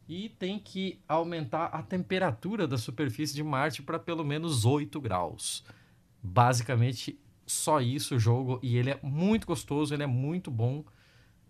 e 0.09 0.29
tem 0.29 0.59
que 0.59 1.01
aumentar 1.09 1.67
a 1.67 1.83
temperatura 1.83 2.67
da 2.67 2.79
superfície 2.79 3.35
de 3.35 3.43
Marte 3.43 3.83
para 3.83 3.99
pelo 3.99 4.25
menos 4.25 4.65
8 4.65 5.01
graus. 5.01 5.65
Basicamente, 6.23 7.19
só 7.55 7.81
isso 7.81 8.17
o 8.17 8.19
jogo. 8.19 8.59
E 8.63 8.77
ele 8.77 8.91
é 8.91 8.99
muito 9.03 9.47
gostoso, 9.47 9.95
ele 9.95 10.03
é 10.03 10.07
muito 10.07 10.51
bom. 10.51 10.85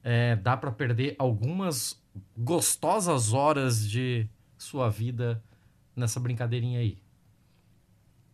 É, 0.03 0.37
dá 0.37 0.57
para 0.57 0.71
perder 0.71 1.17
algumas 1.19 2.03
gostosas 2.37 3.33
horas 3.33 3.89
de 3.89 4.29
sua 4.57 4.89
vida 4.89 5.43
nessa 5.97 6.21
brincadeirinha 6.21 6.81
aí. 6.81 6.99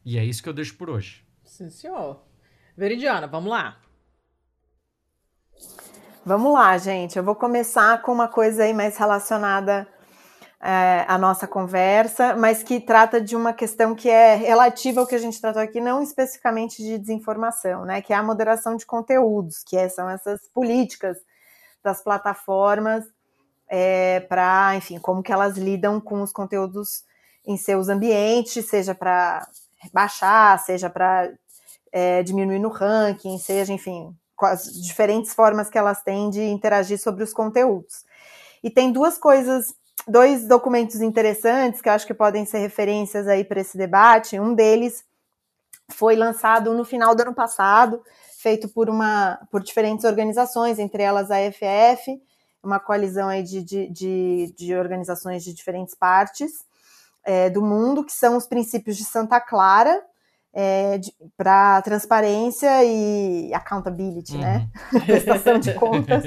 E 0.05 0.19
é 0.19 0.25
isso 0.25 0.43
que 0.43 0.49
eu 0.49 0.53
deixo 0.53 0.77
por 0.77 0.91
hoje. 0.91 1.25
Sim, 1.45 1.71
senhor. 1.71 2.23
Veridiana, 2.77 3.27
vamos 3.27 3.51
lá. 3.51 3.81
Vamos 6.25 6.53
lá, 6.53 6.77
gente. 6.79 7.17
Eu 7.17 7.25
vou 7.25 7.35
começar 7.35 8.03
com 8.03 8.13
uma 8.13 8.29
coisa 8.29 8.65
aí 8.65 8.73
mais 8.73 8.97
relacionada 8.97 9.87
é, 10.63 11.05
à 11.09 11.17
nossa 11.17 11.47
conversa, 11.47 12.37
mas 12.37 12.63
que 12.63 12.81
trata 12.81 13.21
de 13.21 13.35
uma 13.35 13.53
questão 13.53 13.95
que 13.95 14.11
é 14.11 14.35
relativa 14.35 15.01
ao 15.01 15.07
que 15.07 15.15
a 15.15 15.19
gente 15.19 15.41
tratou 15.41 15.63
aqui, 15.63 15.81
não 15.81 16.03
especificamente 16.03 16.83
de 16.83 16.99
desinformação, 16.99 17.85
né? 17.85 18.03
Que 18.03 18.13
é 18.13 18.17
a 18.17 18.23
moderação 18.23 18.77
de 18.77 18.85
conteúdos, 18.85 19.63
que 19.63 19.77
é, 19.77 19.89
são 19.89 20.09
essas 20.09 20.47
políticas 20.53 21.17
das 21.83 22.03
plataformas 22.03 23.07
é, 23.69 24.21
para, 24.21 24.75
enfim, 24.77 24.99
como 24.99 25.23
que 25.23 25.33
elas 25.33 25.57
lidam 25.57 25.99
com 25.99 26.21
os 26.21 26.33
conteúdos 26.33 27.05
em 27.47 27.57
seus 27.57 27.89
ambientes, 27.89 28.69
seja 28.69 28.95
para 28.95 29.47
baixar, 29.95 30.59
seja 30.59 30.91
para 30.91 31.33
é, 31.91 32.23
diminuir 32.23 32.59
no 32.59 32.69
ranking, 32.69 33.39
seja, 33.39 33.73
enfim, 33.73 34.15
com 34.37 34.45
as 34.45 34.65
diferentes 34.83 35.33
formas 35.33 35.71
que 35.71 35.79
elas 35.79 36.03
têm 36.03 36.29
de 36.29 36.43
interagir 36.43 36.99
sobre 37.01 37.25
os 37.25 37.33
conteúdos. 37.33 38.05
E 38.63 38.69
tem 38.69 38.93
duas 38.93 39.17
coisas 39.17 39.75
dois 40.07 40.47
documentos 40.47 41.01
interessantes 41.01 41.81
que 41.81 41.89
acho 41.89 42.07
que 42.07 42.15
podem 42.15 42.45
ser 42.45 42.59
referências 42.59 43.27
aí 43.29 43.45
para 43.45 43.61
esse 43.61 43.77
debate. 43.77 44.39
Um 44.39 44.55
deles 44.55 45.05
foi 45.89 46.17
lançado 46.17 46.73
no 46.75 46.85
final 46.85 47.15
do 47.15 47.23
ano 47.23 47.35
passado, 47.35 48.03
feito 48.39 48.69
por 48.69 48.89
uma 48.89 49.39
por 49.51 49.63
diferentes 49.63 50.05
organizações, 50.05 50.79
entre 50.79 51.03
elas 51.03 51.31
a 51.31 51.41
EFF, 51.41 52.21
uma 52.63 52.79
coalizão 52.79 53.29
aí 53.29 53.43
de, 53.43 53.63
de, 53.63 53.89
de, 53.91 54.55
de 54.57 54.75
organizações 54.75 55.43
de 55.43 55.53
diferentes 55.53 55.95
partes 55.95 56.65
é, 57.25 57.51
do 57.51 57.63
mundo, 57.63 58.05
que 58.05 58.13
são 58.13 58.37
os 58.37 58.47
princípios 58.47 58.97
de 58.97 59.05
Santa 59.05 59.41
Clara, 59.41 60.03
é, 60.53 61.01
para 61.37 61.81
transparência 61.83 62.85
e 62.85 63.53
accountability, 63.55 64.37
né? 64.37 64.69
uhum. 64.93 64.99
né? 64.99 65.07
Prestação 65.07 65.59
de 65.59 65.73
contas 65.75 66.25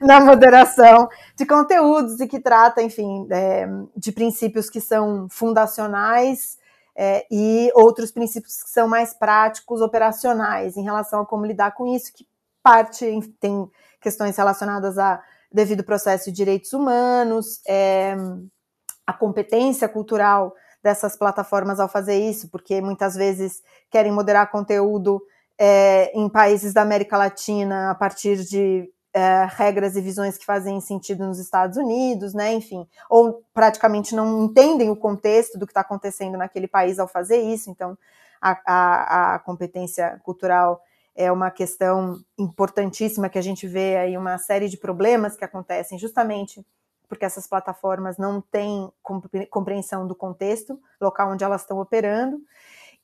na 0.00 0.20
moderação 0.20 1.08
de 1.36 1.44
conteúdos 1.44 2.20
e 2.20 2.26
que 2.26 2.40
trata, 2.40 2.82
enfim, 2.82 3.26
é, 3.30 3.66
de 3.96 4.12
princípios 4.12 4.70
que 4.70 4.80
são 4.80 5.28
fundacionais 5.28 6.58
é, 6.96 7.26
e 7.30 7.70
outros 7.74 8.10
princípios 8.10 8.62
que 8.62 8.70
são 8.70 8.88
mais 8.88 9.12
práticos, 9.12 9.82
operacionais, 9.82 10.76
em 10.76 10.82
relação 10.82 11.20
a 11.20 11.26
como 11.26 11.44
lidar 11.44 11.72
com 11.72 11.86
isso, 11.86 12.12
que 12.14 12.26
parte 12.62 13.06
tem 13.38 13.70
questões 14.00 14.36
relacionadas 14.36 14.98
a 14.98 15.22
devido 15.52 15.84
processo 15.84 16.26
de 16.26 16.32
direitos 16.32 16.72
humanos, 16.72 17.60
é, 17.68 18.16
a 19.06 19.12
competência 19.12 19.88
cultural 19.88 20.54
dessas 20.86 21.16
plataformas 21.16 21.80
ao 21.80 21.88
fazer 21.88 22.16
isso, 22.16 22.48
porque 22.48 22.80
muitas 22.80 23.16
vezes 23.16 23.60
querem 23.90 24.12
moderar 24.12 24.52
conteúdo 24.52 25.20
é, 25.58 26.12
em 26.16 26.28
países 26.28 26.72
da 26.72 26.82
América 26.82 27.16
Latina 27.16 27.90
a 27.90 27.94
partir 27.96 28.36
de 28.44 28.88
é, 29.12 29.48
regras 29.50 29.96
e 29.96 30.00
visões 30.00 30.38
que 30.38 30.44
fazem 30.44 30.80
sentido 30.80 31.26
nos 31.26 31.40
Estados 31.40 31.76
Unidos, 31.76 32.34
né? 32.34 32.52
Enfim, 32.52 32.86
ou 33.10 33.42
praticamente 33.52 34.14
não 34.14 34.44
entendem 34.44 34.88
o 34.88 34.94
contexto 34.94 35.58
do 35.58 35.66
que 35.66 35.72
está 35.72 35.80
acontecendo 35.80 36.38
naquele 36.38 36.68
país 36.68 37.00
ao 37.00 37.08
fazer 37.08 37.38
isso. 37.38 37.68
Então, 37.68 37.98
a, 38.40 38.56
a, 38.64 39.34
a 39.34 39.38
competência 39.40 40.20
cultural 40.22 40.80
é 41.16 41.32
uma 41.32 41.50
questão 41.50 42.16
importantíssima 42.38 43.28
que 43.28 43.38
a 43.38 43.42
gente 43.42 43.66
vê 43.66 43.96
aí 43.96 44.16
uma 44.16 44.38
série 44.38 44.68
de 44.68 44.76
problemas 44.76 45.34
que 45.34 45.44
acontecem 45.44 45.98
justamente 45.98 46.64
porque 47.08 47.24
essas 47.24 47.46
plataformas 47.46 48.18
não 48.18 48.40
têm 48.40 48.90
compreensão 49.50 50.06
do 50.06 50.14
contexto 50.14 50.80
local 51.00 51.32
onde 51.32 51.44
elas 51.44 51.62
estão 51.62 51.78
operando. 51.78 52.40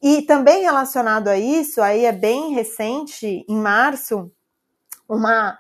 E 0.03 0.23
também 0.23 0.63
relacionado 0.63 1.29
a 1.29 1.39
isso, 1.39 1.81
aí 1.81 2.05
é 2.05 2.13
bem 2.13 2.53
recente, 2.55 3.45
em 3.49 3.57
março, 3.57 4.31
uma, 5.09 5.57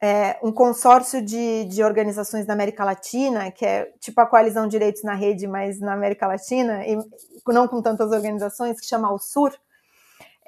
é, 0.00 0.38
um 0.42 0.52
consórcio 0.52 1.22
de, 1.22 1.64
de 1.64 1.82
organizações 1.82 2.44
da 2.44 2.52
América 2.52 2.84
Latina, 2.84 3.50
que 3.50 3.64
é 3.64 3.90
tipo 3.98 4.20
a 4.20 4.26
Coalizão 4.26 4.68
Direitos 4.68 5.02
na 5.02 5.14
Rede, 5.14 5.46
mas 5.46 5.80
na 5.80 5.94
América 5.94 6.26
Latina, 6.26 6.86
e 6.86 6.98
não 7.46 7.66
com 7.66 7.80
tantas 7.80 8.12
organizações, 8.12 8.78
que 8.78 8.86
chama 8.86 9.10
o 9.10 9.18
SUR, 9.18 9.52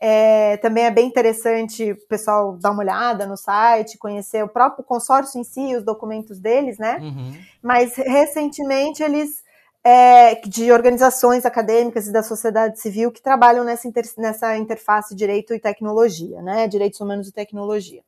é, 0.01 0.57
também 0.57 0.85
é 0.85 0.91
bem 0.91 1.07
interessante 1.07 1.93
o 1.93 2.07
pessoal 2.09 2.57
dar 2.57 2.71
uma 2.71 2.81
olhada 2.81 3.27
no 3.27 3.37
site, 3.37 3.99
conhecer 3.99 4.43
o 4.43 4.49
próprio 4.49 4.83
consórcio 4.83 5.39
em 5.39 5.45
si, 5.45 5.77
os 5.77 5.85
documentos 5.85 6.41
deles, 6.41 6.79
né? 6.79 6.97
Uhum. 6.97 7.37
Mas 7.63 7.95
recentemente 7.97 9.03
eles 9.03 9.43
é, 9.85 10.37
de 10.37 10.73
organizações 10.73 11.45
acadêmicas 11.45 12.07
e 12.07 12.13
da 12.13 12.23
sociedade 12.23 12.81
civil 12.81 13.13
que 13.13 13.21
trabalham 13.21 13.63
nessa, 13.63 13.87
inter, 13.87 14.05
nessa 14.17 14.57
interface 14.57 15.15
direito 15.15 15.53
e 15.53 15.61
tecnologia, 15.61 16.41
né? 16.41 16.67
Direitos 16.67 16.99
humanos 16.99 17.29
e 17.29 17.33
tecnologia. 17.33 18.03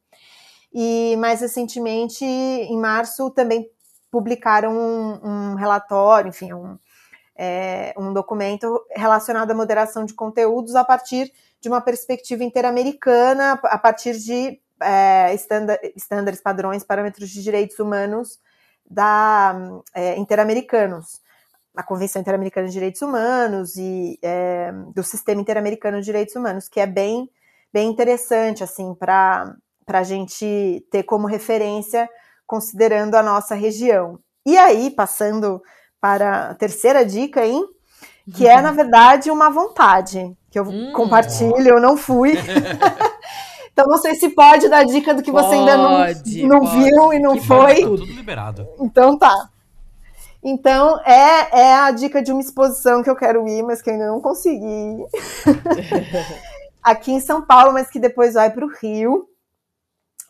E 0.73 1.15
mais 1.19 1.43
recentemente, 1.43 2.25
em 2.25 2.79
março, 2.79 3.29
também 3.31 3.69
publicaram 4.11 4.73
um, 4.73 5.29
um 5.29 5.55
relatório, 5.57 6.31
enfim, 6.31 6.55
um, 6.55 6.79
é, 7.37 7.93
um 7.99 8.15
documento 8.15 8.83
relacionado 8.97 9.51
à 9.51 9.55
moderação 9.55 10.07
de 10.07 10.15
conteúdos 10.15 10.75
a 10.75 10.85
partir 10.85 11.31
de 11.63 11.69
uma 11.69 11.81
perspectiva 11.81 12.43
interamericana, 12.43 13.53
a 13.63 13.79
partir 13.79 14.19
de 14.19 14.61
é, 14.83 15.33
estándares, 15.33 16.41
padrões, 16.43 16.83
parâmetros 16.83 17.31
de 17.31 17.41
direitos 17.41 17.79
humanos 17.79 18.41
da 18.85 19.55
é, 19.95 20.17
interamericanos, 20.17 21.21
a 21.75 21.83
Convenção 21.85 22.21
Interamericana 22.21 22.67
de 22.67 22.73
Direitos 22.73 23.01
Humanos 23.01 23.77
e 23.77 24.19
é, 24.21 24.73
do 24.93 25.05
Sistema 25.05 25.41
Interamericano 25.41 26.01
de 26.01 26.05
Direitos 26.05 26.35
Humanos, 26.35 26.69
que 26.69 26.81
é 26.81 26.87
bem, 26.87 27.31
bem 27.73 27.89
interessante 27.89 28.65
assim 28.65 28.93
para 28.93 29.55
a 29.87 30.03
gente 30.03 30.85
ter 30.91 31.05
como 31.05 31.29
referência, 31.29 32.11
considerando 32.45 33.15
a 33.15 33.23
nossa 33.23 33.55
região. 33.55 34.19
E 34.45 34.59
aí, 34.59 34.91
passando 34.91 35.63
para 36.01 36.51
a 36.51 36.55
terceira 36.57 37.07
dica, 37.07 37.47
hein? 37.47 37.65
que 38.35 38.47
é, 38.47 38.61
na 38.61 38.73
verdade, 38.73 39.31
uma 39.31 39.49
vontade 39.49 40.37
que 40.53 40.59
eu 40.59 40.65
hum, 40.65 40.93
compartilho, 40.93 41.67
eu 41.67 41.81
não 41.81 41.97
fui. 41.97 42.35
então 43.73 43.87
não 43.87 43.97
sei 43.97 44.15
se 44.15 44.29
pode 44.29 44.69
dar 44.69 44.85
dica 44.85 45.15
do 45.15 45.23
que 45.23 45.33
pode, 45.33 45.47
você 45.47 45.55
ainda 45.55 45.79
não, 45.79 45.99
não 46.47 46.67
viu 46.67 47.13
e 47.15 47.19
não 47.19 47.33
que 47.33 47.47
foi. 47.47 47.81
Tá 47.81 47.87
tudo 47.87 48.05
liberado. 48.05 48.69
Então 48.79 49.19
tá. 49.19 49.49
Então 50.45 51.01
é, 51.07 51.61
é 51.61 51.75
a 51.75 51.91
dica 51.91 52.23
de 52.23 52.31
uma 52.31 52.43
exposição 52.43 53.03
que 53.03 53.09
eu 53.09 53.17
quero 53.17 53.49
ir, 53.49 53.63
mas 53.63 53.81
que 53.81 53.91
ainda 53.91 54.09
não 54.09 54.21
consegui. 54.21 55.03
Aqui 56.83 57.13
em 57.13 57.21
São 57.21 57.41
Paulo, 57.41 57.73
mas 57.73 57.89
que 57.89 57.99
depois 57.99 58.35
vai 58.35 58.51
para 58.51 58.67
o 58.67 58.71
Rio. 58.71 59.27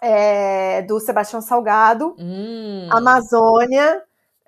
É, 0.05 0.83
do 0.83 0.99
Sebastião 0.99 1.41
Salgado, 1.41 2.17
hum. 2.19 2.89
Amazônia, 2.91 4.03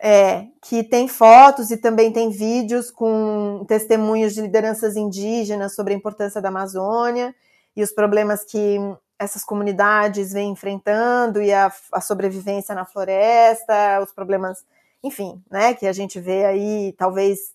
é, 0.07 0.49
que 0.61 0.85
tem 0.85 1.09
fotos 1.09 1.71
e 1.71 1.79
também 1.79 2.13
tem 2.13 2.29
vídeos 2.29 2.91
com 2.91 3.65
testemunhos 3.67 4.35
de 4.35 4.43
lideranças 4.43 4.97
indígenas 4.97 5.75
sobre 5.75 5.95
a 5.95 5.97
importância 5.97 6.43
da 6.43 6.51
Amazônia 6.51 7.35
e 7.75 7.83
os 7.83 7.91
problemas 7.91 8.45
que 8.45 8.77
essas 9.19 9.43
comunidades 9.43 10.31
vêm 10.31 10.51
enfrentando 10.51 11.41
e 11.41 11.51
a, 11.55 11.73
a 11.91 12.03
sobrevivência 12.03 12.75
na 12.75 12.85
floresta, 12.85 13.99
os 14.03 14.13
problemas, 14.13 14.63
enfim, 15.03 15.43
né, 15.51 15.73
que 15.73 15.87
a 15.87 15.93
gente 15.95 16.21
vê 16.21 16.45
aí, 16.45 16.95
talvez 16.99 17.55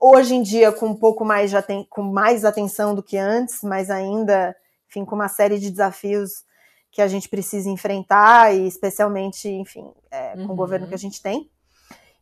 hoje 0.00 0.34
em 0.34 0.42
dia 0.42 0.72
com 0.72 0.86
um 0.86 0.96
pouco 0.96 1.26
mais 1.26 1.50
já 1.50 1.60
tem 1.60 1.86
com 1.90 2.02
mais 2.02 2.42
atenção 2.42 2.94
do 2.94 3.02
que 3.02 3.18
antes, 3.18 3.62
mas 3.62 3.90
ainda, 3.90 4.56
enfim, 4.88 5.04
com 5.04 5.14
uma 5.14 5.28
série 5.28 5.58
de 5.58 5.70
desafios 5.70 6.42
que 6.90 7.02
a 7.02 7.06
gente 7.08 7.28
precisa 7.28 7.68
enfrentar 7.68 8.54
e 8.54 8.66
especialmente, 8.66 9.46
enfim, 9.46 9.92
é, 10.10 10.32
com 10.36 10.44
uhum. 10.44 10.52
o 10.52 10.56
governo 10.56 10.88
que 10.88 10.94
a 10.94 10.98
gente 10.98 11.20
tem. 11.20 11.52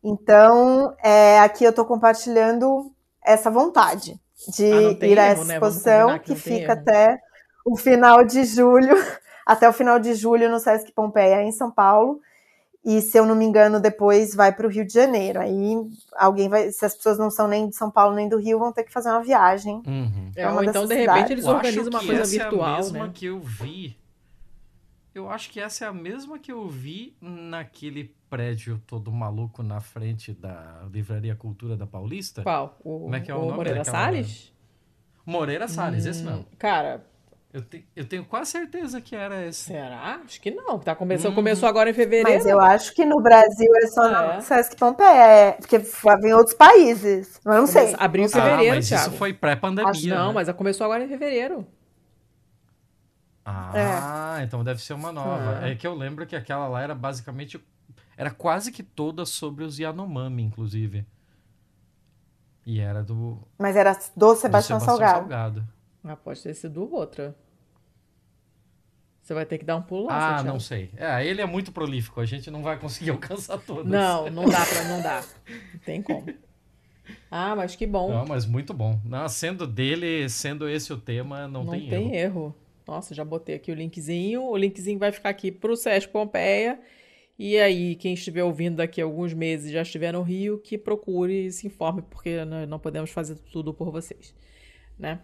Então, 0.03 0.95
é, 1.03 1.39
aqui 1.39 1.63
eu 1.63 1.69
estou 1.69 1.85
compartilhando 1.85 2.91
essa 3.23 3.51
vontade 3.51 4.19
de 4.47 4.71
ah, 4.73 5.05
ir 5.05 5.19
a 5.19 5.25
essa 5.25 5.45
né? 5.45 5.53
exposição, 5.55 6.19
que, 6.19 6.33
que 6.33 6.35
fica 6.35 6.71
erro. 6.71 6.81
até 6.81 7.19
o 7.65 7.77
final 7.77 8.23
de 8.25 8.43
julho, 8.43 8.95
até 9.45 9.69
o 9.69 9.73
final 9.73 9.99
de 9.99 10.15
julho 10.15 10.49
no 10.49 10.59
Sesc 10.59 10.91
Pompeia, 10.91 11.43
em 11.43 11.51
São 11.51 11.69
Paulo. 11.69 12.19
E 12.83 12.99
se 12.99 13.15
eu 13.15 13.27
não 13.27 13.35
me 13.35 13.45
engano, 13.45 13.79
depois 13.79 14.33
vai 14.33 14.51
para 14.51 14.65
o 14.65 14.69
Rio 14.69 14.83
de 14.83 14.91
Janeiro. 14.91 15.39
Aí 15.39 15.75
alguém 16.15 16.49
vai, 16.49 16.71
se 16.71 16.83
as 16.83 16.95
pessoas 16.95 17.19
não 17.19 17.29
são 17.29 17.47
nem 17.47 17.69
de 17.69 17.75
São 17.75 17.91
Paulo 17.91 18.15
nem 18.15 18.27
do 18.27 18.37
Rio, 18.37 18.57
vão 18.57 18.73
ter 18.73 18.83
que 18.83 18.91
fazer 18.91 19.09
uma 19.09 19.21
viagem. 19.21 19.83
Uhum. 19.85 20.31
É, 20.35 20.49
ou 20.49 20.63
então, 20.63 20.87
de 20.87 20.95
repente, 20.95 21.31
eles 21.31 21.45
Eu 21.45 21.51
organizam 21.51 21.81
acho 21.81 21.89
uma 21.91 21.99
que 21.99 22.05
coisa 22.07 22.21
essa 22.23 22.31
virtual, 22.31 22.69
é 22.69 22.73
a 22.73 22.77
mesma 22.77 23.05
né? 23.05 23.11
que 23.13 23.25
eu 23.27 23.39
vi. 23.39 23.97
Eu 25.13 25.29
acho 25.29 25.51
que 25.51 25.59
essa 25.59 25.85
é 25.85 25.87
a 25.87 25.93
mesma 25.93 26.39
que 26.39 26.51
eu 26.51 26.67
vi 26.67 27.15
naquele 27.21 28.15
prédio 28.35 28.81
todo 28.87 29.11
maluco 29.11 29.61
na 29.61 29.81
frente 29.81 30.31
da 30.31 30.83
Livraria 30.89 31.35
Cultura 31.35 31.75
da 31.75 31.85
Paulista. 31.85 32.41
Qual? 32.43 32.77
O, 32.81 33.01
Como 33.01 33.15
é 33.15 33.19
que 33.19 33.29
é 33.29 33.35
o 33.35 33.39
o 33.39 33.41
nome 33.41 33.57
Moreira 33.57 33.79
daquela- 33.79 33.97
Salles? 34.05 34.53
Moreira 35.25 35.67
Salles, 35.67 36.05
esse 36.05 36.23
Hum, 36.23 36.29
não. 36.31 36.45
Cara, 36.57 37.05
Eu, 37.53 37.61
te- 37.61 37.85
eu 37.93 38.05
tenho 38.05 38.23
quase 38.23 38.51
certeza 38.51 39.01
que 39.01 39.13
era 39.13 39.45
esse. 39.45 39.65
será? 39.65 40.21
Acho 40.23 40.39
que 40.39 40.49
não. 40.49 40.79
Tá 40.79 40.95
começou, 40.95 41.31
Uhum. 41.31 41.35
começou 41.35 41.67
agora 41.67 41.89
em 41.89 41.93
fevereiro. 41.93 42.29
Mas 42.31 42.45
eu 42.45 42.57
acho 42.61 42.95
que 42.95 43.03
no 43.05 43.21
Brasil 43.21 43.69
é 43.83 43.87
só 43.87 44.03
Ah, 44.03 44.31
é? 44.31 44.35
no 44.37 44.41
Sesc 44.41 44.77
Pompeia, 44.77 45.27
é, 45.27 45.51
porque 45.51 45.77
vai 45.79 46.17
em 46.21 46.33
outros 46.33 46.55
países. 46.55 47.41
Mas 47.43 47.55
eu 47.55 47.59
não 47.61 47.67
sei. 47.67 47.93
Abriu 47.99 48.23
em 48.23 48.29
sei. 48.29 48.39
fevereiro, 48.41 48.71
ah, 48.71 48.75
mas 48.77 48.87
Thiago. 48.87 49.09
isso 49.09 49.17
foi 49.17 49.33
pré-pandemia. 49.33 49.91
Acho- 49.91 50.07
não, 50.07 50.27
né? 50.29 50.33
mas 50.35 50.49
começou 50.53 50.85
agora 50.85 51.03
em 51.03 51.09
fevereiro. 51.09 51.67
Ah, 53.45 54.39
então 54.43 54.63
deve 54.63 54.81
ser 54.81 54.93
uma 54.93 55.11
nova. 55.11 55.59
Ah. 55.61 55.69
É 55.69 55.75
que 55.75 55.85
eu 55.85 55.93
lembro 55.93 56.25
que 56.25 56.35
aquela 56.37 56.67
lá 56.69 56.81
era 56.81 56.95
basicamente. 56.95 57.59
Era 58.17 58.29
quase 58.31 58.71
que 58.71 58.83
toda 58.83 59.25
sobre 59.25 59.63
os 59.63 59.79
Yanomami, 59.79 60.43
inclusive. 60.43 61.05
E 62.65 62.79
era 62.79 63.03
do, 63.03 63.39
Mas 63.57 63.75
era 63.75 63.93
do 63.93 63.99
do 64.15 64.35
Sebastião, 64.35 64.79
Salgado. 64.79 65.19
Salgado. 65.19 65.67
Ah, 66.03 66.15
pode 66.15 66.41
ter 66.41 66.53
sido 66.53 66.91
outra. 66.93 67.35
Você 69.21 69.33
vai 69.33 69.45
ter 69.45 69.57
que 69.57 69.65
dar 69.65 69.75
um 69.77 69.81
pulo 69.81 70.07
lá, 70.07 70.15
Ah, 70.17 70.21
Santiago. 70.37 70.47
não 70.49 70.59
sei. 70.59 70.91
É, 70.97 71.25
ele 71.25 71.41
é 71.41 71.45
muito 71.45 71.71
prolífico, 71.71 72.19
a 72.19 72.25
gente 72.25 72.49
não 72.51 72.61
vai 72.63 72.77
conseguir 72.79 73.11
alcançar 73.11 73.57
todas. 73.59 73.85
Não, 73.91 74.29
não 74.29 74.45
dá 74.45 74.65
pra. 74.65 74.83
Não 74.85 75.01
dá. 75.01 75.23
Não 75.73 75.79
tem 75.85 76.01
como. 76.01 76.25
Ah, 77.29 77.55
mas 77.55 77.75
que 77.75 77.85
bom. 77.87 78.11
Não, 78.11 78.25
mas 78.25 78.45
muito 78.45 78.73
bom. 78.73 78.99
Não, 79.05 79.27
sendo 79.29 79.65
dele, 79.67 80.27
sendo 80.29 80.67
esse 80.67 80.91
o 80.91 80.97
tema, 80.97 81.47
não, 81.47 81.63
Não 81.63 81.71
tem, 81.71 81.89
tem, 81.89 82.15
erro. 82.15 82.15
erro. 82.15 82.55
Nossa, 82.87 83.13
já 83.13 83.23
botei 83.23 83.55
aqui 83.55 83.71
o 83.71 83.75
linkzinho. 83.75 84.43
O 84.43 84.57
linkzinho 84.57 84.99
vai 84.99 85.11
ficar 85.11 85.29
aqui 85.29 85.51
pro 85.51 85.75
Sesc 85.77 86.09
Pompeia. 86.11 86.79
E 87.43 87.57
aí, 87.57 87.95
quem 87.95 88.13
estiver 88.13 88.43
ouvindo 88.43 88.75
daqui 88.75 89.01
a 89.01 89.03
alguns 89.03 89.33
meses 89.33 89.71
e 89.71 89.73
já 89.73 89.81
estiver 89.81 90.11
no 90.13 90.21
Rio, 90.21 90.59
que 90.59 90.77
procure 90.77 91.47
e 91.47 91.51
se 91.51 91.65
informe, 91.65 92.03
porque 92.03 92.45
nós 92.45 92.69
não 92.69 92.77
podemos 92.77 93.09
fazer 93.09 93.33
tudo 93.51 93.73
por 93.73 93.89
vocês, 93.91 94.35
né? 94.95 95.19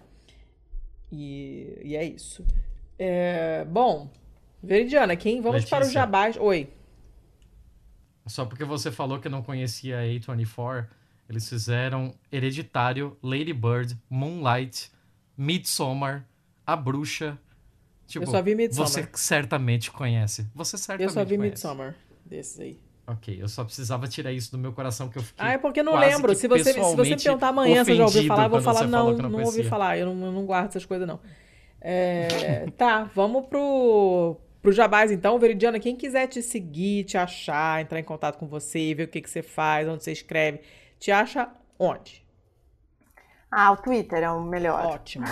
E, 1.11 1.79
e 1.83 1.95
é 1.95 2.03
isso. 2.03 2.43
É, 2.97 3.63
bom, 3.65 4.09
Veridiana, 4.63 5.15
quem 5.15 5.41
vamos 5.41 5.63
para 5.65 5.75
o 5.75 5.79
Letícia. 5.81 6.01
Jabás? 6.01 6.37
Oi. 6.37 6.73
Só 8.25 8.45
porque 8.45 8.65
você 8.65 8.91
falou 8.91 9.19
que 9.19 9.29
não 9.29 9.43
conhecia 9.43 9.99
a 9.99 10.01
A24, 10.01 10.87
eles 11.29 11.47
fizeram 11.47 12.15
Hereditário, 12.31 13.15
Lady 13.21 13.53
Bird, 13.53 13.95
Moonlight, 14.09 14.89
Midsommar, 15.37 16.27
A 16.65 16.75
Bruxa. 16.75 17.37
Tipo, 18.07 18.25
Eu 18.25 18.31
só 18.31 18.41
vi 18.41 18.55
Midsommar. 18.55 18.89
Você 18.89 19.07
certamente 19.13 19.91
conhece. 19.91 20.47
Você 20.55 20.77
Eu 20.77 20.79
certamente 20.79 21.13
só 21.13 21.23
vi 21.23 21.37
conhece. 21.37 21.51
Midsommar 21.51 22.06
desses 22.27 22.59
aí. 22.59 22.79
Ok, 23.09 23.41
eu 23.41 23.47
só 23.47 23.63
precisava 23.63 24.05
tirar 24.05 24.33
isso 24.33 24.51
do 24.51 24.57
meu 24.57 24.73
coração 24.73 25.07
que 25.07 25.17
eu 25.17 25.23
fiquei. 25.23 25.45
Ah, 25.45 25.53
é 25.53 25.57
porque 25.57 25.79
eu 25.79 25.83
não 25.85 25.95
lembro. 25.95 26.35
Se 26.35 26.45
você, 26.45 26.73
se 26.73 26.95
você 26.95 27.15
me 27.15 27.23
perguntar 27.23 27.47
amanhã 27.47 27.81
se 27.85 27.91
eu 27.91 27.95
já 27.95 28.03
ouvi 28.03 28.27
falar, 28.27 28.43
eu 28.43 28.49
vou 28.49 28.61
falar, 28.61 28.85
não, 28.85 29.13
não 29.13 29.29
não 29.29 29.43
ouvi 29.43 29.63
falar. 29.63 29.97
Eu 29.97 30.13
não, 30.13 30.25
eu 30.25 30.31
não 30.33 30.45
guardo 30.45 30.67
essas 30.67 30.85
coisas, 30.85 31.07
não. 31.07 31.21
É, 31.79 32.69
tá, 32.77 33.09
vamos 33.15 33.45
pro, 33.47 34.35
pro 34.61 34.73
Jabás, 34.73 35.09
então. 35.09 35.39
Veridiana, 35.39 35.79
quem 35.79 35.95
quiser 35.95 36.27
te 36.27 36.41
seguir, 36.41 37.05
te 37.05 37.17
achar, 37.17 37.81
entrar 37.81 37.97
em 37.97 38.03
contato 38.03 38.37
com 38.37 38.45
você, 38.45 38.93
ver 38.93 39.03
o 39.03 39.07
que, 39.07 39.21
que 39.21 39.29
você 39.29 39.41
faz, 39.41 39.87
onde 39.87 40.03
você 40.03 40.11
escreve, 40.11 40.59
te 40.99 41.09
acha 41.09 41.49
onde? 41.79 42.25
Ah, 43.49 43.71
o 43.71 43.77
Twitter 43.77 44.21
é 44.21 44.29
o 44.29 44.43
melhor 44.43 44.85
Ótimo. 44.85 45.25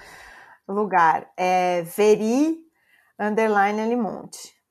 lugar. 0.66 1.30
É 1.36 1.82
Veri 1.82 2.58
underline 3.18 3.86
Limonte. 3.86 4.61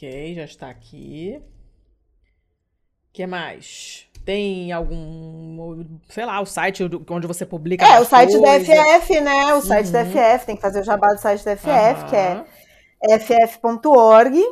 Ok, 0.00 0.34
já 0.34 0.44
está 0.44 0.70
aqui. 0.70 1.38
O 1.38 3.12
que 3.12 3.26
mais? 3.26 4.06
Tem 4.24 4.72
algum, 4.72 5.84
sei 6.08 6.24
lá, 6.24 6.40
o 6.40 6.46
site 6.46 6.82
onde 7.10 7.26
você 7.26 7.44
publica 7.44 7.84
É, 7.84 8.00
o 8.00 8.04
site 8.06 8.32
da 8.40 8.48
coisa? 8.48 8.72
FF, 9.00 9.20
né? 9.20 9.54
O 9.54 9.60
site 9.60 9.90
da 9.90 10.00
Uhum. 10.02 10.10
FF, 10.10 10.46
tem 10.46 10.56
que 10.56 10.62
fazer 10.62 10.80
o 10.80 10.84
jabá 10.84 11.12
do 11.12 11.18
site 11.20 11.44
da 11.44 11.54
FF, 11.54 12.04
que 12.08 12.16
é 12.16 13.18
ff.org. 13.18 14.42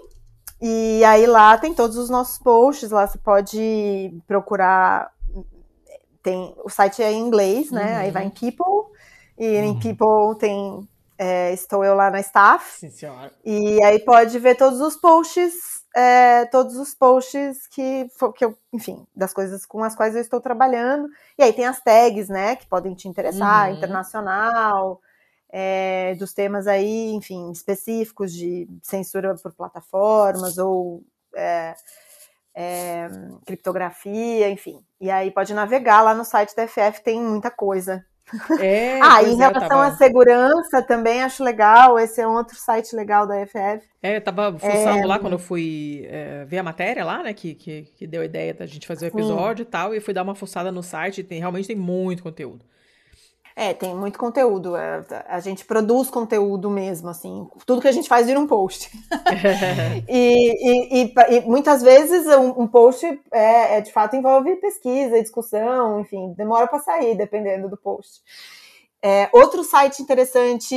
E 0.61 1.03
aí 1.05 1.27
lá 1.27 1.57
tem 1.57 1.73
todos 1.73 1.97
os 1.97 2.11
nossos 2.11 2.39
posts, 2.39 2.91
lá 2.91 3.07
você 3.07 3.17
pode 3.17 4.13
procurar. 4.27 5.11
Tem, 6.23 6.55
o 6.63 6.69
site 6.69 7.03
é 7.03 7.11
em 7.11 7.21
inglês, 7.21 7.71
né? 7.71 7.93
Uhum. 7.93 7.99
Aí 8.01 8.11
vai 8.11 8.25
em 8.27 8.31
People, 8.31 8.93
e 9.39 9.47
em 9.47 9.71
Uhum. 9.71 9.79
People 9.79 10.39
tem. 10.39 10.89
É, 11.19 11.53
estou 11.53 11.85
eu 11.85 11.95
lá 11.95 12.11
na 12.11 12.21
staff. 12.21 12.79
Sim, 12.79 12.91
senhora. 12.91 13.33
E 13.45 13.83
aí 13.83 13.99
pode 14.01 14.39
ver 14.39 14.57
todos 14.57 14.81
os 14.81 14.97
posts, 14.97 15.53
é, 15.95 16.45
todos 16.47 16.77
os 16.77 16.95
posts 16.95 17.67
que, 17.67 18.09
que 18.37 18.45
eu, 18.45 18.57
enfim, 18.73 19.07
das 19.17 19.33
coisas 19.35 19.67
com 19.67 19.83
as 19.83 19.97
quais 19.97 20.15
eu 20.15 20.21
estou 20.21 20.41
trabalhando. 20.41 21.09
E 21.37 21.43
aí 21.43 21.53
tem 21.53 21.67
as 21.67 21.81
tags, 21.83 22.29
né, 22.29 22.57
que 22.57 22.67
podem 22.69 22.95
te 22.95 23.09
interessar, 23.09 23.69
Uhum. 23.69 23.77
internacional, 23.77 25.01
é, 25.51 26.15
dos 26.17 26.33
temas 26.33 26.67
aí, 26.67 27.11
enfim, 27.13 27.51
específicos 27.51 28.33
de 28.33 28.69
censura 28.83 29.35
por 29.43 29.53
plataformas 29.55 30.59
ou 30.59 31.03
é, 31.35 31.75
é, 32.55 33.09
criptografia, 33.47 34.51
enfim. 34.51 34.85
E 35.01 35.11
aí 35.11 35.31
pode 35.31 35.55
navegar 35.55 36.03
lá 36.03 36.15
no 36.15 36.25
site 36.25 36.55
da 36.55 36.67
FF, 36.67 37.03
tem 37.03 37.21
muita 37.21 37.51
coisa. 37.51 38.05
É, 38.61 39.01
ah, 39.03 39.23
em 39.23 39.35
é, 39.35 39.37
relação 39.37 39.69
tava- 39.69 39.87
à 39.87 39.97
segurança, 39.97 40.83
também 40.83 41.23
acho 41.23 41.43
legal. 41.43 41.99
Esse 41.99 42.21
é 42.21 42.27
um 42.29 42.35
outro 42.35 42.57
site 42.57 42.95
legal 42.95 43.27
da 43.27 43.35
FF. 43.47 43.87
É, 44.03 44.17
eu 44.17 44.21
tava 44.21 44.59
fuçando 44.59 45.07
lá 45.07 45.19
quando 45.19 45.35
eu 45.35 45.39
fui 45.39 46.07
é, 46.09 46.45
ver 46.45 46.59
a 46.59 46.63
matéria 46.63 47.05
lá, 47.05 47.23
né? 47.23 47.33
Que, 47.33 47.55
que, 47.55 47.83
que 47.97 48.07
deu 48.07 48.23
a 48.23 48.25
ideia 48.25 48.55
da 48.55 48.67
gente 48.67 48.87
fazer 48.87 49.07
o 49.07 49.11
Sim. 49.11 49.17
episódio 49.19 49.63
e 49.63 49.67
tal. 49.67 49.95
E 49.95 50.01
fui 50.01 50.15
dar 50.15 50.23
uma 50.23 50.35
fuçada 50.35 50.71
no 50.71 50.83
site 50.83 51.23
tem, 51.23 51.39
realmente 51.39 51.69
tem 51.69 51.77
muito 51.77 52.23
conteúdo. 52.23 52.65
É, 53.61 53.75
tem 53.75 53.93
muito 53.95 54.19
conteúdo. 54.21 54.77
é, 54.77 55.05
a 55.27 55.41
gente 55.41 55.65
produz 55.65 56.09
conteúdo 56.09 56.71
mesmo, 56.71 57.09
assim. 57.09 57.45
Tudo 57.67 57.81
que 57.83 57.89
a 57.89 57.93
gente 57.93 58.09
faz 58.09 58.27
vira 58.27 58.39
um 58.39 58.47
post. 58.47 58.89
E, 60.09 61.03
e- 61.03 61.03
e- 61.05 61.15
e 61.37 61.41
muitas 61.43 61.83
vezes 61.83 62.27
um, 62.29 62.63
um 62.63 62.67
post 62.69 63.05
é, 63.33 63.77
é, 63.79 63.81
de 63.81 63.93
fato 63.93 64.15
envolve 64.17 64.55
pesquisa, 64.57 65.21
discussão, 65.21 66.01
enfim, 66.01 66.33
demora 66.37 66.67
para 66.69 66.79
sair, 66.79 67.17
dependendo 67.17 67.69
do 67.69 67.77
post. 67.77 68.21
É, 69.03 69.29
outro 69.33 69.63
site 69.65 70.01
interessante, 70.03 70.75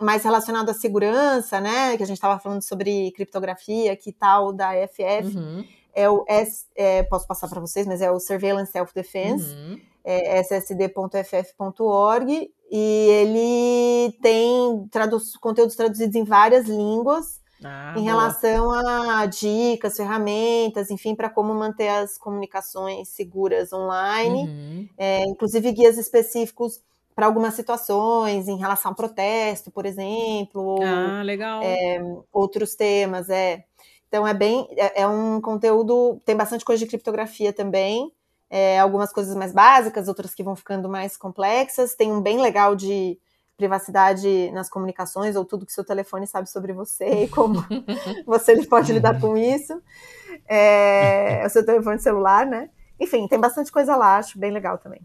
mais 0.00 0.22
relacionado 0.24 0.70
à 0.70 0.74
segurança, 0.74 1.60
né? 1.60 1.96
Que 1.96 2.02
a 2.02 2.06
gente 2.06 2.16
estava 2.16 2.38
falando 2.40 2.62
sobre 2.62 3.10
criptografia, 3.12 3.96
que 3.96 4.12
tal 4.12 4.52
da 4.52 4.72
FF, 4.88 5.36
Uhum, 5.36 5.64
é 5.94 6.08
o 6.08 6.24
S, 6.28 6.66
é, 6.76 7.02
posso 7.04 7.26
passar 7.26 7.48
para 7.48 7.60
vocês, 7.60 7.86
mas 7.86 8.00
é 8.00 8.10
o 8.10 8.20
Surveillance 8.20 8.70
Self 8.72 8.92
Defense. 8.94 9.44
uhum. 9.54 9.80
É 10.10 10.42
ssd.ff.org 10.42 12.50
e 12.70 13.08
ele 13.10 14.12
tem 14.20 14.86
tradu 14.90 15.18
conteúdos 15.40 15.74
traduzidos 15.76 16.14
em 16.16 16.24
várias 16.24 16.66
línguas 16.66 17.40
Ah, 17.64 17.92
em 17.96 18.04
boa. 18.04 18.04
relação 18.04 18.70
a 18.72 19.26
dicas, 19.26 19.96
ferramentas, 19.96 20.90
enfim, 20.90 21.14
para 21.14 21.30
como 21.30 21.54
manter 21.54 21.88
as 21.88 22.18
comunicações 22.18 23.08
seguras 23.08 23.72
online, 23.72 24.44
Uhum. 24.44 24.88
é, 24.98 25.22
inclusive 25.24 25.72
guias 25.72 25.96
específicos 25.98 26.82
para 27.14 27.26
algumas 27.26 27.54
situações, 27.54 28.46
em 28.48 28.56
relação 28.58 28.90
ao 28.92 28.96
protesto, 28.96 29.70
por 29.72 29.84
exemplo, 29.86 30.62
ou 30.62 30.82
Ah, 30.84 31.22
legal. 31.24 31.62
outros 32.32 32.74
temas, 32.76 33.28
é. 33.28 33.64
Então 34.08 34.26
é 34.26 34.32
bem, 34.34 34.68
é, 34.76 35.02
é 35.02 35.06
um 35.08 35.40
conteúdo, 35.40 36.20
tem 36.24 36.36
bastante 36.36 36.64
coisa 36.64 36.82
de 36.84 36.88
criptografia 36.88 37.52
também, 37.52 38.12
é, 38.50 38.78
algumas 38.78 39.12
coisas 39.12 39.36
mais 39.36 39.52
básicas, 39.52 40.08
outras 40.08 40.34
que 40.34 40.42
vão 40.42 40.56
ficando 40.56 40.88
mais 40.88 41.16
complexas. 41.16 41.94
Tem 41.94 42.12
um 42.12 42.20
bem 42.20 42.40
legal 42.40 42.74
de 42.74 43.18
privacidade 43.56 44.50
nas 44.52 44.70
comunicações, 44.70 45.34
ou 45.34 45.44
tudo 45.44 45.66
que 45.66 45.72
seu 45.72 45.84
telefone 45.84 46.26
sabe 46.26 46.48
sobre 46.48 46.72
você 46.72 47.24
e 47.24 47.28
como 47.28 47.64
você 48.24 48.64
pode 48.66 48.92
lidar 48.92 49.20
com 49.20 49.36
isso. 49.36 49.82
É, 50.48 51.44
o 51.44 51.50
seu 51.50 51.66
telefone 51.66 51.98
celular, 51.98 52.46
né? 52.46 52.70
Enfim, 53.00 53.26
tem 53.26 53.38
bastante 53.38 53.70
coisa 53.70 53.96
lá, 53.96 54.18
acho 54.18 54.38
bem 54.38 54.52
legal 54.52 54.78
também. 54.78 55.00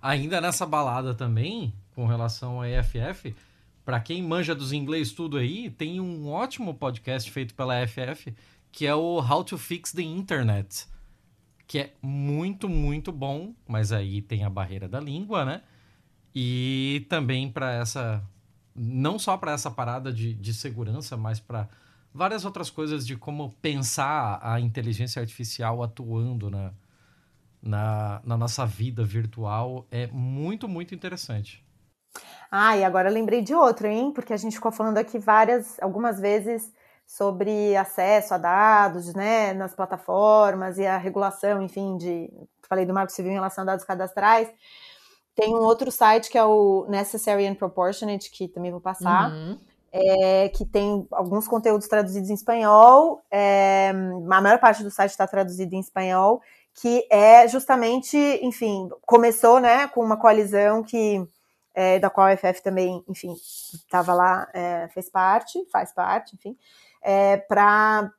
Ainda 0.00 0.40
nessa 0.40 0.66
balada 0.66 1.14
também, 1.14 1.72
com 1.94 2.06
relação 2.06 2.60
à 2.60 2.68
EFF, 2.68 3.36
pra 3.84 4.00
quem 4.00 4.22
manja 4.22 4.54
dos 4.54 4.72
inglês 4.72 5.12
tudo 5.12 5.36
aí, 5.36 5.70
tem 5.70 6.00
um 6.00 6.28
ótimo 6.28 6.74
podcast 6.74 7.30
feito 7.30 7.54
pela 7.54 7.80
EFF, 7.82 8.34
que 8.72 8.86
é 8.86 8.94
o 8.94 9.20
How 9.20 9.44
to 9.44 9.58
Fix 9.58 9.92
the 9.92 10.02
Internet, 10.02 10.86
que 11.72 11.78
é 11.78 11.94
muito, 12.02 12.68
muito 12.68 13.10
bom, 13.10 13.54
mas 13.66 13.92
aí 13.92 14.20
tem 14.20 14.44
a 14.44 14.50
barreira 14.50 14.86
da 14.86 15.00
língua, 15.00 15.42
né? 15.42 15.62
E 16.34 17.06
também 17.08 17.50
para 17.50 17.72
essa. 17.72 18.22
Não 18.76 19.18
só 19.18 19.38
para 19.38 19.52
essa 19.52 19.70
parada 19.70 20.12
de, 20.12 20.34
de 20.34 20.52
segurança, 20.52 21.16
mas 21.16 21.40
para 21.40 21.70
várias 22.12 22.44
outras 22.44 22.68
coisas 22.68 23.06
de 23.06 23.16
como 23.16 23.54
pensar 23.62 24.38
a 24.42 24.60
inteligência 24.60 25.18
artificial 25.18 25.82
atuando 25.82 26.50
na, 26.50 26.74
na, 27.62 28.20
na 28.22 28.36
nossa 28.36 28.66
vida 28.66 29.02
virtual 29.02 29.86
é 29.90 30.06
muito, 30.08 30.68
muito 30.68 30.94
interessante. 30.94 31.64
Ah, 32.50 32.76
e 32.76 32.84
agora 32.84 33.08
lembrei 33.08 33.40
de 33.40 33.54
outro, 33.54 33.86
hein? 33.86 34.12
Porque 34.12 34.34
a 34.34 34.36
gente 34.36 34.56
ficou 34.56 34.72
falando 34.72 34.98
aqui 34.98 35.18
várias, 35.18 35.80
algumas 35.80 36.20
vezes 36.20 36.70
sobre 37.06 37.76
acesso 37.76 38.34
a 38.34 38.38
dados, 38.38 39.14
né, 39.14 39.52
nas 39.52 39.74
plataformas 39.74 40.78
e 40.78 40.86
a 40.86 40.96
regulação, 40.96 41.62
enfim, 41.62 41.96
de 41.96 42.30
falei 42.68 42.86
do 42.86 42.94
Marco 42.94 43.12
Civil 43.12 43.32
em 43.32 43.34
relação 43.34 43.62
a 43.62 43.66
dados 43.66 43.84
cadastrais. 43.84 44.48
Tem 45.34 45.54
um 45.54 45.62
outro 45.62 45.90
site 45.90 46.30
que 46.30 46.38
é 46.38 46.44
o 46.44 46.86
Necessary 46.88 47.46
and 47.46 47.54
Proportionate, 47.54 48.30
que 48.30 48.48
também 48.48 48.70
vou 48.70 48.80
passar, 48.80 49.30
uhum. 49.30 49.58
é, 49.90 50.48
que 50.50 50.64
tem 50.64 51.06
alguns 51.10 51.46
conteúdos 51.46 51.88
traduzidos 51.88 52.30
em 52.30 52.34
espanhol. 52.34 53.22
É, 53.30 53.90
a 53.90 54.40
maior 54.40 54.58
parte 54.58 54.82
do 54.82 54.90
site 54.90 55.10
está 55.10 55.26
traduzido 55.26 55.74
em 55.74 55.80
espanhol, 55.80 56.40
que 56.74 57.06
é 57.10 57.46
justamente, 57.48 58.16
enfim, 58.42 58.88
começou 59.06 59.60
né, 59.60 59.86
com 59.88 60.02
uma 60.02 60.16
coalizão 60.16 60.82
que 60.82 61.26
é, 61.74 61.98
da 61.98 62.10
qual 62.10 62.26
a 62.26 62.36
FF 62.36 62.62
também, 62.62 63.02
enfim, 63.08 63.34
estava 63.74 64.12
lá, 64.12 64.48
é, 64.52 64.88
fez 64.88 65.10
parte, 65.10 65.58
faz 65.70 65.92
parte, 65.92 66.34
enfim, 66.34 66.56
é, 67.02 67.36
para 67.36 68.12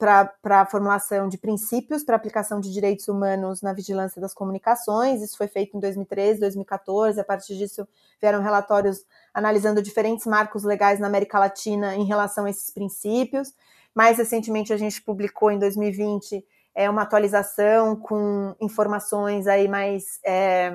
a 0.43 0.65
formulação 0.65 1.29
de 1.29 1.37
princípios 1.37 2.03
para 2.03 2.17
aplicação 2.17 2.59
de 2.59 2.71
direitos 2.71 3.07
humanos 3.07 3.61
na 3.61 3.71
vigilância 3.71 4.19
das 4.19 4.33
comunicações. 4.33 5.21
Isso 5.21 5.37
foi 5.37 5.47
feito 5.47 5.77
em 5.77 5.79
2013, 5.79 6.41
2014. 6.41 7.19
A 7.19 7.23
partir 7.23 7.57
disso, 7.57 7.87
vieram 8.21 8.41
relatórios 8.41 9.05
analisando 9.33 9.81
diferentes 9.81 10.25
marcos 10.25 10.63
legais 10.63 10.99
na 10.99 11.07
América 11.07 11.39
Latina 11.39 11.95
em 11.95 12.03
relação 12.03 12.43
a 12.45 12.49
esses 12.49 12.69
princípios. 12.69 13.53
Mais 13.95 14.17
recentemente, 14.17 14.73
a 14.73 14.77
gente 14.77 15.01
publicou 15.01 15.49
em 15.49 15.59
2020 15.59 16.45
é, 16.75 16.89
uma 16.89 17.03
atualização 17.03 17.95
com 17.95 18.53
informações 18.59 19.47
aí 19.47 19.67
mais. 19.67 20.19
É, 20.25 20.71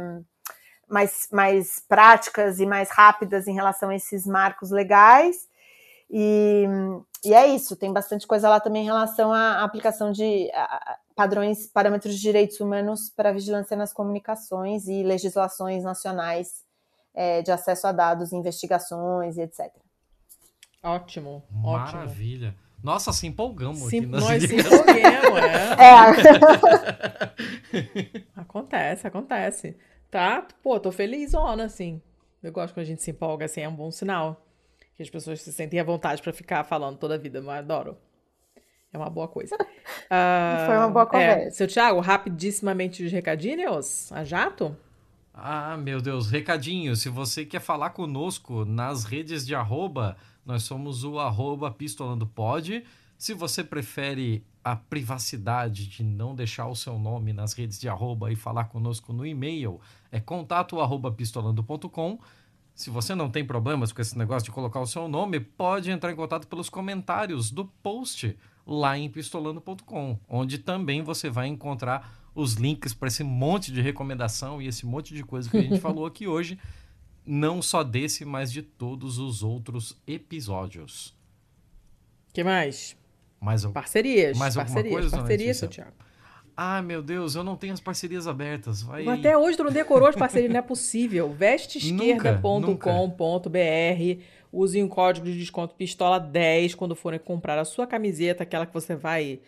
mais, 0.91 1.29
mais 1.31 1.83
práticas 1.87 2.61
e 2.61 2.65
mais 2.65 2.89
rápidas 2.89 3.47
em 3.47 3.53
relação 3.53 3.91
a 3.91 3.95
esses 3.95 4.27
marcos 4.27 4.71
legais. 4.71 5.47
E, 6.11 6.65
e 7.25 7.35
é 7.35 7.47
isso, 7.49 7.77
tem 7.77 7.93
bastante 7.93 8.27
coisa 8.27 8.49
lá 8.49 8.61
também 8.61 8.83
em 8.83 8.87
relação 8.87 9.33
à 9.33 9.63
aplicação 9.63 10.11
de 10.11 10.49
padrões, 11.15 11.67
parâmetros 11.67 12.15
de 12.15 12.21
direitos 12.21 12.61
humanos 12.61 13.11
para 13.11 13.33
vigilância 13.33 13.77
nas 13.77 13.93
comunicações 13.93 14.87
e 14.89 15.03
legislações 15.03 15.85
nacionais 15.85 16.65
é, 17.15 17.43
de 17.43 17.51
acesso 17.51 17.87
a 17.87 17.93
dados, 17.93 18.33
investigações 18.33 19.37
e 19.37 19.43
etc. 19.43 19.71
Ótimo, 20.83 21.43
Maravilha. 21.51 22.49
Ótimo. 22.49 22.69
Nossa, 22.83 23.13
se 23.13 23.27
empolgamos 23.27 23.91
Sim, 23.91 23.99
aqui. 23.99 24.07
Nós 24.07 24.43
se 24.45 24.55
empolguemos, 24.55 25.39
é. 25.43 25.85
é. 28.15 28.23
acontece, 28.37 29.07
acontece. 29.07 29.77
Tá? 30.11 30.47
Pô, 30.63 30.79
tô 30.79 30.93
feliz, 30.93 31.35
ona, 31.35 31.65
assim. 31.65 32.01
Eu 32.43 32.53
gosto 32.53 32.73
quando 32.73 32.85
a 32.85 32.87
gente 32.87 33.03
se 33.03 33.11
empolga, 33.11 33.47
assim, 33.47 33.63
é 33.63 33.69
um 33.69 33.75
bom 33.75 33.91
sinal. 33.91 34.48
Que 34.99 35.05
as 35.05 35.11
pessoas 35.11 35.41
se 35.41 35.53
sentem 35.53 35.79
à 35.79 35.85
vontade 35.85 36.21
para 36.21 36.33
ficar 36.33 36.65
falando 36.65 36.99
toda 36.99 37.15
a 37.15 37.19
vida, 37.19 37.41
mas 37.41 37.61
adoro. 37.61 37.97
É 38.93 38.99
uma 38.99 39.09
boa 39.09 39.29
coisa. 39.29 39.55
Uh, 39.55 40.67
Foi 40.67 40.77
uma 40.77 40.91
boa 40.91 41.05
é, 41.05 41.07
conversa. 41.07 41.47
É, 41.47 41.51
seu 41.51 41.69
Thiago, 41.69 42.01
rapidissimamente 42.01 43.05
os 43.05 43.13
recadinhos, 43.13 44.11
a 44.11 44.25
jato? 44.25 44.77
Ah, 45.33 45.77
meu 45.77 46.01
Deus, 46.01 46.29
recadinho. 46.29 46.97
Se 46.97 47.09
você 47.09 47.45
quer 47.45 47.61
falar 47.61 47.91
conosco 47.91 48.65
nas 48.65 49.05
redes 49.05 49.47
de 49.47 49.55
arroba, 49.55 50.17
nós 50.45 50.65
somos 50.65 51.05
o 51.05 51.21
arroba 51.21 51.71
pistolandopod. 51.71 52.85
Se 53.17 53.35
você 53.35 53.63
prefere 53.63 54.45
a 54.65 54.75
privacidade 54.75 55.87
de 55.87 56.03
não 56.03 56.35
deixar 56.35 56.67
o 56.67 56.75
seu 56.75 56.99
nome 56.99 57.33
nas 57.33 57.53
redes 57.53 57.79
de 57.79 57.89
arroba 57.89 58.33
e 58.33 58.35
falar 58.35 58.65
conosco 58.65 59.13
no 59.13 59.25
e-mail, 59.25 59.81
é 60.11 60.19
contato 60.19 60.81
arroba 60.81 61.13
pistolando.com. 61.13 62.19
Se 62.79 62.91
você 62.91 63.13
não 63.13 63.29
tem 63.29 63.45
problemas 63.45 63.91
com 63.91 64.01
esse 64.01 64.17
negócio 64.17 64.45
de 64.45 64.53
colocar 64.53 64.79
o 64.79 64.87
seu 64.87 65.09
nome, 65.09 65.41
pode 65.41 65.91
entrar 65.91 66.13
em 66.13 66.15
contato 66.15 66.47
pelos 66.47 66.71
comentários 66.71 67.51
do 67.51 67.65
post 67.65 68.39
lá 68.65 68.97
em 68.97 69.11
pistolando.com, 69.11 70.17
onde 70.29 70.59
também 70.59 71.03
você 71.03 71.29
vai 71.29 71.49
encontrar 71.49 72.31
os 72.37 72.55
links 72.55 72.95
para 72.95 73.09
esse 73.09 73.25
monte 73.25 73.73
de 73.73 73.81
recomendação 73.81 74.63
e 74.63 74.69
esse 74.69 74.87
monte 74.87 75.13
de 75.13 75.25
coisa 75.25 75.51
que 75.51 75.57
a 75.57 75.61
gente 75.61 75.81
falou 75.83 76.07
aqui 76.07 76.29
hoje, 76.29 76.57
não 77.27 77.61
só 77.61 77.83
desse, 77.83 78.25
mas 78.25 78.53
de 78.53 78.63
todos 78.63 79.19
os 79.19 79.43
outros 79.43 80.01
episódios. 80.07 81.17
que 82.33 82.45
mais? 82.45 82.97
Mais, 83.41 83.67
parcerias. 83.67 84.39
Mais 84.39 84.55
parcerias, 84.55 84.85
alguma 84.85 85.01
coisa? 85.01 85.17
Parcerias, 85.17 85.57
seu 85.57 85.69
Thiago. 85.69 86.08
Ah, 86.61 86.83
meu 86.83 87.01
Deus, 87.01 87.37
eu 87.37 87.45
não 87.45 87.57
tenho 87.57 87.73
as 87.73 87.79
parcerias 87.79 88.27
abertas. 88.27 88.83
Vai... 88.83 89.07
Até 89.07 89.39
hoje 89.39 89.57
tu 89.57 89.63
não 89.63 89.71
decorou 89.71 90.09
as 90.09 90.17
parcerias, 90.17 90.51
não 90.51 90.59
é 90.59 90.63
possível. 90.63 91.29
Vesteesquerda.com.br. 91.39 94.23
Use 94.53 94.83
o 94.83 94.89
código 94.89 95.27
de 95.27 95.39
desconto 95.39 95.77
pistola 95.77 96.19
10 96.19 96.75
quando 96.75 96.97
forem 96.97 97.21
comprar 97.21 97.61
a 97.61 97.65
sua 97.65 97.87
camiseta, 97.87 98.43
aquela 98.43 98.67
que 98.67 98.75
você 98.75 98.97
vai 98.97 99.39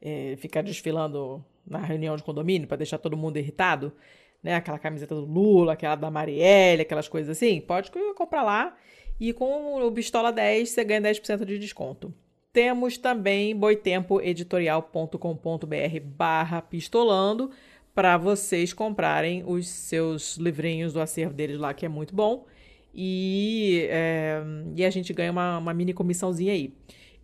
é, 0.00 0.36
ficar 0.38 0.62
desfilando 0.62 1.44
na 1.66 1.80
reunião 1.80 2.14
de 2.14 2.22
condomínio 2.22 2.68
para 2.68 2.76
deixar 2.76 2.98
todo 2.98 3.16
mundo 3.16 3.36
irritado. 3.36 3.92
Né? 4.40 4.54
Aquela 4.54 4.78
camiseta 4.78 5.12
do 5.12 5.24
Lula, 5.24 5.72
aquela 5.72 5.96
da 5.96 6.08
Marielle, 6.08 6.82
aquelas 6.82 7.08
coisas 7.08 7.36
assim. 7.36 7.60
Pode 7.60 7.90
comprar 8.14 8.44
lá. 8.44 8.76
E 9.18 9.32
com 9.32 9.84
o 9.84 9.90
Pistola 9.90 10.30
10 10.30 10.68
você 10.68 10.84
ganha 10.84 11.00
10% 11.00 11.44
de 11.44 11.58
desconto. 11.58 12.14
Temos 12.52 12.98
também 12.98 13.54
boitempoeditorial.com.br 13.54 16.00
barra 16.04 16.60
pistolando 16.60 17.50
para 17.94 18.16
vocês 18.16 18.72
comprarem 18.72 19.44
os 19.46 19.68
seus 19.68 20.36
livrinhos 20.36 20.92
do 20.92 21.00
acervo 21.00 21.32
deles 21.32 21.58
lá, 21.58 21.72
que 21.72 21.86
é 21.86 21.88
muito 21.88 22.14
bom. 22.14 22.44
E, 22.92 23.86
é, 23.88 24.42
e 24.74 24.84
a 24.84 24.90
gente 24.90 25.12
ganha 25.12 25.30
uma, 25.30 25.58
uma 25.58 25.72
mini 25.72 25.92
comissãozinha 25.92 26.52
aí. 26.52 26.74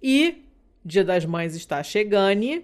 E 0.00 0.44
Dia 0.84 1.02
das 1.02 1.24
Mães 1.24 1.56
está 1.56 1.82
chegando. 1.82 2.62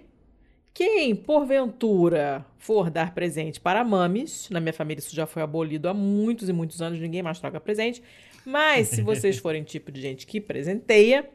Quem, 0.73 1.13
porventura, 1.13 2.45
for 2.57 2.89
dar 2.89 3.13
presente 3.13 3.59
para 3.59 3.83
mames, 3.83 4.49
na 4.49 4.59
minha 4.59 4.73
família 4.73 4.99
isso 4.99 5.13
já 5.13 5.27
foi 5.27 5.43
abolido 5.43 5.89
há 5.89 5.93
muitos 5.93 6.49
e 6.49 6.53
muitos 6.53 6.81
anos, 6.81 6.99
ninguém 6.99 7.21
mais 7.21 7.39
troca 7.39 7.59
presente. 7.59 8.01
Mas 8.45 8.87
se 8.87 9.01
vocês 9.01 9.37
forem 9.37 9.63
tipo 9.63 9.91
de 9.91 10.01
gente 10.01 10.25
que 10.25 10.39
presenteia, 10.39 11.29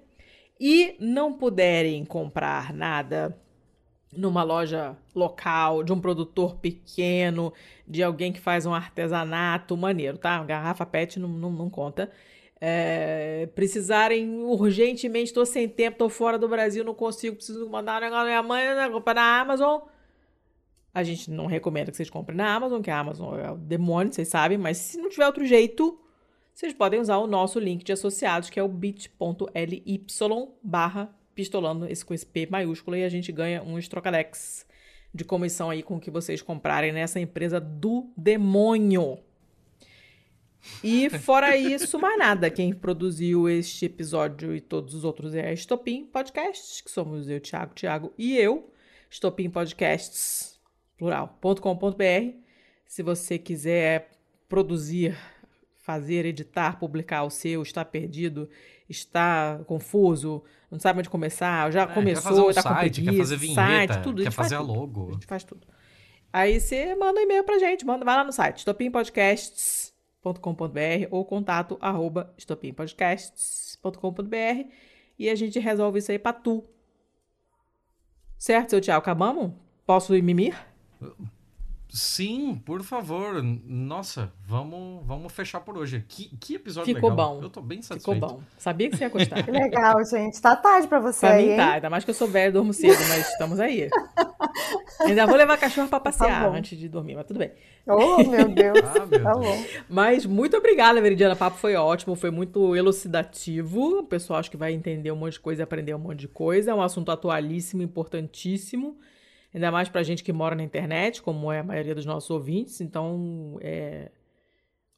e 0.61 0.97
não 0.99 1.33
puderem 1.33 2.05
comprar 2.05 2.73
nada 2.73 3.39
numa 4.17 4.43
loja 4.43 4.97
local, 5.15 5.85
de 5.85 5.93
um 5.93 6.01
produtor 6.01 6.57
pequeno, 6.57 7.53
de 7.87 8.03
alguém 8.03 8.33
que 8.33 8.41
faz 8.41 8.65
um 8.67 8.75
artesanato 8.75 9.77
maneiro, 9.77 10.19
tá? 10.19 10.43
Garrafa 10.45 10.87
PET 10.87 11.21
não, 11.21 11.29
não, 11.29 11.51
não 11.51 11.71
conta. 11.71 12.11
É, 12.61 13.49
precisarem 13.55 14.41
urgentemente, 14.41 15.27
estou 15.27 15.47
sem 15.47 15.69
tempo, 15.69 15.95
estou 15.95 16.09
fora 16.09 16.39
do 16.39 16.49
Brasil, 16.49 16.83
não 16.83 16.95
consigo, 16.95 17.37
preciso 17.37 17.69
mandar 17.69 17.99
um 17.99 18.05
negócio 18.05 18.27
minha 18.27 18.43
mãe, 18.43 18.75
né, 18.75 18.89
comprar 18.89 19.15
na 19.15 19.41
Amazon. 19.41 19.83
A 20.93 21.03
gente 21.05 21.31
não 21.31 21.47
recomenda 21.47 21.91
que 21.91 21.97
vocês 21.97 22.11
comprem 22.11 22.37
na 22.37 22.53
Amazon, 22.53 22.81
que 22.83 22.91
a 22.91 22.99
Amazon 22.99 23.39
é 23.39 23.53
o 23.53 23.57
demônio, 23.57 24.13
vocês 24.13 24.27
sabem, 24.27 24.59
mas 24.59 24.79
se 24.79 24.99
não 24.99 25.09
tiver 25.09 25.27
outro 25.27 25.45
jeito, 25.45 26.01
vocês 26.59 26.75
podem 26.75 26.99
usar 26.99 27.19
o 27.19 27.29
nosso 27.29 27.61
link 27.61 27.85
de 27.85 27.93
associados, 27.93 28.51
que 28.51 28.59
é 28.59 28.63
o 28.65 28.67
bit.ly 28.67 30.07
barra 30.61 31.17
pistolando, 31.33 31.87
esse 31.87 32.05
com 32.05 32.13
esse 32.13 32.27
P 32.27 32.49
maiúsculo, 32.51 32.97
e 32.97 33.05
a 33.05 33.09
gente 33.09 33.31
ganha 33.31 33.63
uns 33.63 33.87
trocalex 33.87 34.67
de 35.15 35.25
comissão 35.25 35.71
aí 35.71 35.85
com 35.85 35.99
o 35.99 36.01
que 36.01 36.11
vocês 36.11 36.43
comprarem 36.43 36.91
nessa 36.91 37.21
empresa 37.21 37.61
do 37.61 38.11
demônio. 38.17 39.21
E 40.83 41.09
fora 41.09 41.55
isso, 41.57 41.97
mais 41.97 42.19
nada. 42.19 42.51
Quem 42.51 42.75
produziu 42.75 43.49
este 43.49 43.85
episódio 43.85 44.53
e 44.53 44.61
todos 44.61 44.97
os 44.97 45.05
outros 45.05 45.37
é 45.37 45.51
a 45.51 45.53
Estopim 45.53 46.07
Podcasts, 46.07 46.81
que 46.81 46.91
somos 46.91 47.29
eu, 47.29 47.41
Thiago, 47.41 47.73
Thiago 47.73 48.13
e 48.19 48.37
eu. 48.37 48.69
Estopim 49.09 49.49
Podcasts, 49.49 50.59
plural.com.br. 50.97 52.35
Se 52.85 53.05
você 53.05 53.39
quiser 53.39 54.11
produzir 54.49 55.17
fazer, 55.89 56.27
editar, 56.27 56.79
publicar 56.79 57.23
o 57.23 57.31
seu, 57.31 57.63
está 57.63 57.83
perdido, 57.83 58.47
está 58.87 59.59
confuso, 59.67 60.45
não 60.71 60.79
sabe 60.79 60.99
onde 60.99 61.09
começar, 61.09 61.73
já 61.73 61.85
é, 61.85 61.87
começou, 61.87 62.51
está 62.51 62.63
com 62.63 62.75
preguiça, 62.75 63.11
quer 63.11 63.17
fazer 63.17 63.37
vinheta, 63.39 63.95
site, 63.95 64.05
tudo, 64.05 64.23
quer 64.23 64.31
fazer 64.31 64.57
a 64.57 64.59
tudo. 64.59 64.71
logo. 64.71 65.09
A 65.09 65.13
gente 65.13 65.25
faz 65.25 65.45
tudo. 65.45 65.67
Aí 66.31 66.61
você 66.61 66.95
manda 66.95 67.19
um 67.19 67.23
e-mail 67.23 67.43
pra 67.43 67.59
gente, 67.59 67.87
manda, 67.87 68.05
vai 68.05 68.17
lá 68.17 68.23
no 68.23 68.33
site, 68.33 68.59
estopimpodcasts.com.br 68.59 71.07
ou 71.11 71.25
contato 71.25 71.79
arroba 71.81 72.35
estopimpodcasts.com.br 72.37 74.69
e 75.19 75.31
a 75.31 75.35
gente 75.35 75.59
resolve 75.59 76.01
isso 76.01 76.13
aí 76.13 76.19
pra 76.19 76.35
tu. 76.35 76.67
Certo, 78.37 78.69
seu 78.69 78.81
Tiago? 78.83 78.99
Acabamos? 78.99 79.55
Posso 79.87 80.15
ir 80.15 80.21
mimir? 80.21 80.55
Sim, 81.91 82.61
por 82.67 82.83
favor. 82.83 83.43
Nossa, 83.43 84.31
vamos, 84.47 85.07
vamos 85.07 85.33
fechar 85.33 85.61
por 85.61 85.79
hoje. 85.79 86.05
Que, 86.07 86.29
que 86.37 86.55
episódio 86.57 86.95
Ficou 86.95 87.11
legal. 87.11 87.37
bom. 87.37 87.43
Eu 87.43 87.49
tô 87.49 87.61
bem 87.63 87.81
Ficou 87.83 87.97
satisfeito. 87.97 88.21
bom. 88.27 88.41
Sabia 88.59 88.91
que 88.91 88.97
você 88.97 89.05
ia 89.05 89.09
gostar. 89.11 89.43
Que 89.45 89.51
legal, 89.51 90.05
gente. 90.05 90.41
Tá 90.41 90.55
tarde 90.55 90.87
pra 90.87 91.01
você 91.01 91.21
Pra 91.27 91.31
aí, 91.37 91.45
mim 91.47 91.51
hein? 91.53 91.57
tá, 91.57 91.73
ainda 91.75 91.89
mais 91.91 92.05
que 92.05 92.11
eu 92.11 92.15
sou 92.15 92.29
velho 92.29 92.51
e 92.51 92.53
durmo 92.53 92.73
cedo, 92.75 92.99
mas 93.09 93.29
estamos 93.31 93.59
aí. 93.59 93.89
Ainda 95.01 95.27
vou 95.27 95.37
levar 95.37 95.57
cachorro 95.57 95.89
pra 95.89 95.99
passear 96.01 96.51
Tá 96.51 96.57
antes 96.57 96.79
de 96.79 96.89
dormir, 96.89 97.15
mas 97.15 97.25
tudo 97.27 97.39
bem. 97.39 97.53
Oh, 97.87 98.23
meu 98.23 98.49
Deus. 98.49 98.79
Ah, 98.85 99.07
meu 99.07 99.23
tá 99.23 99.33
Deus. 99.35 99.47
bom. 99.47 99.65
Mas 99.89 100.27
muito 100.27 100.57
obrigada, 100.57 101.01
Veridiana. 101.01 101.35
O 101.35 101.39
papo 101.39 101.57
foi 101.57 101.75
ótimo, 101.75 102.15
foi 102.15 102.31
muito 102.31 102.77
elucidativo. 102.77 104.01
O 104.01 104.03
pessoal 104.05 104.41
acho 104.41 104.51
que 104.51 104.57
vai 104.57 104.73
entender 104.75 105.11
um 105.11 105.17
monte 105.17 105.35
de 105.35 105.41
coisa 105.41 105.63
e 105.63 105.65
aprender 105.65 105.95
um 105.95 105.99
monte 105.99 106.21
de 106.21 106.29
coisa. 106.29 106.71
É 106.71 106.75
um 106.75 106.83
assunto 106.83 107.11
atualíssimo, 107.11 107.83
importantíssimo. 107.83 108.99
Ainda 109.55 109.71
mais 109.73 109.89
pra 109.89 110.03
gente 110.03 110.23
que 110.23 110.33
mora 110.33 110.55
na 110.55 110.63
internet, 110.63 111.23
como 111.23 111.51
é 111.51 111.61
a 111.61 111.65
maioria 111.65 111.95
dos 111.95 112.05
nossos 112.07 112.29
ouvintes. 112.31 112.81
Então, 112.81 113.59
é 113.63 114.11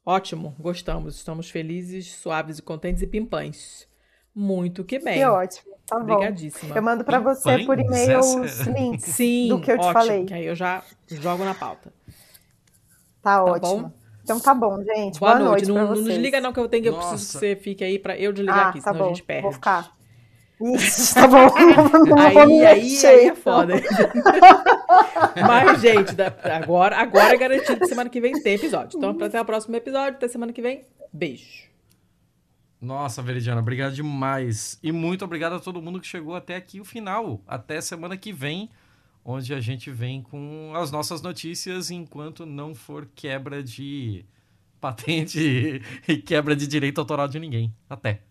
ótimo, 0.05 0.55
gostamos. 0.59 1.15
Estamos 1.15 1.49
felizes, 1.49 2.13
suaves 2.15 2.59
e 2.59 2.61
contentes 2.61 3.01
e 3.01 3.07
pimpães. 3.07 3.87
Muito 4.35 4.83
que 4.83 4.99
bem. 4.99 5.19
Que 5.19 5.25
ótimo. 5.25 5.71
Tá 5.85 5.99
bom. 5.99 6.13
Obrigadíssima. 6.13 6.75
Eu 6.75 6.81
mando 6.81 7.03
pra 7.03 7.19
você 7.19 7.65
por 7.65 7.77
e-mail 7.79 8.19
os 8.19 8.61
links 8.61 9.03
Sim, 9.15 9.49
do 9.49 9.59
que 9.59 9.71
eu 9.71 9.77
te 9.77 9.81
ótimo, 9.85 9.93
falei. 9.93 10.25
que 10.25 10.33
aí 10.33 10.45
eu 10.45 10.55
já 10.55 10.83
jogo 11.07 11.43
na 11.43 11.53
pauta. 11.53 11.93
Tá, 13.21 13.39
bom? 13.43 13.51
ótimo. 13.51 13.93
Então 14.23 14.39
tá 14.39 14.53
bom, 14.53 14.81
gente. 14.83 15.19
Boa, 15.19 15.35
Boa, 15.35 15.49
noite. 15.49 15.65
pra 15.65 15.73
Não, 15.73 15.95
não 15.95 16.03
desliga 16.03 16.39
não 16.39 16.53
que 16.53 16.59
eu 16.59 16.69
tenho 16.69 16.83
que 16.83 16.89
eu 16.89 16.93
preciso 16.95 17.33
que 17.33 17.39
você 17.39 17.55
fique 17.55 17.83
aí 17.83 17.97
pra 17.99 18.17
eu 18.17 18.31
desligar 18.31 18.67
Ah, 18.67 18.69
aqui, 18.69 18.79
tá 18.81 18.91
senão 18.91 19.05
a 19.05 19.07
bom. 19.09 19.15
gente 19.15 19.23
perde. 19.23 19.41
Vou 19.43 19.51
ficar. 19.51 19.91
Isso, 20.75 21.15
tá 21.15 21.27
bom. 21.27 21.49
Não 22.07 22.17
Aí, 22.19 22.65
aí, 22.65 23.05
aí 23.05 23.05
é 23.05 23.23
então. 23.25 23.35
foda. 23.37 23.73
Mas, 25.47 25.81
gente, 25.81 26.15
agora, 26.43 26.97
agora 26.97 27.33
é 27.33 27.37
garantido 27.37 27.79
que 27.79 27.87
semana 27.87 28.09
que 28.09 28.21
vem 28.21 28.41
tem 28.41 28.55
episódio. 28.55 28.97
Então, 28.97 29.15
até 29.25 29.41
o 29.41 29.45
próximo 29.45 29.75
episódio, 29.75 30.17
até 30.17 30.27
semana 30.27 30.53
que 30.53 30.61
vem. 30.61 30.85
Beijo. 31.11 31.71
Nossa, 32.79 33.21
Veridiana, 33.21 33.61
obrigado 33.61 33.93
demais. 33.93 34.79
E 34.81 34.91
muito 34.91 35.23
obrigado 35.23 35.53
a 35.53 35.59
todo 35.59 35.81
mundo 35.81 35.99
que 35.99 36.07
chegou 36.07 36.35
até 36.35 36.55
aqui 36.55 36.79
o 36.79 36.85
final. 36.85 37.41
Até 37.47 37.79
semana 37.79 38.17
que 38.17 38.33
vem, 38.33 38.69
onde 39.23 39.53
a 39.53 39.59
gente 39.59 39.91
vem 39.91 40.21
com 40.21 40.73
as 40.75 40.91
nossas 40.91 41.21
notícias, 41.21 41.91
enquanto 41.91 42.45
não 42.45 42.73
for 42.73 43.07
quebra 43.15 43.61
de 43.63 44.25
patente 44.79 45.81
e 46.07 46.17
quebra 46.17 46.55
de 46.55 46.65
direito 46.65 46.99
autoral 46.99 47.27
de 47.27 47.39
ninguém. 47.39 47.73
Até. 47.87 48.30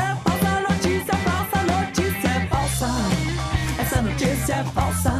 é 0.00 0.16
falsa. 0.24 0.60
Notícia 0.68 1.12
é 1.12 1.16
falsa. 1.16 1.62
Notícia 1.62 2.28
é 2.28 2.46
falsa. 2.46 2.88
Essa 3.80 4.02
notícia 4.02 4.54
é 4.54 4.64
falsa. 4.64 5.15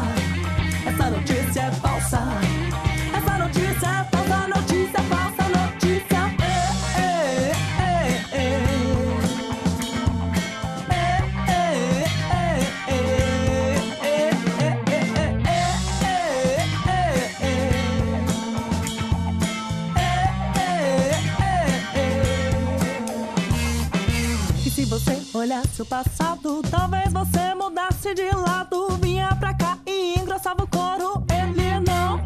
Olhasse 25.76 25.82
o 25.82 25.86
passado, 25.86 26.62
talvez 26.70 27.12
você 27.12 27.54
mudasse 27.54 28.14
de 28.14 28.30
lado. 28.34 28.88
Vinha 29.00 29.34
pra 29.36 29.54
cá 29.54 29.78
e 29.86 30.18
engrossava 30.18 30.64
o 30.64 30.66
coro. 30.66 31.24
Ele 31.30 31.80
não. 31.80 32.16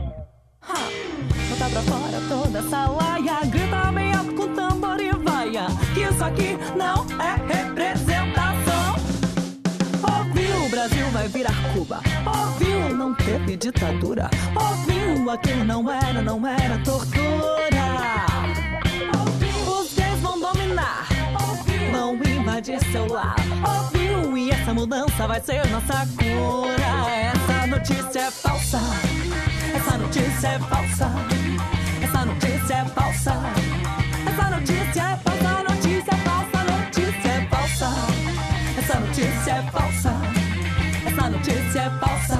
Ha! 0.62 0.74
Pra 1.58 1.82
fora 1.82 2.20
toda 2.28 2.58
essa 2.58 2.86
laia. 2.86 3.44
Grita 3.46 3.92
bem 3.92 4.12
alto 4.14 4.34
com 4.34 4.54
tambor 4.54 5.00
e 5.00 5.12
vaia. 5.12 5.66
Que 5.94 6.00
isso 6.00 6.24
aqui 6.24 6.58
não 6.76 7.06
é 7.20 7.54
representação. 7.54 8.96
Ouviu, 10.02 10.66
o 10.66 10.68
Brasil 10.68 11.10
vai 11.10 11.28
virar 11.28 11.54
Cuba. 11.72 12.00
Ouviu, 12.26 12.96
não 12.96 13.14
teve 13.14 13.56
ditadura. 13.56 14.30
Ouviu, 14.54 15.30
aquilo 15.30 15.64
não 15.64 15.90
era, 15.90 16.22
não 16.22 16.46
era 16.46 16.78
tortura. 16.78 18.26
Os 19.68 19.94
gays 19.94 20.20
vão 20.20 20.40
dominar. 20.40 21.09
Vão 21.92 22.14
invadir 22.14 22.80
seu 22.92 23.06
lar. 23.06 23.36
Ouviu, 23.66 24.36
e 24.36 24.50
essa 24.50 24.74
mudança 24.74 25.26
vai 25.26 25.40
ser 25.40 25.66
nossa 25.68 26.06
cura. 26.16 27.10
Essa 27.10 27.66
notícia 27.66 28.20
é 28.20 28.30
falsa. 28.30 28.80
Essa 29.74 29.98
notícia 29.98 30.48
é 30.48 30.58
falsa. 30.58 31.10
Essa 32.02 32.24
notícia 32.24 32.74
é 32.74 32.84
falsa. 32.86 33.34
Essa 34.26 34.50
notícia 34.50 35.02
é 35.02 35.16
falsa. 35.16 35.50
Notícia 35.64 36.12
é 36.12 36.16
falsa. 36.16 36.64
Notícia 36.64 37.30
é 37.30 37.46
falsa. 37.50 37.88
Essa 38.78 39.00
notícia 39.00 39.52
é 39.52 39.62
falsa. 39.70 40.12
Essa 41.06 41.30
notícia 41.30 41.80
é 41.80 41.90
falsa. 42.00 42.39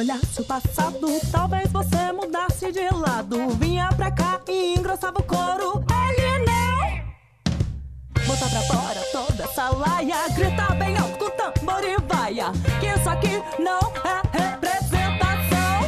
Olhasse 0.00 0.40
o 0.40 0.44
passado, 0.44 1.06
talvez 1.30 1.70
você 1.70 2.10
mudasse 2.12 2.72
de 2.72 2.88
lado. 2.94 3.50
Vinha 3.58 3.88
pra 3.94 4.10
cá 4.10 4.40
e 4.48 4.74
engrossava 4.78 5.18
o 5.18 5.22
coro. 5.22 5.84
Ele 5.90 6.44
não! 6.46 8.24
Botar 8.26 8.48
pra 8.48 8.62
fora 8.62 9.00
toda 9.12 9.44
essa 9.44 9.68
laia. 9.68 10.28
Grita 10.34 10.74
bem 10.74 10.96
alto 10.96 11.18
com 11.18 11.30
tambor 11.30 11.84
e 11.84 11.96
vaia. 12.08 12.46
Que 12.80 12.86
isso 12.98 13.10
aqui 13.10 13.42
não 13.58 13.78
é 14.02 14.22
representação. 14.38 15.82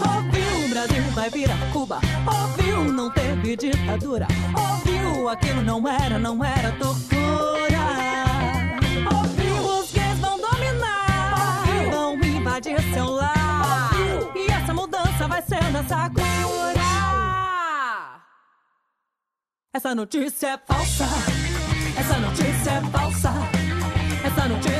Ouviu, 0.00 0.64
o 0.64 0.68
Brasil 0.70 1.02
vai 1.12 1.28
virar 1.28 1.70
Cuba. 1.70 2.00
Ouviu, 2.26 2.84
não 2.84 3.10
teve 3.10 3.56
ditadura. 3.56 4.26
Ouviu, 4.56 5.28
aquilo 5.28 5.60
não 5.60 5.86
era, 5.86 6.18
não 6.18 6.42
era 6.42 6.72
tortura. 6.72 7.22
Vão 12.62 12.70
invadir 12.70 12.94
seu 12.94 13.06
lar. 13.10 13.90
E 14.36 14.50
essa 14.50 14.72
mudança 14.72 15.28
vai 15.28 15.42
ser 15.42 15.62
nossa 15.72 16.08
cura. 16.10 16.22
Essa 19.74 19.94
notícia 19.94 20.48
é 20.48 20.58
falsa. 20.58 21.04
Essa 21.98 22.18
notícia 22.18 22.70
é 22.70 22.80
falsa. 22.82 23.32
Essa 24.24 24.48
notícia 24.48 24.71